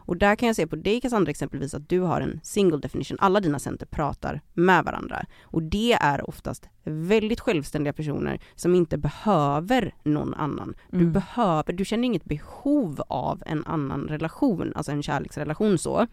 Och 0.05 0.17
där 0.17 0.35
kan 0.35 0.47
jag 0.47 0.55
se 0.55 0.67
på 0.67 0.75
dig 0.75 1.01
Cassandra 1.01 1.29
exempelvis 1.29 1.73
att 1.73 1.89
du 1.89 1.99
har 1.99 2.21
en 2.21 2.39
single 2.43 2.77
definition, 2.77 3.17
alla 3.21 3.39
dina 3.39 3.59
center 3.59 3.85
pratar 3.85 4.41
med 4.53 4.83
varandra. 4.85 5.25
Och 5.43 5.63
det 5.63 5.93
är 5.93 6.29
oftast 6.29 6.69
väldigt 6.83 7.39
självständiga 7.39 7.93
personer 7.93 8.39
som 8.55 8.75
inte 8.75 8.97
behöver 8.97 9.95
någon 10.03 10.33
annan. 10.33 10.73
Du 10.91 10.97
Mm. 10.97 11.11
behöver, 11.13 11.73
du 11.73 11.85
känner 11.85 12.03
inget 12.03 12.25
behov 12.25 13.01
av 13.07 13.43
en 13.45 13.65
annan 13.65 14.07
relation, 14.07 14.73
alltså 14.75 14.91
en 14.91 15.03
kärleksrelation 15.03 15.77
så. 15.77 16.07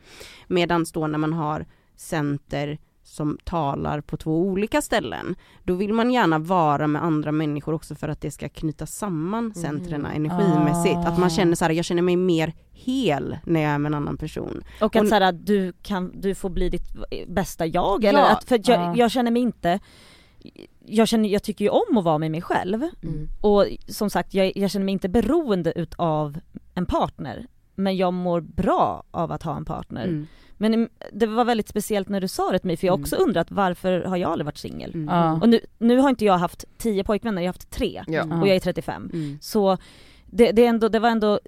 Medan 0.49 0.86
då 0.93 1.07
när 1.07 1.18
man 1.18 1.32
har 1.32 1.66
center 1.97 2.78
som 3.11 3.39
talar 3.45 4.01
på 4.01 4.17
två 4.17 4.41
olika 4.41 4.83
ställen, 4.83 5.35
då 5.65 5.75
vill 5.75 5.93
man 5.93 6.11
gärna 6.11 6.39
vara 6.39 6.87
med 6.87 7.05
andra 7.05 7.33
människor 7.33 7.75
också 7.75 7.95
för 7.95 8.09
att 8.09 8.21
det 8.21 8.31
ska 8.31 8.49
knyta 8.49 8.87
samman 8.87 9.55
centren 9.55 10.07
Mm. 10.07 10.17
energimässigt. 10.27 10.97
Att 10.97 11.19
man 11.19 11.27
Ah. 11.27 11.31
känner 11.31 11.55
så 11.55 11.65
här, 11.65 11.73
jag 11.73 11.85
känner 11.85 12.03
mig 12.03 12.17
mer 12.17 12.53
hel 12.73 13.39
när 13.45 13.61
jag 13.61 13.71
är 13.73 13.79
med 13.79 13.91
en 13.91 13.95
annan 13.95 14.17
person. 14.17 14.63
Och 14.81 14.97
att 14.97 15.03
Och- 15.03 15.09
så 15.09 15.15
här, 15.15 15.33
du, 15.33 15.73
kan, 15.83 16.21
du 16.21 16.35
får 16.35 16.51
bli 16.51 16.69
ditt 16.69 16.87
bästa 17.29 17.67
jag 17.67 18.05
eller 18.05 18.19
Ja. 18.21 18.29
att, 18.31 18.45
för 18.45 18.55
att 18.57 18.69
jag, 18.69 18.81
Ja. 18.81 18.95
jag 18.97 19.11
känner 19.11 19.31
mig 19.31 19.43
inte 19.43 19.81
jag, 20.87 21.09
känner, 21.09 21.29
jag 21.29 21.43
tycker 21.43 21.65
ju 21.65 21.69
om 21.69 21.97
att 21.99 22.05
vara 22.05 22.19
med 22.19 22.31
mig 22.31 22.43
själv 22.43 22.83
mm. 23.03 23.29
och 23.41 23.67
som 23.89 24.11
sagt 24.11 24.35
jag, 24.35 24.53
jag 24.57 24.71
känner 24.71 24.85
mig 24.85 24.93
inte 24.93 25.09
beroende 25.09 25.73
utav 25.77 26.39
en 26.75 26.87
partner 26.87 27.47
men 27.81 27.97
jag 27.97 28.12
mår 28.12 28.41
bra 28.41 29.03
av 29.11 29.33
att 29.33 29.43
ha 29.43 29.57
en 29.57 29.64
partner. 29.64 30.05
Mm. 30.05 30.26
Men 30.57 30.74
mm, 30.74 30.89
det 31.12 31.26
var 31.26 31.45
väldigt 31.45 31.68
speciellt 31.68 32.09
när 32.09 32.20
du 32.20 32.28
sa 32.28 32.51
det 32.53 32.59
till 32.59 32.66
mig 32.66 32.76
för 32.76 32.87
jag 32.87 32.93
har 32.93 32.97
Mm. 32.99 33.05
också 33.05 33.16
undrat 33.16 33.51
varför 33.51 34.01
har 34.05 34.16
jag 34.16 34.31
aldrig 34.33 34.45
varit 34.47 34.59
singel? 34.59 34.95
Mm. 34.95 35.09
Ja. 35.14 35.33
Och 35.43 35.49
nu, 35.49 35.61
nu 35.78 35.99
har 35.99 36.09
inte 36.11 36.24
jag 36.24 36.39
haft 36.39 36.64
10 36.78 37.05
pojkvänner, 37.05 37.43
jag 37.43 37.49
har 37.49 37.53
haft 37.55 37.70
tre 37.70 38.05
ja. 38.07 38.22
Mm. 38.22 38.41
och 38.43 38.49
jag 38.49 38.57
är 38.57 38.61
35. 38.61 39.11
Mm. 39.12 39.39
Så 39.43 39.76
det, 40.26 40.53
det, 40.53 40.64
är 40.64 40.68
ändå, 40.68 40.89
det 40.89 40.99
var 40.99 41.09
ändå, 41.09 41.41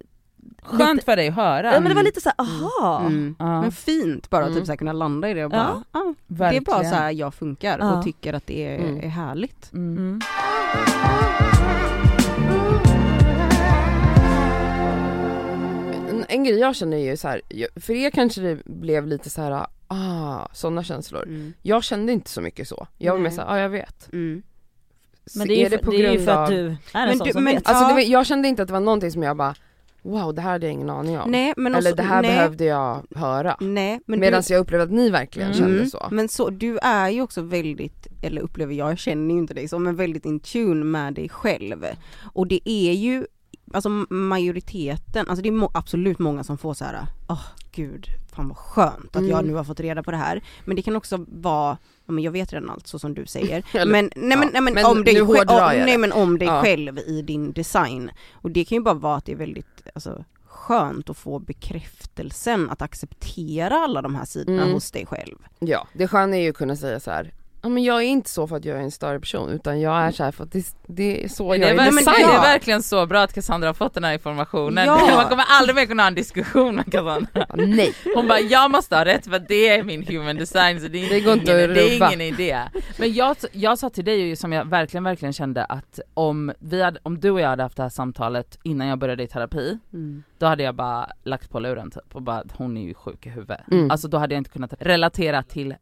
Skönt 0.62 1.04
för 1.04 1.16
dig 1.16 1.28
att 1.28 1.34
höra. 1.34 1.72
ja, 1.74 1.80
men 1.80 1.88
det 1.88 1.94
var 1.94 2.02
lite 2.02 2.20
så 2.20 2.28
här, 2.36 2.46
aha! 2.46 3.00
Mm. 3.06 3.36
Ja, 3.38 3.60
Men 3.60 3.72
fint 3.72 4.30
bara 4.30 4.44
Mm. 4.46 4.54
typ 4.58 4.66
så 4.66 4.72
här, 4.72 4.76
kunna 4.76 4.92
landa 4.92 5.28
i 5.30 5.34
det 5.34 5.44
och 5.44 5.50
bara, 5.50 5.82
Ja. 5.92 6.00
ah, 6.00 6.14
det 6.26 6.56
är 6.56 6.60
bara 6.60 6.84
så 6.84 6.94
här 6.94 7.10
jag 7.10 7.34
funkar 7.34 7.78
Ja. 7.78 7.96
och 7.98 8.04
tycker 8.04 8.32
att 8.34 8.46
det 8.46 8.66
är, 8.74 8.78
Mm. 8.78 8.96
är 9.04 9.08
härligt. 9.08 9.70
En, 16.32 16.44
grej 16.44 16.58
jag 16.58 16.76
känner 16.76 16.96
är 16.96 17.10
ju 17.10 17.16
så 17.16 17.28
här, 17.28 17.40
för 17.80 17.92
er 17.94 18.10
kanske 18.10 18.40
det 18.40 18.64
blev 18.64 19.06
lite 19.06 19.30
så 19.30 19.42
här, 19.42 19.66
ah, 19.88 20.48
sådana 20.52 20.84
känslor. 20.84 21.22
Mm. 21.22 21.52
Jag 21.62 21.84
kände 21.84 22.12
inte 22.12 22.30
så 22.30 22.40
mycket 22.40 22.68
så. 22.68 22.86
Jag 22.98 23.12
var 23.12 23.20
mer 23.20 23.30
såhär, 23.30 23.48
ja 23.48 23.54
ah, 23.54 23.58
jag 23.58 23.68
vet. 23.68 24.12
Mm. 24.12 24.42
Men 25.36 25.48
det 25.48 25.54
är 25.54 25.70
ju, 25.70 25.78
för, 25.78 25.90
det 25.90 26.06
är 26.06 26.12
ju 26.12 26.20
för 26.24 26.32
att 26.32 26.48
du 26.50 26.76
är 26.94 27.06
en 27.06 27.18
sån 27.18 27.26
du- 27.26 27.32
som 27.32 27.44
men- 27.44 27.54
vet. 27.54 27.68
Alltså 27.68 27.84
Ja. 27.84 27.88
det, 27.88 27.94
var- 27.94 28.00
jag 28.12 28.26
kände 28.26 28.48
inte 28.48 28.62
att 28.62 28.68
det 28.68 28.72
var 28.72 28.80
någonting 28.80 29.10
som 29.12 29.22
jag 29.22 29.36
bara 29.36 29.54
wow 30.02 30.34
det 30.34 30.40
här 30.42 30.50
hade 30.50 30.66
jag 30.66 30.72
ingen 30.72 30.90
aning 30.90 31.18
om. 31.18 31.30
Nej 31.30 31.54
men 31.56 31.74
Eller 31.74 31.90
också, 31.90 31.96
det 31.96 32.02
här 32.02 32.22
nej, 32.22 32.30
behövde 32.36 32.64
jag 32.64 33.06
höra. 33.16 33.56
Nej 33.60 34.00
men 34.06 34.20
Medan 34.20 34.42
du, 34.48 34.54
jag 34.54 34.60
upplevde 34.60 34.84
att 34.84 34.90
ni 34.90 35.10
verkligen 35.10 35.52
Mm. 35.52 35.58
kände 35.60 35.86
så. 35.86 36.08
Men 36.10 36.28
så, 36.28 36.50
du 36.50 36.78
är 36.78 37.08
ju 37.10 37.22
också 37.22 37.42
väldigt, 37.42 38.06
eller 38.22 38.40
upplever 38.42 38.74
jag, 38.74 38.90
jag 38.90 38.98
känner 38.98 39.34
ju 39.34 39.40
inte 39.40 39.54
dig 39.54 39.68
så, 39.68 39.78
men 39.78 39.96
väldigt 39.96 40.24
in 40.24 40.40
tune 40.40 40.84
med 40.84 41.14
dig 41.14 41.28
själv. 41.28 41.86
Och 42.32 42.46
det 42.46 42.68
är 42.68 42.92
ju, 42.92 43.26
alltså 43.74 43.88
majoriteten, 44.10 45.28
alltså 45.28 45.42
det 45.42 45.48
är 45.48 45.52
må, 45.52 45.70
absolut 45.74 46.18
många 46.18 46.44
som 46.44 46.58
får 46.58 46.74
så 46.74 46.84
här, 46.84 47.06
åh 47.28 47.40
gud, 47.72 48.06
fan 48.34 48.48
vad 48.48 48.56
skönt 48.56 49.16
att 49.16 49.26
jag 49.28 49.38
Mm. 49.38 49.46
nu 49.50 49.54
har 49.54 49.64
fått 49.64 49.80
reda 49.80 50.02
på 50.02 50.10
det 50.10 50.16
här. 50.16 50.42
Men 50.64 50.76
det 50.76 50.82
kan 50.82 50.96
också 50.96 51.24
vara, 51.28 51.78
ja 52.06 52.12
men 52.12 52.24
jag 52.24 52.32
vet 52.32 52.52
redan 52.52 52.70
allt 52.70 52.86
så 52.86 52.98
som 52.98 53.14
du 53.14 53.26
säger. 53.26 53.64
Eller- 53.72 53.92
men 53.92 54.10
nej 54.16 54.38
men, 54.38 54.42
ja, 54.42 54.48
nej, 54.52 54.62
men, 54.62 54.74
men 54.74 54.84
om 54.84 55.04
dig, 55.04 55.22
om, 55.22 55.36
nej 55.86 55.98
men 55.98 56.12
om 56.12 56.38
dig 56.38 56.48
Ja. 56.48 56.62
själv 56.62 56.98
i 56.98 57.22
din 57.22 57.52
design. 57.52 58.10
Och 58.32 58.50
det 58.50 58.64
kan 58.64 58.76
ju 58.76 58.82
bara 58.82 58.94
vara 58.94 59.16
att 59.16 59.24
det 59.24 59.32
är 59.32 59.36
väldigt, 59.36 59.66
alltså 59.94 60.24
skönt 60.44 61.10
att 61.10 61.16
få 61.16 61.38
bekräftelsen 61.38 62.70
att 62.70 62.82
acceptera 62.82 63.74
alla 63.76 64.02
de 64.02 64.14
här 64.14 64.24
sidorna 64.24 64.62
Mm. 64.62 64.74
hos 64.74 64.90
dig 64.90 65.06
själv. 65.06 65.36
Ja, 65.58 65.88
det 65.92 66.08
sköna 66.08 66.36
är 66.36 66.40
ju 66.40 66.50
att 66.50 66.56
kunna 66.56 66.76
säga 66.76 67.00
så 67.00 67.10
här. 67.10 67.32
Ja 67.64 67.68
men 67.68 67.82
jag 67.84 67.96
är 67.96 68.06
inte 68.06 68.30
så 68.30 68.46
för 68.46 68.56
att 68.56 68.64
jag 68.64 68.76
är 68.78 68.82
en 68.82 68.90
större 68.90 69.20
person 69.20 69.50
utan 69.50 69.80
jag 69.80 70.02
är 70.02 70.10
så 70.10 70.24
här 70.24 70.30
för 70.32 70.44
att 70.44 70.52
det, 70.52 70.66
det 70.86 71.24
är 71.24 71.28
så 71.28 71.52
Det 71.52 71.58
jag 71.58 71.70
är, 71.70 71.74
är 71.74 71.84
designad. 71.84 72.14
det 72.16 72.22
är 72.22 72.40
verkligen 72.40 72.82
så 72.82 73.06
bra 73.06 73.20
att 73.22 73.32
Cassandra 73.34 73.68
har 73.68 73.74
fått 73.74 73.94
den 73.94 74.04
här 74.04 74.12
informationen. 74.12 74.86
Ja. 74.86 74.98
Man 75.16 75.28
kommer 75.28 75.44
aldrig 75.48 75.76
mer 75.76 75.86
kunna 75.86 76.02
ha 76.02 76.08
en 76.08 76.14
diskussion 76.14 76.74
med 76.76 76.92
Cassandra. 76.92 77.46
Nej. 77.54 77.94
Hon 78.14 78.28
bara, 78.28 78.40
jag 78.40 78.70
måste 78.70 78.96
ha 78.96 79.04
rätt 79.04 79.24
för 79.26 79.38
det 79.48 79.68
är 79.68 79.82
min 79.82 80.06
human 80.06 80.36
design 80.36 80.80
så 80.80 80.88
det 80.88 81.04
är, 81.06 81.10
Det 81.10 81.20
går 81.20 81.32
inte 81.32 81.52
ingen, 81.52 81.70
att 81.70 81.74
det 81.74 81.96
är 81.96 82.06
ingen 82.08 82.20
idé. 82.20 82.58
Men 82.98 83.12
jag, 83.12 83.36
jag 83.52 83.78
sa 83.78 83.90
till 83.90 84.04
dig 84.04 84.20
ju 84.20 84.36
som 84.36 84.52
jag 84.52 84.64
verkligen, 84.64 85.04
verkligen 85.04 85.32
kände 85.32 85.64
att 85.64 86.00
om, 86.14 86.52
vi 86.58 86.82
hade, 86.82 87.00
om 87.02 87.20
du 87.20 87.30
och 87.30 87.40
jag 87.40 87.48
hade 87.48 87.62
haft 87.62 87.76
det 87.76 87.82
här 87.82 87.90
samtalet 87.90 88.58
innan 88.62 88.86
jag 88.86 88.98
började 88.98 89.22
i 89.22 89.26
terapi, 89.28 89.78
då 90.42 90.46
hade 90.48 90.62
jag 90.62 90.74
bara 90.74 91.08
lagt 91.22 91.50
på 91.50 91.60
luren 91.60 91.90
typ 91.90 92.14
och 92.16 92.22
bara 92.22 92.42
hon 92.52 92.76
är 92.76 92.82
ju 92.82 92.94
sjuk 92.94 93.26
i 93.26 93.30
huvudet. 93.30 93.60
Mm. 93.70 93.90
Alltså 93.90 94.08
då 94.08 94.18
hade 94.18 94.34
jag 94.34 94.40
inte 94.40 94.50
kunnat 94.50 94.74
relatera 94.78 95.42
till 95.42 95.74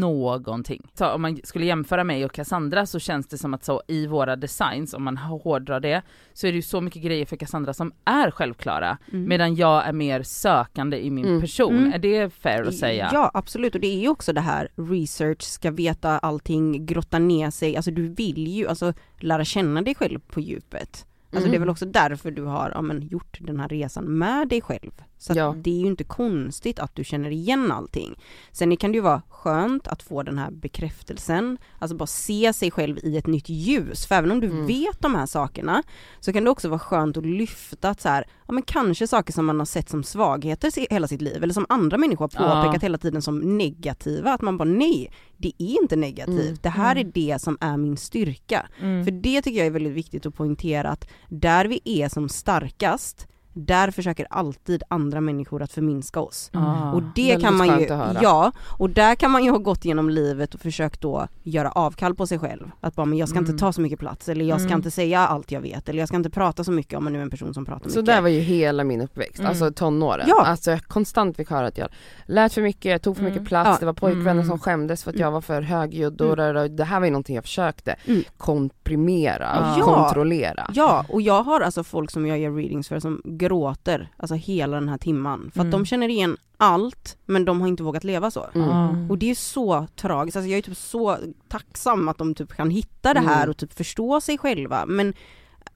någonting. 0.00 0.82
Så 0.94 1.06
om 1.10 1.22
man 1.22 1.40
skulle 1.44 1.66
jämföra 1.66 2.04
mig 2.04 2.24
och 2.24 2.32
Cassandra 2.32 2.86
så 2.86 2.98
känns 2.98 3.26
det 3.28 3.38
som 3.38 3.54
att 3.54 3.64
så 3.64 3.82
i 3.88 4.06
våra 4.06 4.36
designs, 4.36 4.94
om 4.94 5.02
man 5.04 5.16
hårdrar 5.16 5.80
det, 5.80 6.02
så 6.32 6.46
är 6.46 6.52
det 6.52 6.56
ju 6.56 6.62
så 6.62 6.80
mycket 6.80 7.02
grejer 7.02 7.26
för 7.26 7.36
Cassandra 7.36 7.74
som 7.74 7.92
är 8.04 8.30
självklara 8.30 8.98
Mm. 9.12 9.28
medan 9.28 9.54
jag 9.54 9.86
är 9.86 9.92
mer 9.92 10.22
sökande 10.22 10.98
i 11.06 11.10
min 11.10 11.26
Mm. 11.26 11.40
person. 11.40 11.78
Mm. 11.78 11.92
Är 11.92 11.98
det 11.98 12.30
fair 12.34 12.62
att 12.68 12.74
säga? 12.74 13.10
Ja 13.12 13.30
absolut 13.34 13.74
och 13.74 13.80
det 13.80 13.86
är 13.96 14.00
ju 14.00 14.08
också 14.08 14.32
det 14.32 14.40
här 14.40 14.68
research, 14.76 15.42
ska 15.42 15.70
veta 15.70 16.18
allting, 16.18 16.86
grotta 16.86 17.18
ner 17.18 17.50
sig, 17.50 17.76
alltså 17.76 17.90
du 17.90 18.08
vill 18.08 18.46
ju 18.48 18.68
alltså 18.68 18.92
lära 19.18 19.44
känna 19.44 19.82
dig 19.82 19.94
själv 19.94 20.18
på 20.18 20.40
djupet. 20.40 21.06
Alltså 21.36 21.48
Mm. 21.48 21.50
det 21.50 21.56
är 21.56 21.60
väl 21.60 21.68
också 21.68 21.86
därför 21.86 22.30
du 22.30 22.42
har 22.42 22.70
ja, 22.74 22.82
men, 22.82 23.02
gjort 23.02 23.38
den 23.40 23.60
här 23.60 23.68
resan 23.68 24.04
med 24.04 24.48
dig 24.48 24.60
själv. 24.60 24.92
Så 25.26 25.32
Ja. 25.36 25.54
det 25.58 25.70
är 25.70 25.80
ju 25.80 25.86
inte 25.86 26.04
konstigt 26.04 26.78
att 26.78 26.94
du 26.96 27.04
känner 27.04 27.30
igen 27.30 27.72
allting. 27.72 28.18
Sen 28.52 28.76
kan 28.76 28.92
det 28.92 28.96
ju 28.96 29.02
vara 29.02 29.22
skönt 29.28 29.86
att 29.88 30.02
få 30.02 30.22
den 30.22 30.38
här 30.38 30.50
bekräftelsen, 30.50 31.58
alltså 31.78 31.96
bara 31.96 32.06
se 32.06 32.52
sig 32.52 32.70
själv 32.70 32.98
i 33.02 33.16
ett 33.16 33.26
nytt 33.26 33.48
ljus. 33.48 34.06
För 34.06 34.14
även 34.14 34.30
om 34.30 34.40
du 34.40 34.46
Mm. 34.46 34.66
vet 34.66 35.00
de 35.00 35.14
här 35.14 35.26
sakerna 35.26 35.82
så 36.20 36.32
kan 36.32 36.44
det 36.44 36.50
också 36.50 36.68
vara 36.68 36.78
skönt 36.78 37.16
att 37.16 37.26
lyfta 37.26 37.88
att 37.88 38.00
så 38.00 38.08
här, 38.08 38.24
ja 38.46 38.52
men 38.54 38.62
kanske 38.62 39.06
saker 39.06 39.32
som 39.32 39.46
man 39.46 39.58
har 39.58 39.66
sett 39.66 39.88
som 39.88 40.04
svagheter 40.04 40.90
hela 40.90 41.08
sitt 41.08 41.22
liv 41.22 41.42
eller 41.42 41.54
som 41.54 41.66
andra 41.68 41.98
människor 41.98 42.30
har 42.34 42.46
Ja. 42.48 42.62
påpekat 42.62 42.82
hela 42.84 42.98
tiden 42.98 43.22
som 43.22 43.58
negativa, 43.58 44.32
att 44.32 44.42
man 44.42 44.58
bara 44.58 44.68
nej, 44.68 45.12
det 45.36 45.52
är 45.58 45.82
inte 45.82 45.96
negativt, 45.96 46.40
Mm. 46.40 46.56
det 46.62 46.68
här 46.68 46.96
Mm. 46.96 47.08
är 47.08 47.12
det 47.14 47.40
som 47.40 47.58
är 47.60 47.76
min 47.76 47.96
styrka. 47.96 48.66
Mm. 48.80 49.04
För 49.04 49.10
det 49.10 49.42
tycker 49.42 49.58
jag 49.58 49.66
är 49.66 49.70
väldigt 49.70 49.92
viktigt 49.92 50.26
att 50.26 50.34
poängtera 50.34 50.90
att 50.90 51.08
där 51.28 51.64
vi 51.64 51.80
är 51.84 52.08
som 52.08 52.28
starkast, 52.28 53.26
där 53.54 53.90
försöker 53.90 54.26
alltid 54.30 54.82
andra 54.88 55.20
människor 55.20 55.62
att 55.62 55.72
förminska 55.72 56.20
oss. 56.20 56.50
Ah. 56.54 56.92
Och 56.92 57.02
det 57.14 57.40
kan 57.40 57.56
man 57.56 57.80
ju, 57.80 57.86
ja, 58.22 58.52
och 58.78 58.90
där 58.90 59.14
kan 59.14 59.30
man 59.30 59.44
ju 59.44 59.50
ha 59.50 59.58
gått 59.58 59.84
genom 59.84 60.10
livet 60.10 60.54
och 60.54 60.60
försökt 60.60 61.00
då 61.00 61.26
göra 61.42 61.70
avkall 61.70 62.14
på 62.14 62.26
sig 62.26 62.38
själv. 62.38 62.70
Att 62.80 62.94
bara, 62.94 63.06
men 63.06 63.18
jag 63.18 63.28
ska 63.28 63.38
Mm. 63.38 63.50
inte 63.50 63.60
ta 63.60 63.72
så 63.72 63.80
mycket 63.80 63.98
plats, 63.98 64.28
eller 64.28 64.44
jag 64.44 64.60
ska 64.60 64.66
Mm. 64.68 64.78
inte 64.78 64.90
säga 64.90 65.20
allt 65.26 65.50
jag 65.52 65.60
vet, 65.60 65.88
eller 65.88 65.98
jag 65.98 66.08
ska 66.08 66.16
inte 66.16 66.30
prata 66.30 66.64
så 66.64 66.72
mycket 66.72 66.98
om 66.98 67.04
man 67.04 67.12
nu 67.12 67.18
är 67.18 67.22
en 67.22 67.30
person 67.30 67.54
som 67.54 67.64
pratar 67.64 67.90
Så 67.90 67.98
mycket. 67.98 68.06
där 68.14 68.20
var 68.20 68.28
ju 68.28 68.40
hela 68.40 68.84
min 68.84 69.00
uppväxt, 69.00 69.38
Mm. 69.38 69.48
alltså 69.48 69.70
tonåren. 69.72 70.26
Ja. 70.28 70.44
Alltså 70.46 70.70
jag 70.70 70.82
konstant 70.84 71.36
fick 71.36 71.50
höra 71.50 71.66
att 71.66 71.78
jag 71.78 71.88
lät 72.26 72.52
för 72.52 72.62
mycket, 72.62 72.84
jag 72.92 73.02
tog 73.02 73.16
för 73.16 73.24
mycket 73.24 73.36
Mm. 73.38 73.46
plats, 73.46 73.68
Ja. 73.70 73.76
det 73.80 73.86
var 73.86 73.92
pojkvänner 73.92 74.30
Mm. 74.32 74.46
som 74.46 74.58
skämdes 74.58 75.04
för 75.04 75.10
att 75.10 75.14
Mm. 75.16 75.24
jag 75.24 75.30
var 75.32 75.40
för 75.40 75.62
högljudd 75.62 76.20
och 76.20 76.38
mm. 76.38 76.76
det 76.76 76.84
här 76.84 76.98
var 77.00 77.06
ju 77.06 77.12
någonting 77.12 77.34
jag 77.36 77.44
försökte 77.44 77.96
Mm. 78.06 78.22
komprimera, 78.36 79.74
Ja. 79.78 79.84
kontrollera. 79.84 80.70
Ja, 80.74 81.04
och 81.08 81.22
jag 81.22 81.42
har 81.42 81.60
alltså 81.60 81.84
folk 81.84 82.10
som 82.10 82.26
jag 82.26 82.38
gör 82.38 82.52
readings 82.52 82.88
för 82.88 83.00
som 83.00 83.20
gråter, 83.48 84.08
alltså 84.16 84.34
hela 84.34 84.74
den 84.80 84.88
här 84.88 84.98
timman. 84.98 85.40
För 85.54 85.60
att 85.60 85.64
Mm. 85.66 85.70
de 85.70 85.86
känner 85.86 86.08
igen 86.08 86.36
allt, 86.56 87.16
men 87.26 87.44
de 87.44 87.60
har 87.60 87.68
inte 87.68 87.82
vågat 87.82 88.04
leva 88.04 88.30
så. 88.30 88.46
Mm. 88.54 89.10
Och 89.10 89.18
det 89.18 89.30
är 89.30 89.34
så 89.34 89.86
tragiskt, 89.96 90.36
alltså 90.36 90.48
jag 90.50 90.58
är 90.58 90.62
typ 90.62 90.76
så 90.76 91.16
tacksam 91.48 92.08
att 92.08 92.18
de 92.18 92.34
typ 92.34 92.52
kan 92.56 92.70
hitta 92.70 93.14
det 93.14 93.20
här 93.20 93.36
Mm. 93.42 93.50
och 93.50 93.56
typ 93.56 93.72
förstå 93.72 94.20
sig 94.20 94.38
själva. 94.38 94.86
Men 94.86 95.12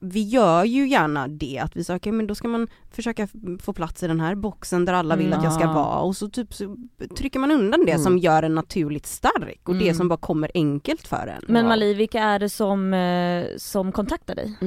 vi 0.01 0.23
gör 0.23 0.63
ju 0.63 0.87
gärna 0.87 1.27
det, 1.27 1.59
att 1.63 1.75
vi 1.77 1.83
söker, 1.83 2.11
men 2.11 2.27
då 2.27 2.35
ska 2.35 2.47
man 2.47 2.67
försöka 2.91 3.27
få 3.61 3.73
plats 3.73 4.03
i 4.03 4.07
den 4.07 4.19
här 4.19 4.35
boxen 4.35 4.85
där 4.85 4.93
alla 4.93 5.15
vill 5.15 5.33
att 5.33 5.43
jag 5.43 5.53
ska 5.53 5.63
Mm. 5.63 5.75
vara 5.75 5.99
och 5.99 6.15
så 6.15 6.29
typ 6.29 6.53
så 6.53 6.75
trycker 7.17 7.39
man 7.39 7.51
undan 7.51 7.85
det 7.85 7.91
Mm. 7.91 8.03
som 8.03 8.17
gör 8.17 8.43
en 8.43 8.55
naturligt 8.55 9.05
stark 9.05 9.69
och 9.69 9.75
det 9.75 9.83
Mm. 9.83 9.95
som 9.95 10.07
bara 10.07 10.17
kommer 10.19 10.51
enkelt 10.53 11.07
för 11.07 11.27
en. 11.27 11.43
Men. 11.47 11.67
Mali, 11.67 11.93
vilka 11.93 12.19
är 12.23 12.39
det 12.39 12.49
som, 12.49 12.93
eh, 12.93 13.45
som 13.57 13.91
kontaktar 13.91 14.35
dig? 14.35 14.57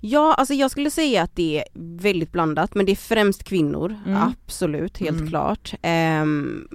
Mm. 0.00 0.10
Ja, 0.12 0.34
alltså 0.34 0.54
jag 0.54 0.70
skulle 0.70 0.90
säga 0.90 1.22
att 1.22 1.36
det 1.36 1.58
är 1.58 1.64
väldigt 1.98 2.32
blandat, 2.32 2.74
men 2.74 2.86
det 2.86 2.92
är 2.92 2.96
främst 2.96 3.44
kvinnor, 3.44 3.96
Mm. 4.06 4.22
absolut, 4.22 4.98
helt 4.98 5.16
Mm. 5.18 5.28
klart. 5.28 5.74
Ehm, 5.82 6.68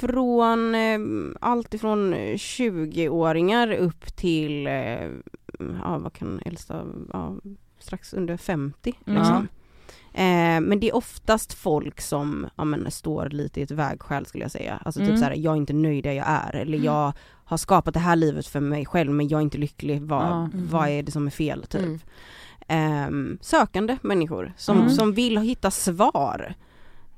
från 0.00 0.74
ehm, 0.74 1.36
allt 1.40 1.74
ifrån 1.74 2.14
20-åringar 2.38 3.72
upp 3.72 4.16
till, 4.16 4.66
eh, 4.66 5.08
ja 5.82 5.98
vad 5.98 6.12
kan 6.12 6.40
äldsta, 6.44 6.82
ja, 7.12 7.36
strax 7.78 8.12
under 8.12 8.36
50 8.36 8.94
Mm. 9.06 9.18
liksom. 9.18 9.48
Eh, 10.14 10.60
men 10.60 10.80
det 10.80 10.88
är 10.88 10.96
oftast 10.96 11.52
folk 11.52 12.00
som 12.00 12.46
ja, 12.56 12.64
men, 12.64 12.90
står 12.90 13.28
lite 13.30 13.60
i 13.60 13.62
ett 13.62 13.70
vägskäl 13.70 14.26
skulle 14.26 14.44
jag 14.44 14.50
säga. 14.50 14.80
Alltså 14.84 15.00
Mm. 15.00 15.12
typ 15.12 15.18
såhär, 15.18 15.34
jag 15.36 15.52
är 15.52 15.56
inte 15.56 15.72
nöjd 15.72 16.04
där 16.04 16.12
jag 16.12 16.26
är, 16.28 16.56
eller 16.56 16.78
jag 16.78 17.12
har 17.44 17.56
skapat 17.56 17.94
det 17.94 18.00
här 18.00 18.16
livet 18.16 18.46
för 18.46 18.60
mig 18.60 18.86
själv 18.86 19.10
men 19.12 19.28
jag 19.28 19.38
är 19.38 19.42
inte 19.42 19.58
lycklig, 19.58 20.02
vad, 20.02 20.22
Ja. 20.22 20.48
vad 20.54 20.88
är 20.88 21.02
det 21.02 21.12
som 21.12 21.26
är 21.26 21.30
fel 21.30 21.62
typ? 21.66 22.00
Ehm, 22.70 23.38
sökande 23.40 23.98
människor 24.02 24.52
som, 24.56 24.78
Mm. 24.78 24.90
som 24.90 25.12
vill 25.12 25.38
hitta 25.38 25.70
svar. 25.70 26.54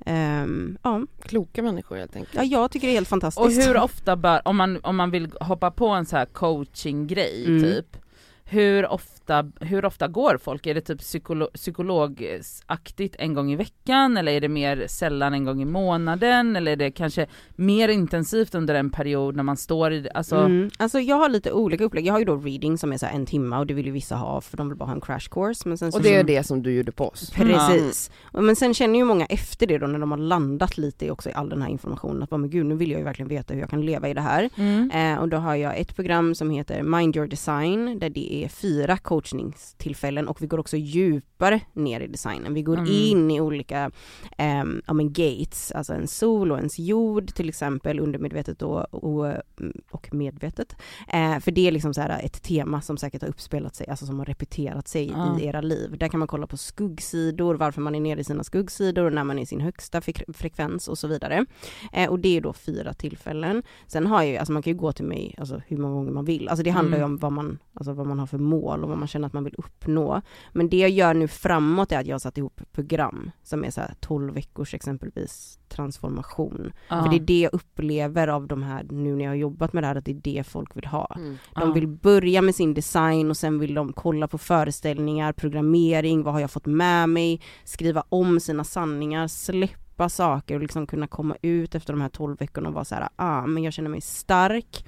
Ehm, 0.07 0.79
ja. 0.83 1.01
Kloka 1.23 1.63
människor 1.63 1.97
helt 1.97 2.17
enkelt. 2.17 2.35
ja, 2.35 2.43
jag 2.43 2.71
tycker 2.71 2.87
det 2.87 2.93
är 2.93 2.95
helt 2.95 3.07
Och 3.07 3.11
fantastiskt. 3.11 3.69
hur 3.69 3.77
ofta 3.77 4.17
bör, 4.17 4.49
om 4.49 4.57
man, 4.57 4.81
om 4.83 4.97
man 4.97 5.11
vill 5.11 5.33
hoppa 5.41 5.71
på 5.71 5.89
en 5.89 6.07
så 6.07 6.17
här 6.17 6.27
coaching-grej 6.27 7.45
Mm. 7.47 7.63
typ, 7.63 7.97
hur 8.45 8.87
ofta, 8.87 9.22
hur 9.61 9.85
ofta 9.85 10.09
går 10.09 10.39
folk? 10.39 10.67
Är 10.67 10.75
det 10.75 10.81
typ 10.81 10.99
psykolo, 10.99 11.49
psykologsaktigt 11.55 13.17
en 13.19 13.35
gång 13.35 13.53
i 13.53 13.57
veckan 13.57 14.17
eller 14.17 14.33
är 14.33 14.41
det 14.41 14.49
mer 14.49 14.87
sällan 14.87 15.35
en 15.35 15.45
gång 15.45 15.63
i 15.63 15.65
månaden 15.65 16.57
eller 16.57 16.73
är 16.73 16.77
det 16.77 16.91
kanske 16.91 17.27
mer 17.57 17.89
intensivt 17.89 18.55
under 18.55 18.75
en 18.75 18.91
period 18.91 19.37
när 19.37 19.43
man 19.43 19.57
står 19.57 19.93
i, 19.93 20.09
alltså 20.15 20.43
Mm. 20.43 20.71
Alltså 20.79 21.01
jag 21.01 21.17
har 21.17 21.29
lite 21.29 21.53
olika 21.53 21.85
upplägg, 21.85 22.07
jag 22.07 22.15
har 22.15 22.19
ju 22.19 22.25
då 22.25 22.37
reading 22.37 22.79
som 22.79 22.93
är 22.93 22.99
så 22.99 23.07
här 23.07 23.15
en 23.15 23.27
timme 23.27 23.57
och 23.57 23.67
det 23.67 23.75
vill 23.75 23.87
ju 23.87 23.93
vissa 23.93 24.17
ha 24.17 24.41
för 24.41 24.57
de 24.57 24.69
vill 24.69 24.79
bara 24.79 24.85
ha 24.85 24.95
en 24.95 25.01
crash 25.01 25.29
course. 25.31 25.69
Men 25.69 25.79
sen 25.79 25.93
så 25.93 25.99
Och 25.99 26.05
det 26.05 26.15
är 26.15 26.25
det 26.25 26.43
som 26.43 26.63
du 26.63 26.73
gjorde 26.73 26.93
på 26.93 27.09
oss. 27.09 27.31
Precis. 27.31 28.11
Men 28.33 28.57
sen 28.57 28.75
känner 28.75 28.99
ju 28.99 29.05
många 29.05 29.27
efter 29.27 29.67
det 29.67 29.79
då 29.79 29.87
när 29.87 29.99
de 29.99 30.11
har 30.11 30.19
landat 30.19 30.79
lite 30.79 31.07
i 31.07 31.11
också 31.11 31.31
i 31.31 31.33
all 31.33 31.49
den 31.49 31.63
här 31.63 31.69
informationen 31.69 32.23
att 32.23 32.31
bara, 32.31 32.37
men 32.37 32.51
gud 32.51 32.67
nu 32.67 32.75
vill 32.75 32.91
jag 32.91 32.99
ju 32.99 33.05
verkligen 33.05 33.29
veta 33.29 33.55
hur 33.55 33.61
jag 33.61 33.71
kan 33.71 33.87
leva 33.87 34.09
i 34.09 34.15
det 34.15 34.21
här. 34.21 34.51
mm. 34.57 34.91
Eh, 34.91 35.21
och 35.21 35.29
då 35.29 35.37
har 35.37 35.55
jag 35.55 35.79
ett 35.79 35.97
program 35.97 36.35
som 36.35 36.51
heter 36.51 36.83
Mind 36.83 37.17
Your 37.17 37.27
Design 37.27 37.99
där 37.99 38.11
det 38.11 38.45
är 38.45 38.49
fyra 38.49 38.97
coachningstillfällen 39.17 40.29
och 40.29 40.43
vi 40.43 40.47
går 40.47 40.61
också 40.61 40.77
djupare 40.77 41.61
ner 41.73 42.01
i 42.01 42.07
designen. 42.07 42.55
Vi 42.55 42.63
går 42.63 42.77
Mm. 42.79 42.91
in 42.93 43.31
i 43.31 43.41
olika 43.41 43.91
ehm, 44.39 44.83
ja, 44.87 44.93
men 44.93 45.13
gates, 45.13 45.73
alltså 45.73 45.93
en 45.95 46.09
sol 46.09 46.53
och 46.53 46.59
ens 46.59 46.79
jord 46.79 47.35
till 47.35 47.49
exempel 47.49 48.01
undermedvetet 48.01 48.63
och, 48.63 48.95
och, 48.95 49.27
mm, 49.27 49.73
och 49.91 50.15
medvetet. 50.15 50.77
Eh, 51.09 51.39
för 51.39 51.51
det 51.51 51.69
är 51.69 51.73
liksom 51.73 51.95
så 51.95 52.01
här 52.01 52.21
ett 52.25 52.43
tema 52.43 52.81
som 52.83 52.97
säkert 52.97 53.23
har 53.23 53.29
uppspelat 53.29 53.77
sig, 53.77 53.89
alltså 53.89 54.07
som 54.07 54.19
har 54.19 54.27
repeterat 54.27 54.89
sig 54.89 55.09
Ja. 55.09 55.39
i 55.41 55.45
era 55.47 55.61
liv. 55.61 55.97
Där 55.99 56.09
kan 56.09 56.19
man 56.19 56.29
kolla 56.29 56.47
på 56.47 56.57
skuggsidor, 56.57 57.55
varför 57.55 57.81
man 57.81 57.95
är 57.95 58.01
nere 58.01 58.21
i 58.21 58.25
sina 58.25 58.45
skuggsidor, 58.45 59.11
när 59.11 59.25
man 59.25 59.39
är 59.39 59.43
i 59.43 59.47
sin 59.47 59.61
högsta 59.61 60.01
fre- 60.01 60.33
frekvens 60.33 60.89
och 60.89 60.99
så 60.99 61.09
vidare. 61.09 61.47
Eh, 61.93 62.11
och 62.11 62.19
det 62.19 62.37
är 62.37 62.41
då 62.41 62.53
fyra 62.53 62.93
tillfällen. 62.93 63.63
Sen 63.87 64.07
har 64.07 64.23
jag 64.23 64.31
ju, 64.33 64.37
alltså 64.37 64.53
man 64.53 64.63
kan 64.63 64.73
ju 64.73 64.79
gå 64.79 64.93
till 64.93 65.05
mig 65.05 65.35
alltså, 65.39 65.63
hur 65.67 65.77
många 65.77 65.95
gånger 65.95 66.13
man 66.13 66.25
vill. 66.25 66.49
Alltså 66.49 66.63
det 66.65 66.71
handlar 66.71 66.97
ju 66.99 67.03
Mm. 67.05 67.13
om 67.13 67.19
vad 67.19 67.33
man, 67.33 67.59
alltså 67.75 67.93
vad 67.93 68.07
man 68.07 68.19
har 68.19 68.27
för 68.27 68.39
mål 68.39 68.83
och 68.83 68.89
vad 68.89 68.99
man 68.99 69.02
känner 69.07 69.27
att 69.27 69.33
man 69.33 69.45
vill 69.45 69.55
uppnå. 69.59 70.23
Men 70.53 70.69
det 70.69 70.77
jag 70.79 70.91
gör 70.91 71.15
nu 71.15 71.29
framåt 71.29 71.93
är 71.93 71.99
att 72.01 72.07
jag 72.07 72.15
har 72.15 72.19
satt 72.19 72.39
ihop 72.39 72.61
program 72.73 73.31
som 73.43 73.65
är 73.65 73.71
så 73.71 73.81
här 73.81 73.95
12 74.01 74.35
veckors 74.35 74.75
exempelvis 74.75 75.59
transformation. 75.69 76.73
Ja. 76.89 77.03
För 77.03 77.11
det 77.11 77.17
är 77.17 77.21
det 77.21 77.41
jag 77.41 77.55
upplever 77.55 78.29
av 78.29 78.47
de 78.47 78.63
här, 78.63 78.87
nu 78.91 79.17
när 79.17 79.25
jag 79.25 79.31
har 79.31 79.37
jobbat 79.37 79.73
med 79.73 79.83
det 79.83 79.87
här, 79.87 79.97
att 79.97 80.05
det 80.05 80.11
är 80.13 80.21
det 80.23 80.47
folk 80.47 80.77
vill 80.77 80.87
ha. 80.87 81.13
Mm. 81.17 81.39
De 81.55 81.69
Ja. 81.69 81.73
vill 81.73 81.87
börja 81.89 82.43
med 82.43 82.55
sin 82.55 82.75
design 82.75 83.31
och 83.31 83.37
sen 83.37 83.59
vill 83.59 83.75
de 83.75 83.93
kolla 83.93 84.29
på 84.29 84.39
föreställningar, 84.39 85.33
programmering, 85.33 86.23
vad 86.23 86.35
har 86.35 86.41
jag 86.41 86.51
fått 86.51 86.67
med 86.67 87.09
mig, 87.09 87.41
skriva 87.65 88.05
om 88.09 88.41
sina 88.41 88.65
sanningar, 88.65 89.27
släppa 89.93 90.09
saker 90.09 90.55
och 90.55 90.61
liksom 90.61 90.87
kunna 90.87 91.07
komma 91.07 91.37
ut 91.43 91.75
efter 91.75 91.93
de 91.93 92.01
här 92.01 92.09
12 92.09 92.37
veckorna 92.39 92.69
och 92.69 92.75
vara 92.75 92.85
så 92.85 92.95
här, 92.95 93.09
ah 93.17 93.47
men 93.47 93.63
jag 93.63 93.73
känner 93.73 93.91
mig 93.91 94.01
stark. 94.01 94.85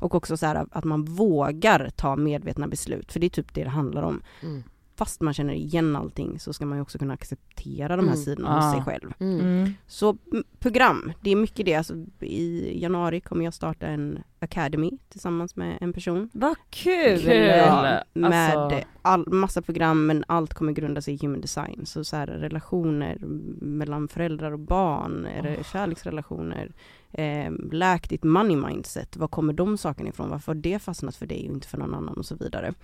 Och 0.00 0.14
också 0.14 0.36
så 0.36 0.46
här 0.46 0.66
att 0.70 0.84
man 0.84 1.04
vågar 1.04 1.90
ta 1.96 2.16
medvetna 2.16 2.68
beslut, 2.68 3.12
för 3.12 3.20
det 3.20 3.26
är 3.26 3.30
typ 3.30 3.54
det 3.54 3.64
det 3.64 3.70
handlar 3.70 4.02
om. 4.02 4.22
Mm. 4.42 4.62
Fast 4.96 5.20
man 5.20 5.34
känner 5.34 5.52
igen 5.54 5.96
allting 5.96 6.38
så 6.40 6.52
ska 6.52 6.66
man 6.66 6.78
ju 6.78 6.82
också 6.82 6.98
kunna 6.98 7.14
acceptera 7.14 7.96
de 7.96 8.06
här 8.08 8.14
Mm. 8.14 8.24
sidorna 8.24 8.48
Ah. 8.58 8.60
hos 8.60 8.74
sig 8.74 8.82
själv. 8.84 9.12
Mm. 9.20 9.40
Mm. 9.40 9.70
Så 9.86 10.16
program, 10.58 11.12
det 11.22 11.30
är 11.30 11.36
mycket 11.36 11.66
det. 11.66 11.74
Alltså, 11.74 11.94
I 12.20 12.78
januari 12.82 13.20
kommer 13.20 13.44
jag 13.44 13.54
starta 13.54 13.86
en 13.86 14.18
academy 14.40 14.90
tillsammans 15.08 15.56
med 15.56 15.78
en 15.80 15.92
person. 15.92 16.30
Vad 16.32 16.56
kul! 16.70 17.18
Kul. 17.18 17.32
Ja, 17.36 18.02
med 18.12 18.56
Alltså- 18.56 18.80
all, 19.02 19.28
massa 19.32 19.62
program 19.62 20.06
men 20.06 20.24
allt 20.28 20.54
kommer 20.54 20.72
grunda 20.72 21.02
sig 21.02 21.14
i 21.14 21.18
human 21.22 21.40
design. 21.40 21.86
Så, 21.86 22.04
så 22.04 22.16
här, 22.16 22.26
relationer 22.26 23.18
mellan 23.60 24.08
föräldrar 24.08 24.52
och 24.52 24.58
barn, 24.58 25.26
oh. 25.26 25.62
kärleksrelationer, 25.72 26.72
eh, 27.12 27.52
läk 27.72 28.08
ditt 28.08 28.24
money 28.24 28.56
mindset, 28.56 29.16
var 29.16 29.28
kommer 29.28 29.52
de 29.52 29.78
sakerna 29.78 30.08
ifrån? 30.08 30.30
Varför 30.30 30.54
har 30.54 30.60
det 30.60 30.78
fastnat 30.78 31.16
för 31.16 31.26
dig 31.26 31.48
och 31.48 31.54
inte 31.54 31.68
för 31.68 31.78
någon 31.78 31.94
annan 31.94 32.14
och 32.18 32.26
så 32.26 32.34
vidare. 32.34 32.74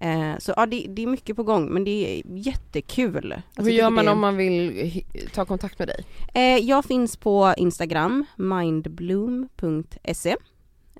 Eh, 0.00 0.38
så 0.38 0.52
ja, 0.56 0.66
det, 0.66 0.86
det 0.88 1.02
är 1.02 1.06
mycket 1.06 1.36
på 1.36 1.42
gång 1.42 1.72
men 1.74 1.84
det 1.84 1.90
är 1.90 2.22
jättekul. 2.26 3.32
Alltså, 3.32 3.62
Hur 3.62 3.70
gör 3.70 3.90
man 3.90 4.04
det- 4.04 4.10
om 4.10 4.20
man 4.20 4.36
vill 4.36 5.02
ta 5.34 5.44
kontakt 5.44 5.78
med 5.78 5.88
dig? 5.88 6.04
Eh, 6.34 6.64
jag 6.64 6.84
finns 6.84 7.16
på 7.16 7.54
Instagram, 7.56 8.24
mindbloom.se 8.36 10.36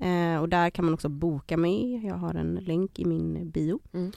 eh, 0.01 0.41
och 0.41 0.49
där 0.49 0.69
kan 0.69 0.85
man 0.85 0.93
också 0.93 1.09
boka 1.09 1.57
mig. 1.57 2.05
Jag 2.07 2.15
har 2.15 2.33
en 2.33 2.55
länk 2.55 2.99
i 2.99 3.05
min 3.05 3.49
bio. 3.49 3.79
Mm. 3.93 4.11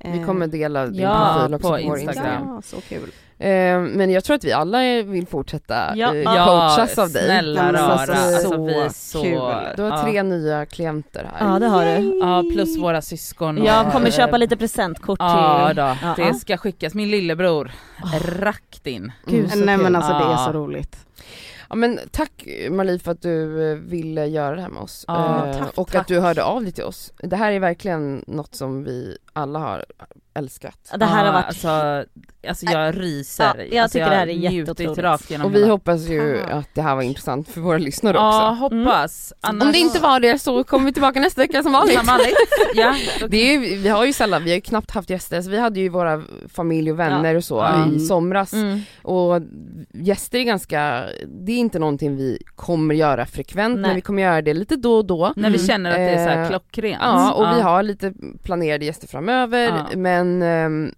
Eh, 0.00 0.12
Vi 0.12 0.24
kommer 0.24 0.46
dela 0.46 0.86
din 0.86 1.02
Ja, 1.02 1.34
profil 1.36 1.54
också 1.54 1.68
på 1.68 1.76
på, 1.78 1.88
vår 1.88 1.98
Instagram. 1.98 2.08
Instagram. 2.08 2.54
Ja, 2.54 2.62
så 2.62 2.80
kul. 2.80 3.10
Eh, 3.38 3.80
men 3.80 4.10
jag 4.10 4.24
tror 4.24 4.36
att 4.36 4.44
vi 4.44 4.52
alla 4.52 4.78
vill 5.02 5.26
fortsätta 5.26 5.96
Ja. 5.96 6.14
eh, 6.14 6.20
Ja, 6.22 6.44
coachas 6.46 6.98
av 6.98 7.10
dig. 7.10 7.24
snälla 7.24 7.66
Ja, 7.66 7.72
rara. 7.72 7.92
alltså, 7.92 8.12
Alltså, 8.12 8.48
så 8.50 8.64
vi 8.66 8.74
är 8.74 8.88
så... 8.88 9.22
kul. 9.22 9.32
Du 9.76 9.82
har 9.82 9.90
ja. 9.90 10.02
tre 10.02 10.22
nya 10.22 10.66
klienter 10.66 11.30
här. 11.34 11.52
Ja 11.52 11.58
det 11.58 11.66
har 11.66 11.84
du. 11.84 12.18
Ja, 12.20 12.44
plus 12.54 12.78
våra 12.78 13.02
syskon. 13.02 13.58
och- 13.58 13.66
Jag 13.66 13.92
kommer 13.92 14.10
köpa 14.10 14.36
lite 14.36 14.56
presentkort 14.56 15.18
till... 15.18 15.26
Ja 15.26 15.72
då, 15.74 15.96
Ja. 16.02 16.14
det 16.16 16.34
ska 16.34 16.56
skickas. 16.56 16.94
Min 16.94 17.10
lillebror, 17.10 17.70
rakt 18.38 18.86
in. 18.86 19.12
Gud, 19.26 19.50
så 19.52 19.58
Nej 19.64 19.76
men 19.76 19.96
alltså 19.96 20.12
det 20.12 20.18
är 20.24 20.30
Ja. 20.30 20.44
så 20.46 20.52
roligt. 20.52 20.96
Ja, 21.68 21.74
men 21.76 21.98
tack 22.10 22.46
Marie 22.70 22.98
för 22.98 23.12
att 23.12 23.22
du 23.22 23.70
eh, 23.72 23.76
ville 23.78 24.26
göra 24.26 24.56
det 24.56 24.62
här 24.62 24.68
med 24.68 24.82
oss. 24.82 25.04
Ja, 25.08 25.46
Eh, 25.46 25.58
tack, 25.58 25.78
och 25.78 25.88
tack. 25.90 26.00
att 26.00 26.06
du 26.08 26.20
hörde 26.20 26.44
av 26.44 26.62
dig 26.62 26.72
till 26.72 26.84
oss. 26.84 27.12
Det 27.18 27.36
här 27.36 27.52
är 27.52 27.60
verkligen 27.60 28.24
något 28.26 28.54
som 28.54 28.84
vi 28.84 29.18
alla 29.32 29.58
har 29.58 29.84
älskat. 30.34 30.92
Det 30.98 31.04
här 31.04 31.18
har 31.18 31.26
Ja, 31.26 31.32
varit... 31.32 31.46
Alltså, 31.46 32.04
alltså 32.48 32.66
jag 32.66 33.00
ryser. 33.00 33.44
Ja, 33.58 33.64
jag 33.70 33.82
alltså, 33.82 33.98
tycker 33.98 34.10
det 34.10 34.16
här 34.16 34.26
är 34.26 34.32
jätteotroligt. 34.32 35.44
Och 35.44 35.54
vi 35.54 35.58
hela- 35.58 35.70
hoppas 35.72 36.00
ju 36.08 36.42
att 36.42 36.68
det 36.74 36.82
här 36.82 36.94
var 36.94 37.02
intressant 37.02 37.48
för 37.48 37.60
våra 37.60 37.78
lyssnare 37.78 38.16
Ja, 38.16 38.50
också. 38.50 38.60
hoppas. 38.76 39.32
Annars... 39.40 39.62
Om 39.66 39.72
det 39.72 39.78
inte 39.78 39.98
var 40.00 40.20
det 40.20 40.38
så 40.38 40.64
kommer 40.64 40.86
vi 40.86 40.92
tillbaka 40.92 41.20
nästa 41.20 41.40
vecka 41.40 41.62
som 41.62 41.72
vanligt. 41.72 42.00
Ja, 42.74 42.94
Det 43.28 43.36
är 43.36 43.52
ju, 43.52 43.76
vi 43.76 43.88
har 43.88 44.04
ju 44.04 44.12
sällan, 44.12 44.44
vi 44.44 44.50
har 44.50 44.54
ju 44.54 44.60
knappt 44.60 44.90
haft 44.90 45.10
gäster, 45.10 45.42
så 45.42 45.50
vi 45.50 45.58
hade 45.58 45.80
ju 45.80 45.88
våra 45.88 46.22
familj 46.48 46.90
och 46.92 46.98
vänner 46.98 47.34
och 47.34 47.44
så 47.44 47.54
Ja. 47.54 47.86
i 47.96 48.00
somras. 48.00 48.52
Mm. 48.52 48.80
Och 49.02 49.42
gäster 49.94 50.38
är 50.38 50.42
ganska, 50.44 51.04
det 51.44 51.52
är 51.52 51.56
inte 51.56 51.78
någonting 51.78 52.16
vi 52.16 52.38
kommer 52.56 52.94
göra 52.94 53.26
frekvent, 53.26 53.74
Nej. 53.74 53.82
men 53.88 53.94
vi 53.94 54.00
kommer 54.00 54.22
göra 54.22 54.42
det 54.42 54.54
lite 54.54 54.76
då 54.76 54.94
och 54.96 55.04
då. 55.04 55.32
när 55.36 55.50
vi 55.50 55.56
Mm. 55.56 55.66
känner 55.66 55.90
att 55.90 55.96
det 55.96 56.02
är 56.02 56.24
så 56.24 56.30
här 56.30 56.42
Eh, 56.42 56.48
klockrent. 56.48 56.98
Ja, 57.02 57.32
och 57.32 57.56
vi 57.56 57.60
har 57.60 57.82
lite 57.82 58.12
planerade 58.42 58.84
gäster 58.84 59.08
framöver, 59.08 59.86
Ja. 59.90 59.96
Men 60.24 60.42
ehm, 60.42 60.94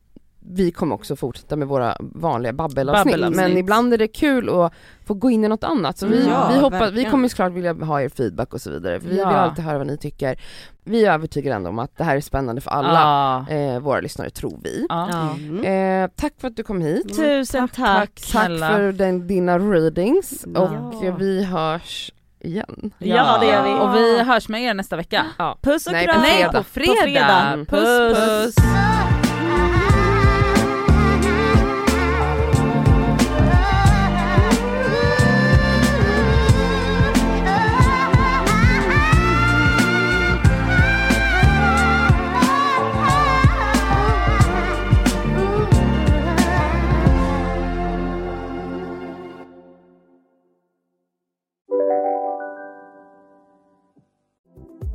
vi 0.49 0.71
kommer 0.71 0.95
också 0.95 1.17
fortsätta 1.17 1.57
med 1.57 1.69
våra 1.69 1.97
vanliga 2.01 2.53
babbelavsnitt. 2.53 3.05
Babbelavsnitt. 3.05 3.37
Men 3.37 3.57
ibland 3.57 3.95
är 3.95 3.99
det 3.99 4.09
kul 4.09 4.49
att 4.61 4.73
få 5.07 5.15
gå 5.15 5.31
in 5.31 5.45
i 5.45 5.49
något 5.49 5.65
annat. 5.65 5.99
Så 5.99 6.07
vi. 6.07 6.27
Ja, 6.29 6.51
vi, 6.55 6.61
hoppas, 6.61 6.93
vi 6.93 7.05
kommer 7.05 7.29
såklart 7.29 7.53
vilja 7.53 7.73
ha 7.75 8.01
er 8.03 8.09
feedback 8.09 8.55
och 8.55 8.61
så 8.61 8.71
vidare. 8.71 9.01
För 9.01 9.09
vi 9.09 9.19
Ja. 9.19 9.29
vill 9.29 9.37
alltid 9.37 9.65
höra 9.65 9.79
vad 9.79 9.87
ni 9.87 9.97
tycker. 9.97 10.41
Vi 10.85 11.05
är 11.05 11.13
övertygade 11.13 11.57
ändå 11.57 11.69
om 11.71 11.79
att 11.79 11.97
det 11.97 12.05
här 12.05 12.17
är 12.17 12.21
spännande 12.21 12.61
för 12.61 12.71
alla 12.71 13.45
Ja. 13.49 13.55
eh, 13.55 13.81
våra 13.81 14.01
lyssnare, 14.01 14.31
tror 14.31 14.59
vi. 14.63 14.87
Mm. 14.91 15.65
Eh, 16.05 16.11
tack 16.17 16.33
för 16.41 16.49
att 16.49 16.57
du 16.57 16.63
kom 16.63 16.81
hit. 16.81 17.17
Tusen 17.17 17.69
tack. 17.69 17.77
tack. 17.77 18.33
Tack 18.33 18.73
för 18.73 18.93
den, 18.93 19.27
dina 19.27 19.59
readings 19.59 20.45
Ja. 20.55 20.61
och 20.61 21.05
eh, 21.05 21.17
vi 21.17 21.45
hörs 21.45 22.13
igen. 22.41 22.91
Ja, 22.99 23.39
det 23.41 23.47
gör 23.47 23.63
vi. 23.65 23.81
Och 23.81 23.95
vi 23.95 24.23
hörs 24.23 24.49
med 24.49 24.63
er 24.63 24.75
nästa 24.75 24.97
vecka. 24.97 25.27
Ja. 25.39 25.59
Puss 25.63 25.87
och 25.87 25.93
Nej, 25.93 26.07
på 26.07 26.13
kram! 26.13 26.23
fredag. 26.23 26.53
på 26.53 26.63
fredag. 26.63 26.93
På 26.95 27.03
fredag. 27.03 27.43
Mm. 27.53 27.67
Puss 27.67 28.19
puss. 28.19 28.55